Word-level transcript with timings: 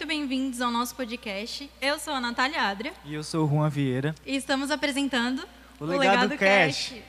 muito 0.00 0.08
bem-vindos 0.08 0.62
ao 0.62 0.70
nosso 0.70 0.96
podcast. 0.96 1.70
Eu 1.78 1.98
sou 1.98 2.14
a 2.14 2.20
Natália 2.22 2.62
Adria. 2.62 2.94
E 3.04 3.12
eu 3.12 3.22
sou 3.22 3.44
o 3.44 3.48
Juan 3.50 3.68
Vieira. 3.68 4.14
E 4.24 4.34
estamos 4.34 4.70
apresentando 4.70 5.46
o, 5.78 5.84
o 5.84 5.86
Legado, 5.86 6.30
Legado 6.30 6.38
Cash. 6.38 6.94
Cash. 6.94 7.00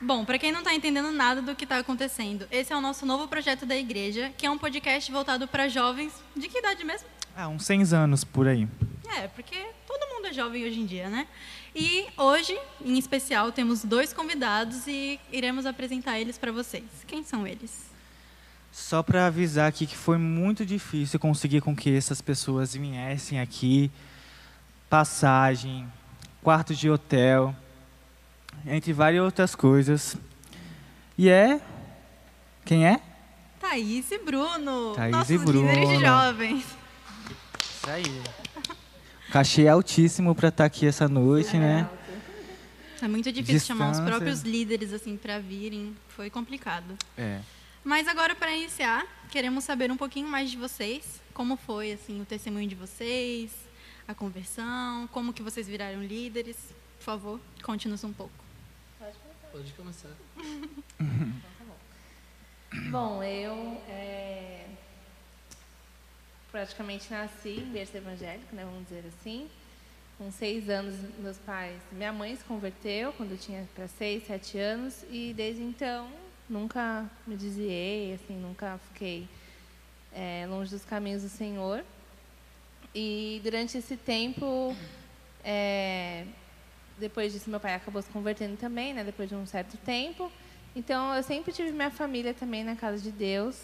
Bom, 0.00 0.24
para 0.24 0.38
quem 0.38 0.50
não 0.50 0.60
está 0.60 0.72
entendendo 0.72 1.12
nada 1.12 1.42
do 1.42 1.54
que 1.54 1.64
está 1.64 1.76
acontecendo, 1.76 2.48
esse 2.50 2.72
é 2.72 2.76
o 2.76 2.80
nosso 2.80 3.04
novo 3.04 3.28
projeto 3.28 3.66
da 3.66 3.76
igreja, 3.76 4.32
que 4.34 4.46
é 4.46 4.50
um 4.50 4.56
podcast 4.56 5.12
voltado 5.12 5.46
para 5.46 5.68
jovens. 5.68 6.14
De 6.34 6.48
que 6.48 6.56
idade 6.56 6.82
mesmo? 6.84 7.06
Ah, 7.36 7.48
uns 7.48 7.66
100 7.66 7.92
anos 7.92 8.24
por 8.24 8.48
aí. 8.48 8.66
É, 9.18 9.28
porque 9.28 9.62
todo 9.86 10.14
mundo 10.14 10.28
é 10.28 10.32
jovem 10.32 10.64
hoje 10.64 10.80
em 10.80 10.86
dia, 10.86 11.10
né? 11.10 11.28
E 11.76 12.06
hoje, 12.16 12.58
em 12.82 12.96
especial, 12.96 13.52
temos 13.52 13.84
dois 13.84 14.14
convidados 14.14 14.86
e 14.86 15.20
iremos 15.30 15.66
apresentar 15.66 16.18
eles 16.18 16.38
para 16.38 16.50
vocês. 16.50 16.86
Quem 17.06 17.22
são 17.22 17.46
eles? 17.46 17.92
Só 18.74 19.04
para 19.04 19.28
avisar 19.28 19.68
aqui 19.68 19.86
que 19.86 19.96
foi 19.96 20.18
muito 20.18 20.66
difícil 20.66 21.20
conseguir 21.20 21.60
com 21.60 21.76
que 21.76 21.96
essas 21.96 22.20
pessoas 22.20 22.74
viessem 22.74 23.38
aqui. 23.38 23.88
Passagem, 24.90 25.86
quarto 26.42 26.74
de 26.74 26.90
hotel, 26.90 27.54
entre 28.66 28.92
várias 28.92 29.22
outras 29.22 29.54
coisas. 29.54 30.16
E 31.16 31.28
é. 31.28 31.60
Quem 32.64 32.84
é? 32.84 33.00
Thaís 33.60 34.10
e 34.10 34.18
Bruno. 34.18 34.92
Thaís 34.96 35.12
nossos 35.12 35.30
e 35.30 35.38
Bruno. 35.38 35.70
líderes 35.70 36.00
jovens. 36.00 36.64
Isso 37.62 37.90
aí. 37.90 38.22
Cachê 39.30 39.68
altíssimo 39.68 40.34
para 40.34 40.48
estar 40.48 40.64
tá 40.64 40.66
aqui 40.66 40.84
essa 40.84 41.08
noite, 41.08 41.54
é 41.54 41.60
né? 41.60 41.90
É 43.00 43.06
muito 43.06 43.30
difícil 43.30 43.54
Distância. 43.54 43.66
chamar 43.66 43.92
os 43.92 44.00
próprios 44.00 44.42
líderes 44.42 44.92
assim 44.92 45.16
para 45.16 45.38
virem. 45.38 45.94
Foi 46.08 46.28
complicado. 46.28 46.96
É. 47.16 47.38
Mas 47.84 48.08
agora 48.08 48.34
para 48.34 48.50
iniciar, 48.56 49.06
queremos 49.30 49.62
saber 49.62 49.92
um 49.92 49.96
pouquinho 49.96 50.26
mais 50.26 50.50
de 50.50 50.56
vocês. 50.56 51.20
Como 51.34 51.54
foi 51.54 51.92
assim 51.92 52.22
o 52.22 52.24
testemunho 52.24 52.66
de 52.66 52.74
vocês, 52.74 53.52
a 54.08 54.14
conversão, 54.14 55.06
como 55.08 55.34
que 55.34 55.42
vocês 55.42 55.68
viraram 55.68 56.02
líderes? 56.02 56.56
Por 56.98 57.04
favor, 57.04 57.40
conte-nos 57.62 58.02
um 58.02 58.12
pouco. 58.12 58.32
Pode 58.98 59.18
começar. 59.18 59.48
Pode 59.52 59.72
começar. 59.74 60.08
bom, 62.90 63.22
eu 63.22 63.78
é, 63.86 64.66
praticamente 66.50 67.10
nasci 67.10 67.60
em 67.60 67.70
berço 67.70 67.94
evangélico, 67.98 68.56
né, 68.56 68.64
vamos 68.64 68.88
dizer 68.88 69.04
assim. 69.08 69.46
Com 70.16 70.30
seis 70.30 70.70
anos, 70.70 70.94
meus 71.18 71.36
pais, 71.36 71.78
minha 71.92 72.14
mãe 72.14 72.34
se 72.34 72.44
converteu 72.44 73.12
quando 73.12 73.32
eu 73.32 73.38
tinha 73.38 73.68
para 73.74 73.86
seis, 73.88 74.26
sete 74.26 74.56
anos 74.56 75.04
e 75.10 75.34
desde 75.34 75.62
então 75.62 76.23
nunca 76.48 77.08
me 77.26 77.36
desviei, 77.36 78.14
assim, 78.14 78.36
nunca 78.36 78.78
fiquei 78.88 79.28
é, 80.12 80.46
longe 80.48 80.70
dos 80.70 80.84
caminhos 80.84 81.22
do 81.22 81.28
Senhor. 81.28 81.84
E 82.94 83.40
durante 83.42 83.76
esse 83.76 83.96
tempo, 83.96 84.76
é, 85.42 86.24
depois 86.98 87.32
disso, 87.32 87.50
meu 87.50 87.58
pai 87.58 87.74
acabou 87.74 88.00
se 88.00 88.08
convertendo 88.10 88.56
também, 88.56 88.94
né, 88.94 89.02
depois 89.02 89.28
de 89.28 89.34
um 89.34 89.46
certo 89.46 89.76
tempo. 89.78 90.30
Então, 90.76 91.14
eu 91.14 91.22
sempre 91.22 91.52
tive 91.52 91.72
minha 91.72 91.90
família 91.90 92.34
também 92.34 92.62
na 92.62 92.76
casa 92.76 93.02
de 93.02 93.10
Deus. 93.10 93.60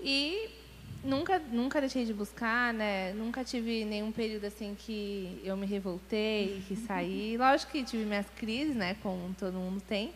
E 0.00 0.50
nunca 1.04 1.38
nunca 1.38 1.80
deixei 1.80 2.04
de 2.04 2.12
buscar, 2.12 2.72
né? 2.72 3.12
Nunca 3.12 3.44
tive 3.44 3.84
nenhum 3.84 4.12
período 4.12 4.44
assim 4.44 4.76
que 4.78 5.40
eu 5.44 5.56
me 5.56 5.66
revoltei, 5.66 6.62
que 6.66 6.76
saí. 6.76 7.36
Lógico 7.38 7.72
que 7.72 7.84
tive 7.84 8.04
minhas 8.04 8.26
crises, 8.36 8.74
né, 8.74 8.96
como 9.02 9.34
todo 9.34 9.54
mundo 9.54 9.80
tem. 9.80 10.12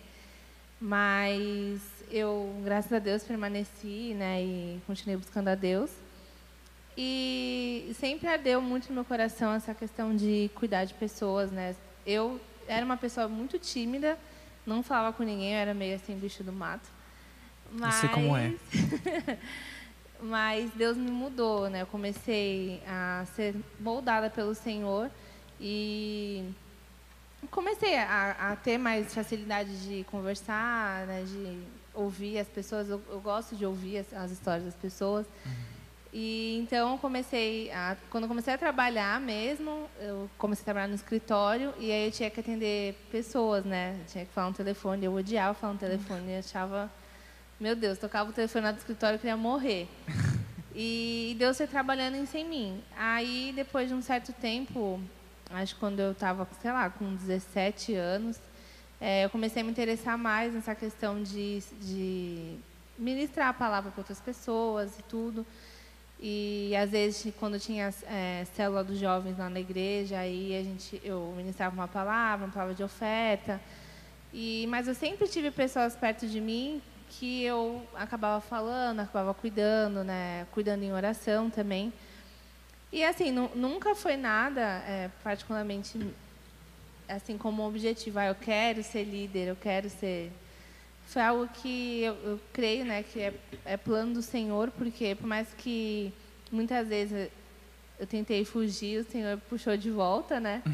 Mas 0.80 1.80
eu, 2.10 2.54
graças 2.64 2.92
a 2.92 2.98
Deus, 2.98 3.22
permaneci, 3.22 4.14
né, 4.14 4.42
e 4.42 4.80
continuei 4.86 5.16
buscando 5.16 5.48
a 5.48 5.54
Deus. 5.54 5.90
E 6.96 7.92
sempre 7.98 8.28
ardeu 8.28 8.60
muito 8.60 8.88
no 8.88 8.94
meu 8.94 9.04
coração 9.04 9.52
essa 9.52 9.74
questão 9.74 10.16
de 10.16 10.50
cuidar 10.54 10.84
de 10.84 10.94
pessoas, 10.94 11.50
né? 11.50 11.76
Eu 12.06 12.40
era 12.66 12.84
uma 12.84 12.96
pessoa 12.96 13.28
muito 13.28 13.58
tímida, 13.58 14.18
não 14.64 14.82
falava 14.82 15.14
com 15.14 15.22
ninguém, 15.22 15.52
eu 15.52 15.58
era 15.58 15.74
meio 15.74 15.96
assim 15.96 16.16
bicho 16.18 16.42
do 16.42 16.52
mato. 16.52 16.88
Mas... 17.70 17.96
sei 17.96 18.08
como 18.08 18.34
é. 18.36 18.54
mas 20.20 20.70
Deus 20.72 20.96
me 20.96 21.10
mudou, 21.10 21.68
né? 21.68 21.82
Eu 21.82 21.86
comecei 21.86 22.82
a 22.86 23.26
ser 23.34 23.54
moldada 23.78 24.30
pelo 24.30 24.54
Senhor 24.54 25.10
e 25.60 26.44
comecei 27.50 27.96
a, 27.98 28.52
a 28.52 28.56
ter 28.56 28.78
mais 28.78 29.14
facilidade 29.14 29.70
de 29.86 30.04
conversar, 30.04 31.06
né? 31.06 31.24
de 31.24 31.62
ouvir 31.94 32.38
as 32.38 32.48
pessoas. 32.48 32.88
Eu, 32.88 33.00
eu 33.08 33.20
gosto 33.20 33.56
de 33.56 33.64
ouvir 33.64 33.98
as, 33.98 34.12
as 34.12 34.30
histórias 34.30 34.64
das 34.64 34.74
pessoas. 34.74 35.26
Uhum. 35.44 35.52
E 36.12 36.58
então 36.62 36.96
comecei 36.96 37.70
a, 37.72 37.96
quando 38.10 38.26
comecei 38.26 38.54
a 38.54 38.56
trabalhar 38.56 39.20
mesmo, 39.20 39.86
eu 40.00 40.30
comecei 40.38 40.62
a 40.62 40.64
trabalhar 40.64 40.88
no 40.88 40.94
escritório 40.94 41.74
e 41.78 41.92
aí 41.92 42.06
eu 42.06 42.10
tinha 42.10 42.30
que 42.30 42.40
atender 42.40 42.94
pessoas, 43.10 43.64
né? 43.64 43.96
Eu 44.00 44.06
tinha 44.06 44.24
que 44.24 44.32
falar 44.32 44.46
um 44.48 44.52
telefone, 44.52 45.04
eu 45.04 45.14
odiava 45.14 45.52
falar 45.52 45.74
um 45.74 45.76
telefone, 45.76 46.32
eu 46.32 46.38
achava 46.38 46.90
meu 47.58 47.74
Deus, 47.74 47.98
tocava 47.98 48.28
o 48.28 48.32
telefone 48.32 48.70
do 48.70 48.78
escritório, 48.78 49.16
eu 49.16 49.18
queria 49.18 49.36
morrer. 49.36 49.88
E 50.78 51.34
Deus 51.38 51.56
foi 51.56 51.66
trabalhando 51.66 52.16
em 52.16 52.44
mim. 52.44 52.84
Aí, 52.94 53.50
depois 53.56 53.88
de 53.88 53.94
um 53.94 54.02
certo 54.02 54.30
tempo, 54.34 55.00
acho 55.50 55.74
que 55.74 55.80
quando 55.80 56.00
eu 56.00 56.12
estava, 56.12 56.46
sei 56.60 56.72
lá, 56.72 56.90
com 56.90 57.14
17 57.14 57.94
anos, 57.94 58.38
é, 59.00 59.24
eu 59.24 59.30
comecei 59.30 59.62
a 59.62 59.64
me 59.64 59.70
interessar 59.70 60.16
mais 60.16 60.54
nessa 60.54 60.74
questão 60.74 61.22
de, 61.22 61.62
de 61.80 62.56
ministrar 62.98 63.48
a 63.48 63.52
palavra 63.52 63.90
para 63.90 64.00
outras 64.00 64.20
pessoas 64.20 64.98
e 64.98 65.02
tudo. 65.02 65.46
E 66.18 66.74
às 66.76 66.90
vezes, 66.90 67.32
quando 67.38 67.60
tinha 67.60 67.92
é, 68.06 68.46
célula 68.54 68.82
dos 68.82 68.98
jovens 68.98 69.36
lá 69.38 69.50
na 69.50 69.60
igreja, 69.60 70.18
aí 70.18 70.56
a 70.56 70.62
gente, 70.62 71.00
eu 71.04 71.34
ministrava 71.36 71.74
uma 71.74 71.88
palavra, 71.88 72.46
uma 72.46 72.52
palavra 72.52 72.74
de 72.74 72.82
oferta. 72.82 73.60
E, 74.32 74.66
mas 74.68 74.88
eu 74.88 74.94
sempre 74.94 75.28
tive 75.28 75.50
pessoas 75.50 75.94
perto 75.94 76.26
de 76.26 76.40
mim 76.40 76.80
que 77.08 77.44
eu 77.44 77.86
acabava 77.94 78.40
falando, 78.40 79.00
acabava 79.00 79.34
cuidando, 79.34 80.02
né? 80.02 80.46
Cuidando 80.52 80.82
em 80.82 80.92
oração 80.92 81.50
também. 81.50 81.92
E 82.96 83.04
assim, 83.04 83.30
nunca 83.30 83.94
foi 83.94 84.16
nada, 84.16 84.62
é, 84.88 85.10
particularmente, 85.22 86.00
assim 87.06 87.36
como 87.36 87.68
objetivo. 87.68 88.18
Ah, 88.18 88.28
eu 88.28 88.34
quero 88.34 88.82
ser 88.82 89.04
líder, 89.04 89.48
eu 89.48 89.54
quero 89.54 89.90
ser. 89.90 90.32
Foi 91.06 91.20
algo 91.20 91.46
que 91.46 92.00
eu, 92.00 92.14
eu 92.24 92.40
creio, 92.54 92.86
né, 92.86 93.02
que 93.02 93.20
é, 93.20 93.34
é 93.66 93.76
plano 93.76 94.14
do 94.14 94.22
Senhor, 94.22 94.70
porque 94.70 95.14
por 95.14 95.26
mais 95.26 95.46
que 95.58 96.10
muitas 96.50 96.88
vezes 96.88 97.30
eu 98.00 98.06
tentei 98.06 98.46
fugir, 98.46 99.02
o 99.02 99.04
Senhor 99.04 99.36
puxou 99.46 99.76
de 99.76 99.90
volta, 99.90 100.40
né? 100.40 100.62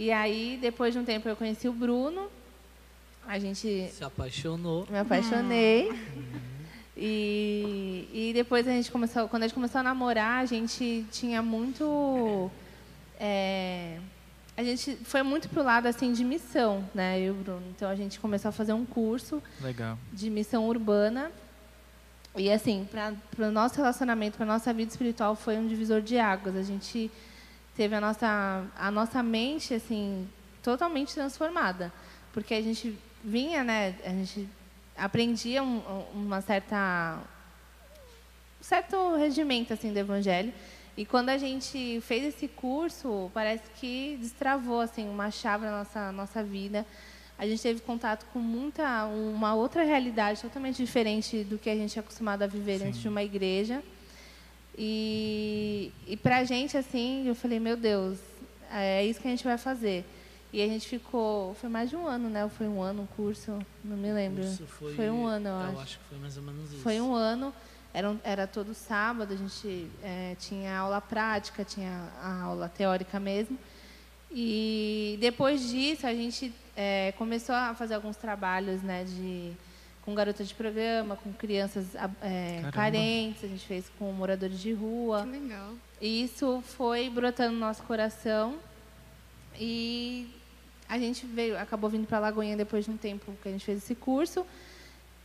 E 0.00 0.12
aí, 0.12 0.56
depois 0.62 0.94
de 0.94 1.00
um 1.00 1.04
tempo, 1.04 1.28
eu 1.28 1.34
conheci 1.34 1.68
o 1.68 1.72
Bruno 1.72 2.30
a 3.26 3.36
gente. 3.36 3.88
Se 3.90 4.04
apaixonou. 4.04 4.86
Me 4.88 4.98
apaixonei. 4.98 5.90
Uhum. 5.90 6.47
E, 7.00 8.08
e 8.12 8.32
depois 8.34 8.66
a 8.66 8.72
gente 8.72 8.90
começou. 8.90 9.28
Quando 9.28 9.44
a 9.44 9.46
gente 9.46 9.54
começou 9.54 9.78
a 9.78 9.84
namorar, 9.84 10.42
a 10.42 10.46
gente 10.46 11.06
tinha 11.12 11.40
muito. 11.40 12.50
É, 13.20 13.98
a 14.56 14.64
gente 14.64 14.96
foi 15.04 15.22
muito 15.22 15.48
pro 15.48 15.62
lado 15.62 15.86
assim 15.86 16.12
de 16.12 16.24
missão, 16.24 16.84
né, 16.92 17.20
eu 17.20 17.26
e 17.26 17.30
o 17.30 17.34
Bruno. 17.34 17.62
Então 17.70 17.88
a 17.88 17.94
gente 17.94 18.18
começou 18.18 18.48
a 18.48 18.52
fazer 18.52 18.72
um 18.72 18.84
curso 18.84 19.40
Legal. 19.60 19.96
de 20.12 20.28
missão 20.28 20.66
urbana. 20.66 21.30
E 22.36 22.50
assim, 22.50 22.88
para 22.90 23.14
o 23.46 23.52
nosso 23.52 23.76
relacionamento, 23.76 24.36
para 24.36 24.44
nossa 24.44 24.72
vida 24.72 24.90
espiritual, 24.90 25.36
foi 25.36 25.56
um 25.56 25.68
divisor 25.68 26.00
de 26.00 26.18
águas. 26.18 26.56
A 26.56 26.62
gente 26.62 27.08
teve 27.76 27.94
a 27.94 28.00
nossa 28.00 28.64
a 28.76 28.90
nossa 28.90 29.22
mente 29.22 29.72
assim 29.72 30.28
totalmente 30.64 31.14
transformada, 31.14 31.92
porque 32.32 32.54
a 32.54 32.62
gente 32.62 32.98
vinha, 33.24 33.62
né, 33.62 33.94
a 34.04 34.10
gente 34.10 34.48
aprendia 34.98 35.62
um, 35.62 35.80
uma 36.12 36.40
certa 36.40 37.18
um 38.60 38.64
certo 38.64 39.16
regimento 39.16 39.72
assim 39.72 39.92
do 39.92 39.98
evangelho. 39.98 40.52
E 40.96 41.06
quando 41.06 41.28
a 41.28 41.38
gente 41.38 42.00
fez 42.00 42.24
esse 42.24 42.48
curso, 42.48 43.30
parece 43.32 43.62
que 43.76 44.18
destravou 44.20 44.80
assim 44.80 45.08
uma 45.08 45.30
chave 45.30 45.64
na 45.64 45.78
nossa 45.78 46.12
nossa 46.12 46.42
vida. 46.42 46.84
A 47.38 47.46
gente 47.46 47.62
teve 47.62 47.80
contato 47.80 48.26
com 48.32 48.40
muita 48.40 49.06
uma 49.06 49.54
outra 49.54 49.84
realidade 49.84 50.42
totalmente 50.42 50.76
diferente 50.76 51.44
do 51.44 51.56
que 51.56 51.70
a 51.70 51.74
gente 51.76 51.96
é 51.96 52.00
acostumado 52.00 52.42
a 52.42 52.48
viver 52.48 52.78
Sim. 52.78 52.84
dentro 52.86 53.00
de 53.00 53.08
uma 53.08 53.22
igreja. 53.22 53.82
E, 54.76 55.92
e 56.06 56.16
para 56.16 56.38
a 56.38 56.44
gente 56.44 56.76
assim, 56.76 57.26
eu 57.26 57.34
falei, 57.34 57.60
meu 57.60 57.76
Deus, 57.76 58.18
é 58.70 59.04
isso 59.04 59.20
que 59.20 59.28
a 59.28 59.30
gente 59.30 59.44
vai 59.44 59.58
fazer. 59.58 60.04
E 60.52 60.62
a 60.62 60.66
gente 60.66 60.88
ficou. 60.88 61.54
Foi 61.54 61.68
mais 61.68 61.90
de 61.90 61.96
um 61.96 62.06
ano, 62.06 62.30
né? 62.30 62.42
Ou 62.44 62.50
foi 62.50 62.66
um 62.66 62.80
ano 62.80 63.02
um 63.02 63.06
curso? 63.06 63.58
Não 63.84 63.96
me 63.96 64.12
lembro. 64.12 64.42
Foi, 64.66 64.94
foi, 64.94 65.10
um 65.10 65.26
ano, 65.26 65.48
eu, 65.48 65.54
eu 65.54 65.60
acho. 65.60 65.80
acho 65.80 65.98
que 65.98 66.04
foi 66.04 66.18
mais 66.18 66.36
ou 66.36 66.42
menos 66.42 66.72
isso. 66.72 66.82
Foi 66.82 67.00
um 67.00 67.14
ano. 67.14 67.52
Era, 67.92 68.16
era 68.22 68.46
todo 68.46 68.74
sábado, 68.74 69.32
a 69.32 69.36
gente 69.36 69.90
é, 70.02 70.36
tinha 70.38 70.76
aula 70.76 71.00
prática, 71.00 71.64
tinha 71.64 72.08
a 72.22 72.42
aula 72.42 72.68
teórica 72.68 73.18
mesmo. 73.18 73.58
E 74.30 75.16
depois 75.20 75.68
disso, 75.68 76.06
a 76.06 76.14
gente 76.14 76.52
é, 76.76 77.12
começou 77.12 77.54
a 77.54 77.74
fazer 77.74 77.94
alguns 77.94 78.16
trabalhos 78.16 78.82
né, 78.82 79.04
de 79.04 79.52
com 80.02 80.14
garotas 80.14 80.48
de 80.48 80.54
programa, 80.54 81.16
com 81.16 81.30
crianças 81.34 81.94
é, 82.22 82.62
carentes, 82.72 83.44
a 83.44 83.46
gente 83.46 83.66
fez 83.66 83.90
com 83.98 84.10
moradores 84.10 84.58
de 84.58 84.72
rua. 84.72 85.22
Que 85.22 85.38
legal. 85.38 85.74
E 86.00 86.22
isso 86.22 86.62
foi 86.62 87.10
brotando 87.10 87.52
no 87.52 87.60
nosso 87.60 87.82
coração. 87.82 88.56
E 89.58 90.28
a 90.88 90.98
gente 90.98 91.26
veio, 91.26 91.58
acabou 91.58 91.90
vindo 91.90 92.06
para 92.06 92.18
Lagoinha 92.18 92.56
depois 92.56 92.84
de 92.84 92.90
um 92.90 92.96
tempo 92.96 93.32
que 93.42 93.48
a 93.48 93.52
gente 93.52 93.64
fez 93.64 93.78
esse 93.78 93.94
curso. 93.94 94.46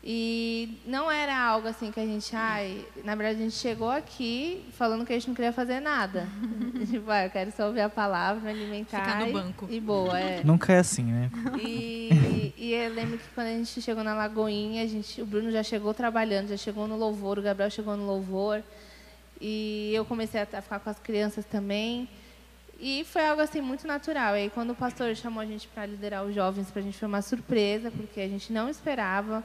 E 0.05 0.79
não 0.85 1.09
era 1.09 1.33
algo 1.33 1.65
assim 1.65 1.89
que 1.89 1.97
a 1.97 2.05
gente, 2.05 2.35
ai, 2.35 2.85
na 3.05 3.15
verdade 3.15 3.39
a 3.39 3.43
gente 3.43 3.55
chegou 3.55 3.89
aqui 3.89 4.65
falando 4.73 5.05
que 5.05 5.13
a 5.13 5.15
gente 5.15 5.29
não 5.29 5.35
queria 5.35 5.53
fazer 5.53 5.79
nada. 5.79 6.27
tipo, 6.91 7.09
ah, 7.09 7.23
eu 7.23 7.29
quero 7.29 7.53
só 7.53 7.67
ouvir 7.67 7.79
a 7.79 7.89
palavra, 7.89 8.41
me 8.41 8.49
alimentar. 8.49 8.99
Ficar 8.99 9.25
no 9.25 9.31
banco. 9.31 9.65
E 9.69 9.79
boa, 9.79 10.19
é. 10.19 10.43
Nunca 10.43 10.73
é 10.73 10.79
assim, 10.79 11.03
né? 11.03 11.31
E, 11.57 12.53
e 12.57 12.73
eu 12.73 12.93
lembro 12.93 13.17
que 13.17 13.23
quando 13.33 13.47
a 13.47 13.51
gente 13.51 13.81
chegou 13.81 14.03
na 14.03 14.13
Lagoinha, 14.13 14.83
a 14.83 14.87
gente, 14.87 15.21
o 15.21 15.25
Bruno 15.25 15.49
já 15.49 15.63
chegou 15.63 15.93
trabalhando, 15.93 16.49
já 16.49 16.57
chegou 16.57 16.85
no 16.85 16.97
louvor, 16.97 17.39
o 17.39 17.41
Gabriel 17.41 17.69
chegou 17.69 17.95
no 17.95 18.05
louvor. 18.05 18.61
E 19.39 19.93
eu 19.93 20.03
comecei 20.03 20.41
a 20.41 20.45
ficar 20.45 20.79
com 20.79 20.89
as 20.89 20.99
crianças 20.99 21.45
também. 21.45 22.09
E 22.85 23.05
foi 23.05 23.25
algo 23.25 23.41
assim 23.41 23.61
muito 23.61 23.87
natural. 23.87 24.35
E 24.35 24.41
aí, 24.41 24.49
quando 24.49 24.71
o 24.71 24.75
pastor 24.75 25.15
chamou 25.15 25.39
a 25.41 25.45
gente 25.45 25.69
para 25.69 25.85
liderar 25.85 26.25
os 26.25 26.35
jovens, 26.35 26.69
para 26.69 26.81
a 26.81 26.83
gente 26.83 26.97
foi 26.97 27.07
uma 27.07 27.21
surpresa, 27.21 27.89
porque 27.89 28.19
a 28.19 28.27
gente 28.27 28.51
não 28.51 28.67
esperava. 28.67 29.41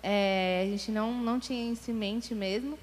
É, 0.00 0.62
a 0.64 0.70
gente 0.70 0.92
não, 0.92 1.12
não 1.12 1.40
tinha 1.40 1.72
isso 1.72 1.90
em 1.90 1.94
mente 1.94 2.36
mesmo. 2.36 2.78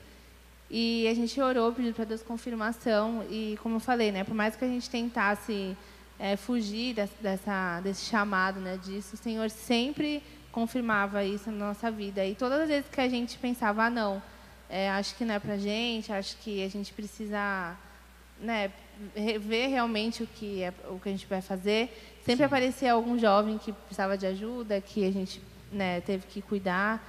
E 0.69 1.07
a 1.07 1.13
gente 1.13 1.39
orou, 1.39 1.71
pediu 1.71 1.93
para 1.93 2.03
Deus 2.03 2.21
confirmação. 2.21 3.25
E, 3.29 3.57
como 3.63 3.77
eu 3.77 3.79
falei, 3.79 4.11
né, 4.11 4.25
por 4.25 4.35
mais 4.35 4.53
que 4.53 4.65
a 4.65 4.67
gente 4.67 4.89
tentasse 4.89 5.77
é, 6.19 6.35
fugir 6.35 6.93
dessa, 6.93 7.79
desse 7.79 8.03
chamado, 8.03 8.59
né, 8.59 8.77
disso, 8.83 9.15
o 9.15 9.17
Senhor 9.17 9.49
sempre 9.49 10.21
confirmava 10.51 11.23
isso 11.23 11.49
na 11.49 11.67
nossa 11.67 11.89
vida. 11.89 12.25
E 12.25 12.35
todas 12.35 12.63
as 12.63 12.67
vezes 12.67 12.89
que 12.89 12.99
a 12.99 13.07
gente 13.07 13.37
pensava, 13.37 13.85
ah, 13.85 13.89
não, 13.89 14.21
é, 14.69 14.89
acho 14.89 15.15
que 15.15 15.23
não 15.23 15.35
é 15.35 15.39
para 15.39 15.55
gente, 15.55 16.11
acho 16.11 16.35
que 16.39 16.61
a 16.65 16.69
gente 16.69 16.91
precisa 16.91 17.77
né, 18.41 18.71
ver 19.39 19.67
realmente 19.67 20.23
o 20.23 20.27
que, 20.27 20.61
é, 20.61 20.73
o 20.89 20.99
que 20.99 21.09
a 21.09 21.11
gente 21.11 21.25
vai 21.27 21.41
fazer, 21.41 21.89
sempre 22.23 22.37
Sim. 22.37 22.43
aparecia 22.43 22.93
algum 22.93 23.17
jovem 23.17 23.57
que 23.57 23.71
precisava 23.71 24.17
de 24.17 24.25
ajuda, 24.25 24.81
que 24.81 25.05
a 25.05 25.11
gente 25.11 25.41
né, 25.71 26.01
teve 26.01 26.25
que 26.27 26.41
cuidar. 26.41 27.03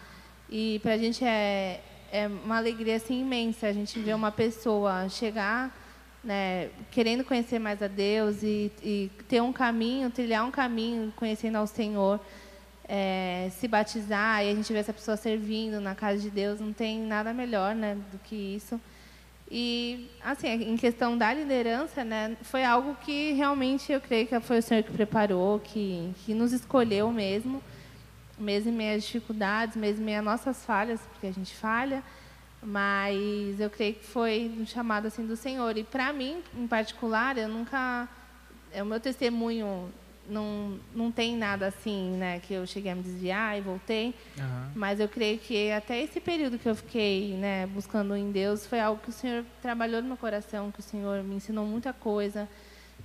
E 0.49 0.79
para 0.83 0.95
a 0.95 0.99
gente 0.99 1.25
é, 1.25 1.81
é 2.13 2.27
uma 2.27 2.57
alegria 2.57 2.97
assim, 2.97 3.21
imensa 3.21 3.67
a 3.67 3.73
gente 3.73 3.99
ver 3.99 4.15
uma 4.15 4.31
pessoa 4.33 5.09
chegar 5.09 5.75
né, 6.23 6.69
querendo 6.91 7.25
conhecer 7.25 7.59
mais 7.59 7.83
a 7.83 7.87
Deus 7.87 8.43
e, 8.43 8.71
e, 8.83 9.11
ter 9.29 9.41
um 9.41 9.53
caminho, 9.53 10.11
trilhar 10.11 10.45
um 10.47 10.51
caminho, 10.51 11.13
conhecendo 11.17 11.57
ao 11.57 11.67
Senhor, 11.67 12.21
é, 12.87 13.51
se 13.53 13.67
batizar 13.67 14.45
e 14.45 14.51
a 14.51 14.55
gente 14.55 14.73
vê 14.73 14.81
essa 14.81 14.93
pessoa 14.93 15.17
servindo 15.17 15.81
na 15.81 15.95
casa 15.95 16.19
de 16.19 16.31
Deus, 16.31 16.61
não 16.61 16.73
tem 16.73 17.01
nada 17.01 17.33
melhor 17.33 17.75
né, 17.75 17.97
do 18.13 18.19
que 18.19 18.35
isso. 18.35 18.81
E, 19.51 20.09
assim, 20.23 20.47
em 20.49 20.77
questão 20.77 21.19
da 21.19 21.35
liderança, 21.35 22.05
né, 22.05 22.37
foi 22.43 22.65
algo 22.65 22.95
que 23.01 23.33
realmente 23.33 23.91
eu 23.91 24.01
creio 24.01 24.27
que 24.27 24.39
foi 24.41 24.59
o 24.59 24.63
Senhor 24.63 24.85
que 24.85 24.93
preparou, 24.93 25.59
que, 25.59 26.13
que 26.25 26.33
nos 26.35 26.53
escolheu 26.53 27.11
mesmo 27.11 27.61
mesmo 28.41 28.71
em 28.71 28.75
meio 28.75 28.97
às 28.97 29.05
dificuldades, 29.05 29.77
mesmo 29.77 30.03
em 30.03 30.07
meio 30.07 30.19
às 30.19 30.25
nossas 30.25 30.65
falhas, 30.65 31.01
porque 31.13 31.27
a 31.27 31.33
gente 31.33 31.55
falha, 31.55 32.03
mas 32.63 33.61
eu 33.61 33.71
creio 33.71 33.95
que 33.95 34.05
foi 34.05 34.53
um 34.59 34.67
chamado 34.67 35.07
assim 35.07 35.27
do 35.27 35.37
Senhor. 35.37 35.77
E 35.77 35.85
para 35.85 36.13
mim, 36.13 36.43
em 36.57 36.67
particular, 36.67 37.37
eu 37.37 37.49
nunca, 37.49 38.09
é, 38.73 38.83
o 38.83 38.87
meu 38.87 38.99
testemunho 38.99 39.91
não 40.31 40.79
não 40.95 41.11
tem 41.11 41.37
nada 41.37 41.67
assim, 41.67 42.13
né, 42.13 42.41
que 42.41 42.55
eu 42.55 42.67
cheguei 42.67 42.93
a 42.93 42.95
me 42.95 43.03
desviar 43.03 43.59
e 43.59 43.61
voltei. 43.61 44.15
Uhum. 44.39 44.71
Mas 44.75 45.01
eu 45.01 45.09
creio 45.09 45.39
que 45.39 45.71
até 45.71 46.01
esse 46.01 46.21
período 46.21 46.59
que 46.59 46.69
eu 46.69 46.75
fiquei, 46.75 47.35
né, 47.35 47.67
buscando 47.67 48.17
em 48.17 48.31
Deus, 48.31 48.67
foi 48.67 48.81
algo 48.81 49.01
que 49.03 49.11
o 49.11 49.13
Senhor 49.13 49.45
trabalhou 49.61 50.01
no 50.01 50.09
meu 50.09 50.17
coração, 50.17 50.71
que 50.71 50.81
o 50.81 50.83
Senhor 50.83 51.23
me 51.23 51.37
ensinou 51.37 51.67
muita 51.67 51.93
coisa. 51.93 52.49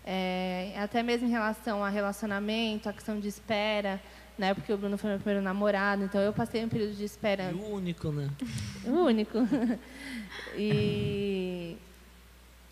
É, 0.05 0.73
até 0.77 1.01
mesmo 1.01 1.27
em 1.27 1.31
relação 1.31 1.83
a 1.83 1.89
relacionamento, 1.89 2.87
a 2.87 2.93
questão 2.93 3.19
de 3.19 3.27
espera, 3.27 3.99
né? 4.37 4.53
Porque 4.53 4.71
o 4.71 4.77
Bruno 4.77 4.97
foi 4.97 5.09
meu 5.09 5.19
primeiro 5.19 5.43
namorado, 5.43 6.03
então 6.03 6.21
eu 6.21 6.31
passei 6.31 6.63
um 6.63 6.69
período 6.69 6.93
de 6.93 7.03
espera. 7.03 7.51
E 7.51 7.55
o 7.55 7.73
único, 7.73 8.11
né? 8.11 8.29
O 8.85 9.05
único. 9.05 9.39
e 10.55 11.75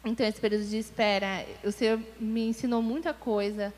então 0.05 0.27
esse 0.27 0.39
período 0.39 0.65
de 0.65 0.77
espera, 0.77 1.45
o 1.63 1.71
Senhor 1.71 1.99
me 2.19 2.47
ensinou 2.47 2.81
muita 2.81 3.13
coisa. 3.13 3.73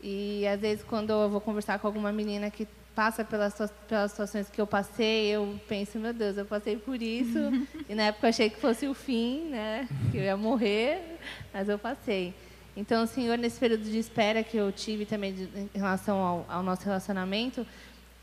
E 0.00 0.46
às 0.46 0.60
vezes 0.60 0.84
quando 0.84 1.10
eu 1.10 1.28
vou 1.28 1.40
conversar 1.40 1.78
com 1.78 1.86
alguma 1.86 2.12
menina 2.12 2.50
que 2.50 2.66
passa 2.98 3.24
pelas, 3.24 3.54
pelas 3.86 4.10
situações 4.10 4.50
que 4.50 4.60
eu 4.60 4.66
passei, 4.66 5.28
eu 5.28 5.58
penso, 5.68 6.00
meu 6.00 6.12
Deus, 6.12 6.36
eu 6.36 6.44
passei 6.44 6.76
por 6.76 7.00
isso. 7.00 7.38
e 7.88 7.94
na 7.94 8.04
época 8.04 8.26
eu 8.26 8.30
achei 8.30 8.50
que 8.50 8.60
fosse 8.60 8.88
o 8.88 8.94
fim, 8.94 9.50
né? 9.50 9.88
Que 10.10 10.16
eu 10.16 10.24
ia 10.24 10.36
morrer, 10.36 11.18
mas 11.54 11.68
eu 11.68 11.78
passei. 11.78 12.34
Então, 12.76 13.04
o 13.04 13.06
Senhor, 13.06 13.38
nesse 13.38 13.58
período 13.58 13.84
de 13.84 13.98
espera 13.98 14.42
que 14.42 14.56
eu 14.56 14.72
tive 14.72 15.06
também 15.06 15.32
de, 15.32 15.44
em 15.44 15.78
relação 15.78 16.18
ao, 16.18 16.46
ao 16.48 16.62
nosso 16.62 16.84
relacionamento, 16.84 17.64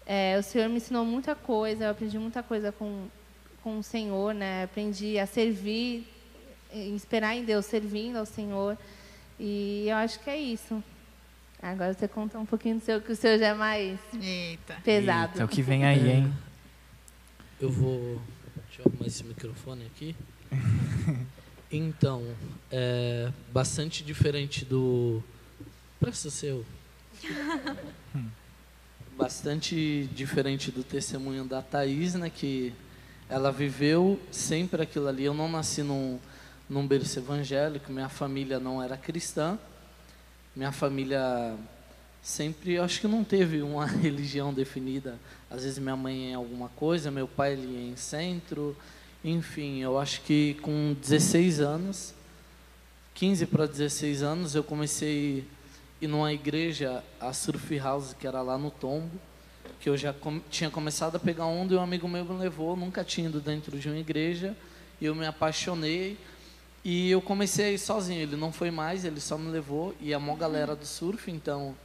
é, 0.06 0.38
o 0.38 0.44
Senhor 0.44 0.68
me 0.68 0.75
ensinou 0.75 1.06
muita 1.06 1.36
coisa, 1.36 1.86
eu 1.86 1.92
aprendi 1.92 2.19
muita 2.19 2.44
coisa 2.44 2.72
com, 2.72 3.07
com 3.63 3.80
o 3.80 3.83
Senhor, 3.83 4.33
né? 4.33 4.63
Aprendi 4.63 5.18
a 5.18 5.25
servir, 5.25 6.06
esperar 6.74 7.33
em 7.33 7.45
Deus, 7.45 7.66
servindo 7.66 8.18
ao 8.18 8.25
Senhor. 8.25 8.77
E 9.39 9.86
eu 9.88 9.95
acho 9.95 10.19
que 10.19 10.30
é 10.30 10.38
isso. 10.38 10.83
Agora 11.62 11.94
você 11.94 12.07
conta 12.07 12.38
um 12.38 12.46
pouquinho 12.46 12.78
do 12.78 12.84
seu, 12.84 13.02
que 13.02 13.12
o 13.12 13.16
seu 13.16 13.40
já 13.40 13.48
é 13.48 13.54
mais 13.54 14.00
Eita. 14.22 14.75
pesado. 14.84 15.42
É 15.42 15.44
o 15.44 15.48
que 15.48 15.62
vem 15.62 15.86
aí, 15.86 16.12
hein? 16.12 16.34
Eu 17.60 17.72
vou. 17.72 18.22
Deixa 18.68 18.81
eu 18.81 18.86
arrumar 18.92 19.07
esse 19.07 19.24
microfone 19.24 19.86
aqui. 19.86 20.16
Então, 21.72 22.24
é 22.72 23.31
bastante 23.52 24.04
diferente 24.04 24.63
do. 24.63 25.22
Presta 26.00 26.30
seu. 26.30 26.63
bastante 29.18 30.08
diferente 30.13 30.72
do 30.72 30.84
testemunho 30.84 31.44
da 31.44 31.62
Thaís, 31.62 32.13
né? 32.13 32.30
Que 32.30 32.74
ela 33.30 33.51
viveu 33.51 34.19
sempre 34.31 34.84
aquilo 34.84 35.08
ali. 35.08 35.24
Eu 35.25 35.34
não 35.34 35.50
nasci 35.50 35.82
num, 35.82 36.20
num 36.70 36.86
berço 36.88 37.20
evangélico, 37.20 37.91
minha 37.91 38.10
família 38.10 38.60
não 38.60 38.82
era 38.82 38.96
cristã. 38.96 39.58
Minha 40.56 40.72
família 40.72 41.58
sempre, 42.22 42.78
acho 42.80 43.02
que 43.02 43.08
não 43.08 43.24
teve 43.24 43.62
uma 43.62 43.86
religião 43.86 44.54
definida. 44.54 45.20
Às 45.50 45.64
vezes 45.64 45.78
minha 45.78 45.96
mãe 45.96 46.32
é 46.32 46.36
alguma 46.36 46.70
coisa, 46.70 47.12
meu 47.12 47.28
pai 47.28 47.54
ele 47.54 47.76
é 47.78 47.92
em 47.92 47.96
centro, 47.96 48.76
enfim, 49.24 49.82
eu 49.82 50.00
acho 50.00 50.22
que 50.22 50.56
com 50.62 50.96
16 51.02 51.60
anos, 51.60 52.14
15 53.16 53.46
para 53.48 53.66
16 53.66 54.24
anos, 54.24 54.56
eu 54.56 54.64
comecei 54.64 55.46
a 56.02 56.06
ir 56.06 56.08
numa 56.08 56.32
igreja, 56.32 57.04
a 57.20 57.34
Surf 57.34 57.78
House, 57.80 58.14
que 58.14 58.26
era 58.26 58.42
lá 58.42 58.58
no 58.58 58.72
Tombo, 58.72 59.12
que 59.80 59.90
eu 59.90 59.98
já 59.98 60.14
com, 60.14 60.40
tinha 60.50 60.70
começado 60.70 61.16
a 61.16 61.20
pegar 61.20 61.46
onda 61.46 61.74
e 61.74 61.78
um 61.78 61.82
amigo 61.82 62.08
meu 62.08 62.24
me 62.24 62.40
levou, 62.40 62.76
nunca 62.76 63.04
tinha 63.04 63.28
ido 63.28 63.40
dentro 63.40 63.78
de 63.78 63.90
uma 63.90 63.98
igreja, 63.98 64.56
e 65.02 65.06
eu 65.06 65.14
me 65.14 65.26
apaixonei 65.26 66.18
e 66.86 67.10
eu 67.10 67.20
comecei 67.20 67.65
a 67.65 67.72
ir 67.72 67.80
sozinho, 67.80 68.22
ele 68.22 68.36
não 68.36 68.51
foi 68.51 68.70
mais, 68.70 69.04
ele 69.04 69.20
só 69.20 69.38
me 69.38 69.50
levou, 69.50 69.96
e 70.00 70.13
a 70.13 70.20
maior 70.20 70.38
galera 70.38 70.75
do 70.75 70.86
surf, 70.86 71.32
então 71.32 71.75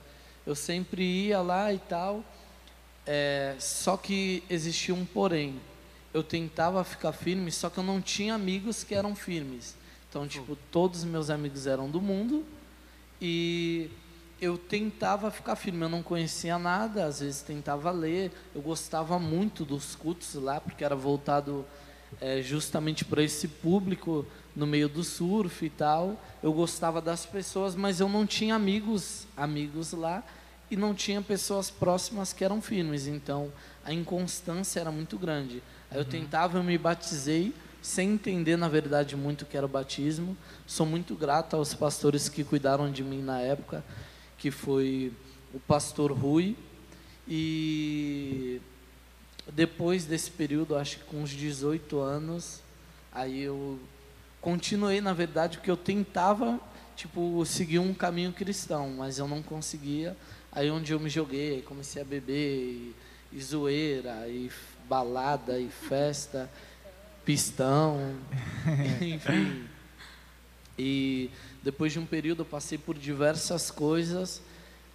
eu 0.46 0.54
sempre 0.54 1.02
ia 1.02 1.40
lá 1.40 1.72
e 1.72 1.78
tal, 1.78 2.22
é, 3.06 3.56
só 3.58 3.96
que 3.96 4.44
existia 4.50 4.94
um 4.94 5.06
porém, 5.06 5.58
eu 6.12 6.22
tentava 6.22 6.84
ficar 6.84 7.12
firme, 7.12 7.50
só 7.50 7.70
que 7.70 7.78
eu 7.78 7.84
não 7.84 8.00
tinha 8.02 8.34
amigos 8.34 8.84
que 8.84 8.94
eram 8.94 9.16
firmes. 9.16 9.74
Então, 10.08 10.26
tipo, 10.26 10.56
todos 10.70 11.00
os 11.00 11.04
meus 11.04 11.30
amigos 11.30 11.66
eram 11.66 11.88
do 11.88 12.00
mundo 12.00 12.44
e 13.22 13.88
eu 14.40 14.58
tentava 14.58 15.30
ficar 15.30 15.54
firme. 15.54 15.82
Eu 15.82 15.88
não 15.88 16.02
conhecia 16.02 16.58
nada, 16.58 17.06
às 17.06 17.20
vezes 17.20 17.42
tentava 17.42 17.92
ler. 17.92 18.32
Eu 18.52 18.60
gostava 18.60 19.20
muito 19.20 19.64
dos 19.64 19.94
cultos 19.94 20.34
lá, 20.34 20.60
porque 20.60 20.82
era 20.82 20.96
voltado 20.96 21.64
é, 22.20 22.42
justamente 22.42 23.04
para 23.04 23.22
esse 23.22 23.46
público 23.46 24.26
no 24.54 24.66
meio 24.66 24.88
do 24.88 25.02
surf 25.04 25.64
e 25.64 25.70
tal. 25.70 26.20
Eu 26.42 26.52
gostava 26.52 27.00
das 27.00 27.24
pessoas, 27.26 27.74
mas 27.74 28.00
eu 28.00 28.08
não 28.08 28.26
tinha 28.26 28.54
amigos, 28.54 29.26
amigos 29.36 29.92
lá 29.92 30.24
e 30.70 30.76
não 30.76 30.94
tinha 30.94 31.20
pessoas 31.20 31.70
próximas 31.70 32.32
que 32.32 32.44
eram 32.44 32.62
firmes. 32.62 33.06
Então, 33.06 33.52
a 33.84 33.92
inconstância 33.92 34.80
era 34.80 34.90
muito 34.90 35.18
grande. 35.18 35.62
Aí 35.90 35.98
eu 35.98 36.04
tentava, 36.04 36.58
eu 36.58 36.62
me 36.62 36.78
batizei, 36.78 37.52
sem 37.82 38.12
entender, 38.12 38.56
na 38.56 38.68
verdade, 38.68 39.16
muito 39.16 39.42
o 39.42 39.46
que 39.46 39.56
era 39.56 39.66
o 39.66 39.68
batismo. 39.68 40.36
Sou 40.66 40.86
muito 40.86 41.14
grato 41.14 41.56
aos 41.56 41.74
pastores 41.74 42.28
que 42.28 42.44
cuidaram 42.44 42.90
de 42.90 43.02
mim 43.02 43.22
na 43.22 43.40
época, 43.40 43.82
que 44.38 44.50
foi 44.50 45.12
o 45.52 45.58
pastor 45.58 46.12
Rui. 46.12 46.56
E 47.26 48.60
depois 49.52 50.04
desse 50.04 50.30
período, 50.30 50.76
acho 50.76 50.98
que 50.98 51.04
com 51.04 51.22
uns 51.22 51.30
18 51.30 51.98
anos, 51.98 52.60
aí 53.12 53.40
eu 53.40 53.78
continuei, 54.40 55.00
na 55.00 55.12
verdade, 55.12 55.58
porque 55.58 55.70
eu 55.70 55.76
tentava, 55.76 56.58
tipo, 56.96 57.44
seguir 57.44 57.78
um 57.78 57.94
caminho 57.94 58.32
cristão, 58.32 58.90
mas 58.96 59.18
eu 59.18 59.28
não 59.28 59.42
conseguia. 59.42 60.16
Aí 60.52 60.70
onde 60.70 60.92
eu 60.92 61.00
me 61.00 61.08
joguei, 61.08 61.62
comecei 61.62 62.02
a 62.02 62.04
beber 62.04 62.58
e 62.58 62.94
e 63.32 63.40
zoeira, 63.40 64.28
e 64.28 64.50
balada, 64.88 65.58
e 65.58 65.68
festa, 65.68 66.50
pistão, 67.24 68.16
enfim. 69.00 69.64
E 70.78 71.30
depois 71.62 71.92
de 71.92 71.98
um 71.98 72.06
período 72.06 72.42
eu 72.42 72.46
passei 72.46 72.76
por 72.76 72.98
diversas 72.98 73.70
coisas. 73.70 74.42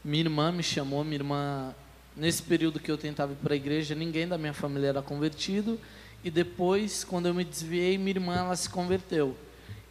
Minha 0.04 0.24
irmã 0.24 0.52
me 0.52 0.64
chamou, 0.64 1.04
minha 1.04 1.16
irmã, 1.16 1.74
nesse 2.16 2.44
período 2.44 2.80
que 2.80 2.92
eu 2.92 2.98
tentava 2.98 3.32
ir 3.32 3.38
para 3.38 3.54
a 3.54 3.58
igreja, 3.58 3.96
ninguém 3.96 4.28
da 4.28 4.38
minha 4.38 4.54
família 4.54 4.88
era 4.88 5.02
convertido. 5.02 5.80
E 6.26 6.32
depois, 6.32 7.04
quando 7.04 7.28
eu 7.28 7.36
me 7.36 7.44
desviei, 7.44 8.00
minha 8.00 8.10
irmã 8.10 8.36
ela 8.36 8.56
se 8.56 8.68
converteu. 8.68 9.38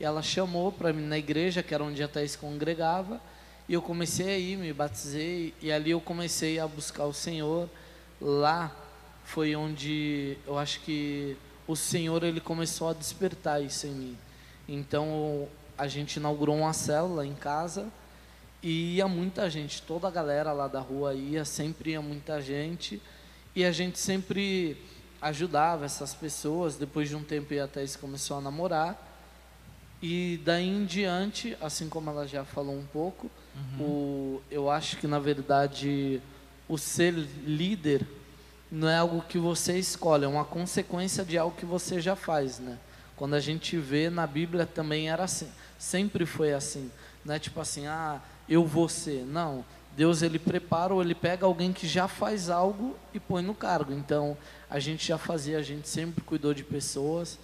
E 0.00 0.04
ela 0.04 0.20
chamou 0.20 0.72
para 0.72 0.92
mim 0.92 1.06
na 1.06 1.16
igreja, 1.16 1.62
que 1.62 1.72
era 1.72 1.84
onde 1.84 2.02
a 2.02 2.08
Thais 2.08 2.34
congregava, 2.34 3.20
e 3.68 3.74
eu 3.74 3.80
comecei 3.80 4.28
a 4.28 4.36
ir, 4.36 4.56
me 4.56 4.72
batizei, 4.72 5.54
e 5.62 5.70
ali 5.70 5.92
eu 5.92 6.00
comecei 6.00 6.58
a 6.58 6.66
buscar 6.66 7.04
o 7.04 7.14
Senhor. 7.14 7.70
Lá 8.20 8.74
foi 9.24 9.54
onde 9.54 10.36
eu 10.44 10.58
acho 10.58 10.80
que 10.80 11.36
o 11.68 11.76
Senhor 11.76 12.24
ele 12.24 12.40
começou 12.40 12.88
a 12.88 12.92
despertar 12.92 13.62
isso 13.62 13.86
em 13.86 13.92
mim. 13.92 14.18
Então 14.68 15.46
a 15.78 15.86
gente 15.86 16.16
inaugurou 16.16 16.56
uma 16.56 16.72
célula 16.72 17.24
em 17.24 17.34
casa 17.34 17.86
e 18.60 18.96
ia 18.96 19.06
muita 19.06 19.48
gente, 19.48 19.80
toda 19.82 20.08
a 20.08 20.10
galera 20.10 20.52
lá 20.52 20.66
da 20.66 20.80
rua 20.80 21.14
ia, 21.14 21.44
sempre 21.44 21.92
ia 21.92 22.02
muita 22.02 22.40
gente 22.42 23.00
e 23.54 23.64
a 23.64 23.70
gente 23.70 24.00
sempre 24.00 24.76
ajudava 25.24 25.84
essas 25.84 26.14
pessoas. 26.14 26.76
Depois 26.76 27.08
de 27.08 27.16
um 27.16 27.22
tempo, 27.22 27.52
a 27.60 27.66
Thais 27.66 27.96
começou 27.96 28.38
a 28.38 28.40
namorar 28.40 29.12
e 30.06 30.38
daí 30.44 30.68
em 30.68 30.84
diante, 30.84 31.56
assim 31.62 31.88
como 31.88 32.10
ela 32.10 32.26
já 32.26 32.44
falou 32.44 32.76
um 32.76 32.84
pouco, 32.84 33.30
uhum. 33.56 33.84
o, 33.86 34.42
eu 34.50 34.70
acho 34.70 34.98
que 34.98 35.06
na 35.06 35.18
verdade 35.18 36.20
o 36.68 36.76
ser 36.76 37.12
líder 37.12 38.06
não 38.70 38.86
é 38.86 38.98
algo 38.98 39.22
que 39.22 39.38
você 39.38 39.78
escolhe, 39.78 40.26
é 40.26 40.28
uma 40.28 40.44
consequência 40.44 41.24
de 41.24 41.38
algo 41.38 41.56
que 41.56 41.64
você 41.64 42.02
já 42.02 42.14
faz, 42.14 42.58
né? 42.58 42.78
Quando 43.16 43.32
a 43.32 43.40
gente 43.40 43.78
vê 43.78 44.10
na 44.10 44.26
Bíblia 44.26 44.66
também 44.66 45.08
era 45.08 45.24
assim, 45.24 45.48
sempre 45.78 46.26
foi 46.26 46.52
assim, 46.52 46.90
não 47.24 47.34
é 47.34 47.38
tipo 47.38 47.58
assim, 47.58 47.86
ah, 47.86 48.20
eu 48.46 48.66
vou 48.66 48.90
ser, 48.90 49.24
não. 49.24 49.64
Deus 49.96 50.22
ele 50.22 50.38
prepara 50.38 50.92
ou 50.92 51.00
ele 51.00 51.14
pega 51.14 51.46
alguém 51.46 51.72
que 51.72 51.86
já 51.86 52.08
faz 52.08 52.50
algo 52.50 52.96
e 53.12 53.20
põe 53.20 53.42
no 53.42 53.54
cargo. 53.54 53.92
Então, 53.92 54.36
a 54.68 54.78
gente 54.80 55.06
já 55.06 55.16
fazia, 55.16 55.58
a 55.58 55.62
gente 55.62 55.88
sempre 55.88 56.22
cuidou 56.22 56.52
de 56.52 56.64
pessoas. 56.64 57.38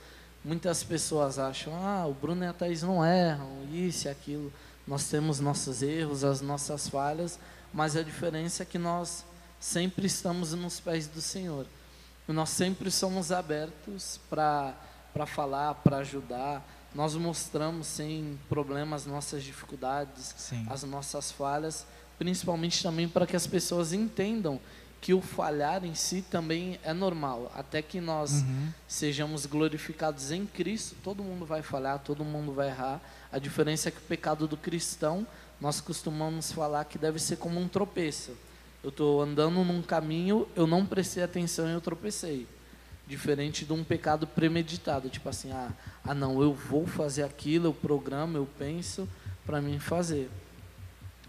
Muitas 0.45 0.83
pessoas 0.83 1.39
acham, 1.39 1.73
ah, 1.77 2.07
o 2.07 2.15
Bruno 2.15 2.45
e 2.45 2.49
a 2.49 2.53
Thaís 2.53 2.83
não 2.83 3.05
erram, 3.05 3.51
isso 3.71 4.09
e 4.09 4.11
aquilo. 4.11 4.53
Nós 4.87 5.09
temos 5.09 5.39
nossos 5.39 5.83
erros, 5.83 6.25
as 6.25 6.41
nossas 6.41 6.89
falhas, 6.89 7.39
mas 7.73 7.95
a 7.95 8.03
diferença 8.03 8.63
é 8.63 8.67
que 8.67 8.79
nós 8.79 9.25
sempre 9.61 10.07
estamos 10.07 10.53
nos 10.55 10.81
pés 10.81 11.07
do 11.07 11.21
Senhor. 11.21 11.67
E 12.29 12.33
nós 12.33 12.49
sempre 12.49 12.91
somos 12.91 13.31
abertos 13.31 14.19
para 14.29 14.75
falar, 15.27 15.75
para 15.75 15.99
ajudar. 15.99 16.67
Nós 16.95 17.15
mostramos 17.15 17.87
sem 17.87 18.39
problemas 18.49 19.07
nossas 19.07 19.45
dificuldades, 19.45 20.35
Sim. 20.37 20.67
as 20.69 20.83
nossas 20.83 21.31
falhas, 21.31 21.87
principalmente 22.21 22.83
também 22.83 23.09
para 23.09 23.27
que 23.27 23.35
as 23.35 23.47
pessoas 23.47 23.95
entendam 23.95 24.61
que 25.01 25.15
o 25.15 25.23
falhar 25.23 25.87
em 25.87 25.95
si 25.95 26.21
também 26.21 26.79
é 26.85 26.93
normal. 26.93 27.51
Até 27.57 27.81
que 27.81 27.99
nós 27.99 28.43
uhum. 28.43 28.69
sejamos 28.87 29.47
glorificados 29.47 30.31
em 30.31 30.45
Cristo, 30.45 30.95
todo 31.03 31.25
mundo 31.25 31.47
vai 31.47 31.63
falhar, 31.63 31.99
todo 32.01 32.23
mundo 32.23 32.53
vai 32.53 32.69
errar. 32.69 33.01
A 33.33 33.39
diferença 33.39 33.89
é 33.89 33.91
que 33.91 33.97
o 33.97 34.03
pecado 34.03 34.47
do 34.47 34.55
cristão, 34.55 35.27
nós 35.59 35.81
costumamos 35.81 36.53
falar 36.53 36.85
que 36.85 36.99
deve 36.99 37.19
ser 37.19 37.37
como 37.37 37.59
um 37.59 37.67
tropeço. 37.67 38.37
Eu 38.85 38.91
estou 38.91 39.23
andando 39.23 39.65
num 39.65 39.81
caminho, 39.81 40.47
eu 40.55 40.67
não 40.67 40.85
prestei 40.85 41.23
atenção 41.23 41.71
e 41.71 41.73
eu 41.73 41.81
tropecei. 41.81 42.47
Diferente 43.09 43.65
de 43.65 43.73
um 43.73 43.83
pecado 43.83 44.27
premeditado, 44.27 45.09
tipo 45.09 45.27
assim, 45.31 45.51
ah, 45.53 45.73
ah 46.05 46.15
não, 46.15 46.43
eu 46.43 46.53
vou 46.53 46.87
fazer 46.87 47.23
aquilo, 47.23 47.69
eu 47.69 47.73
programo, 47.73 48.37
eu 48.37 48.47
penso 48.59 49.09
para 49.47 49.63
mim 49.63 49.79
fazer. 49.79 50.31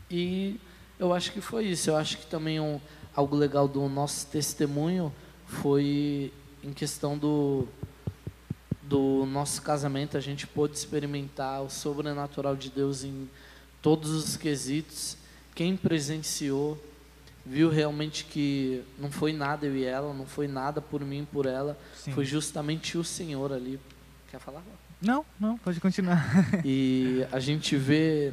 E 0.09 0.59
eu 1.01 1.11
acho 1.13 1.31
que 1.31 1.41
foi 1.41 1.65
isso. 1.65 1.89
Eu 1.89 1.97
acho 1.97 2.19
que 2.19 2.27
também 2.27 2.59
um, 2.59 2.79
algo 3.15 3.35
legal 3.35 3.67
do 3.67 3.89
nosso 3.89 4.27
testemunho 4.27 5.11
foi 5.47 6.31
em 6.63 6.71
questão 6.71 7.17
do, 7.17 7.67
do 8.83 9.25
nosso 9.25 9.63
casamento, 9.63 10.15
a 10.15 10.21
gente 10.21 10.45
pôde 10.45 10.77
experimentar 10.77 11.63
o 11.63 11.69
sobrenatural 11.71 12.55
de 12.55 12.69
Deus 12.69 13.03
em 13.03 13.27
todos 13.81 14.11
os 14.11 14.37
quesitos. 14.37 15.17
Quem 15.55 15.75
presenciou 15.75 16.81
viu 17.43 17.71
realmente 17.71 18.25
que 18.25 18.83
não 18.99 19.11
foi 19.11 19.33
nada 19.33 19.65
eu 19.65 19.75
e 19.75 19.83
ela, 19.83 20.13
não 20.13 20.27
foi 20.27 20.47
nada 20.47 20.79
por 20.79 21.01
mim 21.01 21.27
por 21.29 21.47
ela, 21.47 21.75
Sim. 21.95 22.11
foi 22.11 22.25
justamente 22.25 22.95
o 22.95 23.03
Senhor 23.03 23.51
ali. 23.51 23.79
Quer 24.29 24.39
falar? 24.39 24.61
Não, 25.01 25.25
não, 25.39 25.57
pode 25.57 25.79
continuar. 25.79 26.23
e 26.63 27.25
a 27.31 27.39
gente 27.39 27.75
vê 27.75 28.31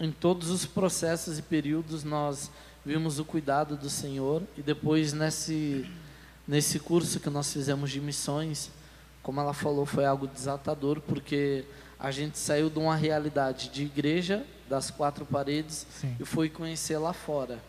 em 0.00 0.10
todos 0.10 0.48
os 0.48 0.64
processos 0.64 1.38
e 1.38 1.42
períodos 1.42 2.02
nós 2.02 2.50
vimos 2.84 3.18
o 3.18 3.24
cuidado 3.24 3.76
do 3.76 3.90
Senhor 3.90 4.42
e 4.56 4.62
depois 4.62 5.12
nesse 5.12 5.86
nesse 6.48 6.80
curso 6.80 7.20
que 7.20 7.30
nós 7.30 7.52
fizemos 7.52 7.90
de 7.90 8.00
missões, 8.00 8.72
como 9.22 9.38
ela 9.38 9.52
falou, 9.52 9.86
foi 9.86 10.04
algo 10.04 10.26
desatador 10.26 11.00
porque 11.00 11.64
a 11.98 12.10
gente 12.10 12.38
saiu 12.38 12.68
de 12.68 12.78
uma 12.78 12.96
realidade 12.96 13.68
de 13.68 13.84
igreja 13.84 14.44
das 14.68 14.90
quatro 14.90 15.24
paredes 15.24 15.86
Sim. 15.92 16.16
e 16.18 16.24
foi 16.24 16.48
conhecer 16.48 16.98
lá 16.98 17.12
fora. 17.12 17.60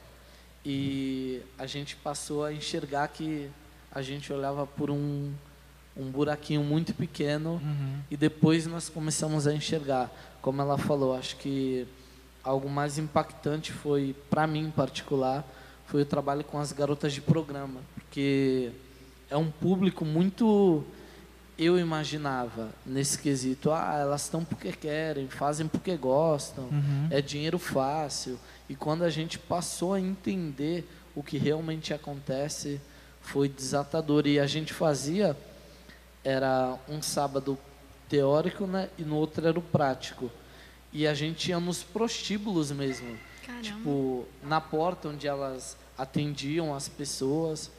E 0.65 1.41
a 1.59 1.67
gente 1.67 1.95
passou 1.95 2.43
a 2.43 2.53
enxergar 2.53 3.07
que 3.09 3.49
a 3.91 4.01
gente 4.01 4.31
olhava 4.33 4.65
por 4.65 4.89
um 4.89 5.31
um 5.95 6.09
buraquinho 6.09 6.63
muito 6.63 6.93
pequeno 6.93 7.61
uhum. 7.61 7.99
e 8.09 8.15
depois 8.15 8.65
nós 8.65 8.87
começamos 8.87 9.45
a 9.45 9.53
enxergar, 9.53 10.09
como 10.41 10.61
ela 10.61 10.77
falou, 10.77 11.13
acho 11.13 11.35
que 11.35 11.85
algo 12.43 12.69
mais 12.69 12.97
impactante 12.97 13.71
foi, 13.71 14.15
para 14.29 14.47
mim 14.47 14.65
em 14.65 14.71
particular, 14.71 15.45
foi 15.85 16.01
o 16.01 16.05
trabalho 16.05 16.43
com 16.43 16.59
as 16.59 16.71
garotas 16.71 17.13
de 17.13 17.21
programa, 17.21 17.81
porque 17.95 18.71
é 19.29 19.37
um 19.37 19.51
público 19.51 20.05
muito 20.05 20.83
eu 21.57 21.77
imaginava 21.77 22.69
nesse 22.83 23.19
quesito, 23.19 23.71
ah, 23.71 23.95
elas 23.99 24.23
estão 24.23 24.43
porque 24.43 24.71
querem, 24.71 25.27
fazem 25.27 25.67
porque 25.67 25.95
gostam, 25.95 26.63
uhum. 26.63 27.07
é 27.11 27.21
dinheiro 27.21 27.59
fácil. 27.59 28.39
E 28.67 28.75
quando 28.75 29.03
a 29.03 29.11
gente 29.11 29.37
passou 29.37 29.93
a 29.93 29.99
entender 29.99 30.89
o 31.13 31.21
que 31.21 31.37
realmente 31.37 31.93
acontece, 31.93 32.81
foi 33.21 33.47
desatador. 33.47 34.25
E 34.25 34.39
a 34.39 34.47
gente 34.47 34.73
fazia, 34.73 35.37
era 36.23 36.79
um 36.89 36.99
sábado 36.99 37.55
teórico, 38.09 38.65
né, 38.65 38.89
e 38.97 39.03
no 39.03 39.15
outro 39.15 39.47
era 39.47 39.59
o 39.59 39.61
prático. 39.61 40.31
E 40.93 41.07
a 41.07 41.13
gente 41.13 41.49
ia 41.49 41.59
nos 41.59 41.83
prostíbulos 41.83 42.71
mesmo. 42.71 43.17
Caramba. 43.45 43.61
Tipo, 43.63 44.25
na 44.43 44.59
porta 44.59 45.09
onde 45.09 45.27
elas 45.27 45.77
atendiam 45.97 46.73
as 46.73 46.89
pessoas. 46.89 47.71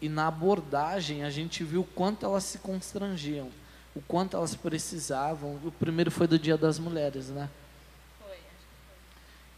E 0.00 0.08
na 0.08 0.28
abordagem 0.28 1.24
a 1.24 1.30
gente 1.30 1.62
viu 1.64 1.82
o 1.82 1.84
quanto 1.84 2.24
elas 2.24 2.44
se 2.44 2.58
constrangiam, 2.58 3.50
o 3.94 4.00
quanto 4.00 4.36
elas 4.36 4.54
precisavam. 4.54 5.56
O 5.62 5.72
primeiro 5.72 6.10
foi 6.10 6.26
do 6.26 6.38
Dia 6.38 6.56
das 6.56 6.78
Mulheres, 6.78 7.28
né? 7.28 7.50
Foi, 8.18 8.32
acho 8.32 8.38
que 8.38 8.84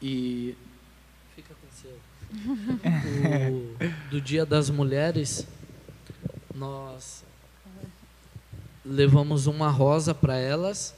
foi. 0.00 0.09
E. 0.09 0.57
Fica 1.37 1.54
com 1.54 1.66
o 1.66 1.73
seu. 1.81 1.99
do 4.11 4.21
Dia 4.21 4.45
das 4.45 4.69
Mulheres, 4.69 5.47
nós 6.54 7.23
levamos 8.85 9.47
uma 9.47 9.71
rosa 9.71 10.12
para 10.12 10.37
elas 10.37 10.95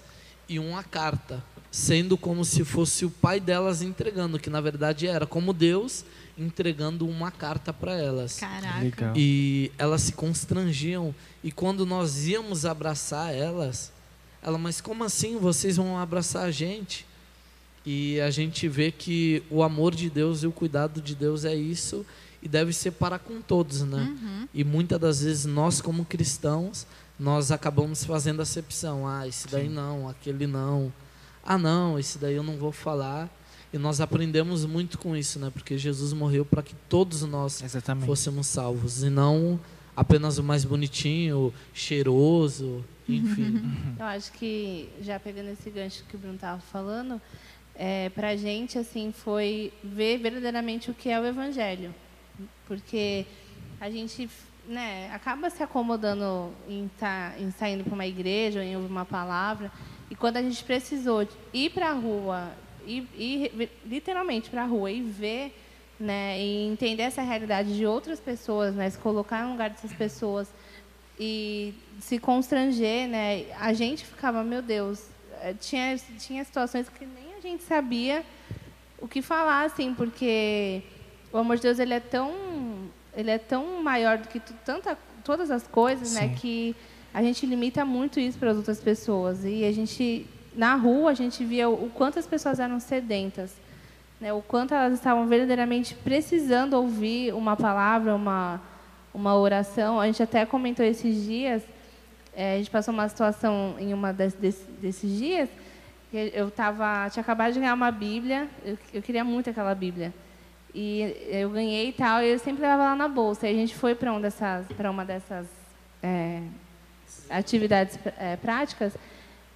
e 0.48 0.58
uma 0.58 0.82
carta 0.82 1.42
sendo 1.74 2.16
como 2.16 2.44
se 2.44 2.64
fosse 2.64 3.04
o 3.04 3.10
pai 3.10 3.40
delas 3.40 3.82
entregando, 3.82 4.38
que 4.38 4.48
na 4.48 4.60
verdade 4.60 5.08
era 5.08 5.26
como 5.26 5.52
Deus 5.52 6.04
entregando 6.38 7.04
uma 7.04 7.32
carta 7.32 7.72
para 7.72 7.98
elas. 7.98 8.38
Caraca. 8.38 8.78
Legal. 8.78 9.12
E 9.16 9.72
elas 9.76 10.02
se 10.02 10.12
constrangiam 10.12 11.12
e 11.42 11.50
quando 11.50 11.84
nós 11.84 12.28
íamos 12.28 12.64
abraçar 12.64 13.34
elas, 13.34 13.90
ela, 14.40 14.56
mas 14.56 14.80
como 14.80 15.02
assim 15.02 15.36
vocês 15.36 15.76
vão 15.76 15.98
abraçar 15.98 16.44
a 16.44 16.50
gente? 16.52 17.04
E 17.84 18.20
a 18.20 18.30
gente 18.30 18.68
vê 18.68 18.92
que 18.92 19.42
o 19.50 19.60
amor 19.60 19.96
de 19.96 20.08
Deus 20.08 20.44
e 20.44 20.46
o 20.46 20.52
cuidado 20.52 21.02
de 21.02 21.16
Deus 21.16 21.44
é 21.44 21.56
isso 21.56 22.06
e 22.40 22.46
deve 22.48 22.72
ser 22.72 22.92
para 22.92 23.18
com 23.18 23.42
todos, 23.42 23.82
né? 23.82 24.16
Uhum. 24.22 24.48
E 24.54 24.62
muitas 24.62 25.00
das 25.00 25.22
vezes 25.22 25.44
nós 25.44 25.80
como 25.80 26.04
cristãos, 26.04 26.86
nós 27.18 27.50
acabamos 27.50 28.04
fazendo 28.04 28.40
acepção, 28.40 29.08
ah, 29.08 29.26
esse 29.26 29.48
daí 29.48 29.66
Sim. 29.66 29.74
não, 29.74 30.08
aquele 30.08 30.46
não 30.46 30.92
ah, 31.44 31.58
não, 31.58 31.98
esse 31.98 32.18
daí 32.18 32.34
eu 32.34 32.42
não 32.42 32.56
vou 32.56 32.72
falar. 32.72 33.28
E 33.72 33.78
nós 33.78 34.00
aprendemos 34.00 34.64
muito 34.64 34.98
com 34.98 35.16
isso, 35.16 35.38
né? 35.38 35.50
Porque 35.52 35.76
Jesus 35.76 36.12
morreu 36.12 36.44
para 36.44 36.62
que 36.62 36.74
todos 36.88 37.22
nós 37.22 37.60
Exatamente. 37.60 38.06
fôssemos 38.06 38.46
salvos 38.46 39.02
e 39.02 39.10
não 39.10 39.58
apenas 39.96 40.38
o 40.38 40.42
mais 40.42 40.64
bonitinho, 40.64 41.52
cheiroso, 41.72 42.84
enfim. 43.08 43.62
Eu 43.98 44.06
acho 44.06 44.32
que 44.32 44.88
já 45.00 45.18
pegando 45.20 45.50
esse 45.50 45.70
gancho 45.70 46.04
que 46.08 46.16
o 46.16 46.18
Bruno 46.18 46.34
estava 46.34 46.60
falando, 46.60 47.20
é, 47.74 48.08
para 48.10 48.30
a 48.30 48.36
gente 48.36 48.78
assim 48.78 49.12
foi 49.12 49.72
ver 49.82 50.18
verdadeiramente 50.18 50.90
o 50.90 50.94
que 50.94 51.08
é 51.08 51.20
o 51.20 51.24
Evangelho, 51.24 51.94
porque 52.66 53.26
a 53.80 53.90
gente 53.90 54.28
né, 54.66 55.10
acaba 55.12 55.50
se 55.50 55.62
acomodando 55.62 56.52
em, 56.68 56.90
tá, 56.98 57.34
em 57.38 57.50
saindo 57.50 57.84
para 57.84 57.94
uma 57.94 58.06
igreja 58.06 58.60
ou 58.60 58.64
em 58.64 58.76
ouvir 58.76 58.90
uma 58.90 59.04
palavra. 59.04 59.70
E 60.14 60.16
quando 60.16 60.36
a 60.36 60.42
gente 60.42 60.62
precisou 60.62 61.26
ir 61.52 61.70
para 61.70 61.90
a 61.90 61.92
rua, 61.92 62.52
ir, 62.86 63.04
ir 63.18 63.68
literalmente 63.84 64.48
para 64.48 64.62
a 64.62 64.64
rua 64.64 64.88
e 64.88 65.02
ver 65.02 65.52
né, 65.98 66.40
e 66.40 66.68
entender 66.68 67.02
essa 67.02 67.20
realidade 67.20 67.76
de 67.76 67.84
outras 67.84 68.20
pessoas, 68.20 68.76
né, 68.76 68.88
se 68.88 68.98
colocar 68.98 69.44
no 69.44 69.50
lugar 69.50 69.70
dessas 69.70 69.92
pessoas 69.92 70.48
e 71.18 71.74
se 71.98 72.20
constranger, 72.20 73.08
né, 73.08 73.46
a 73.58 73.72
gente 73.72 74.06
ficava, 74.06 74.44
meu 74.44 74.62
Deus, 74.62 75.04
eh, 75.40 75.54
tinha, 75.60 75.98
tinha 76.20 76.44
situações 76.44 76.88
que 76.88 77.04
nem 77.04 77.34
a 77.36 77.40
gente 77.40 77.64
sabia 77.64 78.24
o 79.00 79.08
que 79.08 79.20
falar, 79.20 79.64
assim, 79.64 79.94
porque 79.94 80.80
o 81.32 81.38
amor 81.38 81.56
de 81.56 81.62
Deus 81.62 81.80
ele 81.80 81.94
é 81.94 82.00
tão, 82.00 82.32
ele 83.16 83.32
é 83.32 83.38
tão 83.38 83.82
maior 83.82 84.18
do 84.18 84.28
que 84.28 84.38
tanta, 84.64 84.96
todas 85.24 85.50
as 85.50 85.66
coisas, 85.66 86.14
né, 86.14 86.20
Sim. 86.20 86.26
né, 86.28 86.36
que 86.40 86.76
a 87.14 87.22
gente 87.22 87.46
limita 87.46 87.84
muito 87.84 88.20
isso 88.20 88.36
para 88.38 88.50
as 88.50 88.56
outras 88.58 88.80
pessoas 88.80 89.44
e 89.44 89.64
a 89.64 89.72
gente 89.72 90.26
na 90.54 90.74
rua 90.74 91.12
a 91.12 91.14
gente 91.14 91.44
via 91.44 91.68
o 91.68 91.88
quanto 91.90 92.18
as 92.18 92.26
pessoas 92.26 92.60
eram 92.60 92.78
sedentas 92.78 93.64
né, 94.24 94.32
o 94.32 94.40
quanto 94.40 94.72
elas 94.72 94.94
estavam 94.94 95.26
verdadeiramente 95.26 95.94
precisando 95.94 96.74
ouvir 96.74 97.34
uma 97.34 97.56
palavra, 97.56 98.14
uma, 98.14 98.58
uma 99.12 99.36
oração. 99.36 100.00
A 100.00 100.06
gente 100.06 100.22
até 100.22 100.46
comentou 100.46 100.84
esses 100.84 101.22
dias, 101.24 101.62
é, 102.34 102.54
a 102.54 102.56
gente 102.58 102.70
passou 102.70 102.94
uma 102.94 103.08
situação 103.08 103.76
em 103.78 103.92
uma 103.92 104.12
desses 104.14 105.18
dias, 105.18 105.48
que 106.10 106.32
eu 106.34 106.50
tava, 106.50 107.08
tinha 107.10 107.20
acabado 107.20 107.52
de 107.52 107.60
ganhar 107.60 107.74
uma 107.74 107.90
Bíblia, 107.90 108.48
eu, 108.64 108.78
eu 108.94 109.02
queria 109.02 109.24
muito 109.24 109.50
aquela 109.50 109.74
Bíblia. 109.74 110.12
E 110.74 111.14
eu 111.28 111.50
ganhei 111.50 111.90
e 111.90 111.92
tal, 111.92 112.22
e 112.22 112.30
eu 112.30 112.38
sempre 112.38 112.62
levava 112.62 112.82
lá 112.82 112.96
na 112.96 113.06
bolsa. 113.06 113.46
E 113.46 113.50
a 113.50 113.54
gente 113.54 113.74
foi 113.74 113.94
para 113.94 114.12
um 114.12 114.20
dessas, 114.20 114.66
uma 114.90 115.04
dessas 115.04 115.46
é, 116.02 116.40
atividades 117.30 117.98
é, 118.18 118.36
práticas, 118.36 118.96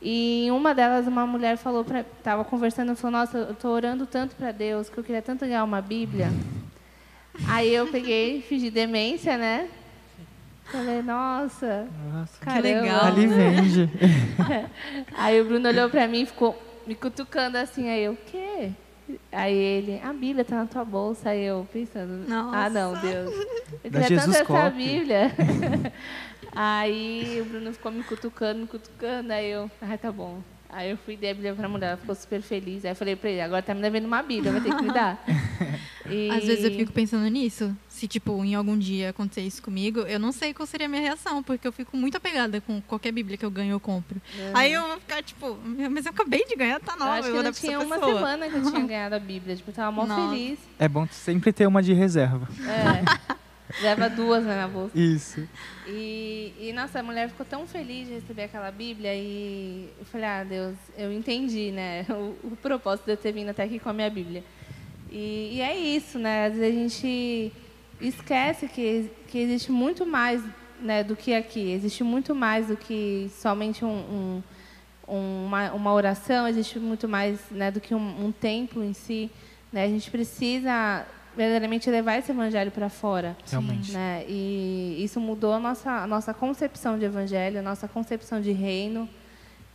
e 0.01 0.47
em 0.47 0.51
uma 0.51 0.75
delas, 0.75 1.07
uma 1.07 1.27
mulher 1.27 1.57
falou, 1.57 1.85
estava 2.19 2.45
conversando, 2.45 2.95
falou, 2.95 3.19
nossa, 3.19 3.39
eu 3.39 3.53
estou 3.53 3.73
orando 3.73 4.07
tanto 4.07 4.37
para 4.37 4.53
Deus, 4.53 4.89
que 4.89 4.99
eu 4.99 5.05
queria 5.05 5.23
tanto 5.23 5.45
ganhar 5.45 5.65
uma 5.65 5.81
Bíblia. 5.81 6.29
Aí 7.49 7.75
eu 7.75 7.87
peguei, 7.89 8.45
de 8.49 8.71
demência, 8.71 9.37
né? 9.37 9.69
Falei, 10.65 11.03
nossa, 11.03 11.89
nossa 12.13 12.39
caramba. 12.41 12.63
que 12.63 12.75
legal. 12.75 13.05
Ali 13.07 13.27
vende. 13.27 13.91
aí 15.17 15.41
o 15.41 15.45
Bruno 15.45 15.69
olhou 15.69 15.89
para 15.89 16.07
mim 16.07 16.23
e 16.23 16.27
ficou 16.27 16.61
me 16.87 16.95
cutucando 16.95 17.57
assim, 17.57 17.89
aí 17.89 18.05
eu, 18.05 18.13
o 18.13 18.17
quê? 18.17 18.71
Aí 19.33 19.55
ele, 19.55 20.01
a 20.05 20.13
Bíblia 20.13 20.43
está 20.43 20.57
na 20.57 20.67
tua 20.67 20.85
bolsa. 20.85 21.31
Aí 21.31 21.43
eu 21.43 21.67
pensando, 21.73 22.29
nossa. 22.29 22.57
ah 22.57 22.71
não, 22.71 22.93
Deus. 23.01 23.35
Eu 23.83 23.91
queria 23.91 24.21
tanto 24.21 24.37
essa 24.37 24.71
Bíblia. 24.71 25.33
Aí 26.53 27.41
o 27.41 27.45
Bruno 27.45 27.73
ficou 27.73 27.93
me 27.93 28.03
cutucando, 28.03 28.61
me 28.61 28.67
cutucando, 28.67 29.33
aí 29.33 29.51
eu, 29.51 29.71
ah, 29.81 29.99
tá 29.99 30.11
bom. 30.11 30.43
Aí 30.71 30.91
eu 30.91 30.99
fui 30.99 31.17
dar 31.17 31.31
a 31.31 31.35
Bíblia 31.35 31.55
pra 31.55 31.69
mulher, 31.69 31.89
ela 31.89 31.97
ficou 31.97 32.15
super 32.15 32.43
feliz. 32.43 32.85
Aí 32.85 32.91
eu 32.91 32.97
falei 32.97 33.17
pra 33.17 33.31
ele, 33.31 33.41
agora 33.41 33.63
tá 33.63 33.75
me 33.75 33.81
devendo 33.81 34.05
uma 34.05 34.23
Bíblia, 34.23 34.53
vai 34.53 34.61
ter 34.61 34.75
que 34.75 34.83
me 34.83 34.93
dar. 34.93 35.23
E... 36.11 36.31
Às 36.31 36.45
vezes 36.45 36.65
eu 36.65 36.71
fico 36.71 36.91
pensando 36.91 37.27
nisso. 37.29 37.77
Se, 37.87 38.09
tipo, 38.09 38.43
em 38.43 38.55
algum 38.55 38.79
dia 38.79 39.11
acontecer 39.11 39.43
isso 39.43 39.63
comigo, 39.63 40.01
eu 40.01 40.19
não 40.19 40.33
sei 40.33 40.55
qual 40.55 40.67
seria 40.67 40.87
a 40.87 40.89
minha 40.89 41.03
reação, 41.03 41.43
porque 41.43 41.69
eu 41.69 41.73
fico 41.73 41.95
muito 41.99 42.17
apegada 42.17 42.63
com 42.63 42.81
qualquer 42.81 43.13
Bíblia 43.13 43.37
que 43.37 43.45
eu 43.45 43.51
ganho 43.51 43.75
ou 43.75 43.81
compro. 43.81 44.19
Uhum. 44.39 44.51
Aí 44.55 44.73
eu 44.73 44.87
vou 44.87 44.99
ficar, 45.01 45.23
tipo, 45.23 45.59
mas 45.91 46.07
eu 46.07 46.11
acabei 46.11 46.47
de 46.47 46.57
ganhar, 46.57 46.81
tá 46.81 46.97
nova. 46.97 47.11
Eu 47.11 47.13
acho 47.13 47.31
que 47.31 47.37
eu 47.37 47.43
não 47.43 47.53
tinha 47.53 47.81
uma 47.81 47.97
pessoa. 47.97 48.15
semana 48.15 48.49
que 48.49 48.57
eu 48.57 48.63
tinha 48.63 48.81
ganhado 48.89 49.15
a 49.17 49.19
Bíblia, 49.19 49.55
tipo, 49.55 49.71
eu 49.71 49.75
tava 49.75 49.93
mó 49.93 50.07
Nossa. 50.07 50.31
feliz. 50.31 50.59
É 50.79 50.89
bom 50.89 51.07
sempre 51.11 51.53
ter 51.53 51.67
uma 51.67 51.83
de 51.83 51.93
reserva. 51.93 52.49
É. 52.67 53.37
Leva 53.83 54.09
duas 54.09 54.45
né, 54.45 54.57
na 54.57 54.67
bolsa. 54.67 54.99
Isso. 54.99 55.47
E, 55.87 56.55
e, 56.59 56.73
nossa, 56.73 57.01
a 57.01 57.03
mulher 57.03 57.29
ficou 57.29 57.45
tão 57.45 57.67
feliz 57.67 58.09
de 58.09 58.15
receber 58.15 58.45
aquela 58.45 58.71
Bíblia 58.71 59.15
e 59.15 59.91
eu 59.99 60.05
falei, 60.07 60.27
ah, 60.27 60.45
Deus, 60.45 60.77
eu 60.97 61.13
entendi, 61.13 61.71
né, 61.71 62.07
o, 62.11 62.49
o 62.49 62.57
propósito 62.57 63.05
de 63.05 63.13
eu 63.13 63.17
ter 63.17 63.33
vindo 63.33 63.51
até 63.51 63.65
aqui 63.65 63.79
com 63.79 63.89
a 63.89 63.93
minha 63.93 64.11
Bíblia. 64.11 64.43
E, 65.11 65.57
e, 65.57 65.61
é 65.61 65.77
isso, 65.77 66.19
né, 66.19 66.47
às 66.47 66.55
vezes 66.55 66.77
a 66.77 66.81
gente 66.81 67.53
esquece 68.01 68.69
que, 68.69 69.11
que 69.27 69.39
existe 69.39 69.71
muito 69.71 70.07
mais 70.07 70.43
né, 70.81 71.03
do 71.03 71.17
que 71.17 71.35
aqui, 71.35 71.73
existe 71.73 72.05
muito 72.05 72.35
mais 72.35 72.69
do 72.69 72.77
que 72.77 73.31
somente 73.35 73.85
um, 73.85 74.43
um, 75.07 75.47
uma, 75.47 75.73
uma 75.73 75.93
oração, 75.93 76.47
existe 76.47 76.79
muito 76.79 77.09
mais 77.09 77.41
né, 77.51 77.71
do 77.71 77.81
que 77.81 77.95
um, 77.95 78.27
um 78.27 78.33
templo 78.33 78.85
em 78.85 78.93
si. 78.93 79.31
Né, 79.73 79.85
a 79.85 79.89
gente 79.89 80.11
precisa 80.11 81.07
verdadeiramente 81.39 81.89
levar 81.89 82.19
esse 82.19 82.33
evangelho 82.33 82.73
para 82.73 82.89
fora. 82.89 83.37
Realmente. 83.49 83.93
Né? 83.93 84.25
E 84.29 84.99
isso 84.99 85.21
mudou 85.21 85.53
a 85.53 85.61
nossa, 85.61 86.03
a 86.03 86.07
nossa 86.07 86.35
concepção 86.35 86.99
de 86.99 87.05
evangelho, 87.05 87.61
a 87.61 87.63
nossa 87.63 87.87
concepção 87.87 88.41
de 88.41 88.51
reino. 88.51 89.09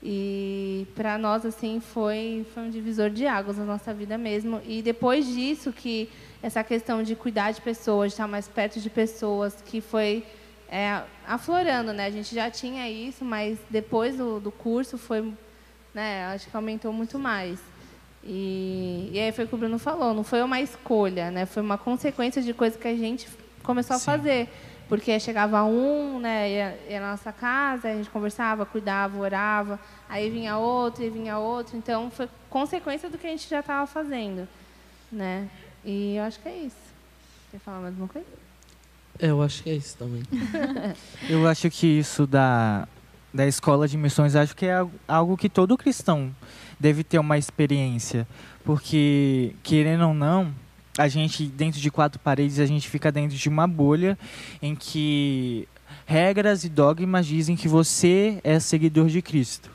E 0.06 0.86
para 0.94 1.18
nós 1.18 1.46
assim 1.46 1.80
foi 1.80 2.46
foi 2.54 2.64
um 2.64 2.70
divisor 2.70 3.10
de 3.10 3.26
águas 3.26 3.58
na 3.58 3.64
nossa 3.64 3.94
vida 3.94 4.18
mesmo. 4.18 4.62
E 4.66 4.82
depois 4.82 5.26
disso 5.26 5.72
que 5.72 6.10
essa 6.42 6.62
questão 6.66 7.02
de 7.02 7.16
cuidar 7.16 7.52
de 7.52 7.62
pessoas, 7.62 8.12
de 8.12 8.16
estar 8.16 8.28
mais 8.28 8.46
perto 8.50 8.82
de 8.82 8.90
pessoas, 8.90 9.56
que 9.66 9.80
foi 9.80 10.26
é, 10.68 11.02
aflorando, 11.26 11.94
né? 11.94 12.08
A 12.08 12.12
gente 12.12 12.36
já 12.36 12.52
tinha 12.52 12.90
isso, 12.90 13.24
mas 13.24 13.58
depois 13.70 14.18
do, 14.18 14.42
do 14.42 14.52
curso 14.52 14.98
foi, 14.98 15.34
né? 15.94 16.26
Acho 16.26 16.50
que 16.50 16.58
aumentou 16.58 16.92
muito 16.92 17.18
mais. 17.18 17.58
E, 18.26 19.10
e 19.12 19.20
aí 19.20 19.32
foi 19.32 19.46
o 19.46 19.48
que 19.48 19.56
o 19.56 19.58
Bruno 19.58 19.78
falou, 19.78 20.14
não 20.14 20.24
foi 20.24 20.42
uma 20.42 20.62
escolha, 20.62 21.30
né? 21.30 21.46
Foi 21.46 21.62
uma 21.62 21.78
consequência 21.78 22.42
de 22.42 22.54
coisas 22.54 22.80
que 22.80 22.88
a 22.88 22.96
gente 22.96 23.28
começou 23.64 23.96
a 23.96 24.00
Sim. 24.00 24.06
fazer. 24.06 24.50
Porque 24.88 25.20
chegava 25.20 25.64
um, 25.64 26.20
né, 26.20 26.52
ia, 26.52 26.80
ia 26.90 27.00
na 27.00 27.12
nossa 27.12 27.32
casa, 27.32 27.88
a 27.88 27.96
gente 27.96 28.10
conversava, 28.10 28.66
cuidava, 28.66 29.18
orava, 29.18 29.80
aí 30.08 30.30
vinha 30.30 30.58
outro, 30.58 31.04
e 31.04 31.10
vinha 31.10 31.38
outro. 31.38 31.78
Então, 31.78 32.12
foi 32.12 32.30
consequência 32.50 33.10
do 33.10 33.18
que 33.18 33.26
a 33.26 33.30
gente 33.30 33.50
já 33.50 33.62
estava 33.62 33.88
fazendo, 33.88 34.48
né? 35.12 35.50
E 35.84 36.16
eu 36.16 36.24
acho 36.24 36.40
que 36.40 36.50
é 36.50 36.58
isso. 36.58 36.76
Quer 37.52 37.60
falar 37.60 37.80
mais 37.80 37.94
alguma 37.94 38.08
coisa? 38.08 38.28
É, 39.20 39.28
eu 39.28 39.42
acho 39.42 39.64
que 39.64 39.70
é 39.70 39.74
isso 39.74 39.98
também. 39.98 40.24
eu 41.30 41.48
acho 41.48 41.70
que 41.70 41.88
isso 41.88 42.28
da, 42.28 42.88
da 43.34 43.48
escola 43.48 43.88
de 43.88 43.98
missões, 43.98 44.36
acho 44.36 44.56
que 44.56 44.66
é 44.66 44.86
algo 45.08 45.38
que 45.38 45.50
todo 45.50 45.78
cristão 45.78 46.34
deve 46.84 47.02
ter 47.02 47.18
uma 47.18 47.38
experiência, 47.38 48.28
porque 48.66 49.56
querendo 49.64 50.06
ou 50.06 50.14
não, 50.14 50.54
a 50.98 51.08
gente 51.08 51.46
dentro 51.46 51.80
de 51.80 51.90
quatro 51.90 52.20
paredes 52.20 52.60
a 52.60 52.66
gente 52.66 52.90
fica 52.90 53.10
dentro 53.10 53.38
de 53.38 53.48
uma 53.48 53.66
bolha 53.66 54.20
em 54.62 54.76
que 54.76 55.66
regras 56.06 56.66
e 56.66 56.70
dogmas 56.70 57.26
dizem 57.26 57.56
que 57.56 57.70
você 57.70 58.42
é 58.44 58.60
seguidor 58.60 59.08
de 59.08 59.22
Cristo. 59.22 59.72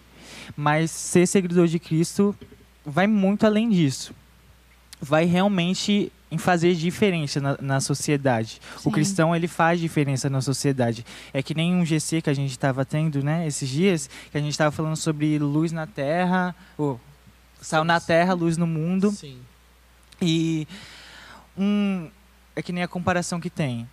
Mas 0.55 0.90
ser 0.90 1.27
seguidor 1.27 1.66
de 1.66 1.79
Cristo 1.79 2.37
vai 2.85 3.07
muito 3.07 3.47
além 3.47 3.71
disso. 3.71 4.12
Vai 5.01 5.25
realmente 5.25 6.12
em 6.31 6.38
fazer 6.38 6.75
diferença 6.75 7.41
na, 7.41 7.57
na 7.61 7.81
sociedade. 7.81 8.61
Sim. 8.77 8.88
O 8.88 8.93
cristão 8.93 9.35
ele 9.35 9.49
faz 9.49 9.81
diferença 9.81 10.29
na 10.29 10.41
sociedade. 10.41 11.05
É 11.33 11.43
que 11.43 11.55
nem 11.55 11.75
um 11.75 11.85
GC 11.85 12.21
que 12.21 12.31
a 12.31 12.35
gente 12.35 12.51
estava 12.51 12.85
tendo, 12.85 13.23
né, 13.23 13.47
esses 13.47 13.69
dias, 13.69 14.11
que 14.31 14.37
a 14.37 14.41
gente 14.41 14.51
estava 14.51 14.71
falando 14.71 14.97
sobre 14.97 15.38
luz 15.38 15.73
na 15.73 15.87
Terra, 15.87 16.55
ou 16.77 17.01
sal 17.61 17.85
na 17.85 17.99
Terra, 17.99 18.35
luz 18.35 18.57
no 18.57 18.67
mundo. 18.67 19.11
Sim. 19.11 19.38
E 20.21 20.69
um 21.57 22.11
é 22.55 22.62
que 22.62 22.73
nem 22.73 22.83
a 22.83 22.88
comparação 22.88 23.41
que 23.41 23.51
tem. 23.51 23.88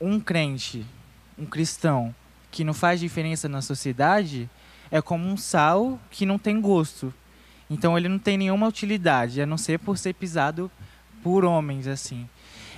Um 0.00 0.18
crente, 0.18 0.84
um 1.38 1.46
cristão 1.46 2.14
que 2.50 2.64
não 2.64 2.74
faz 2.74 2.98
diferença 2.98 3.48
na 3.48 3.62
sociedade 3.62 4.48
é 4.90 5.00
como 5.00 5.28
um 5.28 5.36
sal 5.36 6.00
que 6.10 6.26
não 6.26 6.38
tem 6.38 6.60
gosto. 6.60 7.14
Então 7.68 7.96
ele 7.96 8.08
não 8.08 8.18
tem 8.18 8.36
nenhuma 8.36 8.66
utilidade, 8.66 9.40
a 9.40 9.46
não 9.46 9.56
ser 9.56 9.78
por 9.78 9.96
ser 9.96 10.14
pisado 10.14 10.70
por 11.22 11.44
homens 11.44 11.86
assim. 11.86 12.28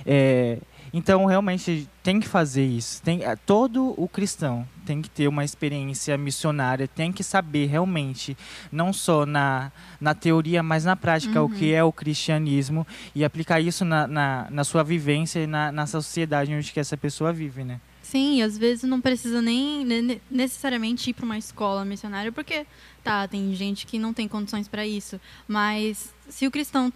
É, 0.05 0.57
então 0.93 1.25
realmente 1.25 1.89
tem 2.03 2.19
que 2.19 2.27
fazer 2.27 2.65
isso. 2.65 3.01
Tem, 3.01 3.23
é, 3.23 3.35
todo 3.35 3.95
o 3.97 4.07
cristão 4.07 4.67
tem 4.85 5.01
que 5.01 5.09
ter 5.09 5.27
uma 5.27 5.43
experiência 5.43 6.15
missionária, 6.17 6.87
tem 6.87 7.11
que 7.11 7.23
saber 7.23 7.65
realmente, 7.65 8.37
não 8.71 8.93
só 8.93 9.25
na, 9.25 9.71
na 9.99 10.13
teoria, 10.13 10.61
mas 10.61 10.85
na 10.85 10.95
prática, 10.95 11.41
uhum. 11.41 11.47
o 11.47 11.49
que 11.49 11.73
é 11.73 11.83
o 11.83 11.91
cristianismo 11.91 12.85
e 13.15 13.23
aplicar 13.23 13.59
isso 13.59 13.83
na, 13.83 14.05
na, 14.07 14.47
na 14.51 14.63
sua 14.63 14.83
vivência 14.83 15.39
e 15.39 15.47
na, 15.47 15.71
na 15.71 15.87
sociedade 15.87 16.53
onde 16.53 16.71
que 16.71 16.79
essa 16.79 16.97
pessoa 16.97 17.33
vive, 17.33 17.63
né? 17.63 17.79
Sim, 18.03 18.43
às 18.43 18.57
vezes 18.57 18.83
não 18.83 19.01
precisa 19.01 19.41
nem 19.41 20.21
necessariamente 20.29 21.09
ir 21.09 21.13
para 21.13 21.25
uma 21.25 21.37
escola 21.37 21.83
missionária, 21.83 22.31
porque 22.31 22.67
tá, 23.03 23.27
tem 23.27 23.55
gente 23.55 23.87
que 23.87 23.97
não 23.97 24.13
tem 24.13 24.27
condições 24.27 24.67
para 24.67 24.85
isso, 24.85 25.19
mas 25.47 26.13
se 26.29 26.45
o 26.45 26.51
cristão 26.51 26.93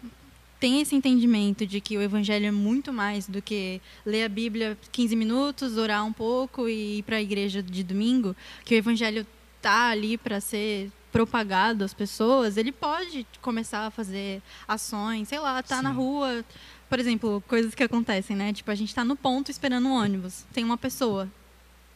tem 0.59 0.81
esse 0.81 0.95
entendimento 0.95 1.65
de 1.65 1.79
que 1.79 1.97
o 1.97 2.01
evangelho 2.01 2.45
é 2.45 2.51
muito 2.51 2.91
mais 2.91 3.27
do 3.27 3.41
que 3.41 3.81
ler 4.05 4.23
a 4.23 4.29
Bíblia 4.29 4.77
15 4.91 5.15
minutos, 5.15 5.77
orar 5.77 6.05
um 6.05 6.13
pouco 6.13 6.67
e 6.67 6.99
ir 6.99 7.03
para 7.03 7.17
a 7.17 7.21
igreja 7.21 7.61
de 7.61 7.83
domingo, 7.83 8.35
que 8.65 8.75
o 8.75 8.77
evangelho 8.77 9.25
tá 9.61 9.89
ali 9.89 10.17
para 10.17 10.39
ser 10.39 10.91
propagado 11.11 11.83
às 11.83 11.93
pessoas, 11.93 12.57
ele 12.57 12.71
pode 12.71 13.25
começar 13.41 13.87
a 13.87 13.91
fazer 13.91 14.41
ações, 14.67 15.27
sei 15.27 15.39
lá, 15.39 15.63
tá 15.63 15.77
Sim. 15.77 15.83
na 15.83 15.91
rua 15.91 16.43
por 16.89 16.99
exemplo, 16.99 17.43
coisas 17.47 17.75
que 17.75 17.83
acontecem, 17.83 18.35
né? 18.35 18.53
Tipo, 18.53 18.71
a 18.71 18.75
gente 18.75 18.95
tá 18.95 19.03
no 19.03 19.15
ponto 19.15 19.51
esperando 19.51 19.87
um 19.87 19.93
ônibus. 19.93 20.45
Tem 20.53 20.63
uma 20.63 20.77
pessoa. 20.77 21.29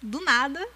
Do 0.02 0.20
nada, 0.22 0.68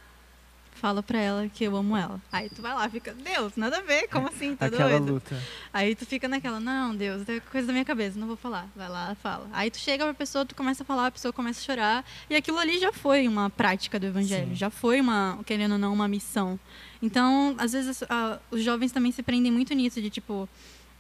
fala 0.76 1.02
pra 1.02 1.20
ela 1.20 1.48
que 1.50 1.64
eu 1.64 1.76
amo 1.76 1.96
ela. 1.98 2.22
Aí 2.32 2.50
tu 2.50 2.62
vai 2.62 2.74
lá, 2.74 2.88
fica, 2.90 3.14
Deus, 3.14 3.54
nada 3.56 3.78
a 3.78 3.82
ver, 3.82 4.08
como 4.10 4.28
assim? 4.28 4.56
Tá 4.56 4.68
Aquela 4.68 4.90
doido? 4.90 5.14
luta. 5.14 5.42
Aí 5.74 5.96
tu 5.96 6.06
fica 6.06 6.28
naquela, 6.28 6.60
não, 6.60 6.96
Deus, 6.96 7.28
é 7.28 7.40
coisa 7.40 7.68
da 7.68 7.74
minha 7.74 7.86
cabeça, 7.86 8.20
não 8.20 8.28
vou 8.28 8.36
falar. 8.38 8.68
Vai 8.76 8.88
lá, 8.90 9.16
fala. 9.16 9.48
Aí 9.54 9.72
tu 9.72 9.78
chega 9.78 10.04
pra 10.06 10.14
pessoa, 10.14 10.46
tu 10.46 10.54
começa 10.56 10.84
a 10.84 10.86
falar, 10.86 11.08
a 11.08 11.12
pessoa 11.12 11.32
começa 11.34 11.60
a 11.60 11.64
chorar. 11.64 12.06
E 12.30 12.36
aquilo 12.36 12.60
ali 12.60 12.78
já 12.80 12.92
foi 12.92 13.28
uma 13.28 13.50
prática 13.50 14.00
do 14.00 14.06
evangelho, 14.06 14.50
Sim. 14.50 14.56
já 14.56 14.70
foi 14.70 15.02
uma, 15.02 15.40
querendo 15.46 15.74
ou 15.74 15.78
não, 15.78 15.94
uma 15.94 16.08
missão. 16.08 16.60
Então, 17.02 17.56
às 17.58 17.72
vezes, 17.74 18.04
ah, 18.10 18.40
os 18.52 18.64
jovens 18.64 18.92
também 18.92 19.12
se 19.12 19.22
prendem 19.24 19.52
muito 19.52 19.74
nisso, 19.74 20.02
de 20.02 20.10
tipo, 20.10 20.48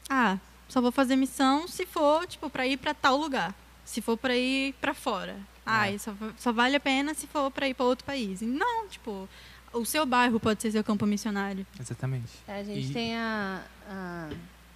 ah, 0.09 0.37
só 0.67 0.81
vou 0.81 0.91
fazer 0.91 1.15
missão 1.15 1.67
se 1.67 1.85
for, 1.85 2.25
tipo, 2.25 2.49
pra 2.49 2.65
ir 2.65 2.77
pra 2.77 2.93
tal 2.93 3.17
lugar. 3.17 3.53
Se 3.83 4.01
for 4.01 4.17
pra 4.17 4.35
ir 4.35 4.73
pra 4.81 4.93
fora. 4.93 5.35
Ah, 5.65 5.89
É. 5.91 5.97
só, 5.97 6.13
só 6.37 6.51
vale 6.51 6.75
a 6.75 6.79
pena 6.79 7.13
se 7.13 7.25
for 7.27 7.49
pra 7.51 7.67
ir 7.67 7.73
pra 7.73 7.85
outro 7.85 8.05
país. 8.05 8.41
Não, 8.41 8.87
tipo, 8.87 9.27
o 9.75 9.85
seu 9.85 10.05
bairro 10.05 10.39
pode 10.39 10.61
ser 10.61 10.71
seu 10.71 10.83
campo 10.83 11.05
missionário. 11.05 11.65
Exatamente. 11.79 12.31
A 12.47 12.63
gente 12.63 12.89
E- 12.89 12.93
tem 12.93 13.15
a, 13.15 13.61
a, 13.89 14.29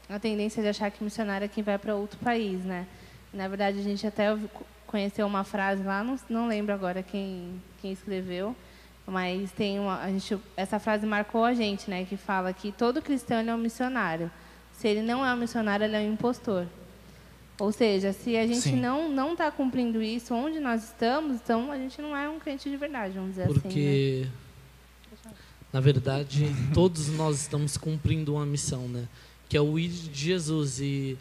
a 0.09 0.19
tendência 0.19 0.61
de 0.61 0.69
achar 0.69 0.91
que 0.91 1.03
missionário 1.03 1.45
é 1.45 1.47
quem 1.47 1.63
vai 1.63 1.77
para 1.77 1.95
outro 1.95 2.19
país, 2.19 2.63
né? 2.63 2.85
Na 3.33 3.47
verdade, 3.47 3.79
a 3.79 3.83
gente 3.83 4.05
até 4.05 4.31
ouvi- 4.31 4.49
conheceu 4.87 5.25
uma 5.27 5.43
frase 5.43 5.83
lá, 5.83 6.03
não, 6.03 6.19
não 6.29 6.47
lembro 6.47 6.73
agora 6.73 7.01
quem, 7.03 7.61
quem 7.81 7.91
escreveu, 7.91 8.55
mas 9.05 9.51
tem 9.51 9.79
uma, 9.79 10.01
a 10.01 10.09
gente, 10.09 10.37
essa 10.57 10.79
frase 10.79 11.05
marcou 11.05 11.43
a 11.45 11.53
gente, 11.53 11.89
né? 11.89 12.05
Que 12.05 12.17
fala 12.17 12.51
que 12.53 12.71
todo 12.71 13.01
cristão 13.01 13.37
é 13.39 13.55
um 13.55 13.57
missionário. 13.57 14.29
Se 14.73 14.87
ele 14.87 15.01
não 15.01 15.25
é 15.25 15.33
um 15.33 15.37
missionário, 15.37 15.83
ele 15.85 15.95
é 15.95 15.99
um 15.99 16.13
impostor. 16.13 16.65
Ou 17.59 17.71
seja, 17.73 18.13
se 18.13 18.37
a 18.37 18.47
gente 18.47 18.61
Sim. 18.61 18.79
não 18.79 19.09
não 19.09 19.33
está 19.33 19.51
cumprindo 19.51 20.01
isso 20.01 20.33
onde 20.33 20.59
nós 20.59 20.83
estamos, 20.85 21.35
então 21.35 21.69
a 21.71 21.77
gente 21.77 22.01
não 22.01 22.15
é 22.15 22.29
um 22.29 22.39
crente 22.39 22.69
de 22.69 22.77
verdade, 22.77 23.15
vamos 23.15 23.31
dizer 23.31 23.43
assim. 23.43 24.23
Né? 24.23 24.29
Na 25.71 25.79
verdade, 25.79 26.53
todos 26.73 27.07
nós 27.09 27.41
estamos 27.41 27.77
cumprindo 27.77 28.33
uma 28.35 28.45
missão, 28.45 28.87
né? 28.87 29.07
Que 29.47 29.55
é 29.57 29.61
o 29.61 29.77
ID 29.77 30.09
de 30.11 30.19
Jesus. 30.25 30.79
E 30.79 31.17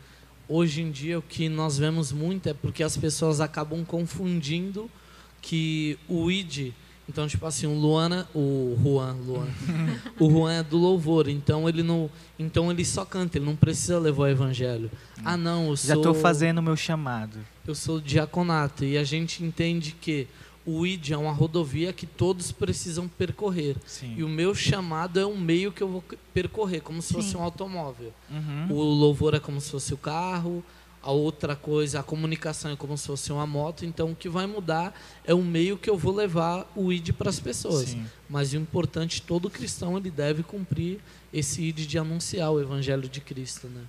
hoje 0.48 0.80
em 0.82 0.90
dia 0.90 1.18
o 1.18 1.22
que 1.22 1.48
nós 1.48 1.76
vemos 1.78 2.12
muito 2.12 2.48
é 2.48 2.54
porque 2.54 2.82
as 2.82 2.96
pessoas 2.96 3.40
acabam 3.40 3.84
confundindo 3.84 4.90
que 5.42 5.98
o 6.08 6.30
ID. 6.30 6.72
Então, 7.08 7.26
tipo 7.26 7.46
assim, 7.46 7.66
o 7.66 7.72
Luana, 7.72 8.28
o 8.34 8.76
Juan, 8.82 9.14
Luan, 9.26 9.46
o 10.20 10.30
Juan 10.30 10.52
é 10.52 10.62
do 10.62 10.76
louvor, 10.76 11.26
então 11.26 11.66
ele 11.66 11.82
não, 11.82 12.10
então 12.38 12.70
ele 12.70 12.84
só 12.84 13.02
canta, 13.02 13.38
ele 13.38 13.46
não 13.46 13.56
precisa 13.56 13.98
levar 13.98 14.24
o 14.24 14.26
evangelho. 14.26 14.90
Ah, 15.24 15.34
não, 15.34 15.68
eu 15.70 15.76
Já 15.76 15.94
sou 15.94 16.02
estou 16.02 16.14
fazendo 16.14 16.58
o 16.58 16.62
meu 16.62 16.76
chamado. 16.76 17.38
eu 17.66 17.74
sou 17.74 17.98
diaconato 17.98 18.84
e 18.84 18.98
a 18.98 19.04
gente 19.04 19.42
entende 19.42 19.92
que 19.98 20.28
o 20.70 20.86
ID 20.86 21.12
é 21.12 21.16
uma 21.16 21.32
rodovia 21.32 21.94
que 21.94 22.04
todos 22.04 22.52
precisam 22.52 23.08
percorrer. 23.08 23.74
Sim. 23.86 24.14
E 24.18 24.22
o 24.22 24.28
meu 24.28 24.54
chamado 24.54 25.18
é 25.18 25.24
um 25.24 25.38
meio 25.38 25.72
que 25.72 25.82
eu 25.82 25.88
vou 25.88 26.04
percorrer, 26.34 26.82
como 26.82 27.00
se 27.00 27.14
fosse 27.14 27.30
Sim. 27.30 27.38
um 27.38 27.42
automóvel. 27.42 28.12
Uhum. 28.30 28.66
O 28.70 28.82
louvor 28.82 29.32
é 29.32 29.40
como 29.40 29.62
se 29.62 29.70
fosse 29.70 29.94
o 29.94 29.96
carro, 29.96 30.62
a 31.02 31.10
outra 31.10 31.56
coisa, 31.56 32.00
a 32.00 32.02
comunicação 32.02 32.70
é 32.70 32.76
como 32.76 32.98
se 32.98 33.06
fosse 33.06 33.32
uma 33.32 33.46
moto. 33.46 33.86
Então, 33.86 34.10
o 34.10 34.14
que 34.14 34.28
vai 34.28 34.46
mudar 34.46 34.92
é 35.24 35.32
o 35.32 35.42
meio 35.42 35.78
que 35.78 35.88
eu 35.88 35.96
vou 35.96 36.14
levar 36.14 36.70
o 36.76 36.92
ID 36.92 37.12
para 37.12 37.30
as 37.30 37.40
pessoas. 37.40 37.88
Sim. 37.88 38.04
Mas 38.28 38.52
o 38.52 38.56
importante, 38.56 39.22
todo 39.22 39.48
cristão 39.48 39.96
ele 39.96 40.10
deve 40.10 40.42
cumprir 40.42 40.98
esse 41.32 41.62
ID 41.62 41.86
de 41.86 41.98
anunciar 41.98 42.50
o 42.52 42.60
evangelho 42.60 43.08
de 43.08 43.22
Cristo, 43.22 43.68
né? 43.68 43.84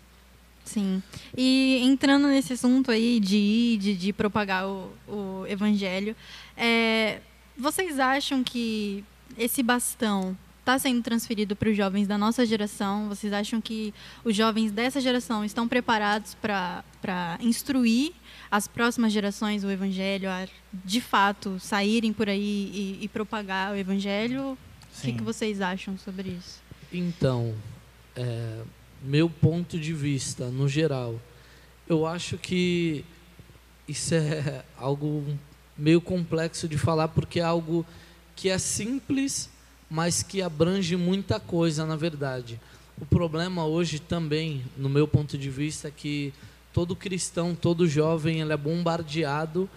Sim. 0.69 1.01
E 1.35 1.79
entrando 1.83 2.27
nesse 2.27 2.53
assunto 2.53 2.91
aí 2.91 3.19
de 3.19 3.37
ir, 3.37 3.77
de, 3.79 3.95
de 3.95 4.13
propagar 4.13 4.67
o, 4.67 4.91
o 5.07 5.45
evangelho, 5.47 6.15
é, 6.59 7.21
vocês 7.57 7.99
acham 7.99 8.43
que 8.43 9.03
esse 9.37 9.63
bastão 9.63 10.37
está 10.59 10.77
sendo 10.77 11.01
transferido 11.01 11.55
para 11.55 11.69
os 11.69 11.77
jovens 11.77 12.07
da 12.07 12.17
nossa 12.17 12.45
geração? 12.45 13.07
Vocês 13.07 13.33
acham 13.33 13.59
que 13.59 13.93
os 14.23 14.35
jovens 14.35 14.71
dessa 14.71 15.01
geração 15.01 15.43
estão 15.43 15.67
preparados 15.67 16.35
para 16.35 17.37
instruir 17.41 18.13
as 18.51 18.67
próximas 18.67 19.11
gerações 19.11 19.63
o 19.63 19.71
evangelho, 19.71 20.29
a 20.29 20.47
de 20.85 21.01
fato 21.01 21.59
saírem 21.59 22.13
por 22.13 22.29
aí 22.29 22.71
e, 22.73 22.99
e 23.01 23.07
propagar 23.07 23.71
o 23.71 23.75
evangelho? 23.75 24.57
O 24.97 25.01
que, 25.01 25.13
que 25.13 25.23
vocês 25.23 25.61
acham 25.61 25.97
sobre 25.97 26.29
isso? 26.29 26.61
Então, 26.91 27.55
é, 28.15 28.61
meu 29.01 29.29
ponto 29.29 29.79
de 29.79 29.93
vista, 29.93 30.49
no 30.49 30.67
geral, 30.67 31.19
eu 31.87 32.05
acho 32.05 32.37
que 32.37 33.05
isso 33.87 34.13
é 34.13 34.63
algo 34.77 35.25
meio 35.79 36.01
complexo 36.01 36.67
de 36.67 36.77
falar, 36.77 37.07
porque 37.07 37.39
é 37.39 37.43
algo 37.43 37.85
que 38.35 38.49
é 38.49 38.57
simples, 38.57 39.49
mas 39.89 40.21
que 40.21 40.41
abrange 40.41 40.95
muita 40.95 41.39
coisa, 41.39 41.85
na 41.85 41.95
verdade. 41.95 42.59
O 43.01 43.05
problema 43.05 43.65
hoje 43.65 43.99
também, 43.99 44.63
no 44.77 44.89
meu 44.89 45.07
ponto 45.07 45.37
de 45.37 45.49
vista, 45.49 45.87
é 45.87 45.91
que 45.91 46.33
todo 46.73 46.95
cristão, 46.95 47.55
todo 47.55 47.87
jovem, 47.87 48.41
ele 48.41 48.53
é 48.53 48.57
bombardeado 48.57 49.69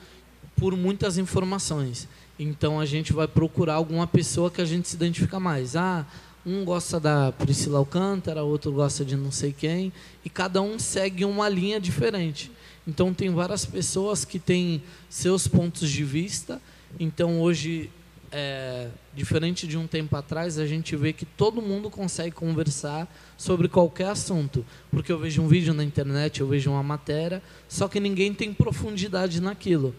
por 0.57 0.77
muitas 0.77 1.19
informações. 1.19 2.09
Então 2.38 2.81
a 2.81 2.85
gente 2.85 3.12
vai 3.12 3.29
procurar 3.29 3.75
alguma 3.75 4.07
pessoa 4.07 4.51
que 4.51 4.61
a 4.61 4.65
gente 4.65 4.88
se 4.88 4.97
identifica 4.97 5.38
mais. 5.38 5.77
Ah, 5.77 6.05
um 6.45 6.65
gosta 6.65 6.99
da 6.99 7.33
Priscila 7.33 7.79
Alcântara, 7.79 8.43
outro 8.43 8.73
gosta 8.73 9.05
de 9.05 9.17
não 9.17 9.31
sei 9.31 9.53
quem, 9.53 9.93
e 10.25 10.31
cada 10.31 10.61
um 10.61 10.79
segue 10.79 11.25
uma 11.25 11.49
linha 11.49 11.81
diferente. 11.81 12.51
Então 12.87 13.14
tem 13.14 13.31
várias 13.31 13.64
pessoas 13.64 14.25
que 14.25 14.38
têm 14.38 14.83
seus 15.09 15.47
pontos 15.47 15.88
de 15.88 16.05
vista. 16.05 16.61
Então 16.99 17.40
hoje, 17.40 17.90
é, 18.31 18.88
diferente 19.14 19.66
de 19.66 19.77
um 19.77 19.87
tempo 19.87 20.16
atrás, 20.16 20.59
a 20.59 20.66
gente 20.66 20.97
vê 20.97 21.12
que 21.12 21.25
todo 21.25 21.62
mundo 21.62 21.88
consegue 21.88 22.33
conversar 22.33 23.12
sobre 23.37 23.68
qualquer 23.68 24.09
assunto. 24.09 24.64
Porque 24.90 25.12
eu 25.12 25.18
vejo 25.18 25.42
um 25.42 25.49
vídeo 25.49 25.73
na 25.73 25.85
internet, 25.85 26.40
eu 26.40 26.49
vejo 26.49 26.71
uma 26.71 26.83
matéria, 26.83 27.42
só 27.68 27.87
que 27.87 28.01
ninguém 28.01 28.35
tem 28.35 28.53
profundidade 28.53 29.40
naquilo. 29.40 29.95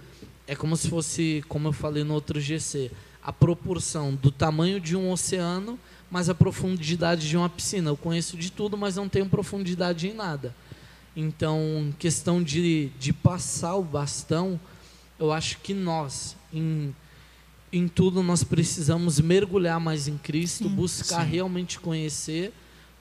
É 0.46 0.56
como 0.56 0.76
se 0.76 0.90
fosse, 0.90 1.44
como 1.48 1.70
eu 1.70 1.74
falei 1.74 2.04
no 2.04 2.14
outro 2.14 2.40
GC, 2.40 2.92
a 3.24 3.32
proporção 3.32 4.14
do 4.14 4.30
tamanho 4.30 4.80
de 4.80 4.98
um 4.98 5.10
oceano, 5.10 5.80
mas 6.12 6.30
a 6.30 6.36
profundidade 6.36 7.28
de 7.28 7.38
uma 7.38 7.50
piscina. 7.50 7.90
Eu 7.90 7.98
conheço 7.98 8.36
de 8.36 8.52
tudo, 8.52 8.78
mas 8.78 8.98
não 8.98 9.08
tenho 9.08 9.28
profundidade 9.28 10.08
em 10.08 10.14
nada. 10.14 10.54
Então, 11.16 11.94
questão 12.00 12.42
de, 12.42 12.90
de 13.00 13.14
passar 13.14 13.76
o 13.76 13.84
bastão, 13.84 14.60
eu 15.20 15.32
acho 15.32 15.60
que 15.60 15.74
nós, 15.74 16.36
em, 16.52 16.94
em 17.72 17.88
tudo, 17.88 18.24
nós 18.24 18.44
precisamos 18.44 19.20
mergulhar 19.20 19.80
mais 19.80 20.08
em 20.08 20.18
Cristo, 20.18 20.68
Sim. 20.68 20.76
buscar 20.76 21.24
Sim. 21.24 21.32
realmente 21.32 21.80
conhecer, 21.80 22.52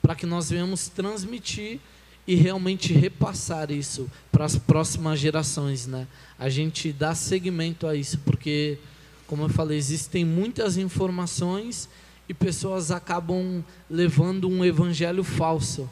para 0.03 0.14
que 0.14 0.27
nós 0.27 0.51
venhamos 0.51 0.88
transmitir 0.88 1.81
e 2.27 2.35
realmente 2.35 2.92
repassar 2.92 3.70
isso 3.70 4.11
para 4.31 4.44
as 4.44 4.57
próximas 4.57 5.18
gerações, 5.18 5.87
né? 5.87 6.07
A 6.38 6.48
gente 6.48 6.92
dá 6.92 7.14
seguimento 7.14 7.87
a 7.87 7.96
isso, 7.96 8.18
porque, 8.18 8.79
como 9.27 9.44
eu 9.44 9.48
falei, 9.48 9.79
existem 9.79 10.25
muitas 10.25 10.77
informações 10.77 11.88
e 12.29 12.35
pessoas 12.35 12.90
acabam 12.90 13.64
levando 13.90 14.48
um 14.48 14.64
evangelho 14.64 15.25
falso. 15.25 15.88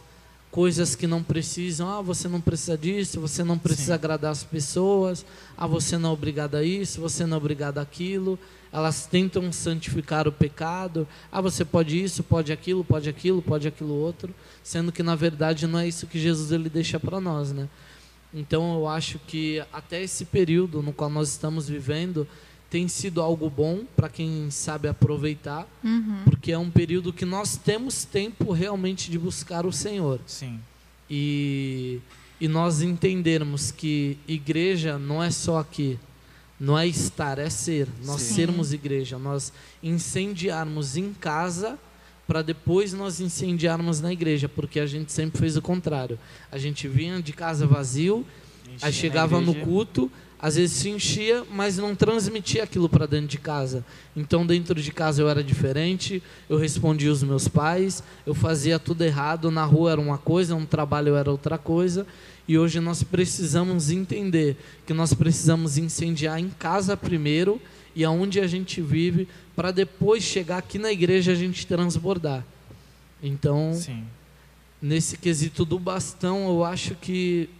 Coisas 0.50 0.96
que 0.96 1.06
não 1.06 1.22
precisam, 1.22 1.88
ah, 1.88 2.02
você 2.02 2.26
não 2.26 2.40
precisa 2.40 2.76
disso, 2.76 3.20
você 3.20 3.44
não 3.44 3.56
precisa 3.56 3.86
Sim. 3.86 3.92
agradar 3.92 4.32
as 4.32 4.42
pessoas, 4.42 5.24
ah, 5.56 5.66
você 5.66 5.96
não 5.96 6.10
é 6.10 6.12
obrigado 6.12 6.56
a 6.56 6.64
isso, 6.64 7.00
você 7.00 7.24
não 7.24 7.36
é 7.36 7.38
obrigado 7.38 7.78
àquilo. 7.78 8.38
Elas 8.72 9.06
tentam 9.06 9.52
santificar 9.52 10.26
o 10.26 10.32
pecado, 10.32 11.06
ah, 11.30 11.40
você 11.40 11.64
pode 11.64 12.02
isso, 12.02 12.24
pode 12.24 12.52
aquilo, 12.52 12.84
pode 12.84 13.08
aquilo, 13.08 13.40
pode 13.40 13.68
aquilo 13.68 13.94
outro, 13.94 14.34
sendo 14.62 14.90
que 14.90 15.02
na 15.02 15.14
verdade 15.14 15.66
não 15.66 15.78
é 15.78 15.86
isso 15.86 16.06
que 16.06 16.18
Jesus 16.18 16.50
ele 16.50 16.68
deixa 16.68 16.98
para 16.98 17.20
nós, 17.20 17.52
né? 17.52 17.68
Então 18.32 18.74
eu 18.74 18.88
acho 18.88 19.18
que 19.26 19.62
até 19.72 20.02
esse 20.02 20.24
período 20.24 20.82
no 20.82 20.92
qual 20.92 21.10
nós 21.10 21.28
estamos 21.28 21.68
vivendo 21.68 22.26
tem 22.70 22.86
sido 22.86 23.20
algo 23.20 23.50
bom 23.50 23.84
para 23.96 24.08
quem 24.08 24.48
sabe 24.50 24.88
aproveitar, 24.88 25.66
Uhum. 25.82 26.22
porque 26.24 26.52
é 26.52 26.58
um 26.58 26.70
período 26.70 27.12
que 27.12 27.24
nós 27.24 27.56
temos 27.56 28.04
tempo 28.04 28.52
realmente 28.52 29.10
de 29.10 29.18
buscar 29.18 29.66
o 29.66 29.72
Senhor. 29.72 30.20
Sim. 30.26 30.60
E, 31.10 31.98
e 32.40 32.46
nós 32.46 32.80
entendermos 32.80 33.72
que 33.72 34.16
igreja 34.28 34.98
não 34.98 35.22
é 35.22 35.30
só 35.30 35.58
aqui, 35.58 35.98
não 36.58 36.78
é 36.78 36.86
estar, 36.86 37.38
é 37.38 37.50
ser. 37.50 37.88
Nós 38.04 38.22
Sim. 38.22 38.34
sermos 38.34 38.72
igreja, 38.72 39.18
nós 39.18 39.52
incendiarmos 39.82 40.96
em 40.96 41.12
casa 41.12 41.78
para 42.26 42.42
depois 42.42 42.92
nós 42.92 43.20
incendiarmos 43.20 44.00
na 44.00 44.12
igreja, 44.12 44.48
porque 44.48 44.78
a 44.78 44.86
gente 44.86 45.10
sempre 45.10 45.40
fez 45.40 45.56
o 45.56 45.62
contrário. 45.62 46.16
A 46.52 46.58
gente 46.58 46.86
vinha 46.86 47.20
de 47.20 47.32
casa 47.32 47.66
vazio 47.66 48.24
Aí 48.82 48.92
chegava 48.92 49.40
no 49.40 49.54
culto, 49.54 50.10
às 50.42 50.56
vezes 50.56 50.76
se 50.76 50.88
enchia, 50.88 51.44
mas 51.52 51.76
não 51.76 51.94
transmitia 51.94 52.64
aquilo 52.64 52.88
para 52.88 53.06
dentro 53.06 53.26
de 53.26 53.38
casa. 53.38 53.84
Então, 54.16 54.46
dentro 54.46 54.80
de 54.80 54.90
casa 54.90 55.20
eu 55.20 55.28
era 55.28 55.44
diferente, 55.44 56.22
eu 56.48 56.56
respondia 56.56 57.12
os 57.12 57.22
meus 57.22 57.46
pais, 57.46 58.02
eu 58.24 58.34
fazia 58.34 58.78
tudo 58.78 59.04
errado, 59.04 59.50
na 59.50 59.64
rua 59.64 59.92
era 59.92 60.00
uma 60.00 60.16
coisa, 60.16 60.58
no 60.58 60.66
trabalho 60.66 61.14
era 61.14 61.30
outra 61.30 61.58
coisa. 61.58 62.06
E 62.48 62.56
hoje 62.56 62.80
nós 62.80 63.02
precisamos 63.02 63.90
entender 63.90 64.56
que 64.86 64.94
nós 64.94 65.12
precisamos 65.12 65.76
incendiar 65.76 66.40
em 66.40 66.48
casa 66.48 66.96
primeiro 66.96 67.60
e 67.94 68.02
aonde 68.02 68.40
a 68.40 68.46
gente 68.46 68.80
vive, 68.80 69.28
para 69.54 69.70
depois 69.70 70.22
chegar 70.22 70.58
aqui 70.58 70.78
na 70.78 70.90
igreja 70.90 71.32
a 71.32 71.34
gente 71.34 71.66
transbordar. 71.66 72.44
Então, 73.22 73.74
Sim. 73.74 74.04
nesse 74.80 75.18
quesito 75.18 75.66
do 75.66 75.78
bastão, 75.78 76.48
eu 76.48 76.64
acho 76.64 76.94
que 76.94 77.50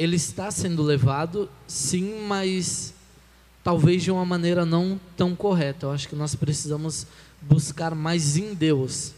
ele 0.00 0.16
está 0.16 0.50
sendo 0.50 0.82
levado, 0.82 1.46
sim, 1.66 2.24
mas 2.26 2.94
talvez 3.62 4.02
de 4.02 4.10
uma 4.10 4.24
maneira 4.24 4.64
não 4.64 4.98
tão 5.14 5.36
correta. 5.36 5.84
Eu 5.84 5.92
acho 5.92 6.08
que 6.08 6.16
nós 6.16 6.34
precisamos 6.34 7.06
buscar 7.42 7.94
mais 7.94 8.38
em 8.38 8.54
Deus 8.54 9.12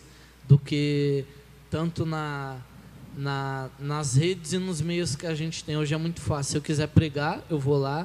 do 0.49 0.59
que 0.59 1.25
tanto 1.71 2.05
na, 2.05 2.57
na, 3.17 3.71
nas 3.79 4.17
redes 4.17 4.55
e 4.55 4.59
nos 4.59 4.81
meios 4.81 5.15
que 5.15 5.25
a 5.25 5.37
gente 5.37 5.63
tem. 5.63 5.77
Hoje 5.77 5.95
é 5.95 5.97
muito 5.97 6.21
fácil. 6.21 6.51
Se 6.51 6.59
eu 6.59 6.63
quiser 6.63 6.89
pregar, 6.89 7.41
eu 7.49 7.61
vou 7.61 7.79
lá. 7.79 8.05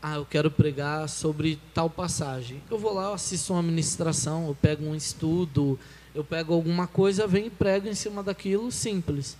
Ah, 0.00 0.14
eu 0.14 0.24
quero 0.24 0.50
pregar 0.50 1.06
sobre 1.10 1.58
tal 1.74 1.90
passagem. 1.90 2.62
Eu 2.70 2.78
vou 2.78 2.94
lá, 2.94 3.04
eu 3.04 3.12
assisto 3.12 3.52
uma 3.52 3.62
ministração, 3.62 4.48
eu 4.48 4.54
pego 4.54 4.86
um 4.86 4.94
estudo, 4.94 5.78
eu 6.14 6.24
pego 6.24 6.54
alguma 6.54 6.86
coisa, 6.86 7.26
venho 7.26 7.48
e 7.48 7.50
prego 7.50 7.86
em 7.86 7.94
cima 7.94 8.22
daquilo, 8.22 8.72
simples. 8.72 9.36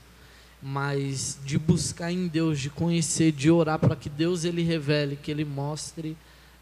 Mas 0.63 1.39
de 1.45 1.59
buscar 1.59 2.11
em 2.11 2.27
Deus, 2.27 2.59
de 2.59 2.71
conhecer, 2.71 3.33
de 3.33 3.51
orar 3.51 3.79
para 3.79 3.95
que 3.95 4.09
Deus 4.09 4.45
ele 4.45 4.63
revele, 4.63 5.17
que 5.17 5.31
ele 5.31 5.45
mostre, 5.45 6.17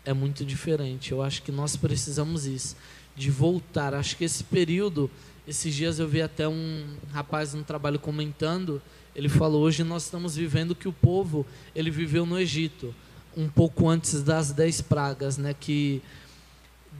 é 0.04 0.12
muito 0.12 0.44
diferente. 0.44 1.12
Eu 1.12 1.22
acho 1.22 1.42
que 1.42 1.52
nós 1.52 1.76
precisamos 1.76 2.46
isso, 2.46 2.76
de 3.14 3.30
voltar. 3.30 3.94
Acho 3.94 4.16
que 4.16 4.24
esse 4.24 4.42
período, 4.44 5.10
esses 5.46 5.74
dias 5.74 5.98
eu 5.98 6.08
vi 6.08 6.20
até 6.20 6.48
um 6.48 6.84
rapaz 7.12 7.54
no 7.54 7.62
trabalho 7.62 7.98
comentando, 7.98 8.82
ele 9.14 9.28
falou: 9.28 9.62
hoje 9.62 9.84
nós 9.84 10.04
estamos 10.04 10.34
vivendo 10.34 10.74
que 10.74 10.88
o 10.88 10.92
povo 10.92 11.46
ele 11.74 11.90
viveu 11.90 12.26
no 12.26 12.38
Egito, 12.38 12.94
um 13.36 13.48
pouco 13.48 13.88
antes 13.88 14.22
das 14.22 14.52
dez 14.52 14.80
pragas, 14.80 15.38
né? 15.38 15.54
Que 15.58 16.02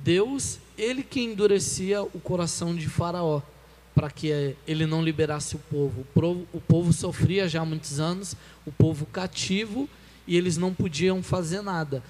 Deus, 0.05 0.59
ele 0.77 1.03
que 1.03 1.21
endurecia 1.21 2.03
o 2.03 2.21
coração 2.21 2.75
de 2.75 2.89
Faraó 2.89 3.43
para 3.95 4.11
que 4.11 4.57
ele 4.67 4.87
não 4.87 5.03
liberasse 5.03 5.57
o 5.57 5.59
povo. 5.59 6.01
O 6.01 6.05
povo. 6.05 6.47
O 6.53 6.61
povo 6.61 6.93
sofria 6.93 7.49
já 7.49 7.63
há 7.63 7.65
muitos 7.65 8.01
anos, 8.01 8.37
o 8.67 8.73
povo 8.73 9.07
cativo, 9.07 9.89
e 10.27 10.37
eles 10.37 10.57
não 10.57 10.73
podiam 10.73 11.23
fazer 11.23 11.63
nada. 11.63 12.03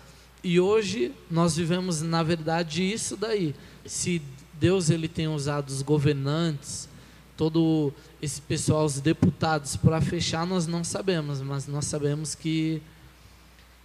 E 0.45 0.59
hoje 0.59 1.13
nós 1.31 1.57
vivemos, 1.57 2.03
na 2.03 2.23
verdade, 2.23 2.83
isso 2.83 3.17
daí. 3.17 3.55
Se 3.87 4.21
Deus 4.55 4.91
ele 4.91 5.09
tem 5.09 5.29
usado 5.29 5.69
os 5.69 5.83
governantes, 5.83 6.89
todo 7.37 7.93
esse 8.21 8.41
pessoal, 8.41 8.85
os 8.85 9.01
deputados, 9.01 9.77
para 9.77 10.01
fechar, 10.01 10.47
nós 10.47 10.67
não 10.67 10.85
sabemos, 10.85 11.41
mas 11.41 11.67
nós 11.67 11.87
sabemos 11.87 12.35
que 12.35 12.83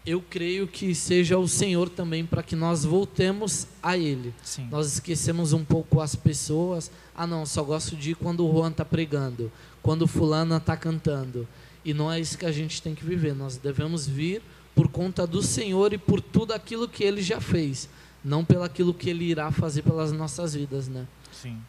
eu 0.07 0.21
creio 0.21 0.65
que 0.65 0.95
seja 0.95 1.37
o 1.37 1.49
Senhor 1.49 1.89
também 1.89 2.25
para 2.25 2.41
que 2.41 2.55
nós 2.55 2.85
voltemos 2.85 3.67
a 3.83 3.97
Ele. 3.97 4.33
Sim. 4.41 4.65
Nós 4.71 4.93
esquecemos 4.93 5.51
um 5.51 5.65
pouco 5.65 5.99
as 5.99 6.15
pessoas. 6.15 6.89
Ah, 7.13 7.27
não, 7.27 7.45
só 7.45 7.61
gosto 7.61 7.93
de 7.93 8.11
ir 8.11 8.15
quando 8.15 8.47
o 8.47 8.51
Juan 8.53 8.71
está 8.71 8.85
pregando, 8.85 9.51
quando 9.83 10.03
o 10.03 10.07
fulano 10.07 10.55
está 10.55 10.77
cantando. 10.77 11.45
E 11.83 11.93
não 11.93 12.09
é 12.09 12.21
isso 12.21 12.37
que 12.37 12.45
a 12.45 12.51
gente 12.53 12.81
tem 12.81 12.95
que 12.95 13.03
viver. 13.03 13.35
Nós 13.35 13.57
devemos 13.57 14.07
vir 14.07 14.41
por 14.73 14.87
conta 14.87 15.27
do 15.27 15.43
Senhor 15.43 15.91
e 15.91 15.97
por 15.97 16.21
tudo 16.21 16.53
aquilo 16.53 16.87
que 16.87 17.03
Ele 17.03 17.21
já 17.21 17.41
fez, 17.41 17.89
não 18.23 18.45
pelo 18.45 18.63
aquilo 18.63 18.93
que 18.93 19.09
Ele 19.09 19.25
irá 19.25 19.51
fazer 19.51 19.81
pelas 19.81 20.13
nossas 20.13 20.53
vidas, 20.53 20.87
né? 20.87 21.05
Sim. 21.33 21.61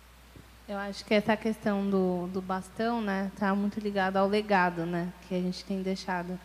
Eu 0.68 0.78
acho 0.78 1.04
que 1.04 1.14
essa 1.14 1.36
questão 1.36 1.90
do, 1.90 2.28
do 2.28 2.40
bastão, 2.40 3.00
né, 3.00 3.32
tá 3.36 3.52
muito 3.52 3.80
ligada 3.80 4.20
ao 4.20 4.28
legado, 4.28 4.86
né, 4.86 5.12
que 5.26 5.34
a 5.34 5.40
gente 5.40 5.64
tem 5.64 5.82
deixado. 5.82 6.38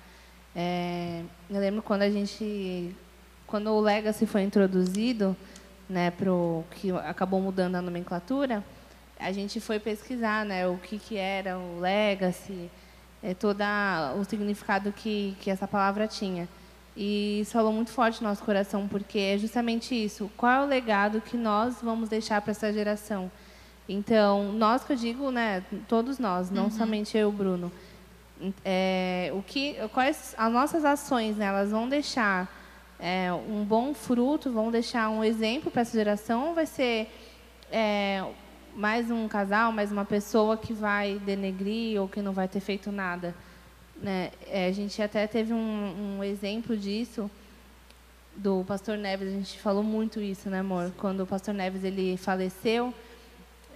É, 0.55 1.23
eu 1.49 1.59
lembro 1.59 1.81
quando 1.81 2.03
a 2.03 2.09
gente, 2.09 2.95
quando 3.47 3.69
o 3.71 3.79
Legacy 3.79 4.25
foi 4.25 4.43
introduzido, 4.43 5.35
né, 5.89 6.11
pro 6.11 6.63
que 6.71 6.91
acabou 6.91 7.41
mudando 7.41 7.75
a 7.75 7.81
nomenclatura, 7.81 8.63
a 9.19 9.31
gente 9.31 9.59
foi 9.59 9.79
pesquisar, 9.79 10.45
né, 10.45 10.67
o 10.67 10.77
que 10.77 10.99
que 10.99 11.17
era 11.17 11.57
o 11.57 11.79
Legacy, 11.79 12.69
é, 13.21 13.33
toda 13.33 14.13
o 14.19 14.23
significado 14.23 14.91
que 14.91 15.35
que 15.39 15.49
essa 15.49 15.67
palavra 15.67 16.07
tinha. 16.07 16.47
E 16.95 17.39
isso 17.41 17.53
falou 17.53 17.73
muito 17.73 17.89
forte 17.89 18.21
no 18.21 18.29
nosso 18.29 18.43
coração, 18.43 18.87
porque 18.87 19.17
é 19.17 19.37
justamente 19.37 19.95
isso. 19.95 20.29
Qual 20.37 20.51
é 20.51 20.61
o 20.61 20.67
legado 20.67 21.21
que 21.21 21.35
nós 21.35 21.77
vamos 21.81 22.07
deixar 22.07 22.39
para 22.41 22.51
essa 22.51 22.71
geração? 22.71 23.31
Então, 23.89 24.53
nós 24.53 24.83
que 24.83 24.93
eu 24.93 24.97
digo, 24.97 25.31
né, 25.31 25.63
todos 25.87 26.19
nós, 26.19 26.49
não 26.51 26.69
somente 26.69 27.17
eu 27.17 27.31
Bruno. 27.31 27.71
É, 28.65 29.31
o 29.33 29.41
que, 29.41 29.75
quais 29.93 30.35
as 30.37 30.51
nossas 30.51 30.83
ações, 30.83 31.37
né, 31.37 31.45
elas 31.45 31.71
vão 31.71 31.87
deixar 31.87 32.49
é, 32.99 33.31
um 33.31 33.63
bom 33.63 33.93
fruto, 33.93 34.51
vão 34.51 34.71
deixar 34.71 35.09
um 35.09 35.23
exemplo 35.23 35.71
para 35.71 35.81
essa 35.81 35.97
geração, 35.97 36.49
ou 36.49 36.53
vai 36.53 36.65
ser 36.65 37.09
é, 37.71 38.23
mais 38.75 39.11
um 39.11 39.27
casal, 39.27 39.71
mais 39.71 39.91
uma 39.91 40.05
pessoa 40.05 40.57
que 40.57 40.73
vai 40.73 41.19
denegrir 41.19 42.01
ou 42.01 42.07
que 42.07 42.21
não 42.21 42.33
vai 42.33 42.47
ter 42.47 42.59
feito 42.59 42.91
nada? 42.91 43.35
Né? 44.01 44.31
É, 44.47 44.67
a 44.67 44.71
gente 44.71 45.01
até 45.01 45.27
teve 45.27 45.53
um, 45.53 46.17
um 46.17 46.23
exemplo 46.23 46.75
disso 46.75 47.29
do 48.35 48.63
pastor 48.67 48.97
Neves, 48.97 49.27
a 49.27 49.31
gente 49.31 49.59
falou 49.59 49.83
muito 49.83 50.19
isso, 50.19 50.49
né, 50.49 50.59
amor? 50.59 50.91
Quando 50.97 51.21
o 51.21 51.27
pastor 51.27 51.53
Neves 51.53 51.83
ele 51.83 52.17
faleceu, 52.17 52.93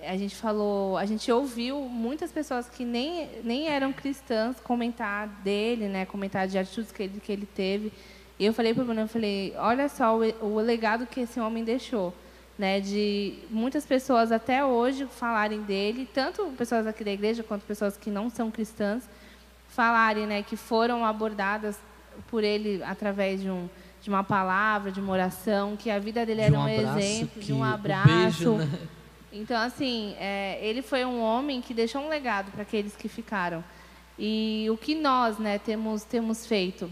a 0.08 0.18
gente 0.18 0.36
falou, 0.36 0.98
a 0.98 1.06
gente 1.06 1.32
ouviu 1.32 1.82
muitas 1.82 2.32
pessoas 2.32 2.70
que 2.70 2.86
nem, 2.86 3.30
nem 3.44 3.68
eram 3.68 3.92
cristãs 3.92 4.60
comentar 4.60 5.28
dele, 5.44 5.88
né, 5.88 6.06
comentar 6.06 6.48
de 6.48 6.58
atitudes 6.58 6.92
que 6.92 7.04
ele, 7.04 7.20
que 7.20 7.32
ele 7.32 7.46
teve. 7.46 7.92
E 8.40 8.46
eu 8.46 8.54
falei 8.54 8.74
para 8.74 8.84
o 8.84 8.86
Bruno, 8.86 9.02
eu 9.02 9.08
falei, 9.08 9.54
olha 9.58 9.90
só 9.90 10.18
o, 10.18 10.56
o 10.56 10.60
legado 10.60 11.06
que 11.06 11.22
esse 11.22 11.40
homem 11.40 11.64
deixou, 11.64 12.14
né, 12.58 12.80
de 12.80 13.34
muitas 13.50 13.86
pessoas 13.86 14.32
até 14.32 14.64
hoje 14.64 15.06
falarem 15.06 15.62
dele, 15.62 16.08
tanto 16.14 16.46
pessoas 16.58 16.88
aqui 16.88 17.04
da 17.04 17.12
igreja 17.12 17.44
quanto 17.44 17.64
pessoas 17.66 17.98
que 17.98 18.10
não 18.10 18.30
são 18.30 18.50
cristãs, 18.50 19.10
falarem, 19.68 20.26
né, 20.26 20.42
que 20.42 20.56
foram 20.56 21.06
abordadas 21.06 21.78
por 22.30 22.44
ele 22.44 22.82
através 22.84 23.42
de 23.42 23.50
um 23.50 23.70
de 24.00 24.10
uma 24.10 24.24
palavra, 24.24 24.90
de 24.92 25.02
uma 25.02 25.12
oração, 25.12 25.76
que 25.76 25.90
a 25.90 26.00
vida 26.00 26.26
dele 26.26 26.40
De 26.40 26.48
era 26.48 26.58
um 26.58 26.64
um, 26.64 26.70
exemplo, 26.70 27.42
de 27.42 27.52
um 27.52 27.62
abraço. 27.64 28.08
beijo, 28.08 28.54
né? 28.54 28.80
Então, 29.32 29.60
assim, 29.62 30.16
é, 30.20 30.60
ele 30.62 30.82
foi 30.82 31.04
um 31.06 31.22
homem 31.22 31.62
que 31.62 31.74
deixou 31.74 32.02
um 32.02 32.10
legado 32.10 32.52
para 32.52 32.62
aqueles 32.62 32.96
que 32.96 33.08
ficaram. 33.08 33.64
E 34.18 34.68
o 34.72 34.78
que 34.78 34.96
nós 34.96 35.38
né, 35.38 35.60
temos, 35.60 36.04
temos 36.04 36.46
feito? 36.46 36.90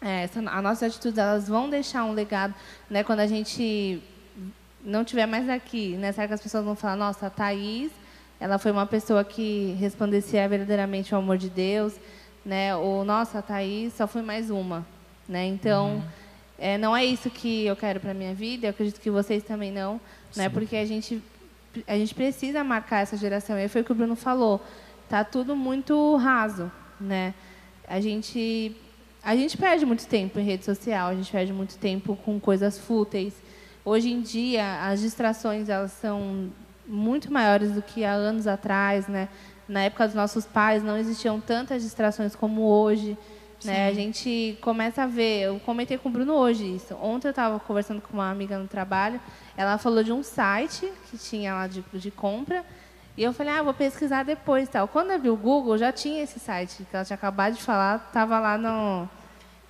É, 0.00 0.24
as 0.24 0.62
nossas 0.62 0.82
atitudes 0.82 1.18
elas 1.18 1.48
vão 1.48 1.70
deixar 1.70 2.04
um 2.04 2.12
legado. 2.12 2.54
Né, 2.90 3.04
quando 3.04 3.20
a 3.20 3.26
gente 3.26 4.02
não 4.84 5.04
tiver 5.04 5.26
mais 5.26 5.48
aqui, 5.48 5.96
né, 5.96 6.12
será 6.12 6.26
que 6.26 6.34
as 6.34 6.42
pessoas 6.42 6.64
vão 6.64 6.74
falar, 6.74 6.96
nossa, 6.96 7.26
a 7.26 7.30
Thaís, 7.30 7.92
ela 8.40 8.58
foi 8.58 8.72
uma 8.72 8.86
pessoa 8.86 9.22
que 9.22 9.76
resplandecia 9.78 10.48
verdadeiramente 10.48 11.14
o 11.14 11.18
amor 11.18 11.38
de 11.38 11.48
Deus, 11.48 11.94
né? 12.44 12.74
Ou, 12.74 13.04
nossa, 13.04 13.38
a 13.38 13.42
Thaís 13.42 13.94
só 13.94 14.08
foi 14.08 14.20
mais 14.20 14.50
uma. 14.50 14.84
Né? 15.28 15.46
Então, 15.46 16.02
é, 16.58 16.76
não 16.76 16.96
é 16.96 17.04
isso 17.04 17.30
que 17.30 17.64
eu 17.64 17.76
quero 17.76 18.00
para 18.00 18.10
a 18.10 18.14
minha 18.14 18.34
vida, 18.34 18.66
eu 18.66 18.70
acredito 18.70 19.00
que 19.00 19.10
vocês 19.10 19.44
também 19.44 19.70
não, 19.70 20.00
né? 20.36 20.48
porque 20.48 20.76
a 20.76 20.84
gente, 20.84 21.22
a 21.86 21.96
gente 21.96 22.14
precisa 22.14 22.62
marcar 22.62 23.00
essa 23.00 23.16
geração. 23.16 23.58
E 23.58 23.68
foi 23.68 23.82
o 23.82 23.84
que 23.84 23.92
o 23.92 23.94
Bruno 23.94 24.16
falou, 24.16 24.60
tá 25.08 25.24
tudo 25.24 25.56
muito 25.56 26.16
raso. 26.16 26.70
Né? 27.00 27.34
A, 27.86 28.00
gente, 28.00 28.76
a 29.22 29.34
gente 29.34 29.56
perde 29.56 29.84
muito 29.84 30.06
tempo 30.06 30.38
em 30.38 30.44
rede 30.44 30.64
social, 30.64 31.08
a 31.08 31.14
gente 31.14 31.30
perde 31.30 31.52
muito 31.52 31.76
tempo 31.78 32.16
com 32.16 32.38
coisas 32.38 32.78
fúteis. 32.78 33.34
Hoje 33.84 34.10
em 34.10 34.20
dia, 34.20 34.86
as 34.86 35.00
distrações 35.00 35.68
elas 35.68 35.92
são 35.92 36.50
muito 36.86 37.32
maiores 37.32 37.72
do 37.72 37.82
que 37.82 38.04
há 38.04 38.12
anos 38.12 38.46
atrás. 38.46 39.08
Né? 39.08 39.28
Na 39.68 39.82
época 39.82 40.06
dos 40.06 40.14
nossos 40.14 40.46
pais, 40.46 40.82
não 40.82 40.96
existiam 40.96 41.40
tantas 41.40 41.82
distrações 41.82 42.36
como 42.36 42.62
hoje. 42.62 43.16
Né? 43.64 43.86
A 43.88 43.92
gente 43.92 44.58
começa 44.60 45.02
a 45.02 45.06
ver, 45.06 45.42
eu 45.42 45.60
comentei 45.60 45.96
com 45.98 46.08
o 46.08 46.12
Bruno 46.12 46.32
hoje 46.34 46.76
isso. 46.76 46.94
Ontem 47.00 47.28
eu 47.28 47.30
estava 47.30 47.58
conversando 47.60 48.00
com 48.00 48.12
uma 48.14 48.30
amiga 48.30 48.58
no 48.58 48.66
trabalho, 48.68 49.20
ela 49.56 49.78
falou 49.78 50.02
de 50.02 50.12
um 50.12 50.22
site 50.22 50.90
que 51.10 51.16
tinha 51.18 51.54
lá 51.54 51.66
de, 51.66 51.84
de 51.92 52.10
compra, 52.10 52.64
e 53.16 53.22
eu 53.22 53.32
falei, 53.32 53.52
ah, 53.52 53.62
vou 53.62 53.74
pesquisar 53.74 54.22
depois 54.24 54.68
tal. 54.68 54.88
Quando 54.88 55.10
eu 55.10 55.20
vi 55.20 55.28
o 55.28 55.36
Google, 55.36 55.76
já 55.76 55.92
tinha 55.92 56.22
esse 56.22 56.40
site 56.40 56.84
que 56.90 56.96
ela 56.96 57.04
tinha 57.04 57.14
acabado 57.14 57.54
de 57.54 57.62
falar, 57.62 58.02
estava 58.06 58.40
lá 58.40 58.56
no. 58.56 59.08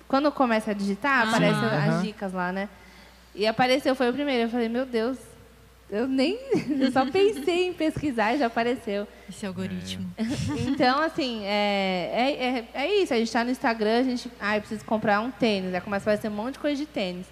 Quando 0.07 0.31
começa 0.31 0.71
a 0.71 0.73
digitar, 0.73 1.21
Ah. 1.25 1.29
aparecem 1.29 1.63
Aham. 1.63 1.95
as 1.97 2.03
dicas 2.03 2.31
lá, 2.33 2.51
né? 2.51 2.69
E 3.35 3.45
apareceu, 3.47 3.95
foi 3.95 4.09
o 4.09 4.13
primeiro. 4.13 4.43
Eu 4.43 4.49
falei, 4.49 4.69
meu 4.69 4.85
Deus, 4.85 5.17
Eu 5.93 6.07
nem. 6.07 6.39
Eu 6.79 6.89
só 6.91 7.05
pensei 7.05 7.67
em 7.67 7.73
pesquisar 7.73 8.33
e 8.33 8.39
já 8.39 8.47
apareceu. 8.47 9.07
Esse 9.29 9.45
algoritmo. 9.45 10.09
Então, 10.67 10.99
assim, 10.99 11.43
é, 11.45 12.09
é, 12.11 12.81
é, 12.81 12.83
é 12.83 12.95
isso. 12.95 13.13
A 13.13 13.17
gente 13.17 13.27
está 13.27 13.43
no 13.43 13.51
Instagram, 13.51 13.99
a 13.99 14.03
gente. 14.03 14.31
Ah, 14.39 14.57
eu 14.57 14.61
preciso 14.61 14.83
comprar 14.85 15.21
um 15.21 15.29
tênis. 15.29 15.71
Aí 15.71 15.79
começa 15.81 16.09
a 16.09 16.15
fazer 16.15 16.29
um 16.29 16.31
monte 16.31 16.53
de 16.53 16.59
coisa 16.59 16.75
de 16.75 16.87
tênis. 16.87 17.27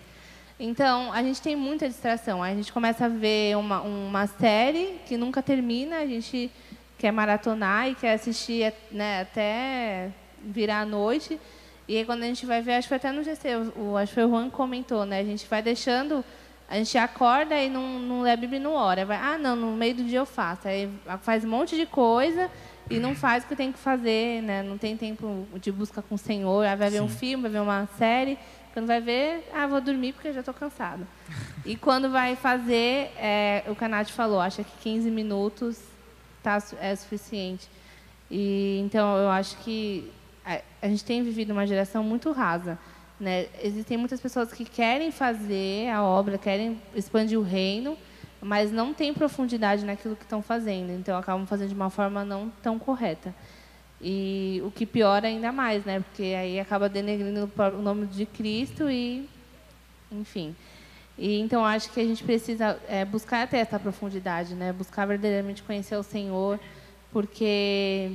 Então, 0.59 1.11
a 1.11 1.23
gente 1.23 1.41
tem 1.41 1.55
muita 1.55 1.87
distração. 1.87 2.43
Aí 2.43 2.53
a 2.53 2.55
gente 2.55 2.71
começa 2.71 3.05
a 3.05 3.09
ver 3.09 3.57
uma, 3.57 3.81
uma 3.81 4.27
série 4.27 4.99
que 5.07 5.17
nunca 5.17 5.41
termina, 5.41 5.97
a 5.97 6.05
gente 6.05 6.51
quer 6.99 7.11
maratonar 7.11 7.89
e 7.89 7.95
quer 7.95 8.13
assistir 8.13 8.71
né, 8.91 9.21
até 9.21 10.11
virar 10.45 10.81
a 10.81 10.85
noite. 10.85 11.39
E 11.87 11.97
aí, 11.97 12.05
quando 12.05 12.21
a 12.21 12.27
gente 12.27 12.45
vai 12.45 12.61
ver, 12.61 12.73
acho 12.73 12.85
que 12.85 12.89
foi 12.89 12.97
até 12.97 13.11
no 13.11 13.23
GC, 13.23 13.73
o, 13.75 13.97
acho 13.97 14.11
que 14.11 14.13
foi 14.13 14.25
o 14.25 14.29
Juan 14.29 14.51
que 14.51 14.55
comentou, 14.55 15.03
né? 15.03 15.19
A 15.19 15.23
gente 15.23 15.47
vai 15.47 15.63
deixando, 15.63 16.23
a 16.71 16.75
gente 16.75 16.97
acorda 16.97 17.61
e 17.61 17.69
não, 17.69 17.99
não 17.99 18.21
lê 18.21 18.31
a 18.31 18.37
Bíblia 18.37 18.57
no 18.57 18.71
hora. 18.71 19.05
Vai, 19.05 19.17
ah, 19.17 19.37
não, 19.37 19.57
no 19.57 19.75
meio 19.75 19.93
do 19.93 20.05
dia 20.05 20.19
eu 20.19 20.25
faço. 20.25 20.69
Aí 20.69 20.89
faz 21.21 21.43
um 21.43 21.49
monte 21.49 21.75
de 21.75 21.85
coisa 21.85 22.49
e 22.89 22.97
não 22.97 23.13
faz 23.13 23.43
o 23.43 23.47
que 23.47 23.57
tem 23.57 23.73
que 23.73 23.77
fazer, 23.77 24.41
né? 24.41 24.63
Não 24.63 24.77
tem 24.77 24.95
tempo 24.95 25.45
de 25.55 25.69
busca 25.69 26.01
com 26.01 26.15
o 26.15 26.17
Senhor. 26.17 26.65
Aí 26.65 26.77
vai 26.77 26.89
ver 26.89 26.99
Sim. 26.99 27.03
um 27.03 27.09
filme, 27.09 27.41
vai 27.41 27.51
ver 27.51 27.59
uma 27.59 27.89
série. 27.97 28.39
Quando 28.71 28.87
vai 28.87 29.01
ver, 29.01 29.49
ah, 29.53 29.67
vou 29.67 29.81
dormir 29.81 30.13
porque 30.13 30.31
já 30.31 30.39
estou 30.39 30.53
cansado. 30.53 31.05
E 31.63 31.75
quando 31.75 32.09
vai 32.09 32.35
fazer, 32.35 33.11
é, 33.17 33.63
o 33.67 33.75
Canate 33.75 34.11
falou, 34.11 34.39
acha 34.39 34.63
que 34.63 34.71
15 34.79 35.11
minutos 35.11 35.79
tá, 36.41 36.57
é 36.79 36.95
suficiente. 36.95 37.69
E, 38.31 38.81
então, 38.83 39.15
eu 39.15 39.29
acho 39.29 39.57
que 39.57 40.11
a, 40.43 40.59
a 40.81 40.87
gente 40.87 41.05
tem 41.05 41.21
vivido 41.21 41.51
uma 41.51 41.67
geração 41.67 42.03
muito 42.03 42.31
rasa. 42.31 42.79
Né? 43.21 43.45
Existem 43.61 43.97
muitas 43.97 44.19
pessoas 44.19 44.51
que 44.51 44.65
querem 44.65 45.11
fazer 45.11 45.89
a 45.91 46.03
obra, 46.03 46.39
querem 46.39 46.81
expandir 46.95 47.39
o 47.39 47.43
reino, 47.43 47.95
mas 48.41 48.71
não 48.71 48.95
tem 48.95 49.13
profundidade 49.13 49.85
naquilo 49.85 50.15
que 50.15 50.23
estão 50.23 50.41
fazendo. 50.41 50.91
Então, 50.91 51.15
acabam 51.15 51.45
fazendo 51.45 51.69
de 51.69 51.75
uma 51.75 51.91
forma 51.91 52.25
não 52.25 52.51
tão 52.63 52.79
correta. 52.79 53.31
E 54.01 54.59
o 54.65 54.71
que 54.71 54.87
piora 54.87 55.27
ainda 55.27 55.51
mais, 55.51 55.85
né? 55.85 55.99
Porque 55.99 56.23
aí 56.23 56.59
acaba 56.59 56.89
denegrindo 56.89 57.47
o 57.57 57.81
nome 57.83 58.07
de 58.07 58.25
Cristo 58.25 58.89
e, 58.89 59.29
enfim. 60.11 60.55
E 61.15 61.39
então 61.39 61.63
acho 61.63 61.91
que 61.91 61.99
a 61.99 62.03
gente 62.03 62.23
precisa 62.23 62.79
é, 62.87 63.05
buscar 63.05 63.43
até 63.43 63.59
essa 63.59 63.77
profundidade, 63.77 64.55
né? 64.55 64.73
Buscar 64.73 65.05
verdadeiramente 65.05 65.61
conhecer 65.61 65.95
o 65.95 66.01
Senhor, 66.01 66.59
porque 67.11 68.13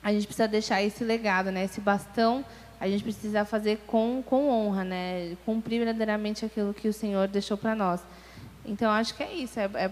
a 0.00 0.12
gente 0.12 0.26
precisa 0.26 0.46
deixar 0.46 0.80
esse 0.80 1.02
legado, 1.02 1.50
né? 1.50 1.64
Esse 1.64 1.80
bastão 1.80 2.44
a 2.82 2.88
gente 2.88 3.04
precisa 3.04 3.44
fazer 3.44 3.78
com, 3.86 4.24
com 4.26 4.48
honra, 4.48 4.82
né? 4.82 5.36
Cumprir 5.46 5.78
verdadeiramente 5.78 6.44
aquilo 6.44 6.74
que 6.74 6.88
o 6.88 6.92
Senhor 6.92 7.28
deixou 7.28 7.56
para 7.56 7.76
nós. 7.76 8.00
Então 8.66 8.90
acho 8.90 9.14
que 9.14 9.22
é 9.22 9.32
isso. 9.32 9.60
Está 9.60 9.78
é, 9.78 9.90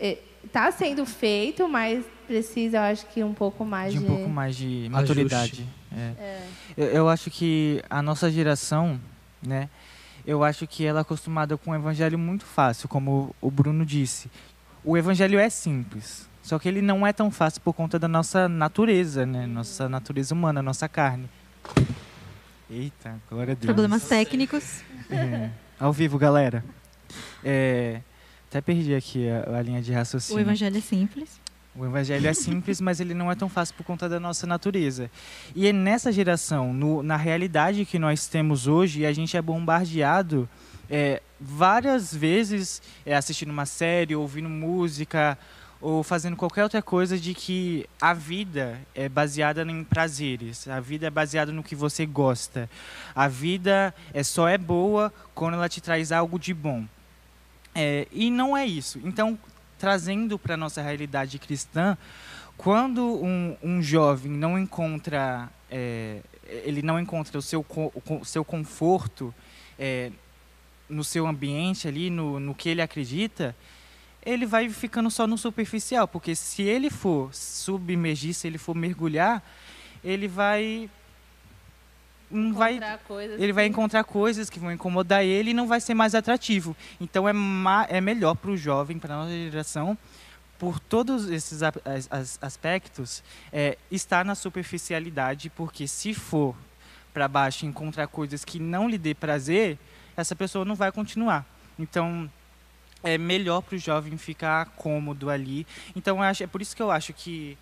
é, 0.00 0.18
tá 0.50 0.72
sendo 0.72 1.04
feito, 1.04 1.68
mas 1.68 2.02
precisa, 2.26 2.78
eu 2.78 2.82
acho 2.84 3.04
que 3.08 3.22
um 3.22 3.34
pouco 3.34 3.62
mais 3.62 3.92
de, 3.92 3.98
de... 3.98 4.06
um 4.06 4.08
pouco 4.08 4.28
mais 4.30 4.56
de 4.56 4.88
maturidade. 4.90 5.68
É. 5.94 6.14
É. 6.18 6.46
Eu, 6.78 6.86
eu 6.86 7.08
acho 7.10 7.30
que 7.30 7.82
a 7.90 8.00
nossa 8.00 8.30
geração, 8.30 8.98
né? 9.42 9.68
Eu 10.26 10.42
acho 10.42 10.66
que 10.66 10.86
ela 10.86 11.00
é 11.00 11.02
acostumada 11.02 11.58
com 11.58 11.72
um 11.72 11.74
evangelho 11.74 12.18
muito 12.18 12.46
fácil, 12.46 12.88
como 12.88 13.36
o 13.38 13.50
Bruno 13.50 13.84
disse. 13.84 14.30
O 14.82 14.96
evangelho 14.96 15.38
é 15.38 15.50
simples. 15.50 16.26
Só 16.42 16.58
que 16.58 16.68
ele 16.68 16.80
não 16.80 17.06
é 17.06 17.12
tão 17.12 17.30
fácil 17.30 17.60
por 17.60 17.74
conta 17.74 17.98
da 17.98 18.08
nossa 18.08 18.48
natureza, 18.48 19.26
né? 19.26 19.46
Nossa 19.46 19.90
natureza 19.90 20.34
humana, 20.34 20.62
nossa 20.62 20.88
carne. 20.88 21.28
Eita, 22.70 23.20
glória 23.30 23.52
a 23.52 23.54
Deus. 23.54 23.64
Problemas 23.64 24.04
técnicos. 24.04 24.82
É, 25.10 25.50
ao 25.80 25.92
vivo, 25.92 26.18
galera. 26.18 26.62
É, 27.42 28.00
até 28.48 28.60
perdi 28.60 28.94
aqui 28.94 29.28
a, 29.28 29.58
a, 29.58 29.62
linha 29.62 29.80
de 29.80 29.92
raciocínio. 29.92 30.38
O 30.38 30.40
evangelho 30.40 30.76
é 30.76 30.80
simples. 30.80 31.40
O 31.74 31.84
evangelho 31.84 32.26
é 32.26 32.34
simples, 32.34 32.80
mas 32.80 33.00
ele 33.00 33.14
não 33.14 33.30
é 33.30 33.34
tão 33.34 33.48
fácil 33.48 33.74
por 33.74 33.84
conta 33.84 34.08
da 34.08 34.18
nossa 34.18 34.46
natureza. 34.46 35.10
E 35.54 35.66
é 35.66 35.72
nessa 35.72 36.10
geração, 36.10 36.72
no, 36.74 37.02
na 37.02 37.16
realidade 37.16 37.84
que 37.84 37.98
nós 37.98 38.26
temos 38.26 38.66
hoje, 38.66 39.06
a 39.06 39.12
gente 39.12 39.36
é 39.36 39.40
bombardeado 39.40 40.48
é, 40.90 41.22
várias 41.40 42.14
vezes 42.14 42.82
é, 43.06 43.14
assistindo 43.14 43.50
uma 43.50 43.66
série, 43.66 44.16
ouvindo 44.16 44.48
música, 44.48 45.38
ou 45.80 46.02
fazendo 46.02 46.36
qualquer 46.36 46.64
outra 46.64 46.82
coisa 46.82 47.18
de 47.18 47.34
que 47.34 47.88
a 48.00 48.12
vida 48.12 48.80
é 48.94 49.08
baseada 49.08 49.62
em 49.62 49.84
prazeres, 49.84 50.66
a 50.66 50.80
vida 50.80 51.06
é 51.06 51.10
baseada 51.10 51.52
no 51.52 51.62
que 51.62 51.76
você 51.76 52.04
gosta, 52.04 52.68
a 53.14 53.28
vida 53.28 53.94
é 54.12 54.22
só 54.22 54.48
é 54.48 54.58
boa 54.58 55.12
quando 55.34 55.54
ela 55.54 55.68
te 55.68 55.80
traz 55.80 56.10
algo 56.10 56.38
de 56.38 56.52
bom. 56.52 56.84
É, 57.74 58.08
e 58.10 58.30
não 58.30 58.56
é 58.56 58.66
isso. 58.66 59.00
Então, 59.04 59.38
trazendo 59.78 60.36
para 60.38 60.54
a 60.54 60.56
nossa 60.56 60.82
realidade 60.82 61.38
cristã, 61.38 61.96
quando 62.56 63.04
um, 63.22 63.56
um 63.62 63.80
jovem 63.80 64.32
não 64.32 64.58
encontra, 64.58 65.48
é, 65.70 66.18
ele 66.64 66.82
não 66.82 66.98
encontra 66.98 67.38
o 67.38 67.42
seu, 67.42 67.64
o 68.10 68.24
seu 68.24 68.44
conforto 68.44 69.32
é, 69.78 70.10
no 70.88 71.04
seu 71.04 71.24
ambiente 71.24 71.86
ali, 71.86 72.10
no, 72.10 72.40
no 72.40 72.52
que 72.52 72.68
ele 72.68 72.82
acredita, 72.82 73.54
ele 74.24 74.46
vai 74.46 74.68
ficando 74.68 75.10
só 75.10 75.26
no 75.26 75.38
superficial, 75.38 76.06
porque 76.06 76.34
se 76.34 76.62
ele 76.62 76.90
for 76.90 77.32
submergir, 77.34 78.34
se 78.34 78.46
ele 78.46 78.58
for 78.58 78.74
mergulhar, 78.74 79.42
ele 80.02 80.28
vai 80.28 80.90
não 82.30 82.52
vai 82.52 82.78
ele 83.38 83.54
vai 83.54 83.64
encontrar 83.64 84.04
coisas 84.04 84.50
que 84.50 84.58
vão 84.58 84.70
incomodar 84.70 85.24
ele 85.24 85.50
e 85.50 85.54
não 85.54 85.66
vai 85.66 85.80
ser 85.80 85.94
mais 85.94 86.14
atrativo. 86.14 86.76
Então 87.00 87.28
é 87.28 87.32
é 87.88 88.00
melhor 88.00 88.34
para 88.34 88.50
o 88.50 88.56
jovem, 88.56 88.98
para 88.98 89.14
a 89.14 89.18
nossa 89.18 89.30
geração, 89.30 89.96
por 90.58 90.78
todos 90.80 91.30
esses 91.30 91.60
aspectos, 92.40 93.22
é, 93.52 93.78
estar 93.90 94.24
na 94.24 94.34
superficialidade, 94.34 95.48
porque 95.50 95.86
se 95.86 96.12
for 96.12 96.54
para 97.14 97.28
baixo 97.28 97.64
encontrar 97.64 98.08
coisas 98.08 98.44
que 98.44 98.58
não 98.58 98.88
lhe 98.88 98.98
dê 98.98 99.14
prazer, 99.14 99.78
essa 100.16 100.36
pessoa 100.36 100.64
não 100.64 100.74
vai 100.74 100.92
continuar. 100.92 101.46
Então, 101.78 102.28
é 103.02 103.16
melhor 103.16 103.62
para 103.62 103.76
o 103.76 103.78
jovem 103.78 104.16
ficar 104.16 104.66
cômodo 104.76 105.30
ali. 105.30 105.66
Então, 105.94 106.22
acho, 106.22 106.42
é 106.42 106.46
por 106.46 106.62
isso 106.62 106.74
que 106.74 106.82
eu 106.82 106.90
acho 106.90 107.12
que 107.12 107.56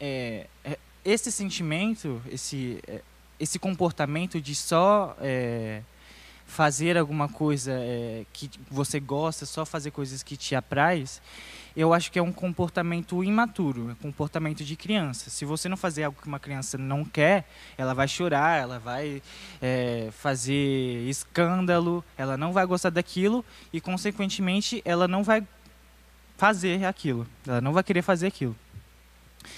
é, 0.00 0.46
é, 0.64 0.78
esse 1.04 1.30
sentimento, 1.30 2.22
esse, 2.30 2.78
é, 2.86 3.00
esse 3.38 3.58
comportamento 3.58 4.40
de 4.40 4.54
só 4.54 5.16
é, 5.20 5.82
fazer 6.48 6.96
alguma 6.96 7.28
coisa 7.28 7.72
é, 7.72 8.24
que 8.32 8.50
você 8.70 8.98
gosta, 8.98 9.44
só 9.46 9.64
fazer 9.66 9.92
coisas 9.92 10.22
que 10.22 10.36
te 10.36 10.56
apraz, 10.56 11.20
eu 11.76 11.92
acho 11.92 12.10
que 12.10 12.18
é 12.18 12.22
um 12.22 12.32
comportamento 12.32 13.22
imaturo, 13.22 13.90
é 13.90 13.92
um 13.92 13.94
comportamento 13.94 14.64
de 14.64 14.74
criança. 14.74 15.30
Se 15.30 15.44
você 15.44 15.68
não 15.68 15.76
fazer 15.76 16.04
algo 16.04 16.20
que 16.20 16.26
uma 16.26 16.40
criança 16.40 16.76
não 16.76 17.04
quer, 17.04 17.46
ela 17.76 17.94
vai 17.94 18.08
chorar, 18.08 18.60
ela 18.60 18.78
vai 18.78 19.22
é, 19.62 20.08
fazer 20.10 21.06
escândalo, 21.08 22.02
ela 22.16 22.36
não 22.36 22.52
vai 22.52 22.66
gostar 22.66 22.90
daquilo 22.90 23.44
e, 23.72 23.80
consequentemente, 23.80 24.82
ela 24.84 25.06
não 25.06 25.22
vai 25.22 25.46
fazer 26.36 26.84
aquilo, 26.86 27.26
ela 27.46 27.60
não 27.60 27.72
vai 27.72 27.84
querer 27.84 28.02
fazer 28.02 28.26
aquilo. 28.26 28.56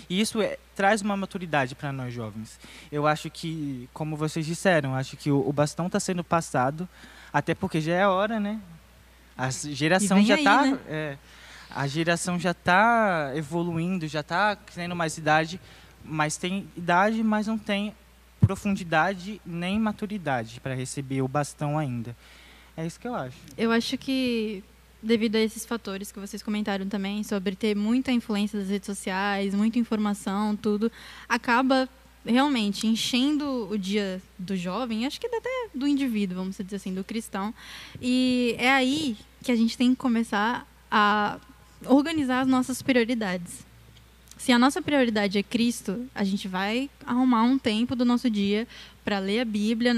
E 0.09 0.21
isso 0.21 0.41
é, 0.41 0.59
traz 0.75 1.03
uma 1.03 1.17
maturidade 1.17 1.75
para 1.75 1.93
nós 1.93 2.13
jovens. 2.13 2.59
Eu 2.91 3.07
acho 3.07 3.31
que, 3.31 3.89
como 3.93 4.17
vocês 4.17 4.45
disseram, 4.47 4.95
acho 4.95 5.17
que 5.17 5.31
o, 5.31 5.49
o 5.49 5.53
bastão 5.53 5.87
está 5.87 5.99
sendo 6.01 6.23
passado, 6.23 6.89
até 7.33 7.55
porque 7.55 7.81
já 7.81 7.95
é 7.95 8.07
hora, 8.07 8.39
né? 8.39 8.61
A 9.37 9.51
geração 9.51 10.23
já 10.23 10.37
está. 10.37 10.67
Né? 10.67 10.79
É, 10.89 11.19
a 11.71 11.87
geração 11.87 12.39
já 12.39 12.51
está 12.51 13.33
evoluindo, 13.35 14.07
já 14.09 14.21
está 14.21 14.57
tendo 14.57 14.97
mais 14.97 15.17
idade, 15.17 15.61
mas 16.05 16.37
tem 16.37 16.69
idade, 16.77 17.23
mas 17.23 17.47
não 17.47 17.57
tem 17.57 17.95
profundidade 18.41 19.41
nem 19.47 19.79
maturidade 19.79 20.61
para 20.61 20.75
receber 20.75 21.23
o 21.23 21.29
bastão 21.29 21.79
ainda. 21.79 22.17
É 22.77 22.85
isso 22.85 22.99
que 22.99 23.07
eu 23.07 23.15
acho. 23.15 23.37
Eu 23.57 23.71
acho 23.71 23.97
que 23.97 24.65
devido 25.03 25.37
a 25.37 25.41
esses 25.41 25.65
fatores 25.65 26.13
que 26.13 26.19
vocês 26.19 26.43
comentaram 26.43 26.87
também 26.89 27.23
sobre 27.23 27.57
ter 27.57 27.75
muita 27.75 28.13
influência 28.13 28.59
das 28.59 28.69
redes 28.69 28.87
sociais, 28.87 29.55
muita 29.55 29.79
informação, 29.79 30.57
tudo, 30.57 30.91
acaba 31.29 31.89
realmente 32.25 32.87
enchendo 32.87 33.69
o 33.71 33.79
dia 33.79 34.21
do 34.39 34.57
jovem, 34.57 35.07
acho 35.07 35.21
que 35.21 35.27
até 35.27 35.69
do 35.75 35.87
indivíduo, 35.87 36.37
vamos 36.37 36.57
dizer 36.57 36.77
assim, 36.77 36.93
do 36.93 37.03
cristão. 37.03 37.55
E 38.01 38.55
é 38.59 38.71
aí 38.71 39.17
que 39.43 39.51
a 39.51 39.57
gente 39.57 39.77
tem 39.77 39.91
que 39.91 39.97
começar 39.97 40.67
a 40.91 41.39
organizar 41.87 42.41
as 42.41 42.49
nossas 42.49 42.83
prioridades. 42.83 43.65
Se 44.37 44.53
a 44.53 44.59
nossa 44.59 44.81
prioridade 44.81 45.39
é 45.39 45.43
Cristo, 45.43 46.07
a 46.15 46.25
gente 46.25 46.49
vai 46.49 46.89
arrumar 47.05 47.43
um 47.43 47.59
tempo 47.59 47.95
do 47.95 48.05
nosso 48.05 48.31
dia 48.31 48.67
para 49.05 49.19
ler 49.19 49.41
a 49.41 49.45
Bíblia. 49.45 49.95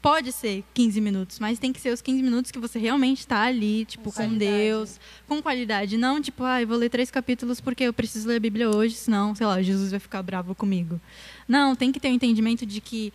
Pode 0.00 0.30
ser 0.30 0.64
15 0.74 1.00
minutos, 1.00 1.38
mas 1.40 1.58
tem 1.58 1.72
que 1.72 1.80
ser 1.80 1.92
os 1.92 2.00
15 2.00 2.22
minutos 2.22 2.52
que 2.52 2.58
você 2.58 2.78
realmente 2.78 3.18
está 3.18 3.42
ali, 3.42 3.84
tipo, 3.84 4.12
com, 4.12 4.28
com 4.28 4.38
Deus, 4.38 5.00
com 5.26 5.42
qualidade. 5.42 5.96
Não, 5.96 6.20
tipo, 6.20 6.44
ah, 6.44 6.62
eu 6.62 6.68
vou 6.68 6.76
ler 6.76 6.88
três 6.88 7.10
capítulos 7.10 7.60
porque 7.60 7.82
eu 7.84 7.92
preciso 7.92 8.28
ler 8.28 8.36
a 8.36 8.40
Bíblia 8.40 8.70
hoje, 8.70 8.94
senão, 8.94 9.34
sei 9.34 9.46
lá, 9.46 9.60
Jesus 9.60 9.90
vai 9.90 9.98
ficar 9.98 10.22
bravo 10.22 10.54
comigo. 10.54 11.00
Não, 11.48 11.74
tem 11.74 11.90
que 11.90 11.98
ter 11.98 12.08
o 12.08 12.10
um 12.12 12.14
entendimento 12.14 12.64
de 12.64 12.80
que 12.80 13.12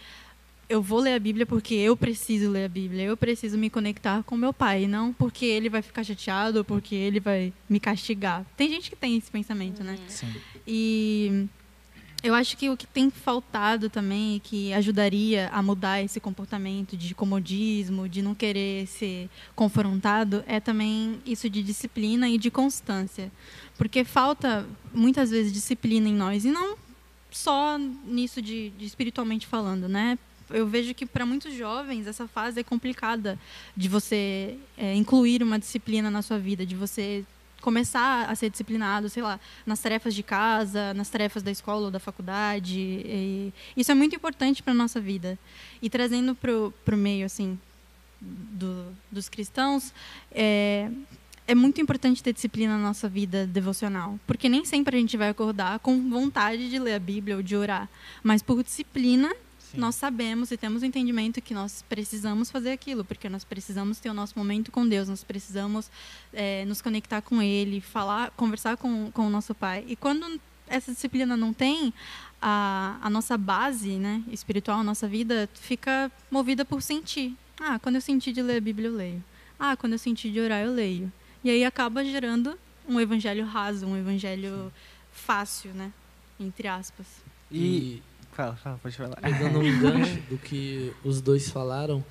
eu 0.67 0.81
vou 0.81 0.99
ler 0.99 1.13
a 1.13 1.19
Bíblia 1.19 1.45
porque 1.45 1.75
eu 1.75 1.95
preciso 1.95 2.49
ler 2.49 2.65
a 2.65 2.69
Bíblia, 2.69 3.03
eu 3.03 3.15
preciso 3.15 3.57
me 3.57 3.69
conectar 3.69 4.23
com 4.23 4.35
meu 4.35 4.53
pai, 4.53 4.87
não 4.87 5.13
porque 5.13 5.45
ele 5.45 5.69
vai 5.69 5.81
ficar 5.81 6.03
chateado 6.03 6.59
ou 6.59 6.63
porque 6.65 6.95
ele 6.95 7.19
vai 7.19 7.53
me 7.69 7.79
castigar. 7.79 8.45
Tem 8.57 8.69
gente 8.69 8.89
que 8.89 8.95
tem 8.95 9.15
esse 9.17 9.31
pensamento, 9.31 9.83
né? 9.83 9.97
Sim. 10.07 10.33
E 10.67 11.47
eu 12.23 12.33
acho 12.33 12.55
que 12.55 12.69
o 12.69 12.77
que 12.77 12.87
tem 12.87 13.11
faltado 13.11 13.89
também, 13.89 14.39
que 14.41 14.71
ajudaria 14.73 15.49
a 15.49 15.61
mudar 15.61 16.01
esse 16.01 16.21
comportamento 16.21 16.95
de 16.95 17.13
comodismo, 17.13 18.07
de 18.07 18.21
não 18.21 18.33
querer 18.33 18.87
ser 18.87 19.29
confrontado, 19.53 20.41
é 20.47 20.61
também 20.61 21.21
isso 21.25 21.49
de 21.49 21.61
disciplina 21.61 22.29
e 22.29 22.37
de 22.37 22.49
constância. 22.49 23.29
Porque 23.77 24.05
falta, 24.05 24.65
muitas 24.93 25.31
vezes, 25.31 25.51
disciplina 25.51 26.07
em 26.07 26.13
nós, 26.13 26.45
e 26.45 26.49
não 26.49 26.77
só 27.29 27.77
nisso 27.77 28.41
de, 28.41 28.69
de 28.69 28.85
espiritualmente 28.85 29.45
falando, 29.45 29.89
né? 29.89 30.17
Eu 30.49 30.67
vejo 30.67 30.93
que 30.93 31.05
para 31.05 31.25
muitos 31.25 31.53
jovens 31.53 32.07
essa 32.07 32.27
fase 32.27 32.59
é 32.59 32.63
complicada 32.63 33.37
de 33.75 33.89
você 33.89 34.57
é, 34.77 34.93
incluir 34.95 35.43
uma 35.43 35.59
disciplina 35.59 36.09
na 36.09 36.21
sua 36.21 36.37
vida, 36.37 36.65
de 36.65 36.75
você 36.75 37.25
começar 37.63 38.29
a 38.29 38.35
ser 38.35 38.49
disciplinado, 38.49 39.09
sei 39.09 39.23
lá, 39.23 39.39
nas 39.65 39.79
tarefas 39.79 40.13
de 40.13 40.21
casa, 40.21 40.93
nas 40.93 41.09
tarefas 41.09 41.41
da 41.41 41.49
escola 41.49 41.85
ou 41.85 41.91
da 41.91 41.99
faculdade. 41.99 42.77
E 42.77 43.53
isso 43.75 43.89
é 43.89 43.95
muito 43.95 44.13
importante 44.13 44.61
para 44.61 44.73
a 44.73 44.75
nossa 44.75 44.99
vida. 44.99 45.39
E 45.81 45.89
trazendo 45.89 46.35
para 46.35 46.51
o 46.53 46.97
meio, 46.97 47.25
assim, 47.25 47.57
do, 48.19 48.85
dos 49.09 49.29
cristãos, 49.29 49.93
é, 50.29 50.91
é 51.47 51.55
muito 51.55 51.79
importante 51.79 52.21
ter 52.21 52.33
disciplina 52.33 52.77
na 52.77 52.83
nossa 52.83 53.07
vida 53.07 53.47
devocional, 53.47 54.19
porque 54.27 54.49
nem 54.49 54.65
sempre 54.65 54.97
a 54.97 54.99
gente 54.99 55.15
vai 55.15 55.29
acordar 55.29 55.79
com 55.79 56.09
vontade 56.09 56.69
de 56.69 56.77
ler 56.77 56.95
a 56.95 56.99
Bíblia 56.99 57.37
ou 57.37 57.41
de 57.41 57.55
orar, 57.55 57.89
mas 58.21 58.41
por 58.41 58.61
disciplina 58.61 59.33
Sim. 59.73 59.79
nós 59.79 59.95
sabemos 59.95 60.51
e 60.51 60.57
temos 60.57 60.83
o 60.83 60.85
entendimento 60.85 61.41
que 61.41 61.53
nós 61.53 61.83
precisamos 61.89 62.51
fazer 62.51 62.71
aquilo, 62.71 63.03
porque 63.03 63.27
nós 63.27 63.43
precisamos 63.43 63.99
ter 63.99 64.09
o 64.09 64.13
nosso 64.13 64.37
momento 64.37 64.71
com 64.71 64.87
Deus, 64.87 65.09
nós 65.09 65.23
precisamos 65.23 65.89
é, 66.31 66.63
nos 66.65 66.81
conectar 66.81 67.21
com 67.21 67.41
Ele, 67.41 67.81
falar, 67.81 68.31
conversar 68.31 68.77
com, 68.77 69.11
com 69.11 69.27
o 69.27 69.29
nosso 69.29 69.53
Pai. 69.55 69.83
E 69.87 69.95
quando 69.95 70.39
essa 70.67 70.91
disciplina 70.91 71.35
não 71.35 71.53
tem, 71.53 71.93
a, 72.41 72.97
a 73.01 73.09
nossa 73.09 73.37
base 73.37 73.97
né, 73.97 74.21
espiritual, 74.29 74.79
a 74.79 74.83
nossa 74.83 75.07
vida, 75.07 75.49
fica 75.53 76.11
movida 76.29 76.65
por 76.65 76.81
sentir. 76.81 77.35
Ah, 77.59 77.79
quando 77.79 77.95
eu 77.95 78.01
sentir 78.01 78.33
de 78.33 78.41
ler 78.41 78.57
a 78.57 78.61
Bíblia, 78.61 78.89
eu 78.89 78.95
leio. 78.95 79.23
Ah, 79.57 79.77
quando 79.77 79.93
eu 79.93 79.99
sentir 79.99 80.31
de 80.31 80.39
orar, 80.39 80.61
eu 80.61 80.73
leio. 80.73 81.11
E 81.43 81.49
aí 81.49 81.63
acaba 81.63 82.03
gerando 82.03 82.57
um 82.87 82.99
evangelho 82.99 83.45
raso, 83.45 83.85
um 83.85 83.97
evangelho 83.97 84.71
fácil, 85.11 85.73
né? 85.73 85.91
Entre 86.39 86.67
aspas. 86.67 87.07
E, 87.49 88.01
Fala, 88.35 88.55
fala, 88.55 88.79
pode 88.81 88.95
falar. 88.97 89.15
Pegando 89.17 89.59
um 89.59 89.63
gancho 89.79 90.19
do 90.29 90.37
que 90.37 90.91
os 91.03 91.21
dois 91.21 91.49
falaram, 91.49 92.03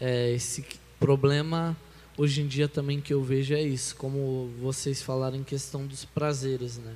é, 0.00 0.32
esse 0.32 0.64
problema 1.00 1.76
hoje 2.16 2.42
em 2.42 2.46
dia 2.46 2.68
também 2.68 3.00
que 3.00 3.12
eu 3.12 3.22
vejo 3.22 3.54
é 3.54 3.62
isso, 3.62 3.96
como 3.96 4.50
vocês 4.60 5.02
falaram 5.02 5.36
em 5.36 5.42
questão 5.42 5.86
dos 5.86 6.04
prazeres, 6.04 6.78
né? 6.78 6.94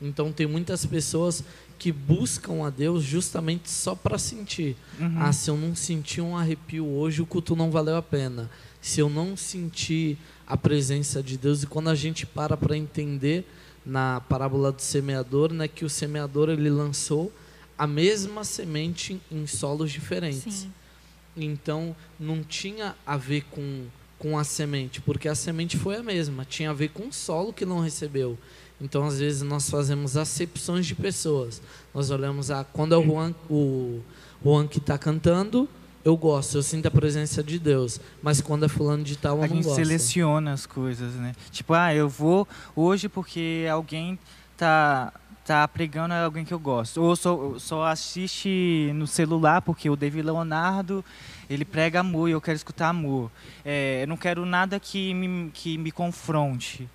Então 0.00 0.32
tem 0.32 0.46
muitas 0.46 0.86
pessoas 0.86 1.44
que 1.78 1.92
buscam 1.92 2.64
a 2.64 2.70
Deus 2.70 3.02
justamente 3.02 3.70
só 3.70 3.94
para 3.94 4.18
sentir. 4.18 4.76
Uhum. 4.98 5.14
Ah, 5.18 5.32
se 5.32 5.50
eu 5.50 5.56
não 5.56 5.74
sentir 5.74 6.20
um 6.20 6.36
arrepio 6.36 6.86
hoje, 6.86 7.20
o 7.20 7.26
culto 7.26 7.54
não 7.54 7.70
valeu 7.70 7.96
a 7.96 8.02
pena. 8.02 8.50
Se 8.80 9.00
eu 9.00 9.10
não 9.10 9.36
sentir 9.36 10.16
a 10.46 10.56
presença 10.56 11.22
de 11.22 11.36
Deus 11.36 11.62
e 11.62 11.66
quando 11.66 11.88
a 11.88 11.94
gente 11.94 12.26
para 12.26 12.56
para 12.56 12.76
entender 12.76 13.46
na 13.84 14.20
parábola 14.22 14.72
do 14.72 14.80
semeador, 14.80 15.52
né, 15.52 15.68
que 15.68 15.84
o 15.84 15.90
semeador 15.90 16.48
ele 16.48 16.70
lançou 16.70 17.32
a 17.80 17.86
mesma 17.86 18.44
semente 18.44 19.18
em 19.32 19.46
solos 19.46 19.90
diferentes. 19.90 20.52
Sim. 20.52 20.72
Então, 21.34 21.96
não 22.18 22.42
tinha 22.42 22.94
a 23.06 23.16
ver 23.16 23.42
com, 23.50 23.86
com 24.18 24.36
a 24.36 24.44
semente, 24.44 25.00
porque 25.00 25.26
a 25.26 25.34
semente 25.34 25.78
foi 25.78 25.96
a 25.96 26.02
mesma, 26.02 26.44
tinha 26.44 26.68
a 26.68 26.74
ver 26.74 26.90
com 26.90 27.08
o 27.08 27.12
solo 27.12 27.54
que 27.54 27.64
não 27.64 27.80
recebeu. 27.80 28.36
Então, 28.78 29.06
às 29.06 29.18
vezes, 29.18 29.40
nós 29.40 29.70
fazemos 29.70 30.18
acepções 30.18 30.84
de 30.84 30.94
pessoas. 30.94 31.62
Nós 31.94 32.10
olhamos 32.10 32.50
a. 32.50 32.64
Quando 32.64 32.94
é 32.94 32.98
o 32.98 33.02
Juan, 33.02 33.34
o 33.48 34.00
Juan 34.44 34.66
que 34.66 34.76
está 34.76 34.98
cantando, 34.98 35.66
eu 36.04 36.18
gosto, 36.18 36.58
eu 36.58 36.62
sinto 36.62 36.84
a 36.84 36.90
presença 36.90 37.42
de 37.42 37.58
Deus. 37.58 37.98
Mas 38.22 38.42
quando 38.42 38.66
é 38.66 38.68
fulano 38.68 39.02
de 39.02 39.16
tal, 39.16 39.38
eu 39.38 39.44
a 39.44 39.48
não 39.48 39.56
gosto. 39.56 39.72
A 39.72 39.76
gente 39.76 39.86
seleciona 39.86 40.52
as 40.52 40.66
coisas, 40.66 41.14
né? 41.14 41.34
Tipo, 41.50 41.72
ah, 41.72 41.94
eu 41.94 42.10
vou 42.10 42.46
hoje 42.76 43.08
porque 43.08 43.66
alguém 43.70 44.18
tá 44.54 45.14
tá 45.50 45.66
pregando 45.66 46.14
é 46.14 46.22
alguém 46.22 46.44
que 46.44 46.54
eu 46.54 46.60
gosto. 46.60 47.02
Ou 47.02 47.16
só, 47.16 47.58
só 47.58 47.84
assiste 47.84 48.92
no 48.94 49.04
celular, 49.04 49.60
porque 49.60 49.90
o 49.90 49.96
David 49.96 50.22
Leonardo, 50.22 51.04
ele 51.48 51.64
prega 51.64 51.98
amor 51.98 52.28
e 52.28 52.32
eu 52.32 52.40
quero 52.40 52.54
escutar 52.54 52.90
amor. 52.90 53.32
É, 53.64 54.04
eu 54.04 54.06
não 54.06 54.16
quero 54.16 54.46
nada 54.46 54.78
que 54.78 55.12
me, 55.12 55.50
que 55.50 55.76
me 55.76 55.90
confronte. 55.90 56.88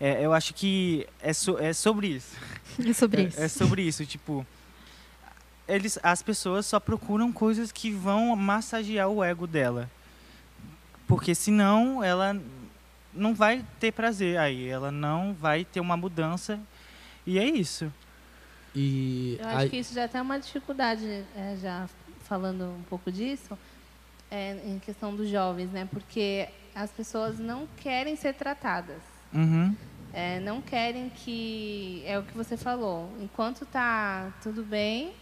É, 0.00 0.24
eu 0.24 0.32
acho 0.32 0.54
que 0.54 1.06
é, 1.20 1.34
so, 1.34 1.58
é 1.58 1.74
sobre 1.74 2.06
isso. 2.06 2.34
É 2.88 2.92
sobre 2.94 3.22
isso. 3.24 3.40
É, 3.40 3.44
é, 3.44 3.48
sobre 3.48 3.82
isso, 3.82 4.06
tipo... 4.06 4.46
Eles, 5.66 5.98
as 6.02 6.22
pessoas 6.22 6.64
só 6.64 6.80
procuram 6.80 7.30
coisas 7.30 7.70
que 7.70 7.90
vão 7.90 8.34
massagear 8.34 9.08
o 9.08 9.22
ego 9.22 9.46
dela. 9.46 9.90
Porque 11.06 11.34
senão 11.34 12.02
ela 12.02 12.40
não 13.12 13.34
vai 13.34 13.62
ter 13.78 13.92
prazer 13.92 14.38
aí. 14.38 14.66
Ela 14.66 14.90
não 14.90 15.34
vai 15.34 15.62
ter 15.62 15.80
uma 15.80 15.96
mudança 15.96 16.58
e 17.28 17.38
é 17.38 17.44
isso. 17.44 17.92
E 18.74 19.36
Eu 19.38 19.48
acho 19.48 19.66
a... 19.66 19.68
que 19.68 19.76
isso 19.76 19.92
já 19.92 20.08
tem 20.08 20.18
uma 20.18 20.40
dificuldade, 20.40 21.04
é, 21.36 21.56
já 21.60 21.86
falando 22.20 22.64
um 22.64 22.82
pouco 22.88 23.12
disso, 23.12 23.56
é, 24.30 24.56
em 24.64 24.78
questão 24.78 25.14
dos 25.14 25.28
jovens, 25.28 25.70
né? 25.70 25.86
Porque 25.90 26.48
as 26.74 26.90
pessoas 26.90 27.38
não 27.38 27.68
querem 27.76 28.16
ser 28.16 28.32
tratadas. 28.32 29.02
Uhum. 29.34 29.76
É, 30.10 30.40
não 30.40 30.62
querem 30.62 31.10
que 31.10 32.02
é 32.06 32.18
o 32.18 32.22
que 32.22 32.34
você 32.34 32.56
falou. 32.56 33.12
Enquanto 33.20 33.66
tá 33.66 34.32
tudo 34.42 34.62
bem, 34.62 35.12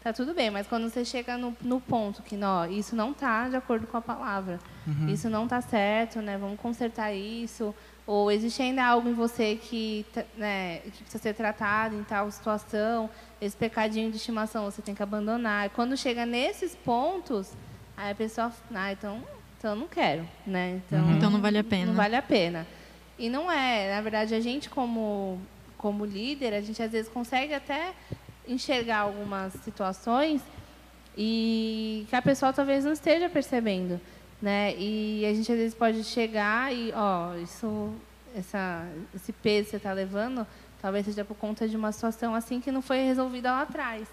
tá 0.00 0.12
tudo 0.12 0.32
bem. 0.32 0.48
Mas 0.48 0.68
quando 0.68 0.88
você 0.88 1.04
chega 1.04 1.36
no, 1.36 1.56
no 1.60 1.80
ponto 1.80 2.22
que 2.22 2.36
não, 2.36 2.70
isso 2.70 2.94
não 2.94 3.12
tá 3.12 3.48
de 3.48 3.56
acordo 3.56 3.88
com 3.88 3.96
a 3.96 4.00
palavra, 4.00 4.60
uhum. 4.86 5.08
isso 5.08 5.28
não 5.28 5.48
tá 5.48 5.60
certo, 5.60 6.20
né? 6.20 6.38
Vamos 6.38 6.60
consertar 6.60 7.12
isso. 7.12 7.74
Ou 8.06 8.30
existe 8.30 8.60
ainda 8.60 8.84
algo 8.84 9.08
em 9.08 9.12
você 9.12 9.56
que, 9.56 10.04
né, 10.36 10.78
que 10.78 11.02
precisa 11.02 11.22
ser 11.22 11.34
tratado 11.34 11.94
em 11.94 12.02
tal 12.02 12.30
situação, 12.30 13.08
esse 13.40 13.56
pecadinho 13.56 14.10
de 14.10 14.16
estimação 14.16 14.64
você 14.64 14.82
tem 14.82 14.94
que 14.94 15.02
abandonar. 15.02 15.70
Quando 15.70 15.96
chega 15.96 16.26
nesses 16.26 16.74
pontos, 16.74 17.52
aí 17.96 18.10
a 18.10 18.14
pessoa, 18.14 18.52
ah, 18.74 18.92
então, 18.92 19.22
então 19.56 19.70
eu 19.70 19.76
não 19.76 19.86
quero, 19.86 20.26
né? 20.44 20.80
Então, 20.86 21.04
uhum. 21.04 21.16
então 21.16 21.30
não 21.30 21.40
vale 21.40 21.58
a 21.58 21.64
pena. 21.64 21.86
Não 21.86 21.94
vale 21.94 22.16
a 22.16 22.22
pena. 22.22 22.66
E 23.18 23.28
não 23.28 23.50
é, 23.50 23.94
na 23.94 24.00
verdade, 24.00 24.34
a 24.34 24.40
gente 24.40 24.68
como 24.68 25.40
como 25.78 26.04
líder, 26.04 26.54
a 26.54 26.60
gente 26.60 26.80
às 26.80 26.92
vezes 26.92 27.10
consegue 27.10 27.52
até 27.52 27.92
enxergar 28.46 28.98
algumas 28.98 29.52
situações 29.64 30.40
e 31.18 32.06
que 32.08 32.14
a 32.14 32.22
pessoa 32.22 32.52
talvez 32.52 32.84
não 32.84 32.92
esteja 32.92 33.28
percebendo 33.28 34.00
né? 34.42 34.74
E 34.76 35.24
a 35.24 35.32
gente 35.32 35.50
às 35.52 35.56
vezes 35.56 35.74
pode 35.74 36.02
chegar 36.02 36.74
e, 36.74 36.92
ó, 36.94 37.36
isso, 37.36 37.94
essa, 38.36 38.84
esse 39.14 39.32
peso 39.32 39.66
que 39.66 39.70
você 39.70 39.76
está 39.76 39.92
levando, 39.92 40.44
talvez 40.82 41.06
seja 41.06 41.24
por 41.24 41.36
conta 41.36 41.68
de 41.68 41.76
uma 41.76 41.92
situação 41.92 42.34
assim 42.34 42.60
que 42.60 42.72
não 42.72 42.82
foi 42.82 43.04
resolvida 43.04 43.52
lá 43.52 43.62
atrás. 43.62 44.08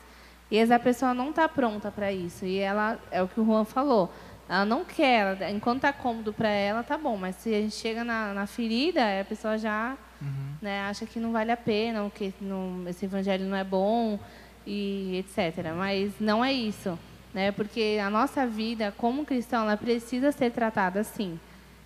E 0.52 0.58
essa 0.58 0.78
pessoa 0.78 1.16
não 1.16 1.32
está 1.32 1.50
pronta 1.50 1.92
para 1.92 2.12
isso. 2.14 2.46
E 2.46 2.60
ela, 2.60 3.00
é 3.10 3.24
o 3.24 3.28
que 3.28 3.42
o 3.42 3.46
Juan 3.46 3.66
falou, 3.66 4.14
ela 4.48 4.66
não 4.66 4.86
quer, 4.86 5.38
ela, 5.38 5.50
enquanto 5.50 5.78
está 5.78 5.92
cômodo 5.92 6.32
para 6.32 6.50
ela, 6.50 6.84
tá 6.84 6.98
bom. 6.98 7.18
Mas 7.18 7.36
se 7.38 7.54
a 7.54 7.62
gente 7.62 7.76
chega 7.76 8.04
na, 8.04 8.34
na 8.34 8.46
ferida, 8.46 9.02
a 9.20 9.26
pessoa 9.26 9.58
já 9.58 9.98
uhum. 10.22 10.56
né, 10.62 10.82
acha 10.82 11.08
que 11.08 11.20
não 11.20 11.32
vale 11.32 11.52
a 11.52 11.58
pena, 11.58 12.10
que 12.14 12.34
não, 12.40 12.88
esse 12.88 13.06
evangelho 13.06 13.46
não 13.46 13.58
é 13.58 13.64
bom 13.64 14.20
e 14.66 15.18
etc. 15.18 15.74
Mas 15.76 16.14
não 16.20 16.46
é 16.46 16.54
isso 16.54 16.98
né? 17.34 17.52
Porque 17.52 18.00
a 18.04 18.10
nossa 18.10 18.46
vida 18.46 18.94
como 18.98 19.26
cristão, 19.26 19.64
ela 19.64 19.78
precisa 19.78 20.32
ser 20.32 20.52
tratada 20.52 21.00
assim. 21.00 21.40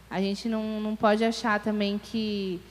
A 0.09 0.21
gente 0.21 0.47
não, 0.47 0.79
não 0.79 0.95
pode 0.95 1.23
achar 1.23 1.59
também 1.59 1.97
que 1.97 2.61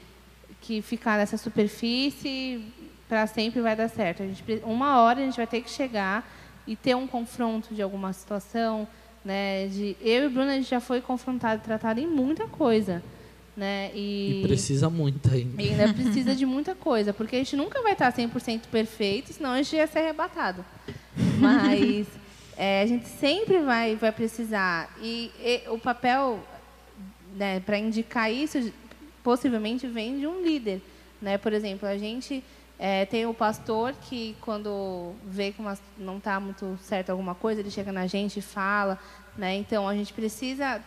que 0.63 0.81
ficar 0.81 1.19
nessa 1.19 1.37
superfície 1.37 2.65
para 3.09 3.27
sempre 3.27 3.61
vai 3.61 3.77
dar 3.77 3.89
certo. 3.89 4.23
A 4.23 4.27
gente, 4.27 4.43
uma 4.65 5.03
hora 5.03 5.21
a 5.21 5.25
gente 5.25 5.37
vai 5.37 5.47
ter 5.47 5.61
que 5.61 5.69
chegar 5.69 6.27
e 6.67 6.77
ter 6.77 6.95
um 6.95 7.07
confronto 7.07 7.75
de 7.75 7.83
alguma 7.83 8.13
situação, 8.13 8.87
né? 9.25 9.67
De 9.67 9.97
eu 10.01 10.27
e 10.27 10.29
Bruno 10.29 10.51
a 10.51 10.55
gente 10.55 10.71
já 10.71 10.81
foi 10.81 11.01
confrontado, 11.01 11.61
tratado 11.63 12.01
em 12.01 12.07
muita 12.07 12.47
coisa, 12.47 13.03
né? 13.57 13.91
E, 13.93 14.41
e 14.41 14.47
precisa 14.47 14.89
muito 14.89 15.31
ainda. 15.31 15.61
E 15.61 15.71
ainda 15.71 15.93
precisa 15.93 16.35
de 16.35 16.47
muita 16.47 16.75
coisa, 16.75 17.13
porque 17.13 17.37
a 17.37 17.39
gente 17.41 17.57
nunca 17.57 17.83
vai 17.83 17.93
estar 17.93 18.13
100% 18.13 18.63
perfeito, 18.71 19.33
senão 19.33 19.51
a 19.51 19.57
gente 19.57 19.75
ia 19.75 19.87
ser 19.87 19.99
arrebatado. 19.99 20.65
Mas 21.39 22.07
é, 22.57 22.83
a 22.83 22.87
gente 22.87 23.07
sempre 23.07 23.59
vai, 23.61 23.97
vai 23.97 24.13
precisar. 24.13 24.91
E, 25.01 25.31
e 25.41 25.63
o 25.69 25.79
papel 25.79 26.41
né, 27.35 27.61
para 27.61 27.79
indicar 27.79 28.33
isso, 28.33 28.73
possivelmente, 29.23 29.87
vem 29.87 30.19
de 30.19 30.27
um 30.27 30.43
líder. 30.43 30.81
Né? 31.21 31.39
Por 31.39 31.53
exemplo, 31.53 31.89
a 31.89 31.97
gente 31.97 32.43
É, 32.85 33.07
tem 33.07 33.27
o 33.27 33.35
pastor 33.35 33.95
que, 34.09 34.35
quando 34.41 35.15
vê 35.25 35.53
que 35.53 35.61
uma, 35.61 35.79
não 35.97 36.17
está 36.19 36.41
muito 36.41 36.77
certo 36.83 37.11
alguma 37.11 37.33
coisa, 37.33 37.61
ele 37.61 37.71
chega 37.71 37.93
na 37.93 38.09
gente 38.09 38.41
e 38.41 38.43
fala. 38.43 38.99
Né? 39.39 39.55
Então, 39.55 39.87
a 39.87 39.95
gente 39.95 40.13
precisa 40.13 40.83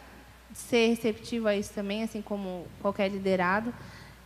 ser 0.53 0.89
receptivo 0.89 1.47
a 1.47 1.55
isso 1.55 1.73
também, 1.73 2.03
assim 2.03 2.21
como 2.21 2.67
qualquer 2.81 3.09
liderado. 3.09 3.73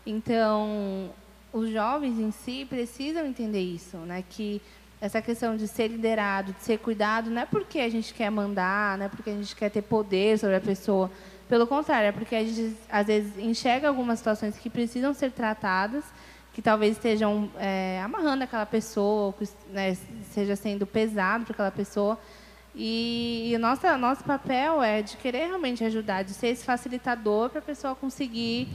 Então, 0.03 1.11
os 1.53 1.69
jovens 1.69 2.17
em 2.17 2.31
si 2.31 2.65
precisam 2.65 3.23
entender 3.27 3.61
isso, 3.61 3.97
né? 3.97 4.23
que 4.27 4.59
essa 5.01 5.21
questão 5.21 5.55
de 5.55 5.67
ser 5.67 5.87
liderado, 5.87 6.53
de 6.53 6.63
ser 6.63 6.77
cuidado, 6.79 7.29
não 7.29 7.41
é 7.41 7.45
porque 7.45 7.79
a 7.79 7.89
gente 7.89 8.13
quer 8.13 8.29
mandar, 8.29 8.97
não 8.97 9.05
é 9.05 9.09
porque 9.09 9.29
a 9.29 9.33
gente 9.33 9.55
quer 9.55 9.69
ter 9.69 9.81
poder 9.81 10.37
sobre 10.37 10.55
a 10.55 10.61
pessoa. 10.61 11.09
Pelo 11.47 11.65
contrário, 11.65 12.07
é 12.07 12.11
porque 12.11 12.35
a 12.35 12.43
gente, 12.43 12.75
às 12.91 13.07
vezes, 13.07 13.37
enxerga 13.37 13.87
algumas 13.87 14.19
situações 14.19 14.57
que 14.57 14.69
precisam 14.69 15.13
ser 15.13 15.31
tratadas 15.31 16.03
que 16.59 16.61
talvez 16.61 16.97
estejam 16.97 17.49
é, 17.57 18.01
amarrando 18.03 18.43
aquela 18.43 18.65
pessoa, 18.65 19.33
que 19.33 19.47
né, 19.71 19.95
seja 20.31 20.57
sendo 20.57 20.85
pesado 20.85 21.45
para 21.45 21.53
aquela 21.53 21.71
pessoa. 21.71 22.19
E, 22.75 23.49
e 23.49 23.55
o 23.55 23.59
nosso, 23.59 23.87
nosso 23.97 24.23
papel 24.23 24.81
é 24.83 25.01
de 25.01 25.15
querer 25.17 25.47
realmente 25.47 25.83
ajudar, 25.83 26.23
de 26.23 26.33
ser 26.33 26.47
esse 26.47 26.63
facilitador 26.63 27.49
para 27.49 27.59
a 27.59 27.61
pessoa 27.61 27.95
conseguir 27.95 28.67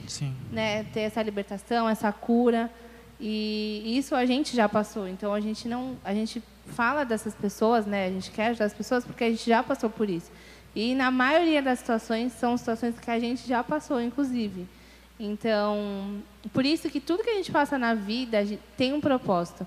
né, 0.50 0.84
ter 0.94 1.00
essa 1.00 1.22
libertação, 1.22 1.88
essa 1.88 2.10
cura. 2.10 2.70
E 3.20 3.96
isso 3.96 4.14
a 4.14 4.26
gente 4.26 4.54
já 4.54 4.68
passou. 4.68 5.08
Então 5.08 5.32
a 5.32 5.40
gente 5.40 5.68
não, 5.68 5.96
a 6.04 6.12
gente 6.12 6.42
fala 6.66 7.04
dessas 7.04 7.34
pessoas, 7.34 7.86
né? 7.86 8.06
A 8.06 8.10
gente 8.10 8.30
quer 8.30 8.48
ajudar 8.48 8.66
as 8.66 8.74
pessoas 8.74 9.04
porque 9.04 9.24
a 9.24 9.30
gente 9.30 9.48
já 9.48 9.62
passou 9.62 9.88
por 9.88 10.08
isso. 10.08 10.30
E 10.74 10.94
na 10.94 11.10
maioria 11.10 11.62
das 11.62 11.78
situações 11.78 12.32
são 12.32 12.56
situações 12.56 12.98
que 12.98 13.10
a 13.10 13.18
gente 13.18 13.46
já 13.46 13.62
passou, 13.62 14.00
inclusive. 14.00 14.66
Então, 15.18 16.20
por 16.52 16.66
isso 16.66 16.90
que 16.90 17.00
tudo 17.00 17.22
que 17.22 17.30
a 17.30 17.34
gente 17.34 17.52
passa 17.52 17.78
na 17.78 17.94
vida 17.94 18.44
tem 18.76 18.92
um 18.92 19.00
propósito. 19.00 19.64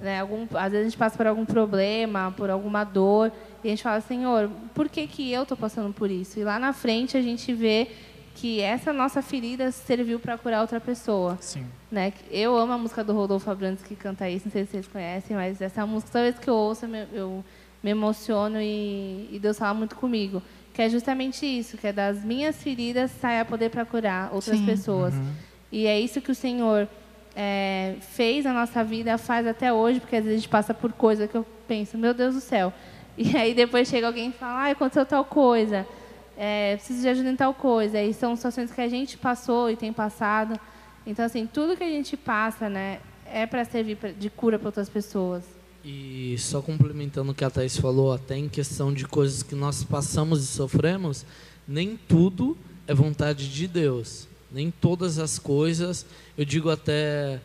Né? 0.00 0.20
Algum, 0.20 0.48
às 0.54 0.72
vezes 0.72 0.86
a 0.86 0.90
gente 0.90 0.98
passa 0.98 1.16
por 1.16 1.28
algum 1.28 1.44
problema, 1.44 2.34
por 2.36 2.50
alguma 2.50 2.82
dor, 2.82 3.30
e 3.62 3.68
a 3.68 3.70
gente 3.70 3.84
fala, 3.84 4.00
Senhor, 4.00 4.50
por 4.74 4.88
que, 4.88 5.06
que 5.06 5.30
eu 5.30 5.44
estou 5.44 5.56
passando 5.56 5.94
por 5.94 6.10
isso? 6.10 6.40
E 6.40 6.44
lá 6.44 6.58
na 6.58 6.72
frente 6.72 7.16
a 7.16 7.22
gente 7.22 7.54
vê 7.54 7.88
que 8.34 8.60
essa 8.60 8.92
nossa 8.92 9.22
ferida 9.22 9.70
serviu 9.70 10.18
para 10.18 10.36
curar 10.38 10.60
outra 10.62 10.80
pessoa. 10.80 11.38
Sim. 11.40 11.66
Né? 11.90 12.12
Eu 12.30 12.56
amo 12.56 12.72
a 12.72 12.78
música 12.78 13.04
do 13.04 13.12
Rodolfo 13.12 13.50
Abrantes 13.50 13.84
que 13.84 13.94
canta 13.94 14.28
isso, 14.28 14.46
não 14.46 14.52
sei 14.52 14.64
se 14.64 14.72
vocês 14.72 14.88
conhecem, 14.88 15.36
mas 15.36 15.60
essa 15.60 15.86
música, 15.86 16.12
toda 16.12 16.24
vez 16.24 16.38
que 16.38 16.48
eu 16.48 16.54
ouço, 16.54 16.86
eu 17.12 17.44
me 17.82 17.90
emociono 17.90 18.60
e, 18.60 19.28
e 19.30 19.38
Deus 19.40 19.58
fala 19.58 19.74
muito 19.74 19.96
comigo 19.96 20.42
que 20.72 20.80
é 20.80 20.88
justamente 20.88 21.44
isso, 21.44 21.76
que 21.76 21.86
é 21.86 21.92
das 21.92 22.24
minhas 22.24 22.56
feridas 22.62 23.10
saia 23.10 23.44
poder 23.44 23.70
para 23.70 23.84
curar 23.84 24.30
outras 24.32 24.58
Sim. 24.58 24.66
pessoas. 24.66 25.14
Uhum. 25.14 25.32
E 25.70 25.86
é 25.86 26.00
isso 26.00 26.20
que 26.20 26.30
o 26.30 26.34
Senhor 26.34 26.88
é, 27.36 27.96
fez 28.00 28.44
na 28.44 28.52
nossa 28.52 28.82
vida, 28.82 29.16
faz 29.18 29.46
até 29.46 29.72
hoje, 29.72 30.00
porque 30.00 30.16
às 30.16 30.24
vezes 30.24 30.38
a 30.38 30.40
gente 30.40 30.48
passa 30.48 30.72
por 30.72 30.92
coisa 30.92 31.28
que 31.28 31.34
eu 31.34 31.46
penso, 31.68 31.98
meu 31.98 32.14
Deus 32.14 32.34
do 32.34 32.40
céu. 32.40 32.72
E 33.16 33.36
aí 33.36 33.52
depois 33.52 33.88
chega 33.88 34.06
alguém 34.06 34.30
e 34.30 34.32
fala, 34.32 34.68
ah, 34.68 34.70
aconteceu 34.70 35.04
tal 35.04 35.22
coisa, 35.22 35.86
é, 36.36 36.76
preciso 36.76 37.02
de 37.02 37.08
ajuda 37.08 37.30
em 37.30 37.36
tal 37.36 37.54
coisa. 37.54 38.00
E 38.00 38.12
são 38.14 38.34
situações 38.36 38.70
que 38.70 38.80
a 38.80 38.88
gente 38.88 39.16
passou 39.18 39.70
e 39.70 39.76
tem 39.76 39.92
passado. 39.92 40.58
Então, 41.06 41.24
assim, 41.24 41.46
tudo 41.46 41.76
que 41.76 41.84
a 41.84 41.88
gente 41.88 42.16
passa, 42.16 42.68
né, 42.68 43.00
é 43.26 43.46
para 43.46 43.64
servir 43.64 43.98
de 44.18 44.30
cura 44.30 44.58
para 44.58 44.68
outras 44.68 44.88
pessoas. 44.88 45.44
E 45.84 46.36
só 46.38 46.62
complementando 46.62 47.32
o 47.32 47.34
que 47.34 47.44
a 47.44 47.50
Thais 47.50 47.76
falou, 47.76 48.12
até 48.12 48.36
em 48.36 48.48
questão 48.48 48.92
de 48.92 49.04
coisas 49.06 49.42
que 49.42 49.54
nós 49.54 49.82
passamos 49.82 50.44
e 50.44 50.46
sofremos, 50.46 51.26
nem 51.66 51.96
tudo 51.96 52.56
é 52.86 52.94
vontade 52.94 53.52
de 53.52 53.66
Deus. 53.66 54.28
Nem 54.50 54.70
todas 54.70 55.18
as 55.18 55.38
coisas, 55.38 56.06
eu 56.36 56.44
digo 56.44 56.70
até 56.70 57.40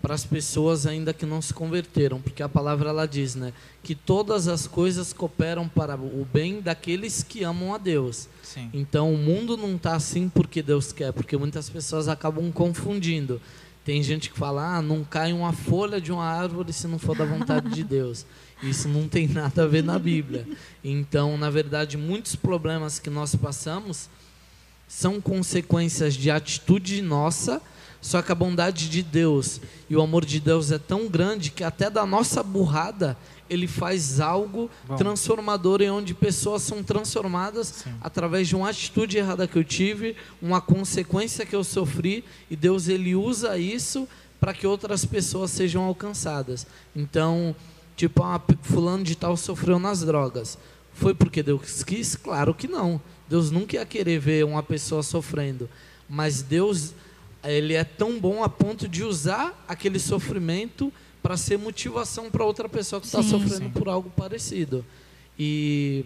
para 0.00 0.14
as 0.14 0.24
pessoas 0.24 0.86
ainda 0.86 1.12
que 1.12 1.26
não 1.26 1.42
se 1.42 1.52
converteram, 1.52 2.20
porque 2.20 2.42
a 2.42 2.48
palavra 2.48 2.88
ela 2.88 3.06
diz, 3.06 3.34
né, 3.34 3.52
que 3.82 3.94
todas 3.94 4.48
as 4.48 4.66
coisas 4.66 5.12
cooperam 5.12 5.68
para 5.68 5.94
o 5.96 6.26
bem 6.32 6.60
daqueles 6.60 7.22
que 7.22 7.44
amam 7.44 7.74
a 7.74 7.78
Deus. 7.78 8.28
Sim. 8.42 8.70
Então 8.72 9.12
o 9.12 9.18
mundo 9.18 9.56
não 9.56 9.76
está 9.76 9.94
assim 9.94 10.28
porque 10.28 10.62
Deus 10.62 10.92
quer, 10.92 11.12
porque 11.12 11.36
muitas 11.36 11.68
pessoas 11.68 12.08
acabam 12.08 12.50
confundindo. 12.50 13.40
Tem 13.84 14.02
gente 14.02 14.30
que 14.30 14.38
fala, 14.38 14.76
ah, 14.76 14.82
não 14.82 15.02
cai 15.02 15.32
uma 15.32 15.52
folha 15.52 16.00
de 16.00 16.12
uma 16.12 16.24
árvore 16.24 16.72
se 16.72 16.86
não 16.86 16.98
for 16.98 17.16
da 17.16 17.24
vontade 17.24 17.70
de 17.70 17.82
Deus. 17.84 18.26
Isso 18.62 18.88
não 18.88 19.08
tem 19.08 19.26
nada 19.26 19.64
a 19.64 19.66
ver 19.66 19.82
na 19.82 19.98
Bíblia. 19.98 20.46
Então, 20.84 21.38
na 21.38 21.48
verdade, 21.48 21.96
muitos 21.96 22.36
problemas 22.36 22.98
que 22.98 23.08
nós 23.08 23.34
passamos 23.34 24.08
são 24.86 25.20
consequências 25.20 26.14
de 26.14 26.30
atitude 26.30 27.00
nossa, 27.00 27.62
só 28.00 28.22
que 28.22 28.32
a 28.32 28.34
bondade 28.34 28.88
de 28.88 29.02
Deus 29.02 29.60
e 29.88 29.96
o 29.96 30.00
amor 30.00 30.24
de 30.24 30.40
Deus 30.40 30.70
é 30.70 30.78
tão 30.78 31.06
grande 31.06 31.50
que 31.50 31.62
até 31.62 31.90
da 31.90 32.06
nossa 32.06 32.42
burrada 32.42 33.16
ele 33.48 33.66
faz 33.66 34.20
algo 34.20 34.70
Bom. 34.86 34.96
transformador 34.96 35.82
em 35.82 35.90
onde 35.90 36.14
pessoas 36.14 36.62
são 36.62 36.82
transformadas 36.82 37.66
Sim. 37.84 37.92
através 38.00 38.46
de 38.46 38.54
uma 38.54 38.70
atitude 38.70 39.18
errada 39.18 39.46
que 39.46 39.58
eu 39.58 39.64
tive, 39.64 40.16
uma 40.40 40.60
consequência 40.60 41.44
que 41.44 41.54
eu 41.54 41.64
sofri, 41.64 42.24
e 42.48 42.54
Deus 42.54 42.86
ele 42.86 43.16
usa 43.16 43.58
isso 43.58 44.08
para 44.40 44.54
que 44.54 44.66
outras 44.66 45.04
pessoas 45.04 45.50
sejam 45.50 45.82
alcançadas. 45.82 46.66
Então, 46.94 47.54
tipo, 47.96 48.22
ah, 48.22 48.40
fulano 48.62 49.02
de 49.02 49.16
tal 49.16 49.36
sofreu 49.36 49.78
nas 49.78 50.00
drogas. 50.00 50.56
Foi 50.94 51.12
porque 51.12 51.42
Deus 51.42 51.82
quis? 51.82 52.14
Claro 52.14 52.54
que 52.54 52.68
não. 52.68 53.00
Deus 53.28 53.50
nunca 53.50 53.76
ia 53.76 53.84
querer 53.84 54.18
ver 54.18 54.44
uma 54.44 54.62
pessoa 54.62 55.02
sofrendo, 55.02 55.68
mas 56.08 56.42
Deus 56.42 56.94
ele 57.44 57.74
é 57.74 57.84
tão 57.84 58.18
bom 58.18 58.42
a 58.42 58.48
ponto 58.48 58.88
de 58.88 59.02
usar 59.02 59.64
aquele 59.66 59.98
sofrimento 59.98 60.92
para 61.22 61.36
ser 61.36 61.58
motivação 61.58 62.30
para 62.30 62.44
outra 62.44 62.68
pessoa 62.68 63.00
que 63.00 63.06
está 63.06 63.22
sofrendo 63.22 63.64
sim. 63.64 63.70
por 63.70 63.88
algo 63.88 64.10
parecido. 64.10 64.84
E 65.38 66.04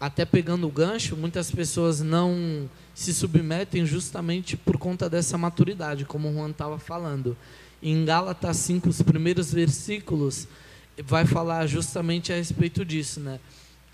até 0.00 0.24
pegando 0.24 0.66
o 0.66 0.70
gancho, 0.70 1.16
muitas 1.16 1.50
pessoas 1.50 2.00
não 2.00 2.68
se 2.94 3.12
submetem 3.12 3.84
justamente 3.86 4.56
por 4.56 4.78
conta 4.78 5.08
dessa 5.08 5.36
maturidade, 5.38 6.04
como 6.04 6.28
o 6.28 6.32
Juan 6.32 6.50
estava 6.50 6.78
falando. 6.78 7.36
Em 7.82 8.04
Gálatas 8.04 8.56
5, 8.58 8.88
os 8.88 9.02
primeiros 9.02 9.52
versículos, 9.52 10.46
vai 11.04 11.26
falar 11.26 11.66
justamente 11.66 12.32
a 12.32 12.36
respeito 12.36 12.84
disso, 12.84 13.20
né? 13.20 13.40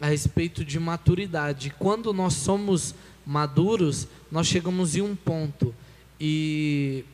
A 0.00 0.06
respeito 0.06 0.64
de 0.64 0.78
maturidade. 0.78 1.74
Quando 1.78 2.12
nós 2.12 2.34
somos 2.34 2.94
maduros, 3.24 4.06
nós 4.30 4.46
chegamos 4.46 4.96
em 4.96 5.02
um 5.02 5.14
ponto. 5.16 5.74
E 6.20 7.04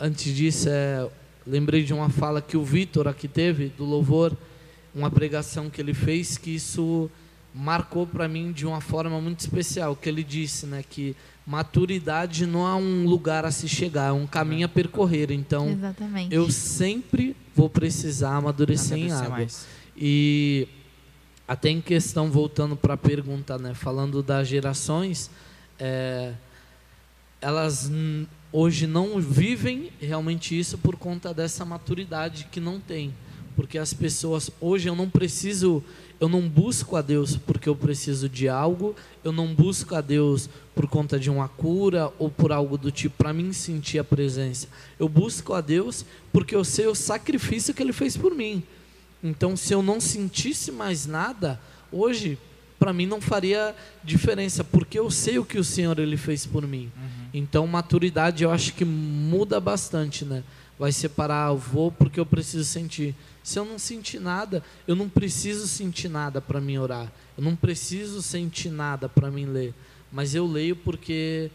antes 0.00 0.34
disso, 0.34 0.68
é, 0.68 1.08
Lembrei 1.46 1.82
de 1.82 1.92
uma 1.92 2.08
fala 2.08 2.40
que 2.40 2.56
o 2.56 2.64
Vitor 2.64 3.08
aqui 3.08 3.26
teve, 3.26 3.68
do 3.68 3.84
louvor, 3.84 4.36
uma 4.94 5.10
pregação 5.10 5.68
que 5.68 5.80
ele 5.80 5.94
fez, 5.94 6.38
que 6.38 6.50
isso 6.50 7.10
marcou 7.54 8.06
para 8.06 8.28
mim 8.28 8.52
de 8.52 8.66
uma 8.66 8.80
forma 8.80 9.20
muito 9.20 9.40
especial, 9.40 9.96
que 9.96 10.08
ele 10.08 10.22
disse, 10.22 10.66
né, 10.66 10.84
que 10.88 11.16
maturidade 11.44 12.46
não 12.46 12.66
é 12.66 12.74
um 12.74 13.04
lugar 13.06 13.44
a 13.44 13.50
se 13.50 13.68
chegar, 13.68 14.08
é 14.08 14.12
um 14.12 14.26
caminho 14.26 14.66
a 14.66 14.68
percorrer. 14.68 15.32
Então, 15.32 15.70
Exatamente. 15.70 16.34
eu 16.34 16.50
sempre 16.50 17.36
vou 17.54 17.68
precisar 17.68 18.36
amadurecer, 18.36 18.96
em 18.96 19.10
água. 19.10 19.28
Mais. 19.30 19.66
E 19.96 20.68
até 21.46 21.68
em 21.68 21.80
questão, 21.80 22.30
voltando 22.30 22.76
para 22.76 22.94
a 22.94 22.96
pergunta, 22.96 23.58
né, 23.58 23.74
falando 23.74 24.22
das 24.22 24.46
gerações, 24.46 25.28
é, 25.78 26.32
elas 27.42 27.90
hoje 28.52 28.86
não 28.86 29.20
vivem 29.20 29.90
realmente 30.00 30.58
isso 30.58 30.78
por 30.78 30.96
conta 30.96 31.34
dessa 31.34 31.64
maturidade 31.64 32.46
que 32.50 32.60
não 32.60 32.78
tem. 32.78 33.12
Porque 33.56 33.76
as 33.76 33.92
pessoas, 33.92 34.50
hoje 34.60 34.88
eu 34.88 34.94
não 34.94 35.10
preciso, 35.10 35.82
eu 36.20 36.28
não 36.28 36.48
busco 36.48 36.96
a 36.96 37.02
Deus 37.02 37.36
porque 37.36 37.68
eu 37.68 37.76
preciso 37.76 38.28
de 38.28 38.48
algo, 38.48 38.94
eu 39.24 39.32
não 39.32 39.54
busco 39.54 39.94
a 39.94 40.00
Deus 40.00 40.48
por 40.74 40.86
conta 40.86 41.18
de 41.18 41.28
uma 41.28 41.48
cura 41.48 42.10
ou 42.18 42.30
por 42.30 42.52
algo 42.52 42.78
do 42.78 42.90
tipo, 42.90 43.16
para 43.18 43.32
mim 43.32 43.52
sentir 43.52 43.98
a 43.98 44.04
presença. 44.04 44.68
Eu 44.98 45.08
busco 45.08 45.52
a 45.52 45.60
Deus 45.60 46.04
porque 46.32 46.54
eu 46.54 46.64
sei 46.64 46.86
o 46.86 46.94
sacrifício 46.94 47.74
que 47.74 47.82
Ele 47.82 47.92
fez 47.92 48.16
por 48.16 48.34
mim. 48.34 48.62
Então, 49.22 49.56
se 49.56 49.74
eu 49.74 49.82
não 49.82 50.00
sentisse 50.00 50.72
mais 50.72 51.06
nada, 51.06 51.60
hoje, 51.90 52.38
para 52.82 52.92
mim 52.92 53.06
não 53.06 53.20
faria 53.20 53.76
diferença, 54.02 54.64
porque 54.64 54.98
eu 54.98 55.08
sei 55.08 55.38
o 55.38 55.44
que 55.44 55.56
o 55.56 55.62
Senhor 55.62 56.00
Ele 56.00 56.16
fez 56.16 56.44
por 56.44 56.66
mim. 56.66 56.90
Uhum. 56.96 57.28
Então, 57.32 57.64
maturidade 57.64 58.42
eu 58.42 58.50
acho 58.50 58.74
que 58.74 58.84
muda 58.84 59.60
bastante, 59.60 60.24
né? 60.24 60.42
Vai 60.76 60.90
separar, 60.90 61.52
eu 61.52 61.56
vou 61.56 61.92
porque 61.92 62.18
eu 62.18 62.26
preciso 62.26 62.64
sentir. 62.64 63.14
Se 63.40 63.56
eu 63.56 63.64
não 63.64 63.78
sentir 63.78 64.18
nada, 64.18 64.64
eu 64.84 64.96
não 64.96 65.08
preciso 65.08 65.68
sentir 65.68 66.08
nada 66.08 66.40
para 66.40 66.60
mim 66.60 66.76
orar. 66.76 67.12
Eu 67.38 67.44
não 67.44 67.54
preciso 67.54 68.20
sentir 68.20 68.70
nada 68.70 69.08
para 69.08 69.30
mim 69.30 69.46
ler. 69.46 69.72
Mas 70.10 70.34
eu 70.34 70.44
leio 70.44 70.74
porque 70.74 71.52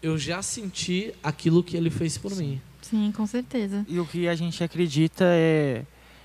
eu 0.00 0.16
já 0.16 0.42
senti 0.42 1.12
aquilo 1.24 1.60
que 1.60 1.76
ele 1.76 1.90
fez 1.90 2.16
por 2.16 2.30
Sim. 2.30 2.38
mim. 2.38 2.60
Sim, 2.82 3.10
com 3.10 3.26
certeza. 3.26 3.84
E 3.88 3.98
o 3.98 4.06
que 4.06 4.28
a 4.28 4.36
gente 4.36 4.62
acredita 4.62 5.24
é 5.26 5.82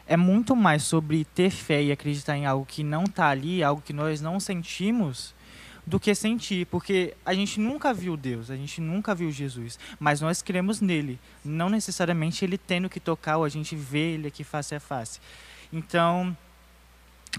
é 0.07 0.17
muito 0.17 0.55
mais 0.55 0.83
sobre 0.83 1.25
ter 1.25 1.49
fé 1.49 1.81
e 1.81 1.91
acreditar 1.91 2.37
em 2.37 2.45
algo 2.45 2.65
que 2.65 2.83
não 2.83 3.03
está 3.03 3.29
ali, 3.29 3.63
algo 3.63 3.81
que 3.81 3.93
nós 3.93 4.21
não 4.21 4.39
sentimos, 4.39 5.33
do 5.85 5.99
que 5.99 6.15
sentir, 6.15 6.65
porque 6.67 7.13
a 7.25 7.33
gente 7.33 7.59
nunca 7.59 7.93
viu 7.93 8.15
Deus, 8.15 8.49
a 8.49 8.55
gente 8.55 8.79
nunca 8.79 9.13
viu 9.13 9.29
Jesus, 9.29 9.77
mas 9.99 10.21
nós 10.21 10.41
cremos 10.41 10.79
nele, 10.79 11.19
não 11.43 11.69
necessariamente 11.69 12.45
ele 12.45 12.57
tendo 12.57 12.89
que 12.89 12.99
tocar 12.99 13.37
ou 13.37 13.43
a 13.43 13.49
gente 13.49 13.75
vê 13.75 14.13
ele 14.13 14.27
aqui 14.27 14.43
face 14.43 14.73
a 14.73 14.79
face. 14.79 15.19
Então, 15.71 16.35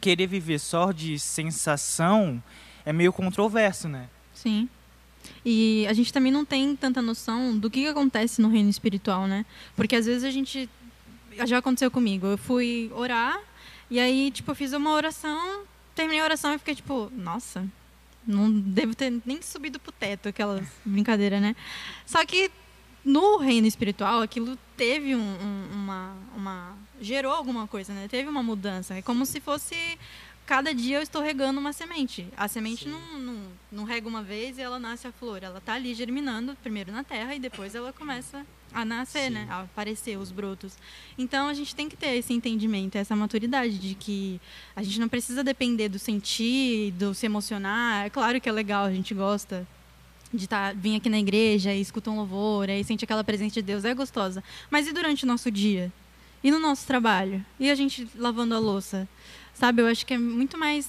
querer 0.00 0.26
viver 0.26 0.58
só 0.58 0.92
de 0.92 1.18
sensação 1.18 2.42
é 2.84 2.92
meio 2.92 3.12
controverso, 3.12 3.88
né? 3.88 4.08
Sim. 4.34 4.68
E 5.44 5.86
a 5.88 5.92
gente 5.92 6.12
também 6.12 6.30
não 6.30 6.44
tem 6.44 6.76
tanta 6.76 7.00
noção 7.00 7.56
do 7.56 7.70
que, 7.70 7.86
acontece 7.86 8.42
no 8.42 8.48
reino 8.48 8.68
espiritual, 8.68 9.26
né? 9.26 9.46
Porque 9.74 9.96
às 9.96 10.04
vezes 10.04 10.24
a 10.24 10.30
gente. 10.30 10.68
Já 11.44 11.58
aconteceu 11.58 11.90
comigo. 11.90 12.26
Eu 12.26 12.38
fui 12.38 12.90
orar 12.94 13.40
e 13.90 14.00
aí, 14.00 14.30
tipo, 14.30 14.50
eu 14.50 14.54
fiz 14.54 14.72
uma 14.72 14.92
oração, 14.92 15.64
terminei 15.94 16.20
a 16.20 16.24
oração 16.24 16.54
e 16.54 16.58
fiquei 16.58 16.74
tipo, 16.74 17.10
nossa, 17.14 17.66
não 18.26 18.50
devo 18.50 18.94
ter 18.94 19.12
nem 19.24 19.40
subido 19.42 19.78
pro 19.78 19.92
teto, 19.92 20.28
aquelas 20.28 20.66
brincadeiras, 20.84 21.40
né? 21.40 21.54
Só 22.06 22.24
que 22.24 22.50
no 23.04 23.36
reino 23.36 23.66
espiritual, 23.66 24.22
aquilo 24.22 24.58
teve 24.76 25.14
um, 25.14 25.20
um, 25.20 25.68
uma, 25.74 26.16
uma. 26.34 26.78
gerou 27.00 27.32
alguma 27.32 27.66
coisa, 27.66 27.92
né? 27.92 28.08
Teve 28.08 28.28
uma 28.28 28.42
mudança. 28.42 28.94
É 28.94 29.02
como 29.02 29.26
se 29.26 29.40
fosse 29.40 29.76
cada 30.46 30.74
dia 30.74 30.98
eu 30.98 31.02
estou 31.02 31.22
regando 31.22 31.58
uma 31.58 31.72
semente. 31.72 32.26
A 32.36 32.48
semente 32.48 32.88
não, 32.88 33.18
não, 33.18 33.42
não, 33.70 33.84
rega 33.84 34.08
uma 34.08 34.22
vez 34.22 34.58
e 34.58 34.60
ela 34.60 34.78
nasce 34.78 35.06
a 35.06 35.12
flor. 35.12 35.42
Ela 35.42 35.58
está 35.58 35.74
ali 35.74 35.94
germinando, 35.94 36.56
primeiro 36.62 36.92
na 36.92 37.02
terra 37.02 37.34
e 37.34 37.38
depois 37.38 37.74
ela 37.74 37.92
começa 37.92 38.44
a 38.72 38.84
nascer, 38.84 39.30
né? 39.30 39.42
Sim. 39.42 39.46
né? 39.46 39.52
A 39.52 39.60
aparecer 39.62 40.18
os 40.18 40.30
brotos. 40.30 40.76
Então 41.16 41.48
a 41.48 41.54
gente 41.54 41.74
tem 41.74 41.88
que 41.88 41.96
ter 41.96 42.16
esse 42.16 42.32
entendimento, 42.32 42.96
essa 42.96 43.14
maturidade 43.14 43.78
de 43.78 43.94
que 43.94 44.40
a 44.74 44.82
gente 44.82 44.98
não 45.00 45.08
precisa 45.08 45.44
depender 45.44 45.88
do 45.88 45.98
sentir, 45.98 46.92
do 46.92 47.14
se 47.14 47.26
emocionar. 47.26 48.06
É 48.06 48.10
claro 48.10 48.40
que 48.40 48.48
é 48.48 48.52
legal, 48.52 48.84
a 48.84 48.92
gente 48.92 49.14
gosta 49.14 49.66
de 50.32 50.48
tá, 50.48 50.72
vir 50.72 50.96
aqui 50.96 51.08
na 51.08 51.18
igreja 51.18 51.72
e 51.72 51.80
escutar 51.80 52.10
um 52.10 52.16
louvor, 52.16 52.68
e 52.68 52.82
sente 52.82 53.04
aquela 53.04 53.22
presença 53.22 53.54
de 53.54 53.62
Deus, 53.62 53.84
é 53.84 53.94
gostosa. 53.94 54.42
Mas 54.68 54.88
e 54.88 54.92
durante 54.92 55.24
o 55.24 55.26
nosso 55.26 55.50
dia? 55.50 55.92
E 56.42 56.50
no 56.50 56.58
nosso 56.58 56.86
trabalho? 56.86 57.44
E 57.58 57.70
a 57.70 57.74
gente 57.74 58.06
lavando 58.16 58.54
a 58.54 58.58
louça? 58.58 59.08
Sabe, 59.54 59.82
eu 59.82 59.86
acho 59.86 60.04
que 60.04 60.14
é 60.14 60.18
muito 60.18 60.58
mais 60.58 60.88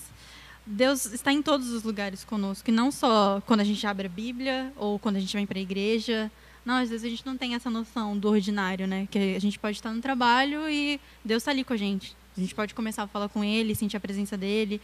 Deus 0.65 1.05
está 1.05 1.31
em 1.31 1.43
todos 1.43 1.69
os 1.69 1.83
lugares 1.83 2.23
conosco, 2.23 2.69
e 2.69 2.73
não 2.73 2.91
só 2.91 3.41
quando 3.45 3.59
a 3.59 3.63
gente 3.63 3.85
abre 3.85 4.07
a 4.07 4.09
Bíblia 4.09 4.73
ou 4.75 4.97
quando 4.97 5.17
a 5.17 5.19
gente 5.19 5.35
vem 5.35 5.45
para 5.45 5.59
a 5.59 5.61
igreja. 5.61 6.31
Não, 6.65 6.75
às 6.77 6.89
vezes 6.89 7.05
a 7.05 7.09
gente 7.09 7.23
não 7.23 7.37
tem 7.37 7.53
essa 7.53 7.69
noção 7.69 8.17
do 8.17 8.27
ordinário, 8.27 8.87
né? 8.87 9.07
Que 9.11 9.35
a 9.35 9.39
gente 9.39 9.59
pode 9.59 9.77
estar 9.77 9.93
no 9.93 10.01
trabalho 10.01 10.67
e 10.67 10.99
Deus 11.23 11.43
está 11.43 11.51
ali 11.51 11.63
com 11.63 11.73
a 11.73 11.77
gente. 11.77 12.15
A 12.35 12.39
gente 12.41 12.55
pode 12.55 12.73
começar 12.73 13.03
a 13.03 13.07
falar 13.07 13.29
com 13.29 13.43
Ele, 13.43 13.75
sentir 13.75 13.95
a 13.95 13.99
presença 13.99 14.35
dele 14.35 14.81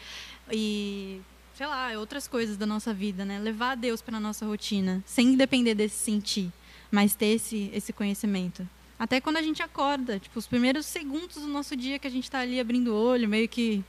e, 0.52 1.20
sei 1.56 1.66
lá, 1.66 1.92
outras 1.98 2.28
coisas 2.28 2.56
da 2.56 2.68
nossa 2.68 2.94
vida, 2.94 3.26
né? 3.26 3.40
Levar 3.40 3.76
Deus 3.76 4.04
para 4.04 4.18
a 4.18 4.20
nossa 4.20 4.46
rotina, 4.46 5.04
sem 5.08 5.36
depender 5.36 5.74
desse 5.74 5.98
sentir, 5.98 6.52
mas 6.92 7.16
ter 7.16 7.34
esse, 7.34 7.72
esse 7.74 7.92
conhecimento. 7.92 8.68
Até 9.02 9.20
quando 9.20 9.38
a 9.38 9.41
gente 9.41 9.64
acorda, 9.64 10.20
tipo, 10.20 10.38
os 10.38 10.45
primeiros 10.45 10.86
segundos 10.86 11.38
do 11.38 11.47
nosso 11.47 11.76
dia 11.76 11.97
que 11.97 12.06
a 12.06 12.12
gente 12.12 12.26
está 12.26 12.41
ali 12.41 12.60
abrindo 12.60 12.89
o 12.89 12.95
olho, 12.95 13.28
meio 13.28 13.49
que 13.49 13.84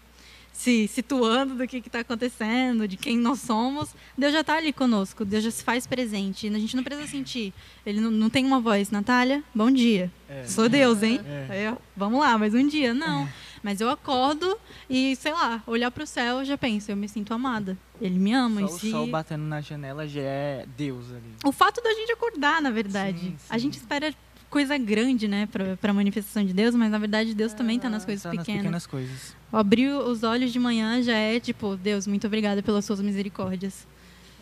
se 0.50 0.88
situando 0.88 1.54
do 1.54 1.68
que 1.68 1.76
está 1.76 2.00
acontecendo, 2.00 2.88
de 2.88 2.96
quem 2.96 3.18
nós 3.18 3.40
somos, 3.40 3.94
Deus 4.16 4.32
já 4.32 4.40
está 4.40 4.56
ali 4.56 4.72
conosco, 4.72 5.22
Deus 5.22 5.44
já 5.44 5.50
se 5.50 5.62
faz 5.62 5.86
presente. 5.86 6.48
A 6.48 6.58
gente 6.58 6.74
não 6.74 6.82
precisa 6.82 7.06
sentir. 7.06 7.52
Ele 7.84 8.00
não, 8.00 8.10
não 8.10 8.30
tem 8.30 8.46
uma 8.46 8.58
voz, 8.58 8.90
Natália, 8.90 9.44
bom 9.54 9.70
dia. 9.70 10.10
É. 10.30 10.44
Sou 10.46 10.66
Deus, 10.66 11.02
hein? 11.02 11.20
É. 11.50 11.68
Eu, 11.68 11.78
vamos 11.94 12.18
lá, 12.18 12.38
mais 12.38 12.54
um 12.54 12.66
dia. 12.66 12.94
Não. 12.94 13.24
É. 13.24 13.32
Mas 13.62 13.82
eu 13.82 13.90
acordo 13.90 14.58
e, 14.88 15.14
sei 15.16 15.34
lá, 15.34 15.62
olhar 15.66 15.90
para 15.90 16.04
o 16.04 16.06
céu, 16.06 16.38
eu 16.38 16.44
já 16.46 16.56
penso, 16.56 16.90
eu 16.90 16.96
me 16.96 17.06
sinto 17.06 17.34
amada. 17.34 17.76
Ele 18.00 18.18
me 18.18 18.32
ama. 18.32 18.66
Só 18.66 18.76
e 18.76 18.80
se... 18.80 18.86
o 18.86 18.90
sol 18.92 19.06
batendo 19.08 19.44
na 19.44 19.60
janela 19.60 20.08
já 20.08 20.22
é 20.22 20.66
Deus 20.74 21.10
ali. 21.10 21.34
O 21.44 21.52
fato 21.52 21.82
da 21.82 21.92
gente 21.92 22.12
acordar, 22.12 22.62
na 22.62 22.70
verdade. 22.70 23.20
Sim, 23.20 23.36
sim. 23.36 23.46
A 23.50 23.58
gente 23.58 23.76
espera 23.76 24.14
coisa 24.52 24.76
grande, 24.76 25.26
né, 25.26 25.48
para 25.50 25.90
a 25.90 25.94
manifestação 25.94 26.44
de 26.44 26.52
Deus, 26.52 26.74
mas 26.74 26.90
na 26.90 26.98
verdade 26.98 27.34
Deus 27.34 27.54
também 27.54 27.76
está 27.76 27.88
nas 27.88 28.04
coisas 28.04 28.22
tá 28.22 28.28
pequenas. 28.28 28.46
Nas 28.46 28.84
pequenas 28.84 28.86
coisas. 28.86 29.36
Abrir 29.50 29.88
os 29.88 30.22
olhos 30.22 30.52
de 30.52 30.60
manhã 30.60 31.02
já 31.02 31.16
é 31.16 31.40
tipo, 31.40 31.74
Deus, 31.74 32.06
muito 32.06 32.26
obrigada 32.26 32.62
pelas 32.62 32.84
suas 32.84 33.00
misericórdias. 33.00 33.86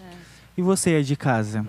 É. 0.00 0.12
E 0.58 0.62
você 0.62 0.96
aí 0.96 1.04
de 1.04 1.14
casa? 1.14 1.64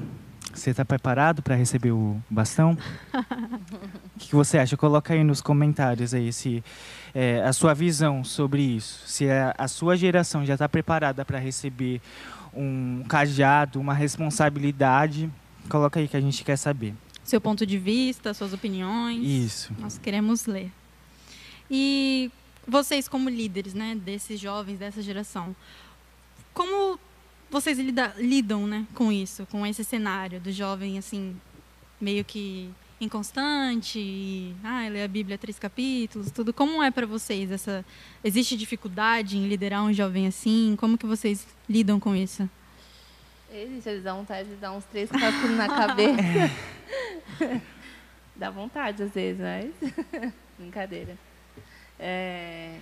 Você 0.52 0.72
está 0.72 0.84
preparado 0.84 1.44
para 1.44 1.54
receber 1.54 1.92
o 1.92 2.20
bastão? 2.28 2.76
o 3.14 4.20
que, 4.20 4.30
que, 4.30 4.36
você 4.36 4.58
acha? 4.58 4.76
Coloca 4.76 5.14
aí 5.14 5.24
nos 5.24 5.40
comentários 5.40 6.12
aí 6.12 6.34
se 6.34 6.64
é, 7.14 7.44
a 7.44 7.54
sua 7.54 7.76
visão 7.76 8.24
sobre 8.24 8.64
isso. 8.64 9.04
Se 9.06 9.30
a, 9.30 9.54
a 9.56 9.68
sua 9.68 9.96
geração 9.96 10.44
já 10.44 10.54
está 10.54 10.68
preparada 10.68 11.24
para 11.24 11.38
receber 11.38 12.02
um 12.56 13.04
cajado, 13.08 13.80
uma 13.80 13.94
responsabilidade. 13.94 15.30
Coloca 15.70 16.00
aí 16.00 16.08
que 16.08 16.18
a 16.18 16.22
gente 16.22 16.44
quer 16.44 16.58
saber 16.58 16.96
seu 17.32 17.40
ponto 17.40 17.66
de 17.66 17.78
vista, 17.78 18.34
suas 18.34 18.52
opiniões. 18.52 19.26
Isso. 19.26 19.74
Nós 19.80 19.98
queremos 19.98 20.46
ler. 20.46 20.70
E 21.70 22.30
vocês, 22.68 23.08
como 23.08 23.30
líderes 23.30 23.74
né, 23.74 23.96
desses 23.96 24.38
jovens, 24.38 24.78
dessa 24.78 25.02
geração, 25.02 25.56
como 26.54 27.00
vocês 27.50 27.80
lida, 27.80 28.14
lidam 28.18 28.68
né, 28.68 28.86
com 28.94 29.10
isso, 29.12 29.48
com 29.50 29.66
esse 29.66 29.82
cenário 29.84 30.42
do 30.42 30.52
jovem, 30.52 30.98
assim, 30.98 31.34
meio 32.02 32.26
que 32.26 32.70
inconstante, 33.00 33.98
e, 33.98 34.54
ah, 34.62 34.88
lê 34.90 35.02
a 35.02 35.08
Bíblia 35.08 35.38
três 35.38 35.58
capítulos, 35.58 36.32
tudo. 36.32 36.52
Como 36.52 36.84
é 36.84 36.92
para 36.92 37.08
vocês 37.08 37.50
essa? 37.50 37.86
Existe 38.22 38.58
dificuldade 38.58 39.38
em 39.38 39.48
liderar 39.48 39.84
um 39.84 39.94
jovem 39.94 40.28
assim? 40.28 40.76
Como 40.78 40.98
que 40.98 41.06
vocês 41.06 41.48
lidam 41.70 41.98
com 41.98 42.14
isso? 42.14 42.48
Eles, 43.52 43.86
eles 43.86 44.04
dão 44.04 44.20
vontade 44.20 44.48
de 44.48 44.56
dar 44.56 44.72
uns 44.72 44.86
três 44.86 45.10
capítulos 45.12 45.58
na 45.58 45.68
cabeça. 45.68 46.22
Dá 48.36 48.50
vontade 48.50 49.04
às 49.04 49.12
vezes, 49.12 49.42
mas 49.42 50.34
brincadeira. 50.58 51.18
É, 52.00 52.80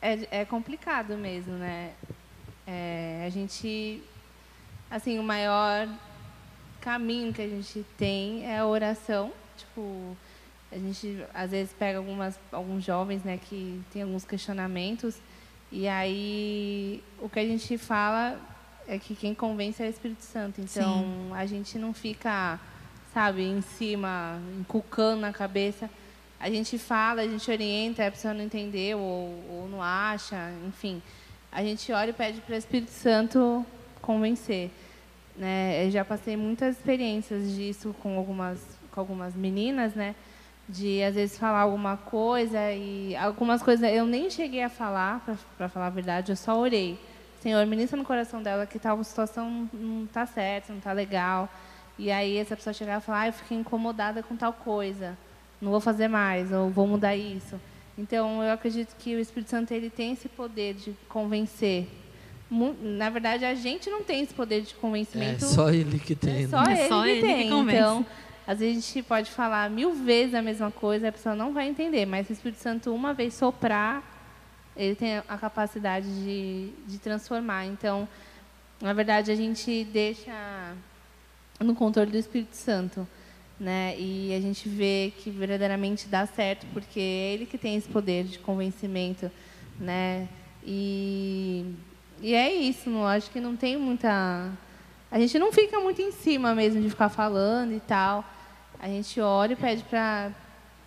é, 0.00 0.40
é, 0.40 0.44
complicado 0.44 1.16
mesmo, 1.16 1.52
né? 1.54 1.92
É, 2.66 3.24
a 3.26 3.30
gente, 3.30 4.02
assim, 4.90 5.18
o 5.18 5.22
maior 5.22 5.86
caminho 6.80 7.32
que 7.32 7.42
a 7.42 7.48
gente 7.48 7.84
tem 7.98 8.46
é 8.46 8.58
a 8.58 8.66
oração. 8.66 9.30
Tipo, 9.56 10.16
a 10.72 10.78
gente 10.78 11.22
às 11.34 11.50
vezes 11.50 11.72
pega 11.74 11.98
algumas, 11.98 12.40
alguns 12.50 12.82
jovens, 12.82 13.22
né, 13.22 13.38
que 13.38 13.80
tem 13.92 14.02
alguns 14.02 14.24
questionamentos 14.24 15.20
e 15.70 15.86
aí 15.86 17.02
o 17.20 17.28
que 17.28 17.38
a 17.38 17.44
gente 17.44 17.76
fala 17.76 18.40
é 18.88 18.98
que 18.98 19.14
quem 19.14 19.34
convence 19.34 19.82
é 19.82 19.86
o 19.86 19.90
Espírito 19.90 20.22
Santo. 20.22 20.60
Então 20.60 21.02
Sim. 21.02 21.30
a 21.34 21.46
gente 21.46 21.78
não 21.78 21.92
fica 21.92 22.58
sabe, 23.12 23.42
em 23.42 23.60
cima, 23.60 24.40
inculcando 24.58 25.22
na 25.22 25.32
cabeça. 25.32 25.90
A 26.40 26.48
gente 26.48 26.78
fala, 26.78 27.22
a 27.22 27.26
gente 27.26 27.50
orienta, 27.50 28.06
a 28.06 28.10
pessoa 28.10 28.32
não 28.32 28.44
entendeu 28.44 28.98
ou, 28.98 29.44
ou 29.50 29.68
não 29.68 29.82
acha, 29.82 30.52
enfim. 30.66 31.02
A 31.50 31.62
gente 31.62 31.90
olha 31.92 32.10
e 32.10 32.12
pede 32.12 32.40
para 32.40 32.54
o 32.54 32.58
Espírito 32.58 32.90
Santo 32.90 33.66
convencer. 34.00 34.70
Né? 35.36 35.86
Eu 35.86 35.90
já 35.90 36.04
passei 36.04 36.36
muitas 36.36 36.76
experiências 36.76 37.52
disso 37.54 37.94
com 38.02 38.16
algumas, 38.16 38.60
com 38.92 39.00
algumas 39.00 39.34
meninas, 39.34 39.94
né? 39.94 40.14
de 40.68 41.02
às 41.02 41.14
vezes 41.14 41.38
falar 41.38 41.60
alguma 41.60 41.96
coisa 41.96 42.70
e 42.72 43.16
algumas 43.16 43.62
coisas 43.62 43.90
eu 43.90 44.04
nem 44.04 44.28
cheguei 44.28 44.62
a 44.62 44.68
falar, 44.68 45.24
para 45.56 45.68
falar 45.68 45.86
a 45.86 45.90
verdade, 45.90 46.30
eu 46.30 46.36
só 46.36 46.58
orei. 46.58 46.98
Senhor, 47.40 47.64
ministra 47.66 47.96
no 47.96 48.04
coração 48.04 48.42
dela 48.42 48.66
que 48.66 48.78
tal 48.78 49.02
situação 49.04 49.68
não 49.72 50.04
está 50.04 50.26
certa, 50.26 50.72
não 50.72 50.78
está 50.78 50.92
legal. 50.92 51.48
E 51.98 52.10
aí 52.10 52.36
essa 52.36 52.56
pessoa 52.56 52.72
chegar 52.72 52.98
e 52.98 53.04
falar, 53.04 53.20
ah, 53.20 53.26
eu 53.28 53.32
fiquei 53.32 53.56
incomodada 53.56 54.22
com 54.22 54.36
tal 54.36 54.52
coisa, 54.52 55.16
não 55.60 55.70
vou 55.70 55.80
fazer 55.80 56.08
mais, 56.08 56.52
ou 56.52 56.70
vou 56.70 56.86
mudar 56.86 57.16
isso. 57.16 57.60
Então, 57.98 58.42
eu 58.44 58.52
acredito 58.52 58.94
que 58.96 59.16
o 59.16 59.18
Espírito 59.18 59.50
Santo 59.50 59.72
ele 59.72 59.90
tem 59.90 60.12
esse 60.12 60.28
poder 60.28 60.74
de 60.74 60.94
convencer. 61.08 61.88
Na 62.80 63.10
verdade, 63.10 63.44
a 63.44 63.54
gente 63.54 63.90
não 63.90 64.04
tem 64.04 64.22
esse 64.22 64.32
poder 64.32 64.62
de 64.62 64.74
convencimento. 64.74 65.44
É 65.44 65.48
só 65.48 65.70
ele 65.70 65.98
que 65.98 66.14
tem. 66.14 66.44
É 66.44 66.46
né? 66.46 66.48
só 66.48 66.62
é 66.62 66.72
ele 66.72 66.88
só 66.88 67.02
que 67.02 67.08
ele 67.08 67.20
tem. 67.20 67.48
Que 67.48 67.54
então, 67.54 68.06
às 68.46 68.60
vezes 68.60 68.78
a 68.78 68.80
gente 68.80 69.02
pode 69.02 69.30
falar 69.32 69.68
mil 69.68 69.92
vezes 69.92 70.34
a 70.34 70.40
mesma 70.40 70.70
coisa, 70.70 71.08
a 71.08 71.12
pessoa 71.12 71.34
não 71.34 71.52
vai 71.52 71.68
entender. 71.68 72.06
Mas 72.06 72.28
se 72.28 72.32
o 72.32 72.34
Espírito 72.34 72.60
Santo 72.60 72.94
uma 72.94 73.12
vez 73.12 73.34
soprar, 73.34 74.02
ele 74.78 74.94
tem 74.94 75.16
a 75.16 75.36
capacidade 75.36 76.06
de, 76.06 76.70
de 76.86 76.98
transformar. 76.98 77.66
Então, 77.66 78.08
na 78.80 78.92
verdade, 78.92 79.32
a 79.32 79.34
gente 79.34 79.84
deixa 79.84 80.32
no 81.58 81.74
controle 81.74 82.12
do 82.12 82.16
Espírito 82.16 82.54
Santo. 82.54 83.06
Né? 83.58 83.96
E 83.98 84.32
a 84.32 84.40
gente 84.40 84.68
vê 84.68 85.12
que 85.18 85.30
verdadeiramente 85.30 86.06
dá 86.06 86.24
certo, 86.26 86.64
porque 86.72 87.00
é 87.00 87.34
ele 87.34 87.44
que 87.44 87.58
tem 87.58 87.74
esse 87.74 87.88
poder 87.88 88.24
de 88.24 88.38
convencimento. 88.38 89.28
Né? 89.80 90.28
E, 90.64 91.74
e 92.20 92.34
é 92.34 92.54
isso, 92.54 92.88
não, 92.88 93.04
acho 93.04 93.30
que 93.32 93.40
não 93.40 93.56
tem 93.56 93.76
muita. 93.76 94.48
A 95.10 95.18
gente 95.18 95.36
não 95.40 95.50
fica 95.50 95.80
muito 95.80 96.00
em 96.00 96.12
cima 96.12 96.54
mesmo 96.54 96.80
de 96.80 96.88
ficar 96.88 97.08
falando 97.08 97.72
e 97.72 97.80
tal. 97.80 98.24
A 98.78 98.86
gente 98.86 99.20
ora 99.20 99.54
e 99.54 99.56
pede 99.56 99.82
para 99.82 100.30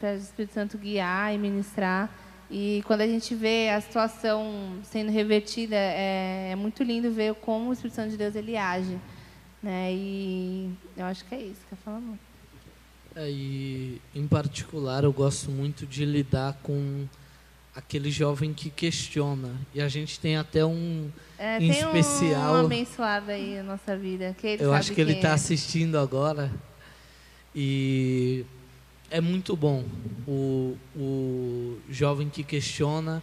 o 0.01 0.05
Espírito 0.15 0.53
Santo 0.53 0.77
guiar 0.77 1.33
e 1.33 1.37
ministrar. 1.37 2.09
E 2.51 2.83
quando 2.85 2.99
a 2.99 3.07
gente 3.07 3.33
vê 3.33 3.69
a 3.69 3.79
situação 3.79 4.77
sendo 4.83 5.09
revertida, 5.09 5.75
é, 5.75 6.49
é 6.51 6.55
muito 6.55 6.83
lindo 6.83 7.09
ver 7.09 7.33
como 7.35 7.69
o 7.69 7.73
Espírito 7.73 7.95
Santo 7.95 8.11
de 8.11 8.17
Deus 8.17 8.35
ele 8.35 8.57
age. 8.57 8.99
Né? 9.63 9.93
E 9.93 10.69
eu 10.97 11.05
acho 11.05 11.23
que 11.23 11.33
é 11.33 11.41
isso 11.41 11.61
que 11.67 11.73
eu 11.73 11.77
falo 11.77 12.19
É, 13.15 13.29
e, 13.29 14.01
em 14.13 14.27
particular, 14.27 15.05
eu 15.05 15.13
gosto 15.13 15.49
muito 15.49 15.85
de 15.85 16.03
lidar 16.03 16.59
com 16.61 17.07
aquele 17.73 18.11
jovem 18.11 18.53
que 18.53 18.69
questiona. 18.69 19.55
E 19.73 19.81
a 19.81 19.87
gente 19.87 20.19
tem 20.19 20.35
até 20.35 20.65
um 20.65 21.09
é, 21.39 21.55
em 21.55 21.71
tem 21.71 21.79
especial. 21.79 22.55
um 22.55 22.65
abençoado 22.65 23.31
aí 23.31 23.55
na 23.57 23.63
nossa 23.63 23.95
vida. 23.95 24.35
Eu 24.59 24.73
acho 24.73 24.93
que 24.93 24.99
ele 24.99 25.13
está 25.13 25.29
é. 25.29 25.33
assistindo 25.33 25.97
agora. 25.97 26.51
E 27.55 28.45
é 29.11 29.19
muito 29.19 29.57
bom 29.57 29.83
o, 30.25 30.77
o 30.95 31.77
jovem 31.89 32.29
que 32.29 32.43
questiona, 32.43 33.21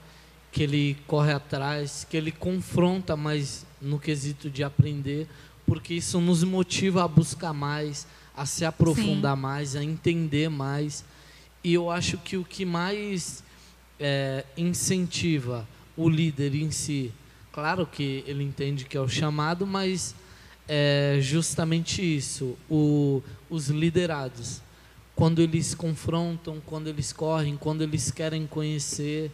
que 0.52 0.62
ele 0.62 0.96
corre 1.06 1.32
atrás, 1.32 2.06
que 2.08 2.16
ele 2.16 2.30
confronta 2.30 3.16
mais 3.16 3.66
no 3.80 3.98
quesito 3.98 4.50
de 4.50 4.62
aprender, 4.62 5.26
porque 5.66 5.94
isso 5.94 6.20
nos 6.20 6.44
motiva 6.44 7.04
a 7.04 7.08
buscar 7.08 7.54
mais, 7.54 8.06
a 8.36 8.44
se 8.44 8.66
aprofundar 8.66 9.34
mais, 9.34 9.74
a 9.74 9.82
entender 9.82 10.50
mais. 10.50 11.04
E 11.64 11.72
eu 11.72 11.90
acho 11.90 12.18
que 12.18 12.36
o 12.36 12.44
que 12.44 12.66
mais 12.66 13.42
é, 13.98 14.44
incentiva 14.56 15.66
o 15.96 16.08
líder 16.08 16.54
em 16.54 16.70
si, 16.70 17.12
claro 17.50 17.86
que 17.86 18.22
ele 18.26 18.44
entende 18.44 18.84
que 18.84 18.96
é 18.96 19.00
o 19.00 19.08
chamado, 19.08 19.66
mas 19.66 20.14
é 20.68 21.18
justamente 21.22 22.02
isso, 22.02 22.56
o, 22.70 23.22
os 23.48 23.68
liderados 23.68 24.62
quando 25.18 25.42
eles 25.42 25.74
confrontam, 25.74 26.62
quando 26.64 26.86
eles 26.86 27.12
correm, 27.12 27.56
quando 27.56 27.82
eles 27.82 28.08
querem 28.08 28.46
conhecer. 28.46 29.32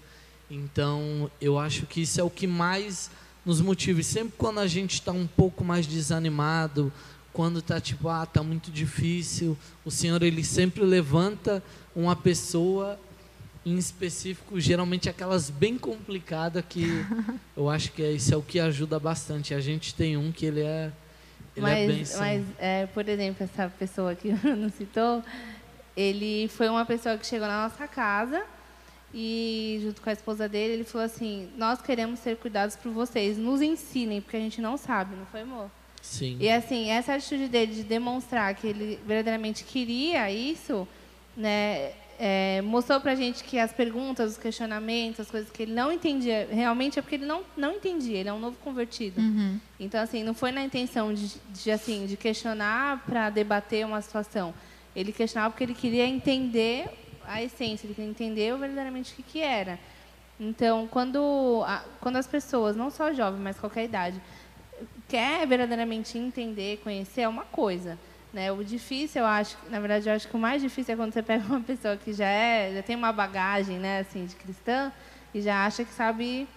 Então, 0.51 1.30
eu 1.39 1.59
acho 1.59 1.85
que 1.85 2.01
isso 2.01 2.18
é 2.18 2.24
o 2.24 2.30
que 2.30 2.47
mais 2.47 3.11
nos 3.45 3.61
motiva. 3.61 4.01
E 4.01 4.05
sempre 4.05 4.32
quando 4.39 4.61
a 4.61 4.66
gente 4.66 4.95
está 4.95 5.12
um 5.12 5.26
pouco 5.26 5.62
mais 5.62 5.87
desanimado, 5.87 6.91
quando 7.35 7.59
está 7.59 7.78
tipo, 7.82 8.09
ah, 8.09 8.24
está 8.24 8.43
muito 8.43 8.70
difícil, 8.70 9.59
o 9.85 9.91
Senhor 9.91 10.22
ele 10.22 10.43
sempre 10.43 10.82
levanta 10.82 11.62
uma 11.95 12.16
pessoa 12.16 12.99
em 13.62 13.76
específico, 13.76 14.59
geralmente 14.59 15.11
aquelas 15.11 15.51
bem 15.51 15.76
complicadas 15.76 16.64
que 16.66 16.87
eu 17.55 17.68
acho 17.68 17.93
que 17.93 18.03
é, 18.03 18.12
isso 18.12 18.32
é 18.32 18.37
o 18.39 18.43
que 18.43 18.59
ajuda 18.59 18.99
bastante. 18.99 19.53
A 19.53 19.61
gente 19.61 19.95
tem 19.95 20.16
um 20.16 20.32
que 20.32 20.47
ele 20.47 20.62
é 20.62 20.91
ele 21.57 21.66
mas, 21.66 21.78
é 21.78 21.87
bem 21.87 22.05
sim. 22.05 22.18
mas 22.18 22.45
é, 22.59 22.87
por 22.87 23.09
exemplo, 23.09 23.45
essa 23.45 23.68
pessoa 23.68 24.14
que 24.14 24.32
não 24.45 24.70
citou, 24.70 25.22
ele 25.97 26.49
foi 26.49 26.69
uma 26.69 26.85
pessoa 26.85 27.17
que 27.17 27.27
chegou 27.27 27.47
na 27.47 27.65
nossa 27.69 27.87
casa 27.87 28.45
e 29.13 29.79
junto 29.83 30.03
com 30.03 30.11
a 30.11 30.13
esposa 30.13 30.49
dele, 30.49 30.75
ele 30.75 30.85
falou 30.85 31.07
assim: 31.07 31.49
"Nós 31.57 31.81
queremos 31.81 32.21
ser 32.21 32.37
cuidados 32.37 32.77
por 32.77 32.91
vocês, 32.93 33.39
nos 33.39 33.63
ensinem, 33.63 34.21
porque 34.21 34.37
a 34.37 34.41
gente 34.41 34.61
não 34.61 34.77
sabe", 34.77 35.15
não 35.15 35.27
foi, 35.27 35.43
amor? 35.43 35.71
Sim. 36.03 36.37
E 36.39 36.51
assim, 36.51 36.91
essa 36.91 37.15
atitude 37.15 37.49
dele 37.49 37.75
de 37.75 37.83
demonstrar 37.83 38.55
que 38.55 38.67
ele 38.67 38.99
verdadeiramente 39.07 39.65
queria 39.65 40.31
isso, 40.31 40.87
né, 41.35 41.93
é, 42.19 42.63
mostrou 42.63 43.01
pra 43.01 43.15
gente 43.15 43.43
que 43.43 43.59
as 43.59 43.73
perguntas, 43.73 44.33
os 44.33 44.39
questionamentos, 44.39 45.21
as 45.21 45.31
coisas 45.31 45.51
que 45.51 45.63
ele 45.63 45.73
não 45.73 45.91
entendia, 45.91 46.49
realmente 46.51 46.99
é 46.99 47.03
porque 47.03 47.17
ele 47.17 47.27
não, 47.27 47.43
não 47.57 47.73
entendia, 47.73 48.19
ele 48.19 48.29
é 48.29 48.33
um 48.33 48.39
novo 48.39 48.57
convertido. 48.59 49.21
Uhum. 49.21 49.59
Então, 49.81 50.01
assim, 50.01 50.23
não 50.23 50.35
foi 50.35 50.53
na 50.53 50.63
intenção 50.63 51.13
de, 51.13 51.33
de 51.51 51.71
assim, 51.71 52.07
de 52.07 52.17
questionar 52.17 53.03
para 53.07 53.31
debater 53.31 53.85
uma 53.85 54.01
situação. 54.01 54.55
Ele 54.95 55.13
questionava 55.13 55.51
porque 55.51 55.65
ele 55.65 55.75
queria 55.75 56.07
entender 56.07 56.89
a 57.27 57.43
essência, 57.43 57.87
ele 57.87 57.95
queria 57.95 58.11
entender 58.11 58.57
verdadeiramente 58.57 59.13
o 59.13 59.17
que, 59.17 59.23
que 59.23 59.41
era. 59.41 59.79
Então, 60.39 60.89
quando, 60.89 61.63
a, 61.67 61.83
quando 62.01 62.17
as 62.17 62.27
pessoas, 62.27 62.77
não 62.77 62.91
só 62.91 63.13
jovens, 63.13 63.41
mas 63.41 63.59
qualquer 63.59 63.85
idade, 63.85 64.21
quer 65.09 65.47
verdadeiramente 65.47 66.19
entender, 66.19 66.81
conhecer, 66.83 67.23
é 67.23 67.29
uma 67.29 67.45
coisa. 67.45 67.99
Né? 68.33 68.51
O 68.51 68.65
difícil, 68.65 69.23
eu 69.23 69.27
acho, 69.27 69.57
na 69.71 69.79
verdade, 69.79 70.09
eu 70.09 70.15
acho 70.15 70.27
que 70.27 70.35
o 70.35 70.39
mais 70.39 70.61
difícil 70.61 70.95
é 70.95 70.97
quando 70.97 71.13
você 71.13 71.23
pega 71.23 71.45
uma 71.47 71.61
pessoa 71.61 71.97
que 71.97 72.13
já 72.13 72.27
é, 72.27 72.75
já 72.75 72.83
tem 72.83 72.97
uma 72.97 73.13
bagagem, 73.13 73.79
né, 73.79 74.01
assim, 74.01 74.27
de 74.27 74.35
cristã 74.35 74.93
e 75.33 75.41
já 75.41 75.65
acha 75.65 75.85
que 75.85 75.93
sabe 75.93 76.49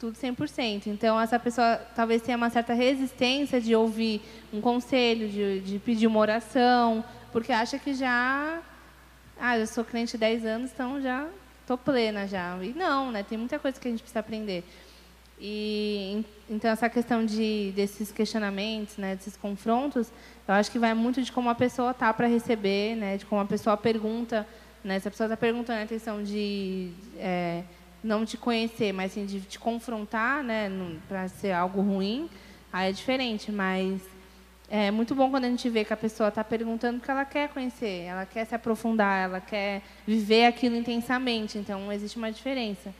tudo 0.00 0.18
100%. 0.18 0.88
Então, 0.88 1.20
essa 1.20 1.38
pessoa 1.38 1.76
talvez 1.94 2.22
tenha 2.22 2.36
uma 2.36 2.50
certa 2.50 2.74
resistência 2.74 3.60
de 3.60 3.72
ouvir 3.72 4.20
um 4.52 4.60
conselho, 4.60 5.28
de, 5.28 5.60
de 5.60 5.78
pedir 5.78 6.08
uma 6.08 6.18
oração, 6.18 7.04
porque 7.32 7.52
acha 7.52 7.78
que 7.78 7.94
já, 7.94 8.60
ah, 9.40 9.58
eu 9.58 9.66
sou 9.66 9.84
crente 9.84 10.16
há 10.16 10.18
10 10.18 10.44
anos, 10.46 10.70
então 10.72 11.00
já 11.00 11.26
estou 11.62 11.78
plena 11.78 12.26
já. 12.26 12.56
E 12.62 12.72
não, 12.74 13.10
né? 13.10 13.22
Tem 13.22 13.38
muita 13.38 13.58
coisa 13.58 13.80
que 13.80 13.88
a 13.88 13.90
gente 13.90 14.00
precisa 14.00 14.20
aprender. 14.20 14.64
E 15.40 16.24
então 16.48 16.70
essa 16.70 16.88
questão 16.88 17.26
de 17.26 17.72
desses 17.74 18.12
questionamentos, 18.12 18.96
né, 18.96 19.16
desses 19.16 19.36
confrontos, 19.36 20.08
eu 20.46 20.54
acho 20.54 20.70
que 20.70 20.78
vai 20.78 20.94
muito 20.94 21.20
de 21.20 21.32
como 21.32 21.50
a 21.50 21.54
pessoa 21.54 21.92
tá 21.92 22.14
para 22.14 22.28
receber, 22.28 22.94
né, 22.94 23.16
de 23.16 23.26
como 23.26 23.40
a 23.40 23.44
pessoa 23.44 23.76
pergunta, 23.76 24.46
né, 24.84 25.00
se 25.00 25.08
a 25.08 25.10
pessoa 25.10 25.26
está 25.26 25.36
perguntando 25.36 25.82
a 25.82 25.86
questão 25.86 26.22
de 26.22 26.92
é, 27.16 27.64
não 28.04 28.24
te 28.24 28.36
conhecer, 28.36 28.92
mas 28.92 29.12
sim 29.12 29.26
de 29.26 29.40
te 29.40 29.58
confrontar, 29.58 30.44
né, 30.44 30.70
para 31.08 31.26
ser 31.26 31.50
algo 31.50 31.80
ruim, 31.80 32.30
aí 32.72 32.90
é 32.90 32.92
diferente. 32.92 33.50
Mas 33.50 34.00
é 34.74 34.90
muito 34.90 35.14
bom 35.14 35.30
quando 35.30 35.44
a 35.44 35.50
gente 35.50 35.68
vê 35.68 35.84
que 35.84 35.92
a 35.92 35.96
pessoa 35.98 36.30
está 36.30 36.42
perguntando 36.42 36.98
porque 36.98 37.10
ela 37.10 37.26
quer 37.26 37.50
conhecer, 37.50 38.04
ela 38.06 38.24
quer 38.24 38.46
se 38.46 38.54
aprofundar, 38.54 39.24
ela 39.24 39.38
quer 39.38 39.82
viver 40.06 40.46
aquilo 40.46 40.74
intensamente. 40.74 41.58
Então 41.58 41.92
existe 41.92 42.16
uma 42.16 42.32
diferença. 42.32 42.90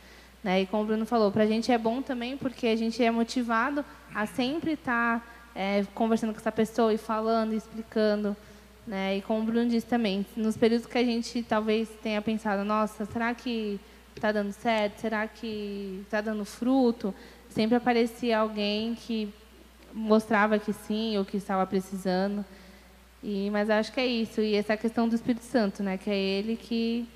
Né? 0.44 0.60
E 0.60 0.66
como 0.66 0.82
o 0.82 0.86
Bruno 0.86 1.06
falou, 1.06 1.32
para 1.32 1.44
a 1.44 1.46
gente 1.46 1.72
é 1.72 1.78
bom 1.78 2.02
também 2.02 2.36
porque 2.36 2.66
a 2.66 2.76
gente 2.76 3.02
é 3.02 3.10
motivado 3.10 3.82
a 4.14 4.26
sempre 4.26 4.72
estar 4.72 5.20
tá, 5.20 5.26
é, 5.54 5.82
conversando 5.94 6.34
com 6.34 6.40
essa 6.40 6.52
pessoa 6.52 6.92
e 6.92 6.98
falando, 6.98 7.54
e 7.54 7.56
explicando. 7.56 8.36
Né? 8.86 9.16
E 9.16 9.22
como 9.22 9.40
o 9.40 9.44
Bruno 9.44 9.70
disse 9.70 9.86
também, 9.86 10.26
nos 10.36 10.58
períodos 10.58 10.86
que 10.86 10.98
a 10.98 11.04
gente 11.04 11.42
talvez 11.42 11.88
tenha 12.02 12.20
pensado, 12.20 12.64
nossa, 12.64 13.06
será 13.06 13.32
que 13.32 13.80
está 14.14 14.30
dando 14.30 14.52
certo? 14.52 15.00
Será 15.00 15.26
que 15.26 16.02
está 16.04 16.20
dando 16.20 16.44
fruto? 16.44 17.14
Sempre 17.48 17.76
aparecia 17.76 18.40
alguém 18.40 18.94
que 18.94 19.32
mostrava 19.92 20.58
que 20.58 20.72
sim 20.72 21.18
ou 21.18 21.24
que 21.24 21.36
estava 21.36 21.66
precisando. 21.66 22.44
E, 23.22 23.50
mas 23.50 23.70
acho 23.70 23.92
que 23.92 24.00
é 24.00 24.06
isso. 24.06 24.40
E 24.40 24.54
essa 24.54 24.76
questão 24.76 25.08
do 25.08 25.14
Espírito 25.14 25.44
Santo, 25.44 25.82
né? 25.82 25.96
que 25.96 26.10
é 26.10 26.16
ele 26.16 26.56
que 26.56 27.08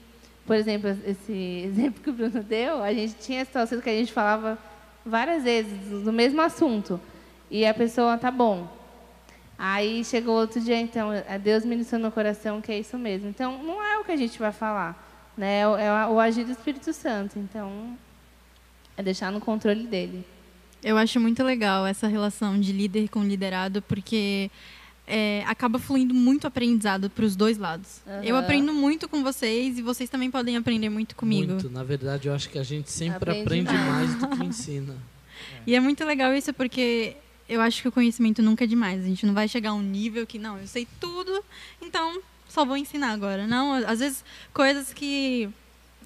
por 0.47 0.55
exemplo, 0.55 0.97
esse 1.05 1.33
exemplo 1.67 2.03
que 2.03 2.09
o 2.09 2.13
Bruno 2.13 2.43
deu, 2.43 2.83
a 2.83 2.93
gente 2.93 3.15
tinha 3.15 3.45
situações 3.45 3.83
que 3.83 3.91
a 3.91 3.93
gente 3.93 4.13
falava 4.13 4.57
várias 5.05 5.43
vezes 5.43 6.03
do 6.03 6.13
mesmo 6.13 6.41
assunto. 6.41 7.01
E 7.51 7.67
a 7.67 7.75
pessoa, 7.75 8.17
tá 8.17 8.31
bom. 8.31 8.69
Aí 9.59 10.05
chegou 10.05 10.37
outro 10.37 10.61
dia, 10.61 10.79
então, 10.79 11.11
Deus 11.43 11.65
ministrou 11.65 12.01
no 12.01 12.13
coração 12.13 12.61
que 12.61 12.71
é 12.71 12.79
isso 12.79 12.97
mesmo. 12.99 13.29
Então, 13.29 13.63
não 13.63 13.83
é 13.83 13.99
o 13.99 14.05
que 14.05 14.13
a 14.13 14.17
gente 14.17 14.39
vai 14.39 14.53
falar. 14.53 15.03
Né? 15.37 15.61
É 15.61 16.07
o 16.09 16.21
agir 16.21 16.45
do 16.45 16.53
Espírito 16.53 16.93
Santo. 16.93 17.39
Então, 17.39 17.97
é 18.97 19.03
deixar 19.03 19.33
no 19.33 19.41
controle 19.41 19.87
dele. 19.87 20.25
Eu 20.83 20.97
acho 20.97 21.19
muito 21.19 21.43
legal 21.43 21.87
essa 21.87 22.07
relação 22.07 22.59
de 22.61 22.73
líder 22.73 23.09
com 23.09 23.25
liderado, 23.25 23.83
porque 23.83 24.51
é, 25.07 25.45
acaba 25.47 25.79
fluindo 25.79 26.13
muito 26.13 26.47
aprendizado 26.47 27.09
para 27.09 27.25
os 27.25 27.37
dois 27.37 27.59
lados. 27.59 28.03
Uhum. 28.07 28.23
Eu 28.23 28.37
aprendo 28.37 28.73
muito 28.73 29.09
com 29.09 29.23
vocês 29.23 29.79
e 29.79 29.83
vocês 29.83 30.11
também 30.11 30.31
podem 30.31 30.57
aprender 30.57 30.89
muito 30.89 31.15
comigo. 31.15 31.53
Muito. 31.53 31.71
Na 31.71 31.85
verdade, 31.85 32.29
eu 32.29 32.35
acho 32.35 32.49
que 32.51 32.59
a 32.59 32.63
gente 32.63 32.91
sempre 32.91 33.31
aprende, 33.31 33.69
aprende 33.69 33.73
mais 33.73 34.15
do 34.17 34.29
que 34.29 34.43
ensina. 34.45 34.97
E 35.67 35.75
é 35.75 35.81
muito 35.81 36.05
legal 36.05 36.35
isso 36.35 36.53
porque 36.53 37.17
eu 37.49 37.61
acho 37.61 37.83
que 37.83 37.89
o 37.89 37.93
conhecimento 37.93 38.43
nunca 38.43 38.65
é 38.65 38.67
demais. 38.67 39.05
A 39.05 39.07
gente 39.07 39.25
não 39.25 39.35
vai 39.35 39.47
chegar 39.49 39.71
a 39.71 39.75
um 39.75 39.83
nível 39.83 40.27
que, 40.27 40.39
não, 40.39 40.59
eu 40.59 40.67
sei 40.67 40.87
tudo, 41.01 41.45
então 41.81 42.21
só 42.49 42.65
vou 42.65 42.77
ensinar 42.77 43.13
agora. 43.13 43.47
Não, 43.47 43.75
às 43.75 44.01
vezes 44.01 44.25
coisas 44.53 44.93
que 44.93 45.49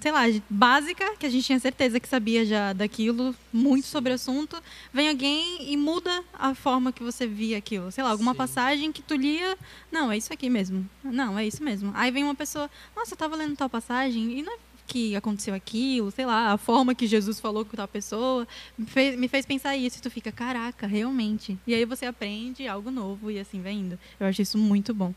sei 0.01 0.11
lá, 0.11 0.21
básica, 0.49 1.15
que 1.17 1.27
a 1.27 1.29
gente 1.29 1.45
tinha 1.45 1.59
certeza 1.59 1.99
que 1.99 2.07
sabia 2.07 2.43
já 2.43 2.73
daquilo, 2.73 3.35
muito 3.53 3.85
sobre 3.85 4.11
o 4.11 4.15
assunto, 4.15 4.57
vem 4.91 5.07
alguém 5.09 5.71
e 5.71 5.77
muda 5.77 6.23
a 6.33 6.55
forma 6.55 6.91
que 6.91 7.03
você 7.03 7.27
via 7.27 7.59
aquilo. 7.59 7.91
Sei 7.91 8.03
lá, 8.03 8.09
alguma 8.09 8.31
Sim. 8.31 8.37
passagem 8.37 8.91
que 8.91 9.03
tu 9.03 9.15
lia, 9.15 9.55
não, 9.91 10.11
é 10.11 10.17
isso 10.17 10.33
aqui 10.33 10.49
mesmo. 10.49 10.89
Não, 11.03 11.37
é 11.37 11.45
isso 11.45 11.63
mesmo. 11.63 11.91
Aí 11.93 12.09
vem 12.09 12.23
uma 12.23 12.33
pessoa, 12.33 12.69
nossa, 12.95 13.11
eu 13.11 13.15
estava 13.15 13.35
lendo 13.35 13.55
tal 13.55 13.69
passagem 13.69 14.39
e 14.39 14.41
não 14.41 14.53
é 14.53 14.57
que 14.87 15.15
aconteceu 15.15 15.53
aquilo, 15.53 16.11
sei 16.11 16.25
lá, 16.25 16.51
a 16.51 16.57
forma 16.57 16.95
que 16.95 17.05
Jesus 17.07 17.39
falou 17.39 17.63
com 17.63 17.77
tal 17.77 17.87
pessoa, 17.87 18.45
me 18.77 18.85
fez, 18.87 19.17
me 19.17 19.27
fez 19.27 19.45
pensar 19.45 19.77
isso. 19.77 19.99
E 19.99 20.01
tu 20.01 20.09
fica, 20.09 20.31
caraca, 20.31 20.87
realmente. 20.87 21.57
E 21.67 21.75
aí 21.75 21.85
você 21.85 22.07
aprende 22.07 22.67
algo 22.67 22.89
novo 22.89 23.29
e 23.29 23.39
assim 23.39 23.61
vai 23.61 23.73
indo. 23.73 23.99
Eu 24.19 24.25
acho 24.25 24.41
isso 24.41 24.57
muito 24.57 24.93
bom. 24.93 25.13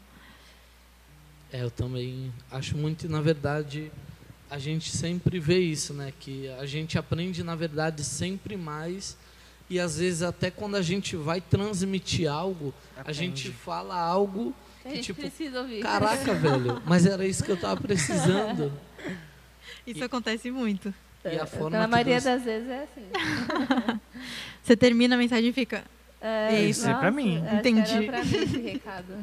É, 1.51 1.62
eu 1.62 1.70
também 1.70 2.32
acho 2.51 2.76
muito, 2.76 3.09
na 3.09 3.20
verdade, 3.20 3.91
a 4.51 4.59
gente 4.59 4.91
sempre 4.91 5.39
vê 5.39 5.59
isso, 5.59 5.93
né? 5.95 6.13
Que 6.21 6.49
a 6.59 6.67
gente 6.67 6.99
aprende, 6.99 7.43
na 7.43 7.55
verdade, 7.55 8.05
sempre 8.05 8.57
mais. 8.57 9.17
E 9.69 9.81
às 9.81 9.99
vezes 9.99 10.23
até 10.23 10.51
quando 10.51 10.77
a 10.77 10.83
gente 10.83 11.17
vai 11.17 11.41
transmitir 11.41 12.31
algo, 12.31 12.73
Aprende. 12.97 13.11
a 13.11 13.13
gente 13.13 13.51
fala 13.51 13.99
algo 13.99 14.55
que, 14.83 14.91
que 14.91 14.99
tipo, 15.01 15.21
precisa 15.21 15.63
ouvir. 15.63 15.81
caraca, 15.81 16.33
velho, 16.35 16.83
mas 16.85 17.07
era 17.07 17.27
isso 17.27 17.43
que 17.43 17.51
eu 17.51 17.55
estava 17.57 17.81
precisando. 17.81 18.73
Isso 19.87 20.01
e, 20.01 20.03
acontece 20.03 20.51
muito. 20.51 20.95
E 21.25 21.39
a 21.39 21.45
forma 21.47 21.77
Na 21.79 21.85
que 21.85 21.91
maioria 21.91 22.21
das 22.21 22.43
vezes 22.43 22.69
é 22.69 22.85
assim. 22.85 24.01
Você 24.63 24.77
termina 24.77 25.15
a 25.15 25.19
mensagem 25.19 25.51
e 25.51 25.53
fica. 25.53 25.85
É, 26.21 26.63
Isso 26.63 26.89
é 26.89 26.95
pra 26.95 27.11
mim. 27.11 27.37
acho 27.39 27.51
que 27.51 27.57
Entendi. 27.57 27.93
Era 27.93 28.07
pra 28.07 28.25
mim 28.25 28.37
esse 28.43 28.61
recado. 28.61 29.15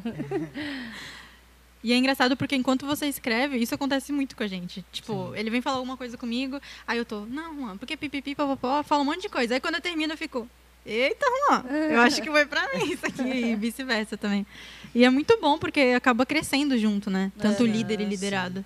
E 1.83 1.91
é 1.93 1.97
engraçado 1.97 2.37
porque 2.37 2.55
enquanto 2.55 2.85
você 2.85 3.07
escreve, 3.07 3.57
isso 3.57 3.73
acontece 3.73 4.11
muito 4.11 4.35
com 4.35 4.43
a 4.43 4.47
gente. 4.47 4.85
Tipo, 4.91 5.33
ele 5.35 5.49
vem 5.49 5.61
falar 5.61 5.77
alguma 5.77 5.97
coisa 5.97 6.17
comigo, 6.17 6.59
aí 6.85 6.97
eu 6.97 7.05
tô, 7.05 7.21
não, 7.25 7.55
Juan, 7.55 7.77
porque 7.77 7.97
pipipi, 7.97 8.35
papapó, 8.35 8.83
fala 8.83 9.01
um 9.01 9.05
monte 9.05 9.21
de 9.23 9.29
coisa. 9.29 9.55
Aí 9.55 9.59
quando 9.59 9.75
eu 9.75 9.81
termino, 9.81 10.13
eu 10.13 10.17
fico, 10.17 10.47
eita, 10.85 11.25
Juan, 11.25 11.63
eu 11.89 11.99
acho 12.01 12.21
que 12.21 12.29
foi 12.29 12.45
pra 12.45 12.61
mim 12.73 12.91
isso 12.91 13.05
aqui, 13.05 13.21
e 13.23 13.55
vice-versa 13.55 14.15
também. 14.15 14.45
E 14.93 15.03
é 15.03 15.09
muito 15.09 15.39
bom 15.41 15.57
porque 15.57 15.79
acaba 15.95 16.25
crescendo 16.25 16.77
junto, 16.77 17.09
né? 17.09 17.31
Tanto 17.37 17.63
É, 17.63 17.67
líder 17.67 17.99
e 17.99 18.03
sim. 18.03 18.09
liderado. 18.09 18.65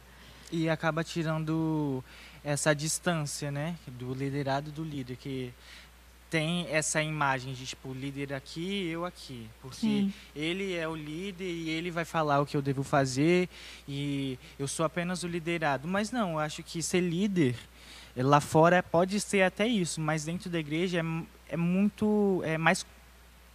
E 0.51 0.69
acaba 0.69 1.03
tirando 1.03 2.03
essa 2.43 2.73
distância, 2.73 3.49
né? 3.51 3.75
Do 3.87 4.13
liderado 4.13 4.69
e 4.69 4.71
do 4.71 4.83
líder, 4.83 5.15
que 5.17 5.53
tem 6.29 6.67
essa 6.69 7.01
imagem 7.01 7.53
de, 7.53 7.65
tipo, 7.65 7.93
líder 7.93 8.33
aqui 8.33 8.87
eu 8.87 9.05
aqui. 9.05 9.47
Porque 9.61 9.77
Sim. 9.77 10.13
ele 10.35 10.73
é 10.73 10.87
o 10.87 10.95
líder 10.95 11.49
e 11.49 11.69
ele 11.69 11.91
vai 11.91 12.05
falar 12.05 12.41
o 12.41 12.45
que 12.45 12.57
eu 12.57 12.61
devo 12.61 12.83
fazer 12.83 13.47
e 13.87 14.37
eu 14.57 14.67
sou 14.67 14.85
apenas 14.85 15.23
o 15.23 15.27
liderado. 15.27 15.87
Mas 15.87 16.11
não, 16.11 16.33
eu 16.33 16.39
acho 16.39 16.63
que 16.63 16.81
ser 16.81 17.01
líder 17.01 17.55
eh, 18.15 18.23
lá 18.23 18.41
fora 18.41 18.81
pode 18.81 19.19
ser 19.19 19.43
até 19.43 19.67
isso, 19.67 20.01
mas 20.01 20.25
dentro 20.25 20.49
da 20.49 20.59
igreja 20.59 20.99
é, 20.99 21.53
é 21.53 21.57
muito. 21.57 22.41
É 22.43 22.57
mais. 22.57 22.85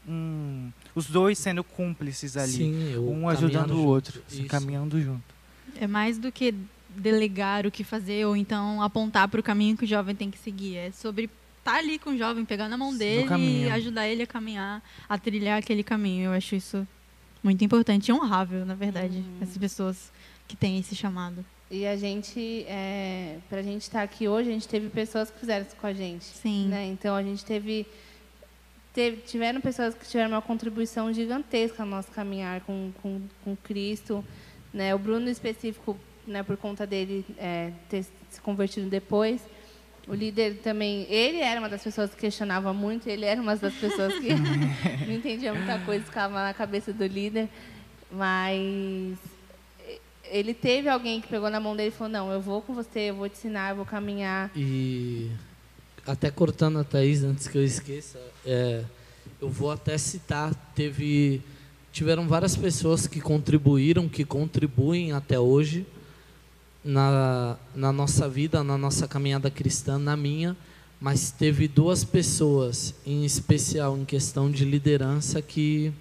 um, 0.09 0.71
os 0.95 1.07
dois 1.07 1.39
sendo 1.39 1.65
cúmplices 1.65 2.37
ali. 2.37 2.53
Sim, 2.53 2.93
eu 2.93 3.09
um 3.09 3.29
ajudando 3.29 3.73
o 3.73 3.77
junto. 3.77 3.89
outro, 3.89 4.23
Isso. 4.29 4.47
caminhando 4.47 5.01
junto. 5.01 5.35
É 5.79 5.87
mais 5.87 6.19
do 6.19 6.31
que 6.31 6.55
delegar 6.89 7.67
o 7.67 7.71
que 7.71 7.85
fazer 7.85 8.27
ou 8.27 8.37
então 8.37 8.83
apontar 8.83 9.29
para 9.29 9.41
o 9.41 9.43
caminho 9.43 9.77
que 9.77 9.85
o 9.85 9.89
jovem 9.89 10.15
tem 10.15 10.31
que 10.31 10.39
seguir. 10.39 10.77
É 10.77 10.91
sobre 10.91 11.31
estar 11.61 11.77
ali 11.77 11.99
com 11.99 12.11
o 12.11 12.19
jovem, 12.19 12.45
pegar 12.45 12.69
na 12.69 12.77
mão 12.77 12.97
dele 12.97 13.29
e 13.65 13.71
ajudar 13.71 14.09
ele 14.09 14.23
a 14.23 14.27
caminhar, 14.27 14.83
a 15.09 15.17
trilhar 15.19 15.59
aquele 15.59 15.83
caminho. 15.85 16.25
Eu 16.27 16.33
acho 16.33 16.55
isso 16.57 16.87
muito 17.43 17.65
importante 17.65 18.09
e 18.09 18.13
honrável, 18.13 18.67
na 18.67 18.75
verdade, 18.75 19.19
Uhum. 19.19 19.39
essas 19.41 19.57
pessoas 19.57 20.11
que 20.49 20.57
têm 20.57 20.79
esse 20.79 20.95
chamado. 20.97 21.45
E 21.71 21.87
a 21.87 21.97
gente, 21.97 22.65
é, 22.67 23.39
pra 23.49 23.63
gente 23.63 23.83
estar 23.83 24.03
aqui 24.03 24.27
hoje, 24.27 24.51
a 24.51 24.53
gente 24.53 24.67
teve 24.67 24.89
pessoas 24.89 25.31
que 25.31 25.39
fizeram 25.39 25.65
isso 25.65 25.77
com 25.77 25.87
a 25.87 25.93
gente. 25.93 26.25
Sim. 26.25 26.67
né? 26.69 26.87
Então 26.87 27.15
a 27.15 27.23
gente 27.23 27.45
teve, 27.45 27.87
teve- 28.93 29.19
tiveram 29.23 29.61
pessoas 29.61 29.95
que 29.95 30.07
tiveram 30.07 30.31
uma 30.31 30.43
contribuição 30.43 31.13
gigantesca 31.13 31.85
no 31.85 31.93
nosso 31.93 32.11
caminhar 32.11 32.61
com, 32.63 32.91
com, 33.01 33.21
com 33.45 33.57
Cristo. 33.57 34.25
Né? 34.75 34.95
O 34.95 34.99
Bruno 34.99 35.29
em 35.29 35.31
específico, 35.33 35.97
né, 36.27 36.43
por 36.43 36.57
conta 36.57 36.87
dele 36.87 37.25
é, 37.39 37.71
ter 37.89 38.05
se 38.29 38.41
convertido 38.43 38.89
depois. 38.89 39.41
O 40.11 40.15
líder 40.15 40.57
também, 40.57 41.07
ele 41.09 41.39
era 41.39 41.61
uma 41.61 41.69
das 41.69 41.85
pessoas 41.85 42.11
que 42.11 42.17
questionava 42.17 42.73
muito, 42.73 43.09
ele 43.09 43.25
era 43.25 43.41
uma 43.41 43.55
das 43.55 43.73
pessoas 43.75 44.13
que 44.15 44.31
não 45.07 45.15
entendia 45.15 45.55
muita 45.55 45.79
coisa, 45.79 46.05
ficava 46.05 46.43
na 46.43 46.53
cabeça 46.53 46.93
do 46.93 47.07
líder. 47.07 47.49
Mas 48.11 49.17
ele 50.25 50.53
teve 50.53 50.89
alguém 50.89 51.21
que 51.21 51.29
pegou 51.29 51.49
na 51.49 51.61
mão 51.61 51.77
dele 51.77 51.91
e 51.91 51.93
falou, 51.93 52.13
não, 52.13 52.33
eu 52.33 52.41
vou 52.41 52.61
com 52.61 52.75
você, 52.75 53.11
eu 53.11 53.15
vou 53.15 53.29
te 53.29 53.39
ensinar, 53.39 53.71
eu 53.71 53.77
vou 53.77 53.85
caminhar. 53.85 54.51
E 54.57 55.31
até 56.05 56.29
cortando 56.29 56.81
a 56.81 56.85
Thaís, 56.85 57.23
antes 57.23 57.47
que 57.47 57.57
eu 57.57 57.65
esqueça, 57.65 58.19
é, 58.45 58.83
eu 59.41 59.49
vou 59.49 59.71
até 59.71 59.97
citar, 59.97 60.53
teve, 60.75 61.41
tiveram 61.93 62.27
várias 62.27 62.57
pessoas 62.57 63.07
que 63.07 63.21
contribuíram, 63.21 64.09
que 64.09 64.25
contribuem 64.25 65.13
até 65.13 65.39
hoje 65.39 65.87
na, 66.85 67.57
na 67.75 67.93
nossa 67.93 68.29
vida, 68.29 68.65
na 68.65 68.77
nossa 68.79 69.07
caminhada 69.07 69.51
cristã, 69.51 69.99
na 69.99 70.17
minha, 70.17 70.57
mas 71.01 71.31
teve 71.31 71.69
duas 71.69 72.05
pessoas, 72.05 72.95
em 73.07 73.25
especial 73.25 73.97
em 73.97 74.05
questão 74.05 74.51
de 74.51 74.65
liderança, 74.65 75.41
que 75.41 75.93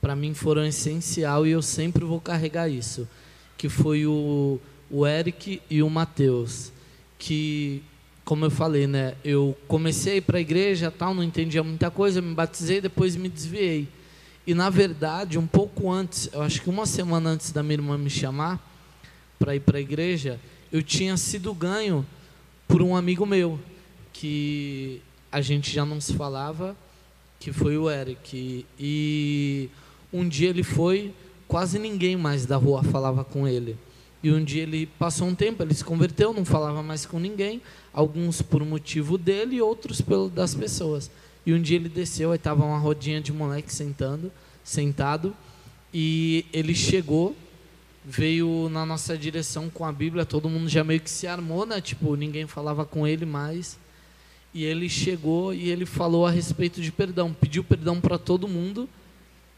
para 0.00 0.16
mim 0.16 0.34
foram 0.34 0.64
essencial 0.64 1.46
e 1.46 1.50
eu 1.50 1.62
sempre 1.62 2.04
vou 2.04 2.20
carregar 2.20 2.68
isso, 2.68 3.08
que 3.56 3.68
foi 3.68 4.06
o, 4.06 4.58
o 4.90 5.06
Eric 5.06 5.60
e 5.68 5.82
o 5.82 5.90
Matheus, 5.90 6.72
que 7.18 7.82
como 8.24 8.44
eu 8.44 8.50
falei, 8.50 8.86
né, 8.86 9.14
eu 9.24 9.56
comecei 9.66 10.20
para 10.20 10.38
a 10.38 10.40
igreja, 10.40 10.90
tal, 10.90 11.12
não 11.12 11.24
entendia 11.24 11.62
muita 11.62 11.90
coisa, 11.90 12.22
me 12.22 12.34
batizei, 12.34 12.80
depois 12.80 13.16
me 13.16 13.28
desviei. 13.28 13.88
E 14.46 14.54
na 14.54 14.70
verdade, 14.70 15.38
um 15.38 15.46
pouco 15.46 15.90
antes, 15.90 16.28
eu 16.32 16.40
acho 16.40 16.62
que 16.62 16.70
uma 16.70 16.86
semana 16.86 17.30
antes 17.30 17.50
da 17.50 17.62
minha 17.62 17.74
irmã 17.74 17.98
me 17.98 18.08
chamar 18.08 18.71
para 19.42 19.56
ir 19.56 19.60
para 19.60 19.78
a 19.78 19.80
igreja, 19.80 20.38
eu 20.70 20.84
tinha 20.84 21.16
sido 21.16 21.52
ganho 21.52 22.06
por 22.68 22.80
um 22.80 22.94
amigo 22.94 23.26
meu, 23.26 23.58
que 24.12 25.02
a 25.32 25.40
gente 25.40 25.74
já 25.74 25.84
não 25.84 26.00
se 26.00 26.14
falava, 26.14 26.76
que 27.40 27.52
foi 27.52 27.76
o 27.76 27.90
Eric. 27.90 28.64
E 28.78 29.68
um 30.12 30.28
dia 30.28 30.50
ele 30.50 30.62
foi, 30.62 31.12
quase 31.48 31.76
ninguém 31.76 32.16
mais 32.16 32.46
da 32.46 32.56
rua 32.56 32.84
falava 32.84 33.24
com 33.24 33.48
ele. 33.48 33.76
E 34.22 34.30
um 34.30 34.44
dia 34.44 34.62
ele 34.62 34.86
passou 34.86 35.26
um 35.26 35.34
tempo, 35.34 35.60
ele 35.60 35.74
se 35.74 35.84
converteu, 35.84 36.32
não 36.32 36.44
falava 36.44 36.84
mais 36.84 37.04
com 37.04 37.18
ninguém, 37.18 37.60
alguns 37.92 38.40
por 38.40 38.64
motivo 38.64 39.18
dele 39.18 39.56
e 39.56 39.60
outros 39.60 40.00
pelo 40.00 40.30
das 40.30 40.54
pessoas. 40.54 41.10
E 41.44 41.52
um 41.52 41.60
dia 41.60 41.74
ele 41.74 41.88
desceu, 41.88 42.30
aí 42.30 42.36
estava 42.36 42.64
uma 42.64 42.78
rodinha 42.78 43.20
de 43.20 43.32
moleque 43.32 43.74
sentando, 43.74 44.30
sentado, 44.62 45.34
e 45.92 46.46
ele 46.52 46.76
chegou, 46.76 47.34
veio 48.04 48.68
na 48.68 48.84
nossa 48.84 49.16
direção 49.16 49.70
com 49.70 49.84
a 49.84 49.92
Bíblia, 49.92 50.24
todo 50.24 50.48
mundo 50.48 50.68
já 50.68 50.82
meio 50.82 51.00
que 51.00 51.10
se 51.10 51.26
armou, 51.26 51.64
né? 51.64 51.80
Tipo, 51.80 52.16
ninguém 52.16 52.46
falava 52.46 52.84
com 52.84 53.06
ele 53.06 53.24
mais. 53.24 53.78
E 54.54 54.64
ele 54.64 54.88
chegou 54.88 55.54
e 55.54 55.70
ele 55.70 55.86
falou 55.86 56.26
a 56.26 56.30
respeito 56.30 56.80
de 56.80 56.92
perdão, 56.92 57.32
pediu 57.32 57.64
perdão 57.64 58.00
para 58.00 58.18
todo 58.18 58.46
mundo 58.46 58.88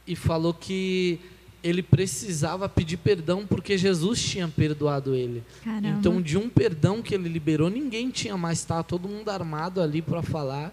e 0.07 0.14
falou 0.14 0.55
que 0.55 1.18
ele 1.64 1.82
precisava 1.82 2.68
pedir 2.68 2.99
perdão 2.99 3.47
porque 3.47 3.76
Jesus 3.76 4.22
tinha 4.22 4.47
perdoado 4.47 5.14
ele. 5.14 5.42
Caramba. 5.64 5.88
Então, 5.88 6.20
de 6.20 6.36
um 6.36 6.49
perdão 6.49 7.03
que 7.03 7.14
ele 7.14 7.28
liberou, 7.28 7.70
ninguém 7.70 8.11
tinha 8.11 8.36
mais, 8.36 8.59
estava 8.59 8.84
todo 8.84 9.09
mundo 9.09 9.30
armado 9.30 9.80
ali 9.80 10.03
para 10.03 10.22
falar. 10.22 10.72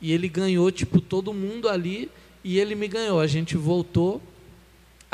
E 0.00 0.12
ele 0.12 0.28
ganhou, 0.28 0.70
tipo, 0.70 1.00
todo 1.00 1.32
mundo 1.32 1.68
ali 1.68 2.10
e 2.42 2.58
ele 2.58 2.74
me 2.74 2.88
ganhou. 2.88 3.20
A 3.20 3.26
gente 3.26 3.56
voltou 3.56 4.20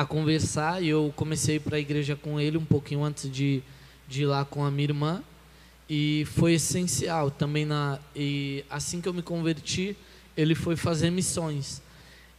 a 0.01 0.07
conversar 0.07 0.83
e 0.83 0.89
eu 0.89 1.13
comecei 1.15 1.61
para 1.61 1.77
a 1.77 1.79
igreja 1.79 2.17
com 2.17 2.41
ele 2.41 2.57
um 2.57 2.65
pouquinho 2.65 3.05
antes 3.05 3.31
de, 3.31 3.63
de 4.09 4.23
ir 4.23 4.27
lá 4.27 4.47
com 4.47 4.65
a 4.65 4.71
minha 4.71 4.87
irmã. 4.87 5.23
E 5.91 6.25
foi 6.37 6.55
essencial 6.55 7.31
também 7.31 7.67
na 7.67 7.99
e 8.17 8.65
assim 8.71 9.03
que 9.03 9.09
eu 9.09 9.13
me 9.13 9.21
converti, 9.21 9.95
ele 10.35 10.55
foi 10.55 10.75
fazer 10.75 11.11
missões. 11.11 11.83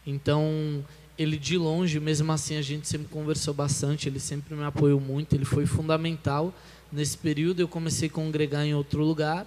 Então, 0.04 0.84
ele 1.16 1.38
de 1.38 1.56
longe, 1.56 2.00
mesmo 2.00 2.32
assim 2.32 2.56
a 2.56 2.62
gente 2.62 2.88
sempre 2.88 3.06
conversou 3.06 3.54
bastante, 3.54 4.08
ele 4.08 4.18
sempre 4.18 4.56
me 4.56 4.64
apoiou 4.64 4.98
muito, 4.98 5.36
ele 5.36 5.44
foi 5.44 5.64
fundamental. 5.64 6.52
Nesse 6.90 7.16
período 7.16 7.60
eu 7.60 7.68
comecei 7.68 8.08
a 8.08 8.12
congregar 8.12 8.66
em 8.66 8.74
outro 8.74 9.04
lugar, 9.04 9.46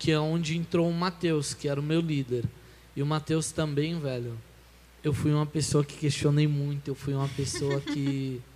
que 0.00 0.10
é 0.10 0.18
onde 0.18 0.58
entrou 0.58 0.90
o 0.90 0.92
Mateus, 0.92 1.54
que 1.54 1.68
era 1.68 1.78
o 1.78 1.82
meu 1.82 2.00
líder. 2.00 2.44
E 2.96 3.02
o 3.02 3.06
Mateus 3.06 3.52
também, 3.52 4.00
velho. 4.00 4.36
Eu 5.02 5.12
fui 5.12 5.32
uma 5.32 5.46
pessoa 5.46 5.84
que 5.84 5.96
questionei 5.96 6.46
muito, 6.46 6.88
eu 6.88 6.94
fui 6.94 7.14
uma 7.14 7.28
pessoa 7.28 7.80
que 7.80 8.40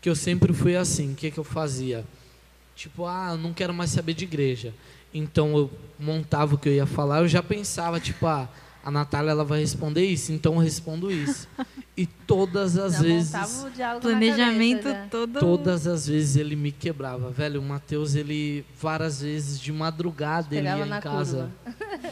que 0.00 0.08
eu 0.08 0.14
sempre 0.14 0.52
fui 0.52 0.76
assim, 0.76 1.12
o 1.12 1.14
que 1.16 1.30
que 1.30 1.38
eu 1.38 1.44
fazia? 1.44 2.04
Tipo, 2.76 3.06
ah, 3.06 3.30
eu 3.32 3.38
não 3.38 3.52
quero 3.52 3.74
mais 3.74 3.90
saber 3.90 4.14
de 4.14 4.24
igreja. 4.24 4.72
Então 5.12 5.56
eu 5.56 5.70
montava 5.98 6.54
o 6.54 6.58
que 6.58 6.68
eu 6.68 6.74
ia 6.74 6.86
falar, 6.86 7.20
eu 7.20 7.28
já 7.28 7.42
pensava, 7.42 7.98
tipo, 7.98 8.26
ah, 8.26 8.48
a 8.84 8.90
Natália 8.92 9.32
ela 9.32 9.44
vai 9.44 9.58
responder 9.58 10.04
isso, 10.04 10.30
então 10.30 10.54
eu 10.54 10.60
respondo 10.60 11.10
isso. 11.10 11.48
E 11.96 12.06
todas 12.06 12.78
as 12.78 12.92
Já 12.92 13.02
vezes 13.02 13.32
montava 13.32 13.66
o 13.66 13.70
diálogo 13.70 14.00
Planejamento 14.02 14.84
na 14.84 14.92
cabeça, 14.92 15.08
todo. 15.10 15.40
Todas 15.40 15.86
as 15.88 16.06
vezes 16.06 16.36
ele 16.36 16.54
me 16.54 16.70
quebrava, 16.70 17.30
velho. 17.30 17.60
O 17.60 17.64
Matheus, 17.64 18.14
ele 18.14 18.64
várias 18.80 19.22
vezes 19.22 19.58
de 19.58 19.72
madrugada 19.72 20.54
ele 20.54 20.68
ia 20.68 20.86
na 20.86 20.98
em 20.98 21.00
casa. 21.00 21.50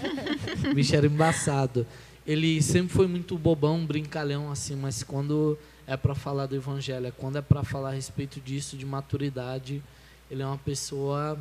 bicho 0.74 0.96
era 0.96 1.06
embaçado. 1.06 1.86
Ele 2.26 2.62
sempre 2.62 2.94
foi 2.94 3.06
muito 3.06 3.36
bobão, 3.36 3.84
brincalhão 3.84 4.50
assim, 4.50 4.74
mas 4.74 5.02
quando 5.02 5.58
é 5.86 5.96
para 5.96 6.14
falar 6.14 6.46
do 6.46 6.56
evangelho, 6.56 7.06
é 7.06 7.10
quando 7.10 7.36
é 7.36 7.42
para 7.42 7.62
falar 7.62 7.90
a 7.90 7.92
respeito 7.92 8.40
disso, 8.40 8.76
de 8.76 8.86
maturidade, 8.86 9.82
ele 10.30 10.42
é 10.42 10.46
uma 10.46 10.58
pessoa 10.58 11.38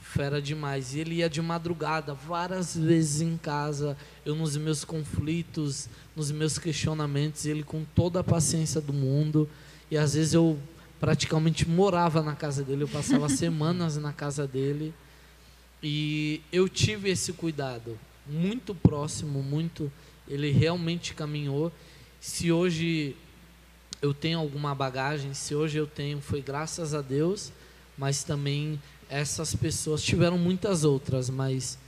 fera 0.00 0.40
demais. 0.40 0.94
E 0.94 1.00
ele 1.00 1.16
ia 1.16 1.30
de 1.30 1.40
madrugada, 1.40 2.14
várias 2.14 2.76
vezes 2.76 3.20
em 3.20 3.36
casa, 3.36 3.96
eu 4.24 4.34
nos 4.34 4.56
meus 4.56 4.84
conflitos, 4.84 5.88
nos 6.16 6.30
meus 6.30 6.58
questionamentos, 6.58 7.46
ele 7.46 7.62
com 7.62 7.84
toda 7.94 8.20
a 8.20 8.24
paciência 8.24 8.80
do 8.80 8.92
mundo. 8.92 9.48
E 9.90 9.96
às 9.96 10.14
vezes 10.14 10.34
eu 10.34 10.58
praticamente 10.98 11.68
morava 11.68 12.22
na 12.22 12.34
casa 12.34 12.62
dele, 12.62 12.84
eu 12.84 12.88
passava 12.88 13.28
semanas 13.30 13.96
na 13.96 14.12
casa 14.12 14.46
dele. 14.46 14.92
E 15.82 16.42
eu 16.52 16.68
tive 16.68 17.08
esse 17.08 17.32
cuidado, 17.32 17.98
muito 18.30 18.74
próximo, 18.74 19.42
muito. 19.42 19.90
Ele 20.28 20.50
realmente 20.50 21.14
caminhou. 21.14 21.72
Se 22.20 22.52
hoje 22.52 23.16
eu 24.00 24.14
tenho 24.14 24.38
alguma 24.38 24.74
bagagem, 24.74 25.34
se 25.34 25.54
hoje 25.54 25.78
eu 25.78 25.86
tenho, 25.86 26.20
foi 26.20 26.40
graças 26.40 26.94
a 26.94 27.02
Deus, 27.02 27.52
mas 27.98 28.22
também 28.22 28.80
essas 29.08 29.54
pessoas 29.54 30.02
tiveram 30.02 30.38
muitas 30.38 30.84
outras, 30.84 31.28
mas 31.28 31.78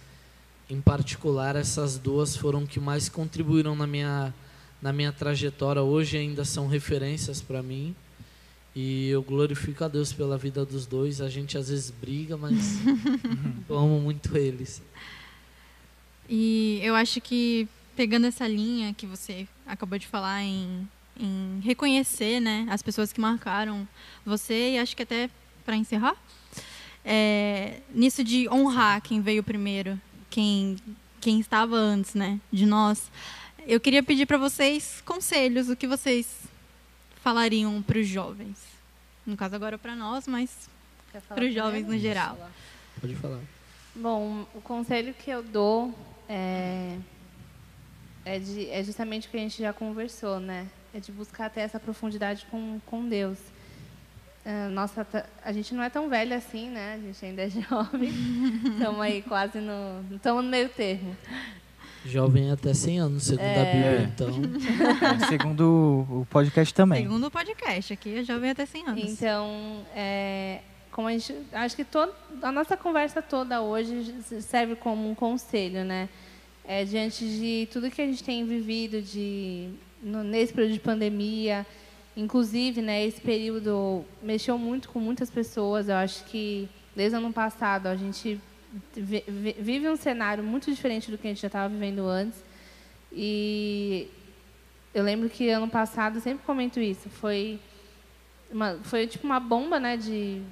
em 0.68 0.80
particular 0.80 1.54
essas 1.56 1.98
duas 1.98 2.36
foram 2.36 2.66
que 2.66 2.80
mais 2.80 3.08
contribuíram 3.08 3.76
na 3.76 3.86
minha 3.86 4.34
na 4.82 4.92
minha 4.92 5.12
trajetória. 5.12 5.80
Hoje 5.80 6.18
ainda 6.18 6.44
são 6.44 6.66
referências 6.66 7.40
para 7.40 7.62
mim. 7.62 7.94
E 8.74 9.08
eu 9.10 9.22
glorifico 9.22 9.84
a 9.84 9.88
Deus 9.88 10.12
pela 10.12 10.36
vida 10.36 10.64
dos 10.64 10.86
dois. 10.86 11.20
A 11.20 11.28
gente 11.28 11.56
às 11.56 11.68
vezes 11.68 11.90
briga, 11.90 12.36
mas 12.36 12.78
eu 13.68 13.78
amo 13.78 14.00
muito 14.00 14.36
eles. 14.36 14.82
E 16.28 16.80
eu 16.82 16.94
acho 16.94 17.20
que 17.20 17.68
pegando 17.96 18.26
essa 18.26 18.46
linha 18.46 18.94
que 18.94 19.06
você 19.06 19.46
acabou 19.66 19.98
de 19.98 20.06
falar 20.06 20.42
em, 20.42 20.88
em 21.18 21.60
reconhecer, 21.62 22.40
né, 22.40 22.66
as 22.70 22.82
pessoas 22.82 23.12
que 23.12 23.20
marcaram 23.20 23.86
você 24.24 24.72
e 24.72 24.78
acho 24.78 24.96
que 24.96 25.02
até 25.02 25.28
para 25.64 25.76
encerrar, 25.76 26.16
é, 27.04 27.80
nisso 27.94 28.24
de 28.24 28.48
honrar 28.48 29.00
quem 29.02 29.20
veio 29.20 29.42
primeiro, 29.42 30.00
quem 30.30 30.76
quem 31.20 31.38
estava 31.38 31.76
antes, 31.76 32.14
né, 32.14 32.40
de 32.50 32.66
nós. 32.66 33.10
Eu 33.64 33.78
queria 33.78 34.02
pedir 34.02 34.26
para 34.26 34.36
vocês 34.36 35.00
conselhos, 35.06 35.68
o 35.68 35.76
que 35.76 35.86
vocês 35.86 36.26
falariam 37.22 37.80
para 37.80 37.98
os 38.00 38.08
jovens. 38.08 38.58
No 39.24 39.36
caso 39.36 39.54
agora 39.54 39.78
para 39.78 39.94
nós, 39.94 40.26
mas 40.26 40.68
para 41.28 41.44
os 41.44 41.54
jovens 41.54 41.86
no 41.86 41.96
geral. 41.96 42.36
Pode 43.00 43.14
falar. 43.14 43.38
Bom, 43.94 44.44
o 44.52 44.60
conselho 44.60 45.14
que 45.14 45.30
eu 45.30 45.44
dou 45.44 45.94
é, 46.32 46.96
é, 48.24 48.38
de, 48.38 48.70
é 48.70 48.82
justamente 48.82 49.28
o 49.28 49.30
que 49.30 49.36
a 49.36 49.40
gente 49.40 49.60
já 49.60 49.72
conversou, 49.72 50.40
né? 50.40 50.66
É 50.94 51.00
de 51.00 51.12
buscar 51.12 51.50
ter 51.50 51.60
essa 51.60 51.78
profundidade 51.78 52.46
com, 52.50 52.80
com 52.86 53.06
Deus. 53.06 53.38
Uh, 54.44 54.70
nossa, 54.70 55.06
a 55.44 55.52
gente 55.52 55.74
não 55.74 55.82
é 55.82 55.90
tão 55.90 56.08
velha 56.08 56.36
assim, 56.36 56.70
né? 56.70 56.94
A 56.94 56.98
gente 56.98 57.24
ainda 57.24 57.42
é 57.42 57.50
jovem. 57.68 58.10
Estamos 58.72 59.00
aí 59.00 59.22
quase 59.22 59.58
no. 59.58 60.16
Estamos 60.16 60.42
no 60.42 60.50
meio 60.50 60.70
termo. 60.70 61.14
Jovem 62.04 62.50
até 62.50 62.74
100 62.74 62.98
anos, 62.98 63.22
segundo 63.22 63.44
é. 63.44 63.60
a 63.60 63.64
Bíblia, 63.64 64.10
então. 64.12 64.28
É, 64.28 65.26
segundo 65.28 66.06
o 66.10 66.26
podcast 66.28 66.74
também. 66.74 67.02
Segundo 67.02 67.26
o 67.26 67.30
podcast, 67.30 67.92
aqui 67.92 68.18
é 68.18 68.24
jovem 68.24 68.50
até 68.50 68.66
100 68.66 68.88
anos. 68.88 69.04
Então, 69.04 69.86
é, 69.94 70.62
como 70.90 71.06
a 71.06 71.12
gente, 71.12 71.32
acho 71.52 71.76
que 71.76 71.84
todo, 71.84 72.12
a 72.42 72.50
nossa 72.50 72.76
conversa 72.76 73.22
toda 73.22 73.60
hoje 73.60 74.16
serve 74.40 74.74
como 74.74 75.08
um 75.08 75.14
conselho, 75.14 75.84
né? 75.84 76.08
É, 76.64 76.84
diante 76.84 77.24
de 77.24 77.68
tudo 77.72 77.90
que 77.90 78.00
a 78.00 78.06
gente 78.06 78.22
tem 78.22 78.44
vivido 78.44 79.02
de, 79.02 79.68
no, 80.02 80.22
nesse 80.22 80.52
período 80.52 80.74
de 80.74 80.80
pandemia, 80.80 81.66
inclusive, 82.16 82.80
né, 82.80 83.04
esse 83.04 83.20
período 83.20 84.04
mexeu 84.22 84.56
muito 84.56 84.88
com 84.88 85.00
muitas 85.00 85.28
pessoas. 85.28 85.88
Eu 85.88 85.96
acho 85.96 86.24
que 86.24 86.68
desde 86.94 87.16
o 87.16 87.18
ano 87.18 87.32
passado 87.32 87.88
a 87.88 87.96
gente 87.96 88.40
vive 88.96 89.88
um 89.88 89.96
cenário 89.96 90.42
muito 90.42 90.70
diferente 90.70 91.10
do 91.10 91.18
que 91.18 91.26
a 91.26 91.30
gente 91.30 91.42
já 91.42 91.48
estava 91.48 91.68
vivendo 91.68 92.06
antes. 92.06 92.42
E 93.12 94.08
eu 94.94 95.02
lembro 95.02 95.28
que 95.28 95.48
ano 95.50 95.68
passado, 95.68 96.20
sempre 96.20 96.44
comento 96.44 96.80
isso, 96.80 97.08
foi 97.10 97.58
uma, 98.50 98.78
foi 98.82 99.06
tipo 99.06 99.26
uma 99.26 99.40
bomba, 99.40 99.80
né, 99.80 99.96
de, 99.96 100.42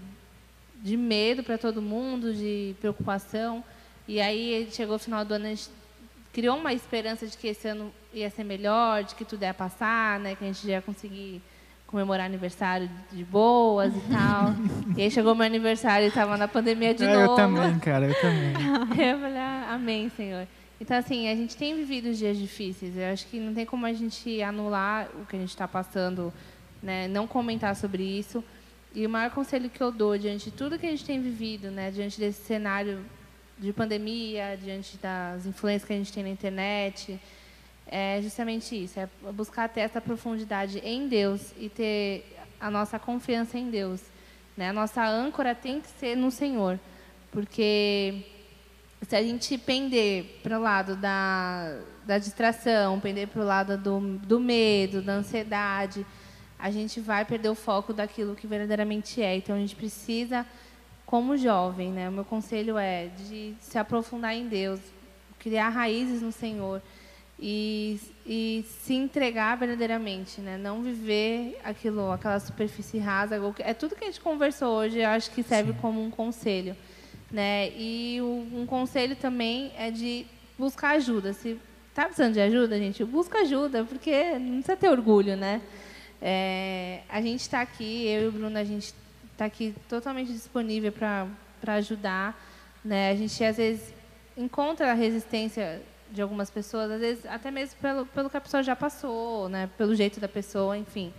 de 0.83 0.97
medo 0.97 1.43
para 1.43 1.57
todo 1.57 1.81
mundo, 1.81 2.35
de 2.35 2.75
preocupação. 2.81 3.63
E 4.09 4.21
aí 4.21 4.69
chegou 4.73 4.97
o 4.97 4.99
final 4.99 5.25
do 5.25 5.35
ano, 5.35 5.47
a 5.47 5.51
gente 5.51 5.69
criou 6.33 6.57
uma 6.57 6.73
esperança 6.73 7.27
de 7.27 7.37
que 7.37 7.49
esse 7.49 7.69
ano 7.69 7.93
ia 8.13 8.31
ser 8.31 8.45
melhor, 8.45 9.05
de 9.05 9.15
que 9.15 9.25
tudo 9.25 9.43
ia 9.43 9.55
passar, 9.55 10.19
né, 10.21 10.35
que 10.35 10.45
a 10.45 10.47
gente 10.47 10.67
ia 10.67 10.81
conseguir 10.81 11.43
comemorar 11.87 12.27
aniversário 12.27 12.89
de 13.11 13.25
boas 13.25 13.93
e 13.95 14.01
tal. 14.13 14.55
e 14.97 15.03
aí 15.03 15.11
chegou 15.11 15.35
meu 15.35 15.45
aniversário 15.45 16.05
e 16.05 16.09
estava 16.09 16.37
na 16.37 16.47
pandemia 16.47 16.95
de 16.95 17.05
é, 17.05 17.13
novo. 17.13 17.33
Eu 17.33 17.37
também, 17.37 17.79
cara, 17.81 18.07
eu 18.07 18.21
também. 18.21 18.53
eu 19.11 19.19
falei, 19.19 19.39
ah, 19.39 19.71
amém, 19.73 20.09
Senhor. 20.11 20.47
Então, 20.81 20.97
assim, 20.97 21.29
a 21.29 21.35
gente 21.35 21.57
tem 21.57 21.75
vivido 21.75 22.15
dias 22.15 22.39
difíceis. 22.39 22.97
Eu 22.97 23.13
acho 23.13 23.27
que 23.27 23.39
não 23.39 23.53
tem 23.53 23.67
como 23.67 23.85
a 23.85 23.93
gente 23.93 24.41
anular 24.41 25.09
o 25.21 25.27
que 25.27 25.37
a 25.37 25.39
gente 25.39 25.51
está 25.51 25.69
passando, 25.69 26.33
né? 26.83 27.07
não 27.09 27.27
comentar 27.27 27.75
sobre 27.77 28.03
isso. 28.03 28.43
E 28.95 29.07
o 29.07 29.11
maior 29.11 29.31
conselho 29.31 29.69
que 29.69 29.81
eu 29.81 29.93
dou 29.93 30.17
diante 30.17 30.47
de 30.47 30.51
tudo 30.53 30.79
que 30.79 30.87
a 30.87 30.91
gente 30.91 31.05
tem 31.05 31.21
vivido, 31.21 31.71
né? 31.71 31.91
diante 31.91 32.19
desse 32.19 32.43
cenário 32.45 33.05
de 33.61 33.73
pandemia, 33.73 34.59
diante 34.61 34.97
das 34.97 35.45
influências 35.45 35.85
que 35.85 35.93
a 35.93 35.97
gente 35.97 36.13
tem 36.13 36.23
na 36.23 36.31
internet, 36.31 37.21
é 37.87 38.21
justamente 38.23 38.85
isso, 38.85 38.99
é 38.99 39.09
buscar 39.33 39.69
ter 39.69 39.81
essa 39.81 40.01
profundidade 40.01 40.79
em 40.79 41.07
Deus 41.07 41.53
e 41.59 41.69
ter 41.69 42.37
a 42.59 42.71
nossa 42.71 42.99
confiança 42.99 43.59
em 43.59 43.71
Deus. 43.71 44.01
Né? 44.57 44.71
A 44.71 44.73
nossa 44.73 45.07
âncora 45.07 45.55
tem 45.55 45.81
que 45.81 45.89
ser 45.89 46.17
no 46.17 46.31
Senhor, 46.31 46.79
porque 47.31 48.25
se 49.09 49.15
a 49.15 49.23
gente 49.23 49.59
pender 49.59 50.41
para 50.43 50.59
o 50.59 50.63
lado 50.63 50.97
da, 50.97 51.81
da 52.07 52.19
distração, 52.19 52.99
pender 53.01 53.29
para 53.29 53.43
o 53.43 53.45
lado 53.45 53.77
do, 53.77 54.01
do 54.19 54.41
medo, 54.41 55.03
da 55.03 55.15
ansiedade, 55.15 56.07
a 56.59 56.71
gente 56.71 57.01
vai 57.01 57.25
perder 57.25 57.49
o 57.49 57.55
foco 57.55 57.93
daquilo 57.93 58.35
que 58.35 58.47
verdadeiramente 58.47 59.23
é. 59.23 59.37
Então, 59.37 59.57
a 59.57 59.59
gente 59.59 59.75
precisa, 59.75 60.47
como 61.11 61.37
jovem, 61.37 61.91
né? 61.91 62.09
o 62.09 62.13
meu 62.13 62.25
conselho 62.25 62.79
é 62.79 63.09
de 63.09 63.53
se 63.59 63.77
aprofundar 63.77 64.33
em 64.33 64.47
Deus, 64.47 64.79
criar 65.41 65.69
raízes 65.71 66.23
no 66.23 66.31
Senhor, 66.31 66.81
e, 67.37 67.99
e 68.25 68.65
se 68.83 68.95
entregar 68.95 69.57
verdadeiramente, 69.57 70.41
né? 70.41 70.57
Não 70.59 70.83
viver 70.83 71.59
aquilo, 71.65 72.13
aquela 72.13 72.39
superfície 72.39 72.99
rasa. 72.99 73.41
É 73.61 73.73
tudo 73.73 73.97
que 73.97 74.05
a 74.05 74.07
gente 74.07 74.21
conversou 74.21 74.77
hoje. 74.77 74.99
Eu 74.99 75.09
acho 75.09 75.31
que 75.31 75.43
serve 75.43 75.73
Sim. 75.73 75.79
como 75.81 76.05
um 76.05 76.11
conselho, 76.11 76.77
né? 77.31 77.71
E 77.71 78.19
um 78.21 78.67
conselho 78.67 79.17
também 79.17 79.73
é 79.79 79.91
de 79.91 80.27
buscar 80.59 80.91
ajuda. 80.91 81.33
Se 81.33 81.59
está 81.89 82.05
precisando 82.05 82.35
de 82.35 82.41
ajuda, 82.41 82.79
gente, 82.79 83.03
busca 83.05 83.39
ajuda, 83.39 83.85
porque 83.85 84.39
não 84.39 84.57
precisa 84.57 84.77
ter 84.77 84.91
orgulho, 84.91 85.35
né? 85.35 85.63
É, 86.21 87.01
a 87.09 87.23
gente 87.23 87.41
está 87.41 87.63
aqui, 87.63 88.07
eu 88.07 88.25
e 88.25 88.29
o 88.29 88.33
Bruno, 88.33 88.59
a 88.59 88.65
gente 88.65 88.93
está 89.41 89.47
aqui 89.47 89.75
totalmente 89.89 90.31
disponível 90.31 90.93
para 90.93 91.75
ajudar, 91.77 92.39
né? 92.85 93.11
A 93.11 93.15
gente 93.17 93.43
às 93.43 93.57
vezes 93.57 93.95
encontra 94.37 94.91
a 94.91 94.95
resistência 94.95 95.81
de 96.11 96.21
algumas 96.21 96.51
pessoas, 96.51 96.91
às 96.91 97.01
vezes 97.01 97.25
até 97.25 97.51
mesmo 97.51 97.81
pelo, 97.81 98.05
pelo 98.05 98.29
que 98.29 98.37
a 98.37 98.41
pessoa 98.41 98.63
já 98.63 98.77
passou, 98.77 99.49
né? 99.49 99.71
pelo 99.79 99.95
jeito 99.95 100.21
da 100.21 100.29
pessoa, 100.29 100.77
enfim. 100.77 101.11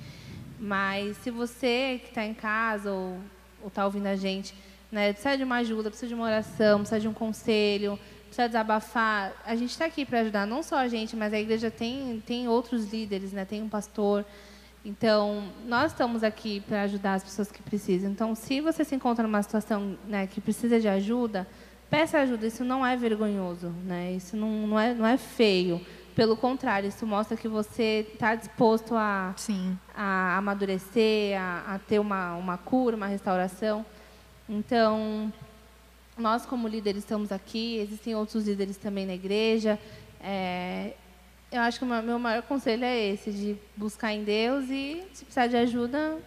Mas 0.59 1.17
se 1.17 1.31
você 1.31 1.99
que 2.03 2.09
está 2.09 2.23
em 2.23 2.33
casa 2.35 2.91
ou 2.91 3.17
está 3.65 3.85
ouvindo 3.85 4.05
a 4.05 4.15
gente, 4.15 4.53
né, 4.91 5.13
precisa 5.13 5.35
de 5.35 5.43
uma 5.43 5.57
ajuda, 5.57 5.89
precisa 5.89 6.09
de 6.09 6.13
uma 6.13 6.25
oração, 6.25 6.79
precisa 6.79 6.99
de 6.99 7.07
um 7.07 7.13
conselho, 7.13 7.97
precisa 8.25 8.47
desabafar, 8.47 9.33
a 9.45 9.55
gente 9.55 9.71
está 9.71 9.85
aqui 9.85 10.05
para 10.05 10.19
ajudar, 10.19 10.45
não 10.45 10.61
só 10.61 10.75
a 10.75 10.87
gente, 10.87 11.15
mas 11.15 11.33
a 11.33 11.39
igreja 11.39 11.71
tem, 11.71 12.21
tem 12.23 12.47
outros 12.47 12.91
líderes, 12.91 13.31
né, 13.31 13.45
tem 13.45 13.63
um 13.63 13.69
pastor. 13.69 14.23
Então, 14.83 15.43
nós 15.67 15.91
estamos 15.91 16.23
aqui 16.23 16.61
para 16.61 16.83
ajudar 16.83 17.13
as 17.15 17.23
pessoas 17.23 17.51
que 17.51 17.61
precisam. 17.61 18.09
Então, 18.09 18.33
se 18.33 18.61
você 18.61 18.83
se 18.83 18.95
encontra 18.95 19.23
numa 19.23 19.41
situação 19.43 19.97
né, 20.07 20.25
que 20.27 20.41
precisa 20.41 20.79
de 20.79 20.87
ajuda, 20.87 21.47
Peça 21.91 22.19
ajuda, 22.19 22.47
isso 22.47 22.63
não 22.63 22.85
é 22.85 22.95
vergonhoso, 22.95 23.67
né? 23.83 24.13
isso 24.13 24.37
não, 24.37 24.65
não, 24.65 24.79
é, 24.79 24.93
não 24.93 25.05
é 25.05 25.17
feio. 25.17 25.85
Pelo 26.15 26.37
contrário, 26.37 26.87
isso 26.87 27.05
mostra 27.05 27.35
que 27.35 27.49
você 27.49 28.07
está 28.13 28.33
disposto 28.33 28.95
a, 28.95 29.33
Sim. 29.35 29.77
a 29.93 30.37
amadurecer, 30.37 31.37
a, 31.37 31.75
a 31.75 31.79
ter 31.79 31.99
uma, 31.99 32.35
uma 32.35 32.57
cura, 32.57 32.95
uma 32.95 33.07
restauração. 33.07 33.85
Então, 34.47 35.33
nós 36.17 36.45
como 36.45 36.65
líderes 36.65 37.03
estamos 37.03 37.29
aqui, 37.29 37.75
existem 37.79 38.15
outros 38.15 38.47
líderes 38.47 38.77
também 38.77 39.05
na 39.05 39.13
igreja. 39.13 39.77
É, 40.21 40.93
eu 41.51 41.61
acho 41.61 41.79
que 41.79 41.85
o 41.85 41.87
meu 41.87 42.17
maior 42.17 42.41
conselho 42.43 42.85
é 42.85 43.09
esse, 43.09 43.31
de 43.31 43.55
buscar 43.75 44.13
em 44.13 44.23
Deus 44.23 44.69
e, 44.69 45.03
se 45.13 45.25
precisar 45.25 45.47
de 45.47 45.57
ajuda, 45.57 46.17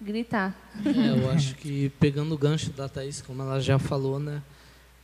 gritar. 0.00 0.54
É, 0.84 1.20
eu 1.20 1.30
acho 1.30 1.54
que 1.54 1.90
pegando 2.00 2.34
o 2.34 2.38
gancho 2.38 2.70
da 2.70 2.88
Thaís, 2.88 3.22
como 3.22 3.42
ela 3.42 3.60
já 3.60 3.78
falou, 3.78 4.18
né? 4.18 4.42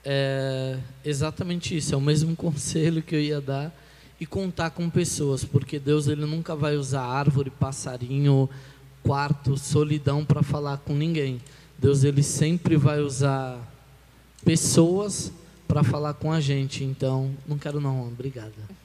É 0.05 0.79
exatamente 1.05 1.77
isso, 1.77 1.95
é 1.95 1.97
o 1.97 2.01
mesmo 2.01 2.35
conselho 2.37 3.03
que 3.03 3.15
eu 3.15 3.21
ia 3.21 3.41
dar 3.41 3.73
e 4.21 4.27
contar 4.27 4.71
com 4.71 4.91
pessoas, 4.91 5.45
porque 5.45 5.79
Deus 5.79 6.09
ele 6.09 6.27
nunca 6.27 6.57
vai 6.57 6.77
usar 6.77 7.03
árvore, 7.03 7.51
passarinho, 7.51 8.51
quarto, 9.03 9.57
solidão 9.57 10.25
para 10.25 10.43
falar 10.43 10.79
com 10.79 10.93
ninguém. 10.93 11.41
Deus 11.79 12.03
ele 12.03 12.25
sempre 12.25 12.77
vai 12.77 13.01
usar 13.01 13.61
pessoas 14.45 15.33
para 15.69 15.85
falar 15.85 16.15
com 16.15 16.33
a 16.33 16.41
gente. 16.41 16.83
Então, 16.83 17.31
não 17.47 17.57
quero 17.57 17.81
não, 17.81 18.09
obrigada. 18.09 18.78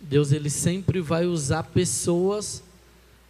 Deus 0.00 0.32
ele 0.32 0.50
sempre 0.50 1.00
vai 1.00 1.26
usar 1.26 1.62
pessoas 1.64 2.62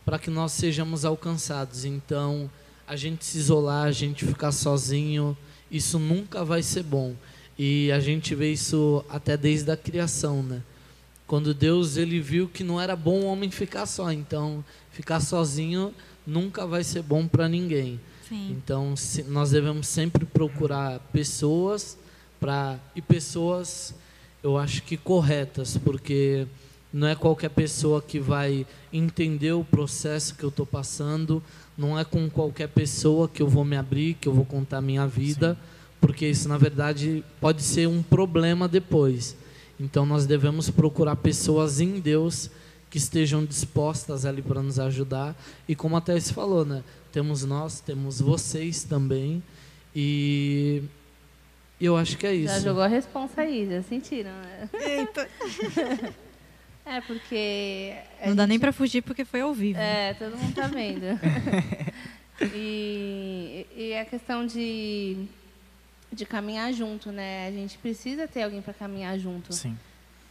para 0.04 0.18
que 0.18 0.30
nós 0.30 0.52
sejamos 0.52 1.04
alcançados. 1.04 1.84
Então, 1.84 2.50
a 2.86 2.96
gente 2.96 3.24
se 3.24 3.38
isolar, 3.38 3.86
a 3.86 3.92
gente 3.92 4.24
ficar 4.24 4.52
sozinho, 4.52 5.36
isso 5.70 5.98
nunca 5.98 6.44
vai 6.44 6.62
ser 6.62 6.82
bom. 6.82 7.14
E 7.58 7.90
a 7.92 8.00
gente 8.00 8.34
vê 8.34 8.52
isso 8.52 9.04
até 9.08 9.36
desde 9.36 9.70
a 9.70 9.76
criação, 9.76 10.42
né? 10.42 10.62
Quando 11.26 11.52
Deus 11.52 11.96
ele 11.96 12.20
viu 12.20 12.48
que 12.48 12.64
não 12.64 12.80
era 12.80 12.96
bom 12.96 13.20
o 13.20 13.26
homem 13.26 13.50
ficar 13.50 13.84
só, 13.84 14.10
então 14.10 14.64
ficar 14.92 15.20
sozinho 15.20 15.92
nunca 16.26 16.66
vai 16.66 16.82
ser 16.82 17.02
bom 17.02 17.26
para 17.26 17.48
ninguém. 17.48 18.00
Sim. 18.28 18.52
Então, 18.52 18.96
se- 18.96 19.24
nós 19.24 19.50
devemos 19.50 19.86
sempre 19.88 20.24
procurar 20.24 21.00
pessoas 21.12 21.98
para 22.40 22.78
e 22.94 23.02
pessoas, 23.02 23.94
eu 24.42 24.56
acho 24.56 24.82
que 24.82 24.96
corretas, 24.96 25.76
porque 25.76 26.46
não 26.92 27.06
é 27.06 27.14
qualquer 27.14 27.50
pessoa 27.50 28.00
que 28.00 28.18
vai 28.18 28.66
entender 28.92 29.52
o 29.52 29.64
processo 29.64 30.34
que 30.34 30.44
eu 30.44 30.48
estou 30.48 30.64
passando, 30.64 31.42
não 31.76 31.98
é 31.98 32.04
com 32.04 32.28
qualquer 32.30 32.68
pessoa 32.68 33.28
que 33.28 33.42
eu 33.42 33.48
vou 33.48 33.64
me 33.64 33.76
abrir, 33.76 34.14
que 34.14 34.28
eu 34.28 34.32
vou 34.32 34.44
contar 34.44 34.80
minha 34.80 35.06
vida, 35.06 35.58
porque 36.00 36.26
isso 36.26 36.48
na 36.48 36.56
verdade 36.56 37.24
pode 37.40 37.62
ser 37.62 37.86
um 37.88 38.02
problema 38.02 38.66
depois. 38.66 39.36
Então, 39.80 40.04
nós 40.04 40.26
devemos 40.26 40.68
procurar 40.70 41.14
pessoas 41.16 41.80
em 41.80 42.00
Deus 42.00 42.50
que 42.90 42.98
estejam 42.98 43.44
dispostas 43.44 44.24
ali 44.24 44.42
para 44.42 44.62
nos 44.62 44.78
ajudar. 44.78 45.36
E 45.68 45.74
como 45.74 45.96
a 45.96 46.00
Thais 46.00 46.30
falou, 46.32 46.64
né? 46.64 46.82
Temos 47.12 47.44
nós, 47.44 47.80
temos 47.80 48.20
vocês 48.20 48.82
também. 48.82 49.42
E 49.94 50.82
eu 51.86 51.96
acho 51.96 52.16
que 52.18 52.26
é 52.26 52.34
isso. 52.34 52.54
Já 52.54 52.60
jogou 52.60 52.82
a 52.82 52.88
responsa 52.88 53.42
aí, 53.42 53.66
já 53.68 53.82
sentiram, 53.82 54.32
né? 54.32 54.68
Eita. 54.72 55.28
É, 56.90 57.02
porque. 57.02 57.94
Não 58.24 58.34
dá 58.34 58.46
nem 58.46 58.54
gente- 58.54 58.62
pra 58.62 58.72
fugir 58.72 59.02
porque 59.02 59.22
foi 59.22 59.42
ao 59.42 59.52
vivo. 59.52 59.78
É, 59.78 60.14
todo 60.14 60.34
mundo 60.38 60.54
tá 60.54 60.66
vendo. 60.68 61.04
e, 62.54 63.66
e 63.76 63.94
a 63.94 64.06
questão 64.06 64.46
de, 64.46 65.26
de 66.10 66.24
caminhar 66.24 66.72
junto, 66.72 67.12
né? 67.12 67.46
A 67.46 67.52
gente 67.52 67.76
precisa 67.76 68.26
ter 68.26 68.42
alguém 68.42 68.62
para 68.62 68.72
caminhar 68.72 69.18
junto. 69.18 69.52
Sim. 69.52 69.76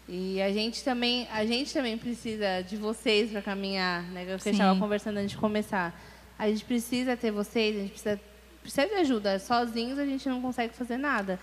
E 0.09 0.41
a 0.41 0.51
gente 0.51 0.83
também, 0.83 1.27
a 1.31 1.45
gente 1.45 1.71
também 1.71 1.95
precisa 1.95 2.63
de 2.67 2.75
vocês 2.75 3.29
para 3.29 3.41
caminhar, 3.41 4.01
né? 4.03 4.25
Eu 4.27 4.37
estava 4.37 4.79
conversando 4.79 5.17
antes 5.17 5.31
de 5.31 5.37
começar. 5.37 5.93
A 6.39 6.49
gente 6.49 6.65
precisa 6.65 7.15
ter 7.15 7.29
vocês, 7.29 7.75
a 7.75 7.79
gente 7.81 7.91
precisa, 7.91 8.19
precisa 8.67 8.87
de 8.87 8.95
ajuda. 8.95 9.39
Sozinhos 9.39 9.97
a 9.97 10.05
gente 10.05 10.27
não 10.27 10.41
consegue 10.41 10.73
fazer 10.73 10.97
nada. 10.97 11.39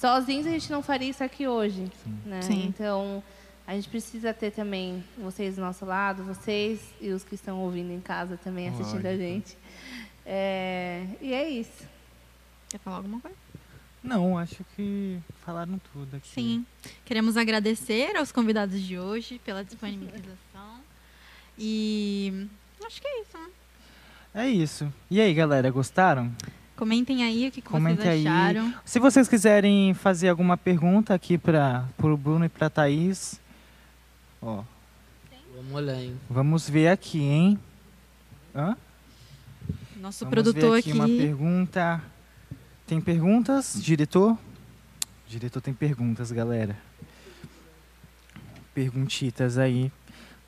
Sozinhos 0.00 0.46
a 0.46 0.50
gente 0.50 0.70
não 0.70 0.82
faria 0.82 1.08
isso 1.08 1.22
aqui 1.22 1.46
hoje, 1.46 1.90
né? 2.26 2.42
Sim. 2.42 2.66
Então 2.66 3.22
a 3.66 3.74
gente 3.74 3.88
precisa 3.88 4.34
ter 4.34 4.50
também 4.50 5.02
vocês 5.16 5.54
do 5.54 5.60
nosso 5.60 5.84
lado, 5.84 6.24
vocês 6.24 6.80
e 7.00 7.10
os 7.10 7.22
que 7.22 7.36
estão 7.36 7.60
ouvindo 7.60 7.92
em 7.92 8.00
casa 8.00 8.36
também 8.42 8.68
assistindo 8.68 9.06
a 9.06 9.10
Lógico. 9.10 9.22
gente. 9.22 9.56
É, 10.26 11.06
e 11.20 11.32
é 11.32 11.48
isso. 11.48 11.84
Quer 12.68 12.78
falar 12.78 12.96
alguma 12.96 13.20
coisa? 13.20 13.36
Não, 14.02 14.36
acho 14.36 14.62
que 14.76 15.18
falaram 15.46 15.80
tudo 15.92 16.16
aqui. 16.16 16.28
Sim. 16.28 16.66
Queremos 17.06 17.36
agradecer 17.36 18.16
aos 18.16 18.30
convidados 18.32 18.80
de 18.82 18.98
hoje 18.98 19.40
pela 19.44 19.64
disponibilização. 19.64 20.80
E 21.58 22.46
acho 22.84 23.00
que 23.00 23.06
é 23.06 23.22
isso, 23.22 23.38
né? 23.38 23.48
É 24.34 24.48
isso. 24.48 24.92
E 25.10 25.20
aí, 25.20 25.32
galera, 25.32 25.70
gostaram? 25.70 26.30
Comentem 26.76 27.22
aí 27.22 27.48
o 27.48 27.52
que, 27.52 27.60
que 27.60 27.68
Comente 27.68 28.02
vocês 28.02 28.08
aí. 28.14 28.26
acharam. 28.26 28.74
Se 28.84 28.98
vocês 28.98 29.28
quiserem 29.28 29.94
fazer 29.94 30.28
alguma 30.28 30.56
pergunta 30.56 31.14
aqui 31.14 31.38
para 31.38 31.86
o 32.02 32.16
Bruno 32.16 32.44
e 32.44 32.48
para 32.48 32.68
Thaís, 32.68 33.40
ó, 34.42 34.62
Vamos 35.54 35.72
olhar, 35.72 35.94
hein? 36.02 36.18
vamos 36.28 36.68
ver 36.68 36.88
aqui, 36.88 37.20
hein? 37.20 37.58
Hã? 38.54 38.76
Nosso 40.00 40.24
vamos 40.24 40.32
produtor 40.34 40.72
ver 40.72 40.78
aqui. 40.80 40.90
aqui 40.90 40.98
uma 40.98 41.06
pergunta. 41.06 42.02
Tem 42.86 43.00
perguntas, 43.00 43.74
diretor? 43.80 44.36
Diretor 45.28 45.60
tem 45.60 45.72
perguntas, 45.72 46.30
galera. 46.32 46.76
Perguntitas 48.74 49.56
aí 49.58 49.92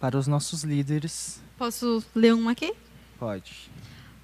para 0.00 0.18
os 0.18 0.26
nossos 0.26 0.64
líderes. 0.64 1.40
Posso 1.56 2.04
ler 2.14 2.34
uma 2.34 2.50
aqui? 2.52 2.74
Pode. 3.18 3.70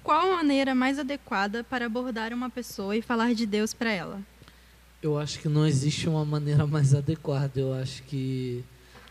Qual 0.03 0.33
a 0.33 0.35
maneira 0.35 0.75
mais 0.75 0.99
adequada 0.99 1.63
para 1.63 1.85
abordar 1.85 2.33
uma 2.33 2.49
pessoa 2.49 2.95
e 2.95 3.01
falar 3.01 3.33
de 3.33 3.45
Deus 3.45 3.73
para 3.73 3.89
ela? 3.89 4.21
Eu 5.01 5.17
acho 5.17 5.39
que 5.39 5.47
não 5.47 5.65
existe 5.65 6.09
uma 6.09 6.25
maneira 6.25 6.67
mais 6.67 6.93
adequada. 6.93 7.57
Eu 7.59 7.73
acho 7.73 8.03
que 8.03 8.65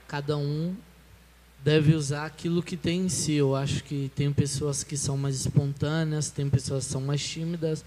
cada 0.06 0.36
um 0.36 0.76
deve 1.64 1.94
usar 1.94 2.26
aquilo 2.26 2.62
que 2.62 2.76
tem 2.76 3.06
em 3.06 3.08
si. 3.08 3.32
Eu 3.32 3.56
acho 3.56 3.82
que 3.84 4.10
tem 4.14 4.30
pessoas 4.30 4.84
que 4.84 4.94
são 4.94 5.16
mais 5.16 5.36
espontâneas, 5.36 6.30
tem 6.30 6.50
pessoas 6.50 6.84
que 6.84 6.92
são 6.92 7.00
mais 7.00 7.26
tímidas, 7.26 7.82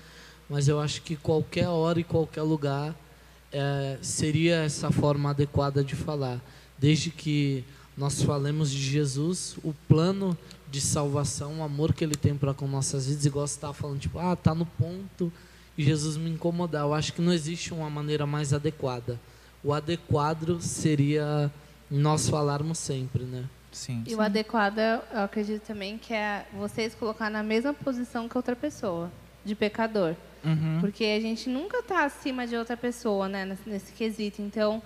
mas 0.50 0.68
eu 0.68 0.80
acho 0.80 1.04
que 1.04 1.16
qualquer 1.16 1.68
hora 1.68 2.00
e 2.00 2.04
qualquer 2.04 2.42
lugar 2.42 2.96
é, 3.52 4.00
seria 4.02 4.64
essa 4.64 4.90
forma 4.90 5.30
adequada 5.30 5.84
de 5.84 5.96
falar. 5.96 6.42
Desde 6.80 7.12
que 7.12 7.64
nós 7.98 8.22
falemos 8.22 8.72
de 8.72 8.82
Jesus, 8.82 9.58
o 9.64 9.74
plano 9.88 10.38
de 10.70 10.82
salvação, 10.82 11.60
o 11.60 11.64
amor 11.64 11.94
que 11.94 12.04
ele 12.04 12.16
tem 12.16 12.36
para 12.36 12.54
com 12.54 12.68
nossas 12.68 13.08
vidas, 13.08 13.26
igual 13.26 13.48
você 13.48 13.56
estava 13.56 13.74
falando, 13.74 14.00
tipo, 14.00 14.20
ah, 14.20 14.36
tá 14.36 14.54
no 14.54 14.66
ponto 14.66 15.32
e 15.78 15.84
Jesus 15.84 16.18
me 16.18 16.30
incomodar. 16.30 16.84
Eu 16.84 16.94
acho 16.94 17.14
que 17.14 17.22
não 17.22 17.32
existe 17.32 17.74
uma 17.74 17.90
maneira 17.90 18.26
mais 18.26 18.54
adequada. 18.54 19.20
O 19.64 19.74
adequado 19.74 20.60
seria 20.62 21.52
nós 21.90 22.30
falarmos 22.30 22.78
sempre, 22.78 23.24
né? 23.24 23.46
Sim. 23.72 24.04
E 24.08 24.16
o 24.16 24.22
adequado, 24.22 24.80
eu 24.80 25.22
acredito 25.22 25.64
também 25.64 25.98
que 25.98 26.14
é 26.14 26.46
vocês 26.54 26.96
colocar 26.96 27.30
na 27.30 27.44
mesma 27.44 27.74
posição 27.74 28.28
que 28.28 28.38
outra 28.38 28.56
pessoa, 28.56 29.12
de 29.44 29.54
pecador. 29.54 30.16
Uhum. 30.44 30.78
Porque 30.80 31.04
a 31.04 31.20
gente 31.20 31.50
nunca 31.50 31.80
está 31.80 32.06
acima 32.06 32.48
de 32.48 32.56
outra 32.56 32.78
pessoa, 32.78 33.28
né, 33.28 33.46
nesse, 33.46 33.70
nesse 33.70 33.92
quesito. 33.92 34.42
Então, 34.42 34.82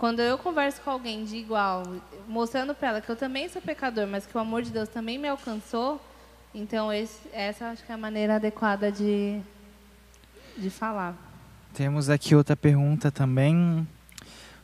quando 0.00 0.20
eu 0.20 0.38
converso 0.38 0.80
com 0.80 0.90
alguém 0.90 1.26
de 1.26 1.36
igual, 1.36 1.82
mostrando 2.26 2.74
para 2.74 2.88
ela 2.88 3.00
que 3.02 3.10
eu 3.10 3.16
também 3.16 3.50
sou 3.50 3.60
pecador, 3.60 4.06
mas 4.06 4.24
que 4.24 4.34
o 4.34 4.40
amor 4.40 4.62
de 4.62 4.70
Deus 4.70 4.88
também 4.88 5.18
me 5.18 5.28
alcançou, 5.28 6.00
então 6.54 6.90
esse, 6.90 7.18
essa 7.34 7.66
acho 7.66 7.84
que 7.84 7.92
é 7.92 7.94
a 7.94 7.98
maneira 7.98 8.36
adequada 8.36 8.90
de, 8.90 9.38
de 10.56 10.70
falar. 10.70 11.14
Temos 11.74 12.08
aqui 12.08 12.34
outra 12.34 12.56
pergunta 12.56 13.10
também 13.10 13.86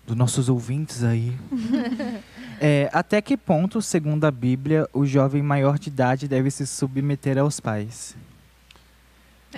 dos 0.06 0.16
nossos 0.16 0.48
ouvintes 0.48 1.04
aí. 1.04 1.36
É, 2.58 2.88
até 2.90 3.20
que 3.20 3.36
ponto, 3.36 3.82
segundo 3.82 4.24
a 4.24 4.30
Bíblia, 4.30 4.88
o 4.94 5.04
jovem 5.04 5.42
maior 5.42 5.78
de 5.78 5.90
idade 5.90 6.26
deve 6.26 6.50
se 6.50 6.66
submeter 6.66 7.36
aos 7.36 7.60
pais? 7.60 8.16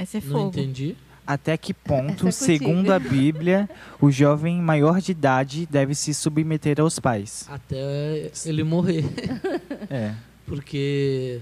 Ser 0.05 0.21
Não 0.25 0.33
fogo. 0.33 0.49
entendi. 0.49 0.97
Até 1.29 1.59
que 1.59 1.75
ponto, 1.75 2.27
é 2.29 2.31
segundo 2.31 2.91
a 2.91 2.99
Bíblia, 2.99 3.69
o 4.01 4.11
jovem 4.11 4.63
maior 4.63 4.99
de 4.99 5.13
idade 5.13 5.67
deve 5.71 5.95
se 5.95 6.15
submeter 6.15 6.81
aos 6.81 6.99
pais? 6.99 7.45
Até 7.51 8.31
ele 8.47 8.65
morrer. 8.65 9.05
É. 9.91 10.15
Porque 10.47 11.41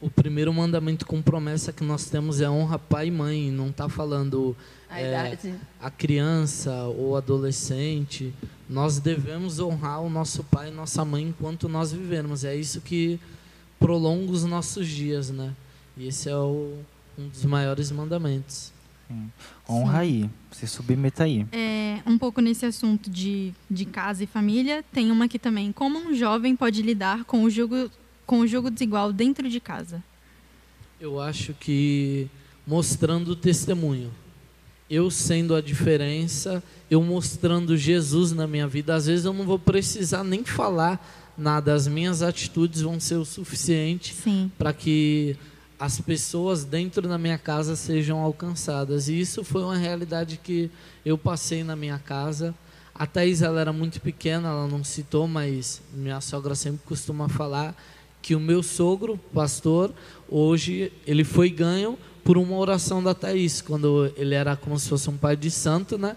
o 0.00 0.08
primeiro 0.08 0.52
mandamento 0.54 1.04
com 1.06 1.20
promessa 1.20 1.72
que 1.72 1.82
nós 1.82 2.04
temos 2.06 2.40
é 2.40 2.48
honra 2.48 2.78
pai 2.78 3.08
e 3.08 3.10
mãe. 3.10 3.50
Não 3.50 3.68
está 3.68 3.88
falando 3.88 4.56
A 4.88 5.00
É, 5.00 5.08
idade. 5.08 5.54
a 5.80 5.90
criança 5.90 6.72
ou 6.84 7.16
adolescente. 7.16 8.32
Nós 8.68 9.00
devemos 9.00 9.58
honrar 9.58 10.02
o 10.02 10.08
nosso 10.10 10.44
pai 10.44 10.68
e 10.68 10.72
nossa 10.72 11.04
mãe 11.04 11.24
enquanto 11.24 11.68
nós 11.68 11.92
vivermos. 11.92 12.44
É 12.44 12.54
isso 12.54 12.80
que 12.80 13.18
prolonga 13.80 14.30
os 14.30 14.44
nossos 14.44 14.86
dias, 14.88 15.30
né? 15.30 15.52
E 15.96 16.06
esse 16.08 16.28
é 16.28 16.36
o, 16.36 16.78
um 17.18 17.26
dos 17.28 17.44
maiores 17.44 17.90
mandamentos. 17.90 18.72
Honra 19.68 20.00
aí, 20.00 20.30
se 20.52 20.66
submeta 20.66 21.24
aí. 21.24 21.46
É, 21.52 21.98
um 22.06 22.18
pouco 22.18 22.40
nesse 22.40 22.66
assunto 22.66 23.10
de, 23.10 23.52
de 23.70 23.84
casa 23.84 24.24
e 24.24 24.26
família, 24.26 24.84
tem 24.92 25.10
uma 25.10 25.26
aqui 25.26 25.38
também. 25.38 25.72
Como 25.72 25.98
um 25.98 26.14
jovem 26.14 26.56
pode 26.56 26.82
lidar 26.82 27.24
com 27.24 27.42
o 27.42 27.50
jogo, 27.50 27.90
com 28.24 28.40
o 28.40 28.46
jogo 28.46 28.70
desigual 28.70 29.12
dentro 29.12 29.48
de 29.48 29.60
casa? 29.60 30.02
Eu 31.00 31.20
acho 31.20 31.54
que 31.54 32.28
mostrando 32.66 33.28
o 33.32 33.36
testemunho. 33.36 34.10
Eu 34.88 35.10
sendo 35.10 35.54
a 35.54 35.60
diferença, 35.60 36.62
eu 36.90 37.02
mostrando 37.02 37.76
Jesus 37.76 38.32
na 38.32 38.46
minha 38.46 38.68
vida, 38.68 38.94
às 38.94 39.06
vezes 39.06 39.24
eu 39.24 39.32
não 39.32 39.44
vou 39.44 39.58
precisar 39.58 40.22
nem 40.22 40.44
falar 40.44 41.04
nada, 41.36 41.74
as 41.74 41.86
minhas 41.86 42.22
atitudes 42.22 42.82
vão 42.82 42.98
ser 42.98 43.16
o 43.16 43.24
suficiente 43.24 44.14
Sim. 44.14 44.50
para 44.56 44.72
que 44.72 45.36
as 45.78 46.00
pessoas 46.00 46.64
dentro 46.64 47.06
da 47.06 47.18
minha 47.18 47.38
casa 47.38 47.76
sejam 47.76 48.20
alcançadas. 48.20 49.08
E 49.08 49.20
isso 49.20 49.44
foi 49.44 49.62
uma 49.62 49.76
realidade 49.76 50.40
que 50.42 50.70
eu 51.04 51.18
passei 51.18 51.62
na 51.62 51.76
minha 51.76 51.98
casa. 51.98 52.54
A 52.94 53.06
Thaís 53.06 53.42
ela 53.42 53.60
era 53.60 53.72
muito 53.72 54.00
pequena, 54.00 54.48
ela 54.48 54.66
não 54.66 54.82
citou, 54.82 55.28
mas 55.28 55.82
minha 55.92 56.20
sogra 56.20 56.54
sempre 56.54 56.80
costuma 56.86 57.28
falar 57.28 57.76
que 58.22 58.34
o 58.34 58.40
meu 58.40 58.62
sogro, 58.62 59.18
pastor, 59.32 59.92
hoje 60.28 60.92
ele 61.06 61.22
foi 61.22 61.50
ganho 61.50 61.98
por 62.24 62.36
uma 62.36 62.56
oração 62.56 63.00
da 63.00 63.14
Thaís, 63.14 63.60
quando 63.60 64.12
ele 64.16 64.34
era 64.34 64.56
como 64.56 64.76
se 64.78 64.88
fosse 64.88 65.08
um 65.08 65.16
pai 65.16 65.36
de 65.36 65.50
santo, 65.50 65.96
né? 65.96 66.16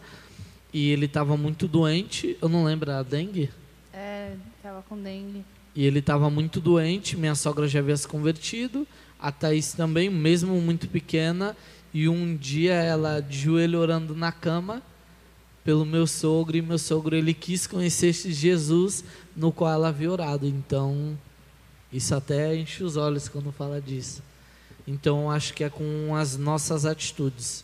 E 0.74 0.90
ele 0.90 1.06
estava 1.06 1.38
muito 1.38 1.68
doente, 1.68 2.38
eu 2.42 2.50
não 2.50 2.64
lembro, 2.64 2.92
a 2.92 3.04
dengue? 3.04 3.50
É, 3.94 4.34
tava 4.64 4.82
com 4.90 4.98
dengue. 4.98 5.44
E 5.76 5.86
ele 5.86 6.00
estava 6.00 6.30
muito 6.30 6.60
doente, 6.60 7.16
minha 7.16 7.36
sogra 7.36 7.68
já 7.68 7.80
havia 7.80 7.96
se 7.96 8.08
convertido, 8.08 8.88
a 9.20 9.32
Thaís 9.32 9.74
também, 9.74 10.10
mesmo 10.10 10.60
muito 10.62 10.88
pequena, 10.88 11.56
e 11.94 12.08
um 12.08 12.36
dia 12.36 12.74
ela 12.74 13.20
de 13.20 13.40
joelho 13.40 13.80
orando 13.80 14.16
na 14.16 14.32
cama 14.32 14.82
pelo 15.64 15.86
meu 15.86 16.08
sogro, 16.08 16.58
e 16.58 16.62
meu 16.62 16.80
sogro 16.80 17.16
ele 17.16 17.34
quis 17.34 17.68
conhecer 17.68 18.08
esse 18.08 18.32
Jesus 18.32 19.04
no 19.36 19.52
qual 19.52 19.74
ela 19.74 19.90
havia 19.90 20.12
orado. 20.12 20.48
Então, 20.48 21.18
isso 21.92 22.16
até 22.16 22.56
enche 22.56 22.84
os 22.84 22.98
olhos 22.98 23.28
quando 23.28 23.52
fala 23.52 23.82
disso. 23.82 24.24
Então 24.88 25.30
acho 25.30 25.54
que 25.54 25.64
é 25.64 25.70
com 25.70 26.16
as 26.16 26.38
nossas 26.38 26.86
atitudes. 26.86 27.64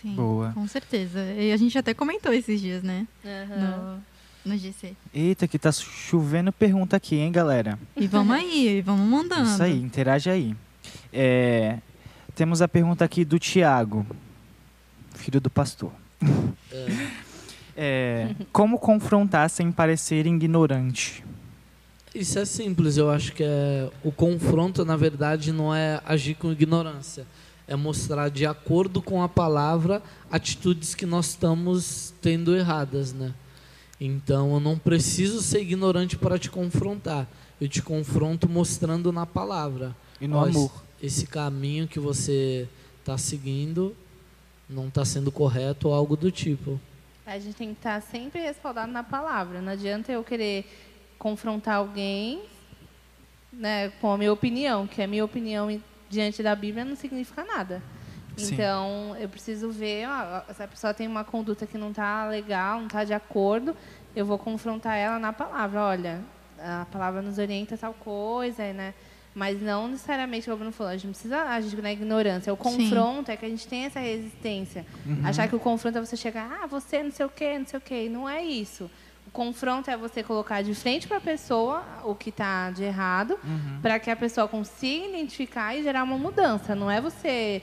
Sim, 0.00 0.14
Boa. 0.14 0.52
com 0.52 0.66
certeza. 0.66 1.20
E 1.32 1.52
a 1.52 1.56
gente 1.56 1.78
até 1.78 1.94
comentou 1.94 2.32
esses 2.32 2.60
dias, 2.60 2.82
né? 2.82 3.06
Aham. 3.24 4.02
No, 4.44 4.52
no 4.52 4.58
GC. 4.58 4.94
Eita, 5.14 5.46
que 5.46 5.58
tá 5.58 5.70
chovendo 5.70 6.52
pergunta 6.52 6.96
aqui, 6.96 7.16
hein, 7.16 7.30
galera? 7.30 7.78
E 7.96 8.06
vamos 8.06 8.34
aí, 8.34 8.82
vamos 8.82 9.08
mandando. 9.08 9.48
Isso 9.48 9.62
aí, 9.62 9.80
interage 9.80 10.28
aí. 10.28 10.56
É, 11.12 11.78
temos 12.34 12.62
a 12.62 12.68
pergunta 12.68 13.04
aqui 13.04 13.24
do 13.24 13.38
Tiago, 13.38 14.06
filho 15.14 15.40
do 15.40 15.50
pastor. 15.50 15.92
É, 16.70 17.22
É, 17.76 18.34
como 18.52 18.78
confrontar 18.78 19.48
sem 19.48 19.72
parecer 19.72 20.26
ignorante? 20.26 21.24
Isso 22.14 22.38
é 22.38 22.44
simples, 22.44 22.98
eu 22.98 23.10
acho 23.10 23.32
que 23.32 23.42
é 23.42 23.90
o 24.04 24.12
confronto, 24.12 24.84
na 24.84 24.96
verdade, 24.96 25.50
não 25.50 25.74
é 25.74 26.00
agir 26.04 26.34
com 26.34 26.52
ignorância, 26.52 27.26
é 27.66 27.74
mostrar 27.74 28.28
de 28.28 28.44
acordo 28.44 29.00
com 29.00 29.22
a 29.22 29.28
palavra 29.28 30.02
atitudes 30.30 30.94
que 30.94 31.06
nós 31.06 31.28
estamos 31.28 32.12
tendo 32.20 32.54
erradas, 32.54 33.14
né? 33.14 33.32
Então, 33.98 34.52
eu 34.52 34.60
não 34.60 34.76
preciso 34.76 35.40
ser 35.40 35.62
ignorante 35.62 36.18
para 36.18 36.38
te 36.38 36.50
confrontar. 36.50 37.26
Eu 37.60 37.68
te 37.68 37.80
confronto 37.80 38.48
mostrando 38.48 39.12
na 39.12 39.24
palavra. 39.24 39.94
E 40.20 40.26
no 40.26 40.38
Ó, 40.38 40.44
amor. 40.44 40.72
Esse 41.02 41.26
caminho 41.26 41.88
que 41.88 41.98
você 41.98 42.68
está 43.00 43.18
seguindo 43.18 43.96
não 44.68 44.88
está 44.88 45.04
sendo 45.04 45.32
correto 45.32 45.88
ou 45.88 45.94
algo 45.94 46.16
do 46.16 46.30
tipo. 46.30 46.80
A 47.26 47.38
gente 47.38 47.56
tem 47.56 47.68
que 47.68 47.80
estar 47.80 48.00
sempre 48.00 48.40
respaldado 48.40 48.90
na 48.90 49.02
palavra. 49.02 49.60
Não 49.60 49.72
adianta 49.72 50.12
eu 50.12 50.22
querer 50.22 50.64
confrontar 51.18 51.76
alguém 51.76 52.42
né, 53.52 53.90
com 54.00 54.12
a 54.12 54.18
minha 54.18 54.32
opinião, 54.32 54.86
que 54.86 55.02
a 55.02 55.06
minha 55.06 55.24
opinião 55.24 55.80
diante 56.08 56.42
da 56.42 56.54
Bíblia 56.54 56.84
não 56.84 56.96
significa 56.96 57.44
nada. 57.44 57.82
Sim. 58.36 58.54
Então, 58.54 59.16
eu 59.18 59.28
preciso 59.28 59.70
ver, 59.70 60.08
ó, 60.08 60.52
se 60.52 60.62
a 60.62 60.68
pessoa 60.68 60.94
tem 60.94 61.06
uma 61.06 61.22
conduta 61.22 61.66
que 61.66 61.76
não 61.76 61.90
está 61.90 62.26
legal, 62.28 62.78
não 62.78 62.86
está 62.86 63.04
de 63.04 63.12
acordo, 63.12 63.76
eu 64.16 64.24
vou 64.24 64.38
confrontar 64.38 64.96
ela 64.96 65.18
na 65.18 65.32
palavra. 65.32 65.82
Olha, 65.82 66.20
a 66.58 66.86
palavra 66.90 67.20
nos 67.20 67.38
orienta 67.38 67.74
a 67.74 67.78
tal 67.78 67.94
coisa, 67.94 68.72
né? 68.72 68.94
Mas 69.34 69.60
não 69.60 69.88
necessariamente, 69.88 70.44
como 70.44 70.56
o 70.56 70.58
Bruno 70.58 70.72
falou, 70.72 70.92
a 70.92 70.96
gente 70.96 71.06
não 71.06 71.12
precisa 71.12 71.42
agir 71.44 71.80
na 71.82 71.92
ignorância. 71.92 72.52
O 72.52 72.56
Sim. 72.56 72.62
confronto 72.62 73.30
é 73.30 73.36
que 73.36 73.46
a 73.46 73.48
gente 73.48 73.66
tem 73.66 73.84
essa 73.84 73.98
resistência. 73.98 74.84
Achar 75.24 75.48
que 75.48 75.56
o 75.56 75.60
confronto 75.60 75.98
é 75.98 76.00
você 76.00 76.16
chegar, 76.16 76.60
ah, 76.62 76.66
você 76.66 77.02
não 77.02 77.10
sei 77.10 77.24
o 77.26 77.30
quê, 77.30 77.58
não 77.58 77.66
sei 77.66 77.78
o 77.78 77.80
quê. 77.80 78.08
Não 78.10 78.28
é 78.28 78.44
isso. 78.44 78.90
O 79.26 79.30
confronto 79.30 79.90
é 79.90 79.96
você 79.96 80.22
colocar 80.22 80.62
de 80.62 80.74
frente 80.74 81.08
para 81.08 81.16
a 81.16 81.20
pessoa 81.20 81.82
o 82.04 82.14
que 82.14 82.28
está 82.28 82.70
de 82.70 82.82
errado, 82.84 83.38
para 83.80 83.98
que 83.98 84.10
a 84.10 84.16
pessoa 84.16 84.46
consiga 84.46 85.06
identificar 85.06 85.74
e 85.74 85.82
gerar 85.82 86.02
uma 86.02 86.18
mudança. 86.18 86.74
Não 86.74 86.90
é 86.90 87.00
você 87.00 87.62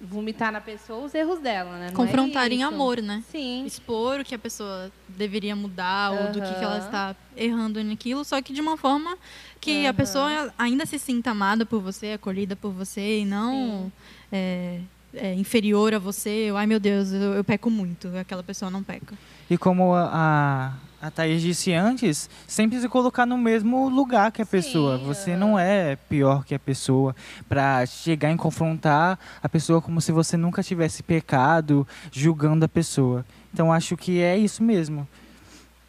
vomitar 0.00 0.52
na 0.52 0.60
pessoa 0.60 1.04
os 1.04 1.14
erros 1.14 1.40
dela, 1.40 1.72
né? 1.72 1.86
Não 1.86 1.86
é 1.86 1.92
Confrontar 1.92 2.52
em 2.52 2.56
isso. 2.56 2.66
amor, 2.66 3.02
né? 3.02 3.22
Sim. 3.30 3.64
Expor 3.66 4.20
o 4.20 4.24
que 4.24 4.34
a 4.34 4.38
pessoa 4.38 4.90
deveria 5.08 5.56
mudar 5.56 6.12
ou 6.12 6.28
do 6.32 6.40
que, 6.40 6.54
que 6.54 6.64
ela 6.64 6.78
está 6.78 7.16
errando 7.36 7.82
naquilo, 7.82 8.24
só 8.24 8.40
que 8.40 8.52
de 8.52 8.60
uma 8.60 8.76
forma 8.76 9.16
que 9.60 9.86
a 9.86 9.90
Aham. 9.90 9.94
pessoa 9.94 10.54
ainda 10.56 10.86
se 10.86 10.98
sinta 10.98 11.30
amada 11.32 11.66
por 11.66 11.80
você, 11.80 12.12
acolhida 12.12 12.54
por 12.54 12.70
você 12.70 13.20
e 13.20 13.24
não 13.24 13.90
é, 14.30 14.80
é, 15.14 15.34
inferior 15.34 15.92
a 15.94 15.98
você. 15.98 16.52
Ai 16.54 16.66
meu 16.66 16.78
Deus, 16.78 17.12
eu, 17.12 17.34
eu 17.34 17.44
peco 17.44 17.68
muito. 17.70 18.08
Aquela 18.16 18.42
pessoa 18.42 18.70
não 18.70 18.82
peca. 18.82 19.16
E 19.50 19.58
como 19.58 19.94
a, 19.94 20.10
a, 20.12 20.72
a 21.00 21.10
Thaís 21.10 21.40
disse 21.40 21.72
antes, 21.72 22.28
sempre 22.46 22.80
se 22.80 22.88
colocar 22.88 23.24
no 23.24 23.38
mesmo 23.38 23.88
lugar 23.88 24.32
que 24.32 24.42
a 24.42 24.46
pessoa. 24.46 24.98
Você 24.98 25.36
não 25.36 25.56
é 25.56 25.94
pior 25.94 26.44
que 26.44 26.54
a 26.54 26.58
pessoa 26.58 27.14
para 27.48 27.86
chegar 27.86 28.32
e 28.32 28.36
confrontar 28.36 29.18
a 29.40 29.48
pessoa 29.48 29.80
como 29.80 30.00
se 30.00 30.10
você 30.10 30.36
nunca 30.36 30.62
tivesse 30.62 31.02
pecado, 31.02 31.86
julgando 32.10 32.64
a 32.64 32.68
pessoa. 32.68 33.24
Então 33.54 33.72
acho 33.72 33.96
que 33.96 34.20
é 34.20 34.36
isso 34.36 34.62
mesmo. 34.62 35.06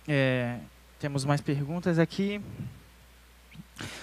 É, 0.07 0.57
temos 0.99 1.26
mais 1.26 1.41
perguntas 1.41 1.98
aqui. 1.98 2.40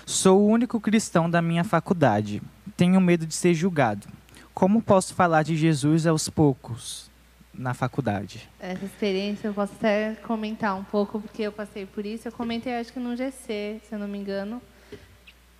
Sou 0.05 0.41
o 0.41 0.49
único 0.49 0.81
cristão 0.81 1.31
da 1.31 1.41
minha 1.41 1.63
faculdade. 1.63 2.43
Tenho 2.77 3.01
medo 3.01 3.27
de 3.27 3.35
ser 3.35 3.55
julgado. 3.55 4.09
Como 4.53 4.83
posso 4.83 5.15
falar 5.15 5.45
de 5.45 5.57
Jesus 5.57 6.07
aos 6.07 6.29
poucos 6.29 7.15
na 7.59 7.75
faculdade? 7.75 8.49
Essa 8.61 8.85
experiência 8.85 9.49
eu 9.49 9.55
posso 9.55 9.73
até 9.75 10.15
comentar 10.27 10.77
um 10.77 10.85
pouco, 10.85 11.21
porque 11.21 11.43
eu 11.43 11.53
passei 11.53 11.87
por 11.87 12.05
isso. 12.05 12.29
Eu 12.29 12.33
comentei, 12.33 12.75
acho 12.75 12.93
que 12.93 13.01
no 13.01 13.17
GC, 13.17 13.81
se 13.83 13.93
eu 13.93 13.99
não 13.99 14.09
me 14.09 14.19
engano, 14.19 14.61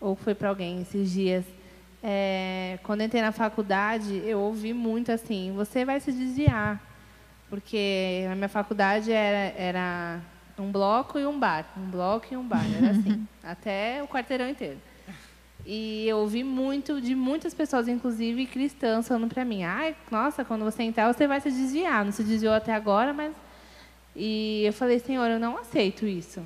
ou 0.01 0.15
foi 0.15 0.35
para 0.35 0.49
alguém 0.49 0.83
esses 0.83 1.11
dias. 1.11 1.45
É, 2.03 2.79
quando 2.83 3.03
entrei 3.03 3.23
na 3.23 3.33
faculdade, 3.33 4.23
eu 4.25 4.39
ouvi 4.39 4.73
muito 4.73 5.11
assim: 5.11 5.53
você 5.55 5.85
vai 5.85 6.01
se 6.01 6.13
desviar. 6.13 6.81
Porque 7.49 8.27
a 8.31 8.35
minha 8.35 8.49
faculdade 8.49 9.13
era, 9.13 9.55
era 9.57 10.21
um 10.59 10.71
bloco 10.71 11.19
e 11.19 11.27
um 11.27 11.39
bar. 11.39 11.65
Um 11.77 11.91
bloco 11.91 12.27
e 12.31 12.37
um 12.37 12.47
bar, 12.47 12.65
era 12.77 12.91
assim. 12.91 13.27
até 13.43 14.03
o 14.03 14.09
quarteirão 14.09 14.49
inteiro. 14.49 14.79
E 15.69 16.07
eu 16.09 16.19
ouvi 16.19 16.45
muito 16.45 17.01
de 17.01 17.17
muitas 17.17 17.53
pessoas, 17.53 17.89
inclusive 17.89 18.47
cristãs, 18.47 19.09
falando 19.09 19.29
para 19.29 19.45
mim: 19.45 19.65
ai, 19.65 19.97
nossa, 20.13 20.45
quando 20.45 20.65
você 20.65 20.85
entrar, 20.85 21.13
você 21.13 21.27
vai 21.27 21.41
se 21.41 21.51
desviar. 21.51 22.05
Não 22.05 22.13
se 22.13 22.23
desviou 22.23 22.55
até 22.55 22.73
agora, 22.73 23.13
mas. 23.13 23.35
E 24.15 24.63
eu 24.65 24.73
falei: 24.73 25.01
Senhor, 25.01 25.27
eu 25.29 25.41
não 25.41 25.59
aceito 25.59 26.07
isso. 26.07 26.41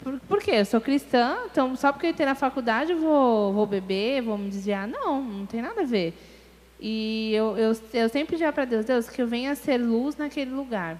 Por, 0.00 0.20
por 0.20 0.42
quê? 0.42 0.52
Eu 0.56 0.66
sou 0.66 0.82
cristã, 0.82 1.38
então 1.50 1.74
só 1.76 1.90
porque 1.92 2.06
eu 2.06 2.10
entrei 2.10 2.26
na 2.26 2.34
faculdade 2.34 2.92
eu 2.92 3.00
vou, 3.00 3.54
vou 3.54 3.66
beber, 3.66 4.20
vou 4.20 4.36
me 4.36 4.50
desviar? 4.50 4.86
Não, 4.86 5.22
não 5.22 5.46
tem 5.46 5.62
nada 5.62 5.80
a 5.80 5.86
ver. 5.86 6.14
E 6.78 7.32
eu, 7.34 7.56
eu, 7.56 7.72
eu 7.94 8.08
sempre 8.10 8.32
pedia 8.32 8.52
para 8.52 8.66
Deus: 8.66 8.84
Deus, 8.84 9.08
que 9.08 9.22
eu 9.22 9.26
venha 9.26 9.54
ser 9.54 9.78
luz 9.78 10.14
naquele 10.16 10.50
lugar. 10.50 10.98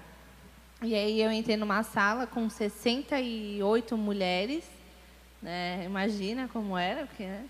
E 0.81 0.95
aí 0.95 1.21
eu 1.21 1.31
entrei 1.31 1.55
numa 1.55 1.83
sala 1.83 2.25
com 2.25 2.49
68 2.49 3.95
mulheres. 3.95 4.63
Né? 5.39 5.83
Imagina 5.85 6.49
como 6.51 6.75
era, 6.75 7.05
porque 7.05 7.23
né? 7.23 7.45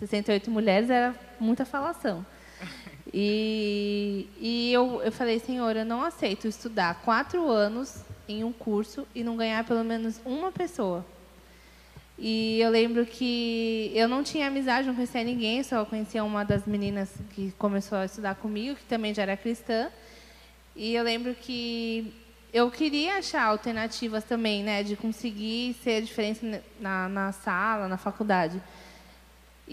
68 0.00 0.50
mulheres 0.50 0.90
era 0.90 1.14
muita 1.38 1.64
falação. 1.64 2.24
E, 3.12 4.28
e 4.38 4.72
eu, 4.72 5.02
eu 5.02 5.10
falei, 5.10 5.40
Senhor, 5.40 5.74
eu 5.74 5.84
não 5.84 6.04
aceito 6.04 6.46
estudar 6.46 7.02
quatro 7.02 7.50
anos 7.50 8.04
em 8.28 8.44
um 8.44 8.52
curso 8.52 9.04
e 9.12 9.24
não 9.24 9.36
ganhar 9.36 9.64
pelo 9.64 9.82
menos 9.82 10.20
uma 10.24 10.52
pessoa. 10.52 11.04
E 12.16 12.60
eu 12.60 12.70
lembro 12.70 13.06
que 13.06 13.90
eu 13.94 14.06
não 14.06 14.22
tinha 14.22 14.46
amizade, 14.46 14.86
não 14.86 14.94
conhecia 14.94 15.24
ninguém, 15.24 15.62
só 15.62 15.84
conhecia 15.84 16.22
uma 16.22 16.44
das 16.44 16.66
meninas 16.66 17.10
que 17.30 17.50
começou 17.58 17.98
a 17.98 18.04
estudar 18.04 18.34
comigo, 18.34 18.76
que 18.76 18.84
também 18.84 19.14
já 19.14 19.22
era 19.22 19.36
cristã. 19.36 19.90
E 20.76 20.94
eu 20.94 21.02
lembro 21.02 21.34
que 21.34 22.14
eu 22.52 22.70
queria 22.70 23.16
achar 23.16 23.44
alternativas 23.44 24.22
também, 24.24 24.62
né, 24.62 24.82
de 24.82 24.96
conseguir 24.96 25.74
ser 25.82 25.96
a 25.96 26.00
diferença 26.00 26.62
na, 26.78 27.08
na 27.08 27.32
sala, 27.32 27.88
na 27.88 27.96
faculdade. 27.96 28.60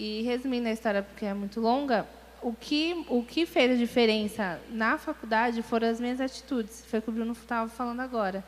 E 0.00 0.22
resumindo 0.22 0.68
a 0.68 0.72
história, 0.72 1.02
porque 1.02 1.26
é 1.26 1.34
muito 1.34 1.60
longa, 1.60 2.06
o 2.40 2.52
que, 2.52 3.04
o 3.08 3.24
que 3.24 3.44
fez 3.44 3.72
a 3.72 3.74
diferença 3.74 4.60
na 4.70 4.96
faculdade 4.96 5.60
foram 5.60 5.88
as 5.88 5.98
minhas 5.98 6.20
atitudes. 6.20 6.84
Foi 6.86 7.00
o 7.00 7.02
que 7.02 7.08
o 7.10 7.12
Bruno 7.12 7.32
estava 7.32 7.68
falando 7.68 7.98
agora. 7.98 8.44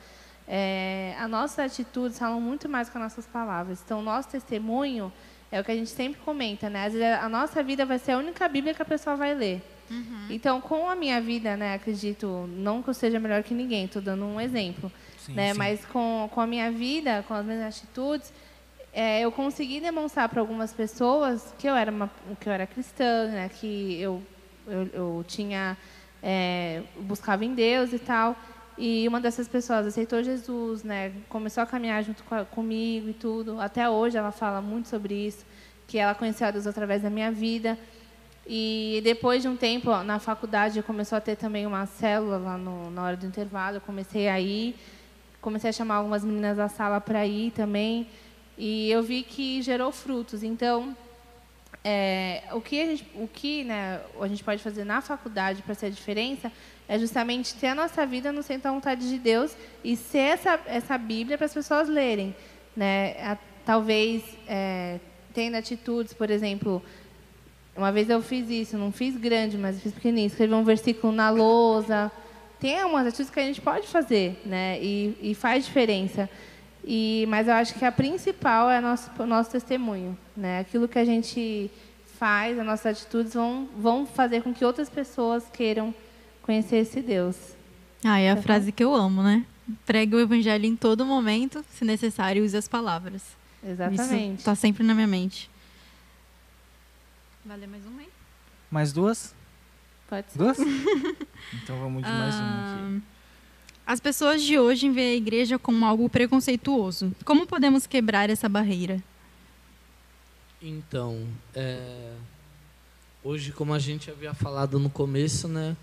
É, 0.47 1.12
as 1.18 1.28
nossas 1.28 1.59
atitudes 1.59 2.16
falam 2.16 2.40
muito 2.40 2.68
mais 2.68 2.89
que 2.89 2.97
as 2.97 3.02
nossas 3.02 3.27
palavras. 3.27 3.82
Então, 3.85 3.98
o 3.98 4.02
nosso 4.02 4.28
testemunho 4.28 5.12
é 5.51 5.60
o 5.60 5.64
que 5.64 5.72
a 5.72 5.74
gente 5.74 5.90
sempre 5.90 6.20
comenta, 6.20 6.70
né? 6.70 6.86
Às 6.86 6.93
vezes, 6.93 7.18
a 7.20 7.28
nossa 7.28 7.62
vida 7.64 7.85
vai 7.85 7.98
ser 7.98 8.12
a 8.12 8.18
única 8.18 8.48
Bíblia 8.48 8.72
que 8.72 8.82
a 8.82 8.85
pessoa 8.85 9.16
vai 9.16 9.35
ler. 9.35 9.60
Então, 10.31 10.60
com 10.60 10.89
a 10.89 10.94
minha 10.94 11.20
vida, 11.20 11.56
né, 11.56 11.74
acredito, 11.74 12.48
não 12.56 12.81
que 12.81 12.90
eu 12.90 12.94
seja 12.94 13.18
melhor 13.18 13.43
que 13.43 13.52
ninguém, 13.52 13.86
estou 13.86 14.01
dando 14.01 14.24
um 14.24 14.40
exemplo, 14.40 14.90
Sim, 15.18 15.35
né, 15.35 15.52
sim. 15.52 15.59
mas 15.59 15.85
com, 15.85 16.31
com 16.32 16.40
a 16.40 16.47
minha 16.47 16.70
vida, 16.70 17.24
com 17.27 17.35
as 17.35 17.44
minhas 17.44 17.62
atitudes, 17.62 18.32
é, 18.93 19.21
eu 19.23 19.31
consegui 19.33 19.81
demonstrar 19.81 20.29
para 20.29 20.41
algumas 20.41 20.73
pessoas 20.73 21.55
que 21.59 21.67
eu 21.67 21.75
era 21.75 21.91
uma, 21.91 22.11
que 22.41 22.49
eu 22.49 22.53
era 22.53 22.67
cristã, 22.67 23.27
né, 23.29 23.49
que 23.49 24.01
eu, 24.01 24.23
eu, 24.67 24.87
eu 24.93 25.25
tinha 25.27 25.77
é, 26.23 26.83
buscava 27.01 27.45
em 27.45 27.55
Deus 27.55 27.93
e 27.93 27.99
tal. 27.99 28.37
E 28.77 29.07
uma 29.07 29.21
dessas 29.21 29.47
pessoas 29.47 29.87
aceitou 29.87 30.23
Jesus, 30.23 30.83
né, 30.83 31.12
começou 31.29 31.62
a 31.62 31.67
caminhar 31.67 32.03
junto 32.03 32.25
com 32.25 32.35
a- 32.35 32.45
comigo 32.45 33.09
e 33.11 33.12
tudo. 33.12 33.61
Até 33.61 33.89
hoje 33.89 34.17
ela 34.17 34.33
fala 34.33 34.61
muito 34.61 34.89
sobre 34.89 35.15
isso, 35.15 35.45
que 35.87 35.99
ela 35.99 36.15
conheceu 36.15 36.47
a 36.49 36.51
Deus 36.51 36.67
através 36.67 37.03
da 37.03 37.11
minha 37.11 37.31
vida. 37.31 37.79
E 38.47 39.01
depois 39.05 39.43
de 39.43 39.49
um 39.49 39.57
tempo, 39.57 39.95
na 40.03 40.19
faculdade, 40.19 40.83
começou 40.83 41.17
a 41.19 41.21
ter 41.21 41.37
também 41.37 41.67
uma 41.67 41.87
célula 41.87 42.39
lá 42.39 42.59
no, 42.59 42.91
na 42.91 43.03
hora 43.05 43.17
do 43.17 43.27
intervalo. 43.27 43.77
Eu 43.77 43.81
comecei 43.83 44.29
a 44.29 44.41
ir, 44.41 44.75
comecei 45.41 45.71
a 45.71 45.73
chamar 45.73 45.97
algumas 45.97 46.25
meninas 46.25 46.57
da 46.57 46.69
sala 46.69 47.01
para 47.01 47.25
ir 47.27 47.51
também. 47.53 48.09
E 48.62 48.91
eu 48.91 49.03
vi 49.03 49.23
que 49.23 49.62
gerou 49.62 49.91
frutos. 49.91 50.43
Então, 50.43 50.95
é, 51.82 52.43
o 52.53 52.61
que, 52.61 52.81
a 52.82 52.87
gente, 52.87 53.07
o 53.15 53.27
que 53.27 53.65
né, 53.65 54.01
a 54.20 54.28
gente 54.28 54.45
pode 54.45 54.62
fazer 54.62 54.85
na 54.85 55.01
faculdade 55.01 55.62
para 55.62 55.74
ser 55.74 55.87
a 55.87 55.91
diferença 55.91 56.53
é 56.87 56.99
justamente 56.99 57.55
ter 57.55 57.69
a 57.69 57.74
nossa 57.74 58.05
vida 58.05 58.31
no 58.31 58.43
centro 58.43 58.65
da 58.65 58.73
vontade 58.73 59.09
de 59.09 59.19
Deus 59.19 59.57
e 59.82 59.97
ser 59.97 60.19
essa, 60.19 60.61
essa 60.66 60.99
Bíblia 60.99 61.39
para 61.39 61.47
as 61.47 61.55
pessoas 61.55 61.89
lerem. 61.89 62.37
Né? 62.77 63.16
A- 63.23 63.39
talvez 63.65 64.23
é, 64.47 64.99
tendo 65.32 65.57
atitudes, 65.57 66.12
por 66.12 66.28
exemplo, 66.31 66.82
Uma 67.77 67.93
vez 67.93 68.11
eu 68.11 68.20
fiz 68.20 68.51
isso, 68.51 68.77
não 68.77 68.93
fiz 68.93 69.16
grande, 69.16 69.57
mas 69.57 69.81
fiz 69.81 69.93
pequenininho. 69.93 70.27
Escrevi 70.27 70.53
um 70.53 70.65
versículo 70.65 71.12
na 71.12 71.31
lousa. 71.31 72.11
Tem 72.59 72.78
algumas 72.81 73.07
atitudes 73.07 73.31
que 73.31 73.41
a 73.41 73.45
gente 73.45 73.61
pode 73.61 73.87
fazer, 73.87 74.39
né? 74.45 74.78
E, 74.82 75.16
e 75.23 75.35
faz 75.35 75.65
diferença. 75.65 76.28
E, 76.85 77.27
mas 77.28 77.48
eu 77.48 77.55
acho 77.55 77.74
que 77.74 77.85
a 77.85 77.93
principal 77.93 78.70
é 78.70 78.81
nosso, 78.81 79.11
o 79.19 79.27
nosso 79.27 79.51
testemunho. 79.51 80.16
Né? 80.36 80.61
Aquilo 80.61 80.89
que 80.89 80.98
a 80.98 81.05
gente 81.05 81.70
faz, 82.19 82.59
as 82.59 82.66
nossas 82.66 82.98
atitudes 82.98 83.35
vão, 83.35 83.69
vão 83.77 84.07
fazer 84.07 84.43
com 84.43 84.52
que 84.52 84.65
outras 84.65 84.89
pessoas 84.90 85.44
queiram 85.52 85.94
conhecer 86.43 86.77
esse 86.77 87.01
Deus. 87.01 87.36
Ah, 88.05 88.19
é 88.19 88.31
a 88.31 88.36
tá 88.36 88.43
frase 88.43 88.70
bom? 88.70 88.77
que 88.77 88.85
eu 88.85 88.94
amo, 88.94 89.23
né? 89.23 89.44
Pregue 89.86 90.16
o 90.16 90.20
evangelho 90.20 90.66
em 90.66 90.74
todo 90.74 91.05
momento, 91.05 91.65
se 91.70 91.85
necessário, 91.85 92.44
use 92.44 92.57
as 92.57 92.66
palavras. 92.66 93.23
Exatamente. 93.62 94.39
Está 94.39 94.55
sempre 94.55 94.82
na 94.82 94.94
minha 94.94 95.07
mente. 95.07 95.51
Valeu 97.44 97.69
mais 97.69 97.86
uma 97.86 98.01
aí? 98.01 98.09
Mais 98.70 98.93
duas? 98.93 99.35
Pode 100.09 100.31
ser. 100.31 100.39
Duas? 100.39 100.59
então 101.55 101.78
vamos 101.78 102.02
de 102.02 102.09
mais 102.09 102.35
uma 102.35 102.74
aqui. 102.74 103.02
As 103.91 103.99
pessoas 103.99 104.45
de 104.45 104.57
hoje 104.57 104.89
veem 104.89 105.15
a 105.15 105.17
igreja 105.17 105.59
como 105.59 105.85
algo 105.85 106.09
preconceituoso. 106.09 107.12
Como 107.25 107.45
podemos 107.45 107.89
quebrar 107.89 108.31
essa 108.31 108.49
barreira? 108.49 109.03
Então, 110.62 111.27
é, 111.53 112.12
hoje, 113.25 113.51
como 113.51 113.75
a 113.75 113.81
gente 113.81 114.09
havia 114.09 114.33
falado 114.33 114.79
no 114.79 114.89
começo, 114.89 115.49
né? 115.49 115.77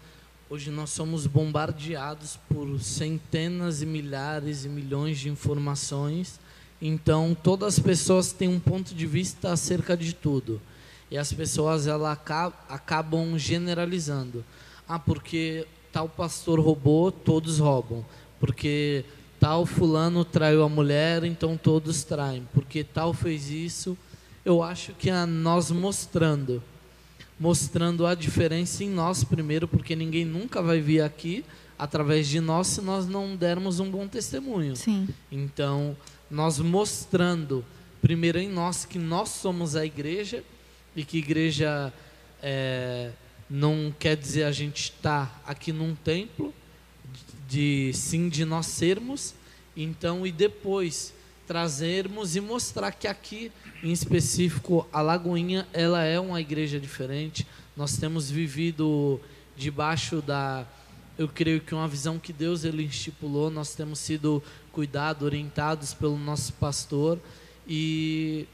Hoje 0.50 0.72
nós 0.72 0.92
somos 0.92 1.28
bombardeados 1.28 2.40
por 2.48 2.80
centenas 2.80 3.82
e 3.82 3.86
milhares 3.86 4.64
e 4.64 4.70
milhões 4.70 5.20
de 5.20 5.28
informações. 5.28 6.40
Então, 6.82 7.36
todas 7.36 7.74
as 7.74 7.80
pessoas 7.84 8.32
têm 8.32 8.48
um 8.48 8.58
ponto 8.58 8.96
de 8.96 9.06
vista 9.06 9.52
acerca 9.52 9.98
de 9.98 10.14
tudo. 10.14 10.62
E 11.12 11.18
as 11.18 11.34
pessoas 11.34 11.88
ela 11.88 12.14
acabam 12.14 13.38
generalizando. 13.38 14.46
Ah, 14.88 14.98
porque 14.98 15.68
tal 15.92 16.08
pastor 16.10 16.60
roubou, 16.60 17.12
todos 17.12 17.60
roubam. 17.60 18.06
Porque 18.40 19.06
tal 19.40 19.66
fulano 19.66 20.24
traiu 20.24 20.64
a 20.64 20.70
mulher, 20.70 21.24
então 21.24 21.58
todos 21.58 22.04
traem. 22.04 22.48
Porque 22.54 22.84
tal 22.84 23.14
fez 23.14 23.50
isso. 23.50 23.98
Eu 24.46 24.64
acho 24.64 24.94
que 24.94 25.10
é 25.10 25.26
nós 25.26 25.72
mostrando 25.72 26.62
mostrando 27.40 28.06
a 28.06 28.16
diferença 28.16 28.84
em 28.84 28.90
nós 28.90 29.24
primeiro, 29.24 29.68
porque 29.68 29.96
ninguém 29.96 30.26
nunca 30.26 30.62
vai 30.62 30.82
vir 30.82 31.02
aqui 31.02 31.46
através 31.78 32.28
de 32.28 32.40
nós 32.40 32.68
se 32.68 32.82
nós 32.82 33.08
não 33.08 33.36
dermos 33.36 33.80
um 33.80 33.90
bom 33.90 34.08
testemunho. 34.08 34.76
Sim. 34.76 35.08
Então, 35.32 35.96
nós 36.30 36.60
mostrando 36.60 37.64
primeiro 38.02 38.40
em 38.40 38.50
nós 38.50 38.86
que 38.86 38.98
nós 38.98 39.30
somos 39.30 39.76
a 39.76 39.86
igreja 39.86 40.44
e 40.96 41.04
que 41.04 41.20
igreja 41.20 41.94
é, 42.42 43.12
não 43.49 43.94
quer 43.98 44.15
dizer 44.15 44.44
a 44.44 44.52
gente 44.52 44.84
estar 44.84 45.26
tá 45.26 45.52
aqui 45.52 45.72
num 45.72 45.95
templo, 45.95 46.53
de 47.48 47.91
sim 47.94 48.30
de 48.30 48.44
nós 48.44 48.65
sermos. 48.65 49.34
Então, 49.76 50.26
e 50.26 50.32
depois 50.32 51.14
trazermos 51.45 52.36
e 52.36 52.41
mostrar 52.41 52.91
que 52.91 53.07
aqui, 53.07 53.52
em 53.82 53.91
específico, 53.91 54.88
a 54.91 55.02
Lagoinha, 55.02 55.68
ela 55.72 56.03
é 56.03 56.19
uma 56.19 56.41
igreja 56.41 56.80
diferente. 56.80 57.48
Nós 57.76 57.98
temos 57.98 58.30
vivido 58.30 59.19
debaixo 59.56 60.22
da, 60.22 60.68
eu 61.18 61.28
creio 61.28 61.61
que 61.61 61.74
uma 61.74 61.88
visão 61.88 62.19
que 62.19 62.34
Deus 62.34 62.64
ele 62.64 62.84
estipulou. 62.84 63.49
Nós 63.49 63.74
temos 63.74 63.99
sido 63.99 64.44
cuidados, 64.72 65.24
orientados 65.24 65.94
pelo 65.94 66.18
nosso 66.18 66.53
pastor 66.53 67.19
e 67.68 68.45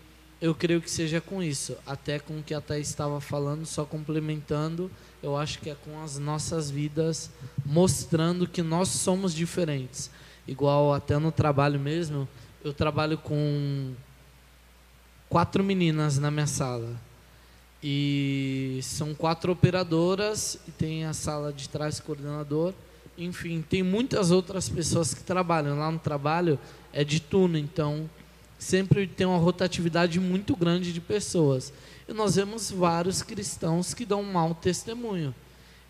eu 0.43 0.53
creio 0.53 0.81
que 0.81 0.91
seja 0.91 1.21
com 1.21 1.41
isso, 1.41 1.73
até 1.87 2.19
com 2.19 2.37
o 2.37 2.43
que 2.43 2.53
a 2.53 2.61
estava 2.77 3.21
falando, 3.21 3.65
só 3.65 3.85
complementando, 3.85 4.91
eu 5.21 5.37
acho 5.37 5.57
que 5.59 5.69
é 5.69 5.75
com 5.85 6.03
as 6.03 6.19
nossas 6.19 6.69
vidas, 6.69 7.31
mostrando 7.65 8.45
que 8.45 8.61
nós 8.61 8.89
somos 8.89 9.33
diferentes. 9.33 10.11
Igual 10.45 10.93
até 10.93 11.17
no 11.17 11.31
trabalho 11.31 11.79
mesmo, 11.79 12.27
eu 12.61 12.73
trabalho 12.73 13.17
com 13.17 13.93
quatro 15.29 15.63
meninas 15.63 16.19
na 16.19 16.29
minha 16.29 16.45
sala. 16.45 16.93
E 17.81 18.81
são 18.83 19.15
quatro 19.15 19.49
operadoras 19.49 20.59
e 20.67 20.71
tem 20.71 21.05
a 21.05 21.13
sala 21.13 21.53
de 21.53 21.69
trás 21.69 22.01
coordenador. 22.01 22.73
Enfim, 23.17 23.61
tem 23.61 23.81
muitas 23.81 24.29
outras 24.29 24.67
pessoas 24.67 25.13
que 25.13 25.23
trabalham. 25.23 25.79
Lá 25.79 25.89
no 25.89 25.99
trabalho 25.99 26.59
é 26.91 27.05
de 27.05 27.21
turno, 27.21 27.57
então 27.57 28.09
sempre 28.63 29.05
tem 29.05 29.27
uma 29.27 29.37
rotatividade 29.37 30.19
muito 30.19 30.55
grande 30.55 30.93
de 30.93 31.01
pessoas. 31.01 31.73
E 32.07 32.13
nós 32.13 32.35
vemos 32.35 32.71
vários 32.71 33.21
cristãos 33.21 33.93
que 33.93 34.05
dão 34.05 34.21
um 34.21 34.31
mau 34.31 34.55
testemunho. 34.55 35.33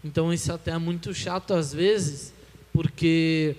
Então 0.04 0.34
isso 0.34 0.52
até 0.52 0.72
é 0.72 0.78
muito 0.78 1.14
chato 1.14 1.54
às 1.54 1.74
vezes, 1.74 2.34
porque 2.74 3.56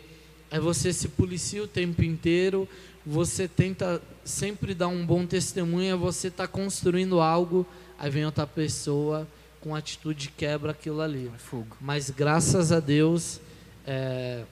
é 0.50 0.60
você 0.60 0.92
se 0.92 1.08
policia 1.08 1.62
o 1.62 1.68
tempo 1.68 2.02
inteiro, 2.02 2.68
você 3.04 3.48
tenta 3.48 4.00
sempre 4.24 4.74
dar 4.74 4.88
um 4.88 5.04
bom 5.04 5.26
testemunho, 5.26 5.98
você 5.98 6.28
está 6.28 6.46
construindo 6.46 7.20
algo, 7.20 7.66
aí 7.98 8.10
vem 8.10 8.24
outra 8.24 8.46
pessoa 8.46 9.26
com 9.60 9.74
atitude 9.74 10.30
quebra 10.36 10.72
aquilo 10.72 11.00
ali. 11.00 11.30
É 11.34 11.38
fogo. 11.38 11.76
Mas 11.80 12.10
graças 12.10 12.70
a 12.70 12.80
Deus, 12.80 13.40
é, 13.86 14.44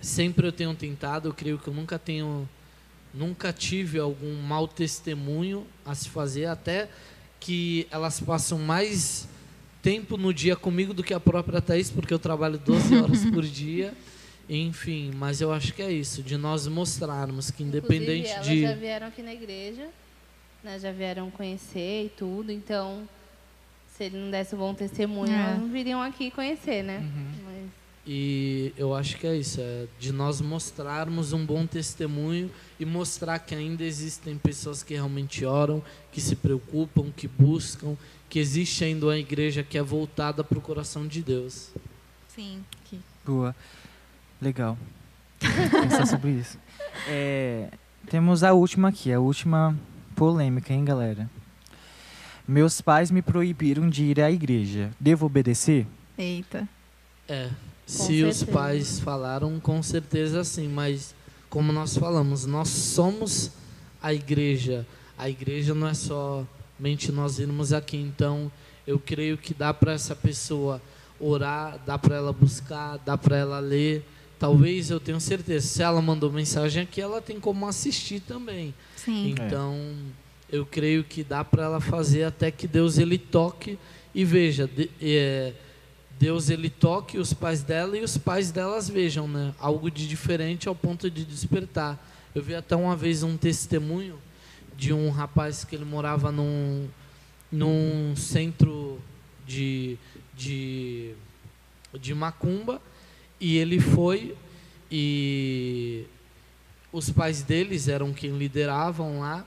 sempre 0.00 0.46
eu 0.46 0.52
tenho 0.52 0.74
tentado, 0.74 1.28
eu 1.28 1.34
creio 1.34 1.58
que 1.58 1.68
eu 1.68 1.74
nunca 1.74 1.98
tenho, 1.98 2.48
nunca 3.12 3.52
tive 3.52 3.98
algum 3.98 4.34
mau 4.42 4.66
testemunho 4.66 5.66
a 5.84 5.94
se 5.94 6.08
fazer, 6.08 6.46
até 6.46 6.88
que 7.38 7.86
elas 7.90 8.20
passam 8.20 8.58
mais 8.58 9.28
tempo 9.82 10.16
no 10.16 10.32
dia 10.32 10.54
comigo 10.54 10.94
do 10.94 11.02
que 11.02 11.12
a 11.12 11.20
própria 11.20 11.60
Thaís, 11.60 11.90
porque 11.90 12.14
eu 12.14 12.18
trabalho 12.18 12.58
12 12.58 12.96
horas 12.96 13.24
por 13.26 13.42
dia. 13.44 13.92
Enfim, 14.48 15.12
mas 15.14 15.40
eu 15.40 15.52
acho 15.52 15.72
que 15.72 15.82
é 15.82 15.90
isso, 15.90 16.22
de 16.22 16.36
nós 16.36 16.66
mostrarmos 16.66 17.50
que 17.50 17.62
independente 17.62 18.28
elas 18.28 18.46
de. 18.46 18.62
já 18.62 18.74
vieram 18.74 19.06
aqui 19.06 19.22
na 19.22 19.32
igreja, 19.32 19.88
né, 20.62 20.78
já 20.78 20.92
vieram 20.92 21.30
conhecer 21.30 22.06
e 22.06 22.08
tudo, 22.08 22.50
então 22.50 23.08
se 23.96 24.04
ele 24.04 24.18
não 24.18 24.30
desse 24.30 24.54
um 24.54 24.58
bom 24.58 24.74
testemunho, 24.74 25.32
é. 25.32 25.54
não 25.54 25.68
viriam 25.68 26.02
aqui 26.02 26.30
conhecer, 26.30 26.82
né? 26.82 26.98
Uhum. 26.98 27.51
E 28.04 28.72
eu 28.76 28.94
acho 28.94 29.16
que 29.16 29.26
é 29.26 29.36
isso, 29.36 29.60
é 29.60 29.86
de 29.98 30.10
nós 30.10 30.40
mostrarmos 30.40 31.32
um 31.32 31.46
bom 31.46 31.64
testemunho 31.66 32.50
e 32.78 32.84
mostrar 32.84 33.38
que 33.38 33.54
ainda 33.54 33.84
existem 33.84 34.36
pessoas 34.36 34.82
que 34.82 34.94
realmente 34.94 35.44
oram, 35.44 35.82
que 36.10 36.20
se 36.20 36.34
preocupam, 36.34 37.12
que 37.16 37.28
buscam, 37.28 37.96
que 38.28 38.40
existe 38.40 38.82
ainda 38.82 39.06
uma 39.06 39.16
igreja 39.16 39.62
que 39.62 39.78
é 39.78 39.82
voltada 39.82 40.42
para 40.42 40.58
o 40.58 40.60
coração 40.60 41.06
de 41.06 41.22
Deus. 41.22 41.70
Sim. 42.28 42.64
Que... 42.84 42.98
Boa. 43.24 43.54
Legal. 44.40 44.76
Pensar 45.38 46.06
sobre 46.06 46.30
isso. 46.30 46.58
É, 47.08 47.70
temos 48.10 48.44
a 48.44 48.52
última 48.52 48.90
aqui, 48.90 49.10
a 49.10 49.18
última 49.18 49.76
polêmica, 50.14 50.74
hein, 50.74 50.84
galera? 50.84 51.28
Meus 52.46 52.82
pais 52.82 53.10
me 53.10 53.22
proibiram 53.22 53.88
de 53.88 54.04
ir 54.04 54.20
à 54.20 54.30
igreja. 54.30 54.90
Devo 55.00 55.24
obedecer? 55.24 55.86
Eita. 56.18 56.68
É. 57.26 57.50
se 57.92 58.24
os 58.24 58.42
pais 58.42 58.98
falaram, 58.98 59.60
com 59.60 59.82
certeza 59.82 60.42
sim, 60.44 60.66
mas 60.66 61.14
como 61.50 61.72
nós 61.72 61.96
falamos, 61.96 62.46
nós 62.46 62.68
somos 62.68 63.50
a 64.02 64.14
igreja. 64.14 64.86
A 65.18 65.28
igreja 65.28 65.74
não 65.74 65.86
é 65.86 65.92
somente 65.92 67.12
nós 67.12 67.38
irmos 67.38 67.72
aqui, 67.72 67.98
então 67.98 68.50
eu 68.86 68.98
creio 68.98 69.36
que 69.36 69.52
dá 69.52 69.74
para 69.74 69.92
essa 69.92 70.16
pessoa 70.16 70.80
orar, 71.20 71.78
dá 71.84 71.98
para 71.98 72.16
ela 72.16 72.32
buscar, 72.32 72.96
dá 72.96 73.18
para 73.18 73.36
ela 73.36 73.60
ler, 73.60 74.02
talvez 74.38 74.90
eu 74.90 74.98
tenho 74.98 75.20
certeza, 75.20 75.66
se 75.66 75.82
ela 75.82 76.00
mandou 76.00 76.32
mensagem 76.32 76.84
aqui, 76.84 77.00
ela 77.00 77.20
tem 77.20 77.38
como 77.38 77.68
assistir 77.68 78.20
também. 78.20 78.74
Sim. 78.96 79.30
Então, 79.30 79.76
é. 80.50 80.56
eu 80.56 80.64
creio 80.64 81.04
que 81.04 81.22
dá 81.22 81.44
para 81.44 81.64
ela 81.64 81.80
fazer 81.80 82.24
até 82.24 82.50
que 82.50 82.66
Deus 82.66 82.96
ele 82.96 83.18
toque 83.18 83.78
e 84.14 84.24
veja, 84.24 84.66
de, 84.66 84.90
é, 85.00 85.52
Deus 86.22 86.50
ele 86.50 86.70
toque 86.70 87.18
os 87.18 87.34
pais 87.34 87.64
dela 87.64 87.98
e 87.98 88.00
os 88.00 88.16
pais 88.16 88.52
delas 88.52 88.88
vejam, 88.88 89.26
né? 89.26 89.52
Algo 89.58 89.90
de 89.90 90.06
diferente 90.06 90.68
ao 90.68 90.74
ponto 90.74 91.10
de 91.10 91.24
despertar. 91.24 91.98
Eu 92.32 92.40
vi 92.40 92.54
até 92.54 92.76
uma 92.76 92.94
vez 92.94 93.24
um 93.24 93.36
testemunho 93.36 94.16
de 94.76 94.92
um 94.92 95.10
rapaz 95.10 95.64
que 95.64 95.74
ele 95.74 95.84
morava 95.84 96.30
num, 96.30 96.86
num 97.50 98.14
centro 98.14 99.00
de, 99.44 99.98
de, 100.32 101.12
de 101.98 102.14
macumba 102.14 102.80
e 103.40 103.56
ele 103.56 103.80
foi 103.80 104.36
e 104.88 106.04
os 106.92 107.10
pais 107.10 107.42
deles 107.42 107.88
eram 107.88 108.12
quem 108.12 108.38
lideravam 108.38 109.18
lá 109.18 109.44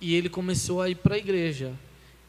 e 0.00 0.14
ele 0.14 0.28
começou 0.28 0.80
a 0.80 0.88
ir 0.88 0.94
para 0.94 1.16
a 1.16 1.18
igreja. 1.18 1.72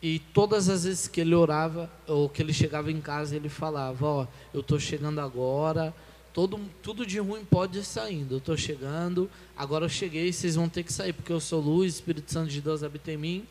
E 0.04 0.20
todas 0.20 0.68
as 0.68 0.84
vezes 0.84 1.08
que 1.08 1.22
ele 1.22 1.34
orava 1.34 1.90
ou 2.06 2.28
que 2.28 2.42
ele 2.42 2.52
chegava 2.52 2.92
em 2.92 3.00
casa, 3.00 3.38
ele 3.38 3.48
falava: 3.48 4.06
Ó, 4.06 4.28
eu 4.54 4.60
estou 4.60 4.78
chegando 4.78 5.22
agora, 5.22 5.96
todo, 6.34 6.60
tudo 6.82 7.06
de 7.06 7.20
ruim 7.20 7.46
pode 7.46 7.80
ir 7.80 7.86
saindo. 7.86 8.34
Eu 8.34 8.40
estou 8.40 8.58
chegando, 8.58 9.32
agora 9.56 9.86
eu 9.86 9.90
cheguei, 9.90 10.34
vocês 10.34 10.56
vão 10.56 10.68
ter 10.68 10.84
que 10.84 10.92
sair, 10.92 11.14
porque 11.14 11.32
eu 11.32 11.40
sou 11.40 11.62
luz, 11.62 11.94
Espírito 11.94 12.34
Santo 12.34 12.50
de 12.50 12.60
Deus 12.60 12.84
habita 12.84 13.14
em 13.14 13.18
mim. 13.18 13.48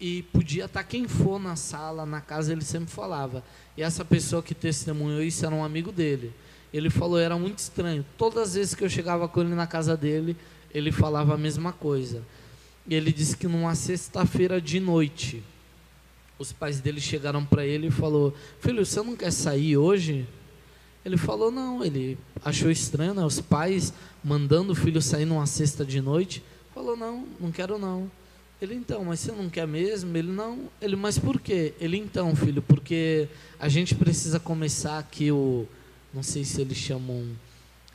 e 0.00 0.22
podia 0.22 0.64
estar 0.64 0.82
quem 0.84 1.06
for 1.06 1.38
na 1.38 1.54
sala, 1.54 2.06
na 2.06 2.20
casa, 2.20 2.52
ele 2.52 2.64
sempre 2.64 2.90
falava. 2.90 3.44
E 3.76 3.82
essa 3.82 4.04
pessoa 4.06 4.42
que 4.42 4.54
testemunhou 4.54 5.22
isso 5.22 5.44
era 5.44 5.54
um 5.54 5.62
amigo 5.62 5.92
dele. 5.92 6.32
Ele 6.72 6.88
falou, 6.88 7.18
era 7.18 7.36
muito 7.36 7.58
estranho. 7.58 8.04
Todas 8.16 8.48
as 8.48 8.54
vezes 8.54 8.74
que 8.74 8.82
eu 8.84 8.88
chegava 8.88 9.28
com 9.28 9.42
ele 9.42 9.54
na 9.54 9.66
casa 9.66 9.96
dele, 9.96 10.36
ele 10.72 10.90
falava 10.90 11.34
a 11.34 11.38
mesma 11.38 11.72
coisa. 11.72 12.22
E 12.86 12.94
ele 12.94 13.12
disse 13.12 13.36
que 13.36 13.46
numa 13.46 13.74
sexta-feira 13.74 14.60
de 14.60 14.80
noite, 14.80 15.42
os 16.38 16.52
pais 16.52 16.80
dele 16.80 17.00
chegaram 17.00 17.44
para 17.44 17.64
ele 17.64 17.88
e 17.88 17.90
falou: 17.90 18.34
"Filho, 18.60 18.84
você 18.84 19.00
não 19.02 19.16
quer 19.16 19.32
sair 19.32 19.76
hoje?" 19.76 20.26
Ele 21.04 21.16
falou: 21.16 21.50
"Não". 21.50 21.84
Ele 21.84 22.18
achou 22.44 22.70
estranho, 22.70 23.14
né? 23.14 23.24
Os 23.24 23.40
pais 23.40 23.92
mandando 24.22 24.72
o 24.72 24.76
filho 24.76 25.00
sair 25.02 25.24
numa 25.24 25.46
sexta 25.46 25.84
de 25.84 26.00
noite. 26.00 26.42
Falou: 26.74 26.96
"Não, 26.96 27.26
não 27.40 27.50
quero 27.50 27.78
não". 27.78 28.10
Ele 28.60 28.74
então, 28.74 29.04
mas 29.04 29.20
você 29.20 29.32
não 29.32 29.50
quer 29.50 29.66
mesmo? 29.66 30.16
Ele 30.16 30.30
não. 30.30 30.70
Ele, 30.80 30.96
mas 30.96 31.18
por 31.18 31.40
quê? 31.40 31.74
Ele 31.80 31.98
então, 31.98 32.34
filho, 32.34 32.62
porque 32.62 33.28
a 33.58 33.68
gente 33.68 33.94
precisa 33.94 34.40
começar 34.40 34.98
aqui 34.98 35.30
o, 35.30 35.66
não 36.14 36.22
sei 36.22 36.44
se 36.44 36.60
eles 36.60 36.78
chamam 36.78 37.26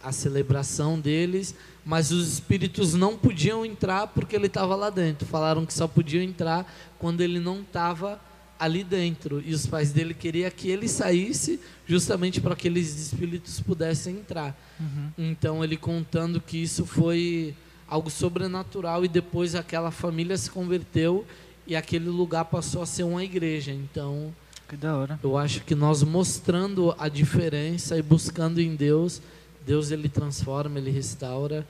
a 0.04 0.12
celebração 0.12 1.00
deles, 1.00 1.56
mas 1.84 2.12
os 2.12 2.34
espíritos 2.34 2.94
não 2.94 3.18
podiam 3.18 3.66
entrar 3.66 4.08
porque 4.08 4.36
ele 4.36 4.48
estava 4.48 4.76
lá 4.76 4.90
dentro. 4.90 5.26
Falaram 5.28 5.66
que 5.66 5.74
só 5.74 5.88
podiam 5.88 6.22
entrar 6.22 6.72
quando 7.00 7.22
ele 7.22 7.40
não 7.40 7.62
estava 7.62 8.20
ali 8.60 8.84
dentro. 8.84 9.42
E 9.44 9.54
os 9.54 9.66
pais 9.66 9.92
dele 9.92 10.14
queriam 10.14 10.52
que 10.52 10.70
ele 10.70 10.88
saísse 10.88 11.60
justamente 11.88 12.42
para 12.42 12.56
que 12.56 12.68
aqueles 12.68 12.94
espíritos 13.00 13.60
pudessem 13.62 14.18
entrar. 14.18 14.56
Uhum. 14.80 15.10
Então 15.18 15.64
ele 15.64 15.78
contando 15.78 16.42
que 16.42 16.58
isso 16.58 16.86
foi 16.86 17.56
algo 17.88 18.10
sobrenatural 18.10 19.04
e 19.04 19.08
depois 19.08 19.56
aquela 19.56 19.90
família 19.90 20.38
se 20.38 20.52
converteu 20.52 21.26
e 21.66 21.76
aquele 21.76 22.10
lugar 22.10 22.46
passou 22.46 22.82
a 22.82 22.86
ser 22.86 23.04
uma 23.04 23.24
igreja. 23.24 23.72
Então, 23.72 24.34
que 24.68 24.76
da 24.76 24.96
hora. 24.96 25.20
Eu 25.24 25.38
acho 25.38 25.62
que 25.62 25.74
nós 25.74 26.04
mostrando 26.04 26.94
a 27.00 27.10
diferença 27.10 27.98
e 27.98 28.02
buscando 28.02 28.62
em 28.62 28.76
Deus, 28.76 29.22
Deus 29.66 29.90
ele 29.90 30.08
transforma, 30.08 30.78
ele 30.78 30.92
restaura 30.92 31.66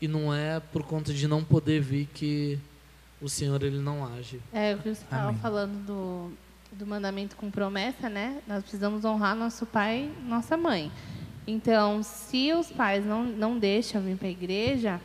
e 0.00 0.08
não 0.08 0.34
é 0.34 0.60
por 0.60 0.82
conta 0.82 1.14
de 1.14 1.26
não 1.26 1.42
poder 1.42 1.80
vir 1.80 2.08
que 2.12 2.58
o 3.22 3.28
Senhor 3.28 3.62
ele 3.62 3.78
não 3.78 4.04
age. 4.04 4.40
É, 4.52 4.74
o 4.74 4.78
que 4.78 4.94
você 4.94 5.02
estava 5.02 5.32
falando 5.34 5.86
do, 5.86 6.32
do 6.72 6.86
mandamento 6.86 7.36
com 7.36 7.50
promessa, 7.50 8.08
né? 8.08 8.42
Nós 8.46 8.62
precisamos 8.62 9.04
honrar 9.04 9.36
nosso 9.36 9.64
pai, 9.64 10.10
nossa 10.26 10.56
mãe. 10.56 10.90
Então, 11.46 12.02
se 12.02 12.52
os 12.52 12.70
pais 12.70 13.06
não, 13.06 13.24
não 13.24 13.58
deixam 13.58 14.02
vir 14.02 14.16
para 14.16 14.28
a 14.28 14.30
igreja, 14.30 15.00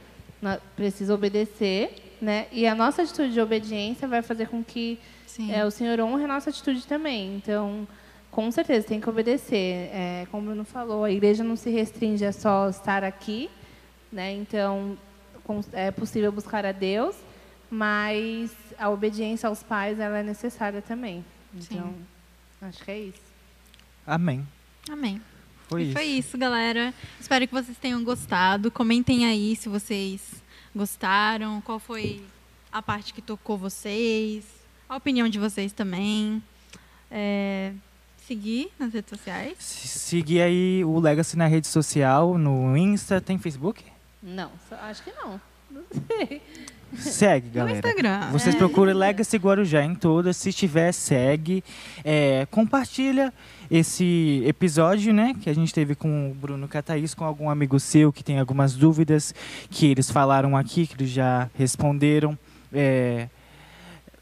precisa 0.76 1.14
obedecer, 1.14 2.18
né? 2.20 2.48
E 2.52 2.66
a 2.66 2.74
nossa 2.74 3.04
atitude 3.04 3.34
de 3.34 3.40
obediência 3.40 4.08
vai 4.08 4.22
fazer 4.22 4.48
com 4.48 4.64
que 4.64 5.00
é, 5.50 5.64
o 5.64 5.70
Senhor 5.70 6.00
honre 6.00 6.24
a 6.24 6.28
nossa 6.28 6.50
atitude 6.50 6.86
também. 6.88 7.36
Então, 7.36 7.88
com 8.32 8.50
certeza, 8.52 8.88
tem 8.88 9.00
que 9.00 9.10
obedecer. 9.10 9.90
É, 9.94 10.28
como 10.32 10.44
o 10.44 10.46
Bruno 10.48 10.66
falou, 10.66 11.04
a 11.04 11.12
igreja 11.12 11.44
não 11.44 11.56
se 11.56 11.70
restringe 11.70 12.26
a 12.26 12.32
só 12.32 12.70
estar 12.70 13.04
aqui, 13.04 13.50
né? 14.12 14.34
Então, 14.34 14.98
é 15.74 15.92
possível 15.92 16.32
buscar 16.32 16.66
a 16.66 16.72
Deus, 16.72 17.16
mas 17.70 18.52
a 18.78 18.90
obediência 18.90 19.48
aos 19.48 19.64
pais 19.64 20.00
ela 20.00 20.20
é 20.20 20.24
necessária 20.24 20.82
também. 20.82 21.24
Então, 21.54 21.88
Sim. 21.88 22.06
acho 22.62 22.84
que 22.84 22.92
é 22.92 23.00
isso. 23.00 23.22
Amém. 24.06 24.48
Amém. 24.90 25.22
Foi 25.68 25.82
e 25.82 25.86
isso. 25.86 25.94
foi 25.94 26.06
isso, 26.06 26.38
galera. 26.38 26.94
Espero 27.20 27.48
que 27.48 27.54
vocês 27.54 27.78
tenham 27.78 28.04
gostado. 28.04 28.72
Comentem 28.72 29.26
aí 29.26 29.56
se 29.56 29.68
vocês 29.68 30.42
gostaram, 30.74 31.60
qual 31.62 31.80
foi 31.80 32.24
a 32.72 32.82
parte 32.82 33.14
que 33.14 33.22
tocou 33.22 33.58
vocês, 33.58 34.46
a 34.88 34.96
opinião 34.96 35.28
de 35.28 35.40
vocês 35.40 35.74
também. 35.74 36.42
É, 37.10 37.74
seguir 38.26 38.72
nas 38.78 38.94
redes 38.94 39.10
sociais. 39.10 39.58
Seguir 39.60 40.42
aí 40.42 40.84
o 40.84 41.00
Legacy 41.00 41.38
na 41.38 41.48
rede 41.48 41.68
social, 41.68 42.38
no 42.38 42.76
Insta, 42.76 43.22
tem 43.22 43.38
Facebook? 43.38 43.84
Não, 44.22 44.52
acho 44.84 45.04
que 45.04 45.12
não. 45.12 45.40
Não 45.70 45.84
sei. 46.08 46.42
Segue, 46.96 47.50
galera. 47.50 47.74
No 47.74 47.88
Instagram. 47.88 48.32
Vocês 48.32 48.56
é. 48.56 48.58
procuram 48.58 48.94
Legacy 48.94 49.38
Guarujá 49.38 49.84
em 49.84 49.94
todas. 49.94 50.38
Se 50.38 50.54
tiver, 50.54 50.92
segue. 50.92 51.64
É, 52.04 52.48
compartilha 52.50 53.34
esse 53.70 54.42
episódio, 54.46 55.14
né, 55.14 55.36
que 55.42 55.50
a 55.50 55.54
gente 55.54 55.74
teve 55.74 55.94
com 55.94 56.32
o 56.32 56.34
Bruno 56.34 56.68
Cataís, 56.68 57.14
com 57.14 57.26
algum 57.26 57.50
amigo 57.50 57.80
seu 57.80 58.14
que 58.14 58.24
tem 58.24 58.40
algumas 58.40 58.76
dúvidas 58.76 59.36
que 59.70 59.88
eles 59.88 60.10
falaram 60.10 60.56
aqui, 60.56 60.88
que 60.88 60.96
eles 60.96 61.10
já 61.10 61.50
responderam. 61.58 62.38
É, 62.72 63.28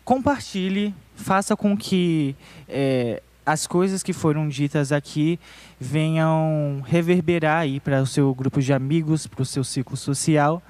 compartilhe, 0.04 0.94
faça 1.16 1.56
com 1.56 1.78
que 1.78 2.36
é, 2.68 3.22
as 3.46 3.68
coisas 3.68 4.02
que 4.02 4.14
foram 4.14 4.48
ditas 4.48 4.92
aqui 4.92 5.40
venham 5.80 6.82
reverberar 6.86 7.60
aí 7.60 7.80
para 7.80 8.02
o 8.02 8.08
seu 8.08 8.34
grupo 8.34 8.60
de 8.62 8.74
amigos, 8.74 9.28
para 9.28 9.44
o 9.44 9.46
seu 9.46 9.64
ciclo 9.64 9.96
social, 9.96 10.62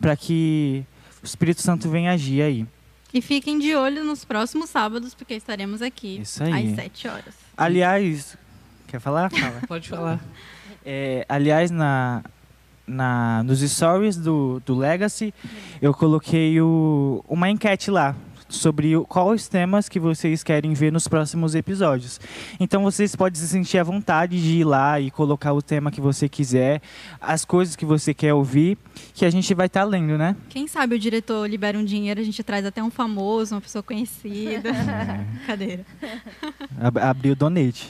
para 0.00 0.14
que 0.16 0.84
o 1.22 1.26
Espírito 1.26 1.62
Santo 1.62 1.88
venha 1.88 2.12
agir 2.12 2.42
aí. 2.42 2.66
E 3.12 3.20
fiquem 3.20 3.58
de 3.58 3.74
olho 3.74 4.04
nos 4.04 4.24
próximos 4.24 4.70
sábados, 4.70 5.14
porque 5.14 5.34
estaremos 5.34 5.82
aqui 5.82 6.20
Isso 6.20 6.42
aí. 6.42 6.70
às 6.70 6.76
7 6.76 7.08
horas. 7.08 7.34
Aliás, 7.56 8.36
quer 8.86 9.00
falar? 9.00 9.30
Fala. 9.30 9.60
Pode 9.66 9.88
falar. 9.88 10.20
É, 10.86 11.26
aliás, 11.28 11.70
na, 11.70 12.22
na, 12.86 13.42
nos 13.42 13.60
stories 13.60 14.16
do, 14.16 14.62
do 14.64 14.76
Legacy, 14.76 15.34
eu 15.82 15.92
coloquei 15.92 16.60
o, 16.60 17.24
uma 17.28 17.50
enquete 17.50 17.90
lá 17.90 18.14
sobre 18.50 18.92
quais 19.08 19.48
temas 19.48 19.88
que 19.88 19.98
vocês 19.98 20.42
querem 20.42 20.74
ver 20.74 20.92
nos 20.92 21.08
próximos 21.08 21.54
episódios. 21.54 22.20
Então 22.58 22.82
vocês 22.82 23.16
podem 23.16 23.40
se 23.40 23.48
sentir 23.48 23.78
à 23.78 23.84
vontade 23.84 24.40
de 24.42 24.58
ir 24.58 24.64
lá 24.64 25.00
e 25.00 25.10
colocar 25.10 25.52
o 25.52 25.62
tema 25.62 25.90
que 25.90 26.00
você 26.00 26.28
quiser, 26.28 26.82
as 27.20 27.44
coisas 27.44 27.76
que 27.76 27.86
você 27.86 28.12
quer 28.12 28.34
ouvir, 28.34 28.76
que 29.14 29.24
a 29.24 29.30
gente 29.30 29.54
vai 29.54 29.66
estar 29.66 29.80
tá 29.80 29.86
lendo, 29.86 30.18
né? 30.18 30.36
Quem 30.48 30.66
sabe 30.66 30.96
o 30.96 30.98
diretor 30.98 31.48
libera 31.48 31.78
um 31.78 31.84
dinheiro, 31.84 32.20
a 32.20 32.24
gente 32.24 32.42
traz 32.42 32.66
até 32.66 32.82
um 32.82 32.90
famoso, 32.90 33.54
uma 33.54 33.60
pessoa 33.60 33.82
conhecida. 33.82 34.68
É. 34.68 35.24
Cadeira. 35.46 35.86
Abriu 37.00 37.32
o 37.32 37.36
donate. 37.36 37.88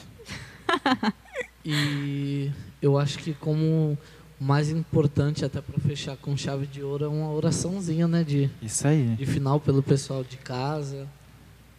e 1.65 2.51
eu 2.81 2.97
acho 2.97 3.17
que 3.19 3.33
como 3.33 3.97
mais 4.41 4.71
importante, 4.71 5.45
até 5.45 5.61
para 5.61 5.79
fechar 5.79 6.17
com 6.17 6.35
chave 6.35 6.65
de 6.65 6.81
ouro, 6.81 7.05
é 7.05 7.07
uma 7.07 7.31
oraçãozinha, 7.31 8.07
né? 8.07 8.23
De, 8.23 8.49
Isso 8.59 8.87
aí. 8.87 9.15
De 9.15 9.25
final 9.27 9.59
pelo 9.59 9.83
pessoal 9.83 10.23
de 10.23 10.35
casa, 10.37 11.07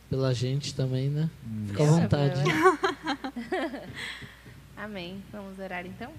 pela 0.09 0.33
gente 0.33 0.73
também, 0.73 1.09
né? 1.09 1.29
Fica 1.67 1.83
à 1.83 1.87
vontade. 1.87 2.41
Amém. 4.79 5.21
Vamos 5.33 5.59
orar 5.59 5.85
então? 5.85 6.13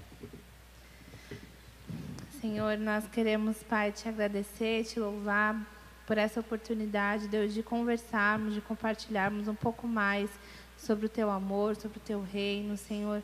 Senhor, 2.42 2.76
nós 2.76 3.04
queremos, 3.10 3.56
Pai, 3.62 3.90
te 3.90 4.06
agradecer, 4.06 4.84
te 4.84 5.00
louvar 5.00 5.66
por 6.06 6.18
essa 6.18 6.40
oportunidade, 6.40 7.26
Deus, 7.26 7.54
de 7.54 7.62
conversarmos, 7.62 8.52
de 8.52 8.60
compartilharmos 8.60 9.48
um 9.48 9.54
pouco 9.54 9.88
mais 9.88 10.28
sobre 10.76 11.06
o 11.06 11.08
teu 11.08 11.30
amor, 11.30 11.74
sobre 11.76 11.96
o 11.96 12.02
teu 12.02 12.22
reino, 12.22 12.76
Senhor. 12.76 13.22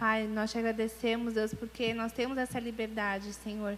Pai, 0.00 0.26
nós 0.26 0.50
te 0.50 0.56
agradecemos, 0.56 1.34
Deus, 1.34 1.52
porque 1.52 1.92
nós 1.92 2.10
temos 2.10 2.38
essa 2.38 2.58
liberdade, 2.58 3.34
Senhor, 3.34 3.76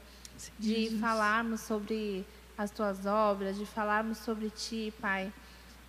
de 0.56 0.84
Jesus. 0.84 1.00
falarmos 1.00 1.62
sobre 1.62 2.24
as 2.56 2.70
tuas 2.70 3.06
obras, 3.06 3.58
de 3.58 3.66
falarmos 3.66 4.18
sobre 4.18 4.48
ti, 4.48 4.94
Pai. 5.00 5.32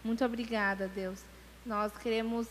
Muito 0.03 0.25
obrigada, 0.25 0.87
Deus. 0.87 1.19
Nós 1.63 1.95
queremos 1.99 2.47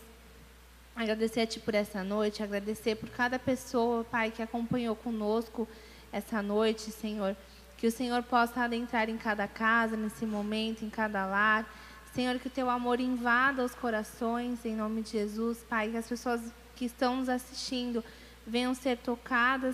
agradecer 0.95 1.41
a 1.41 1.45
ti 1.45 1.59
por 1.59 1.75
essa 1.75 2.05
noite, 2.05 2.41
agradecer 2.41 2.95
por 2.95 3.09
cada 3.09 3.37
pessoa, 3.37 4.05
Pai, 4.05 4.31
que 4.31 4.41
acompanhou 4.41 4.95
conosco 4.95 5.67
essa 6.09 6.41
noite, 6.41 6.89
Senhor. 6.89 7.35
Que 7.75 7.87
o 7.87 7.91
Senhor 7.91 8.23
possa 8.23 8.61
adentrar 8.61 9.09
em 9.09 9.17
cada 9.17 9.45
casa, 9.45 9.97
nesse 9.97 10.25
momento, 10.25 10.85
em 10.85 10.89
cada 10.89 11.25
lar. 11.25 11.69
Senhor, 12.13 12.39
que 12.39 12.47
o 12.47 12.49
teu 12.49 12.69
amor 12.69 13.01
invada 13.01 13.61
os 13.61 13.75
corações, 13.75 14.63
em 14.63 14.73
nome 14.73 15.01
de 15.01 15.09
Jesus, 15.09 15.65
Pai. 15.67 15.91
Que 15.91 15.97
as 15.97 16.07
pessoas 16.07 16.62
que 16.83 16.87
estão 16.87 17.15
nos 17.15 17.29
assistindo 17.29 18.03
venham 18.45 18.73
ser 18.73 18.97
tocadas 18.97 19.73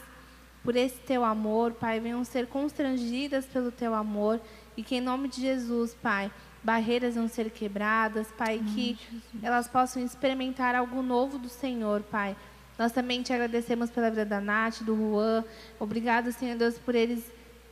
por 0.64 0.76
esse 0.76 0.98
teu 1.00 1.24
amor, 1.26 1.72
Pai, 1.72 2.00
venham 2.00 2.24
ser 2.24 2.46
constrangidas 2.46 3.46
pelo 3.46 3.72
teu 3.72 3.96
amor 3.96 4.40
e 4.78 4.84
que 4.84 4.98
em 4.98 5.02
nome 5.02 5.28
de 5.28 5.42
Jesus, 5.42 5.96
Pai, 5.96 6.32
barreiras 6.64 7.16
vão 7.16 7.28
ser 7.28 7.50
quebradas, 7.50 8.28
Pai, 8.38 8.62
que 8.76 8.98
elas 9.42 9.68
possam 9.68 10.04
experimentar 10.04 10.76
algo 10.76 11.02
novo 11.02 11.40
do 11.40 11.50
Senhor, 11.50 12.02
Pai. 12.04 12.36
Nós 12.78 12.92
também 12.92 13.24
te 13.24 13.34
agradecemos 13.34 13.90
pela 13.90 14.10
vida 14.10 14.26
da 14.26 14.40
Nath, 14.40 14.84
do 14.84 14.96
Juan. 14.96 15.44
Obrigado, 15.80 16.32
Senhor 16.32 16.58
Deus, 16.58 16.78
por 16.78 16.94
eles 16.94 17.24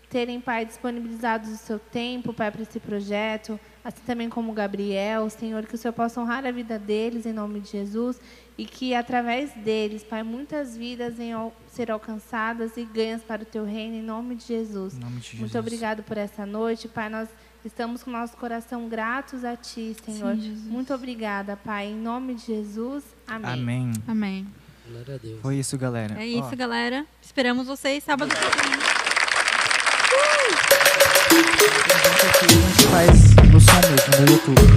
terem, 0.10 0.42
Pai, 0.42 0.66
disponibilizado 0.66 1.48
o 1.48 1.58
seu 1.58 1.78
tempo, 1.78 2.34
Pai, 2.34 2.50
para 2.50 2.64
esse 2.64 2.80
projeto. 2.80 3.60
Assim 3.88 4.02
também 4.06 4.28
como 4.28 4.52
o 4.52 4.54
Gabriel, 4.54 5.30
Senhor, 5.30 5.66
que 5.66 5.74
o 5.74 5.78
Senhor 5.78 5.94
possa 5.94 6.20
honrar 6.20 6.46
a 6.46 6.52
vida 6.52 6.78
deles 6.78 7.26
em 7.26 7.32
nome 7.32 7.62
de 7.62 7.72
Jesus 7.72 8.20
e 8.58 8.66
que 8.66 8.94
através 8.94 9.54
deles, 9.54 10.04
Pai, 10.04 10.24
muitas 10.24 10.76
vidas 10.76 11.16
venham 11.16 11.54
ser 11.68 11.90
alcançadas 11.90 12.76
e 12.76 12.84
ganhas 12.84 13.24
para 13.24 13.44
o 13.44 13.46
teu 13.46 13.64
reino 13.64 13.96
em 13.96 14.02
nome 14.02 14.36
de 14.36 14.46
Jesus. 14.46 14.96
Em 14.96 15.00
nome 15.00 15.20
de 15.22 15.22
Jesus. 15.22 15.40
Muito 15.40 15.58
obrigado 15.58 16.04
por 16.04 16.18
essa 16.18 16.46
noite, 16.46 16.90
Pai. 16.90 17.08
Nós 17.08 17.30
estamos 17.64 18.04
com 18.04 18.12
nosso 18.12 18.36
coração 18.36 18.90
gratos 18.90 19.46
a 19.46 19.56
Ti, 19.56 19.96
Senhor. 20.04 20.36
Sim, 20.36 20.42
Jesus. 20.42 20.68
Muito 20.68 20.94
obrigada, 20.94 21.56
Pai. 21.56 21.88
Em 21.88 21.96
nome 21.96 22.34
de 22.34 22.46
Jesus. 22.46 23.06
Amém. 23.26 23.52
Amém. 23.54 23.92
Amém. 24.06 24.48
Glória 24.90 25.16
a 25.16 25.18
Deus. 25.18 25.42
Foi 25.42 25.56
isso, 25.56 25.78
galera. 25.78 26.22
É 26.22 26.28
isso, 26.28 26.50
Ó, 26.52 26.56
galera. 26.58 27.06
Esperamos 27.22 27.68
vocês 27.68 28.04
sábado 28.04 28.36
que 28.36 28.42
vem. 28.42 28.98
a 32.38 32.48
gente 32.48 32.88
faz 32.88 33.47
no 33.78 33.84
som 33.84 33.92
mesmo, 33.92 34.26
no 34.26 34.32
YouTube. 34.32 34.68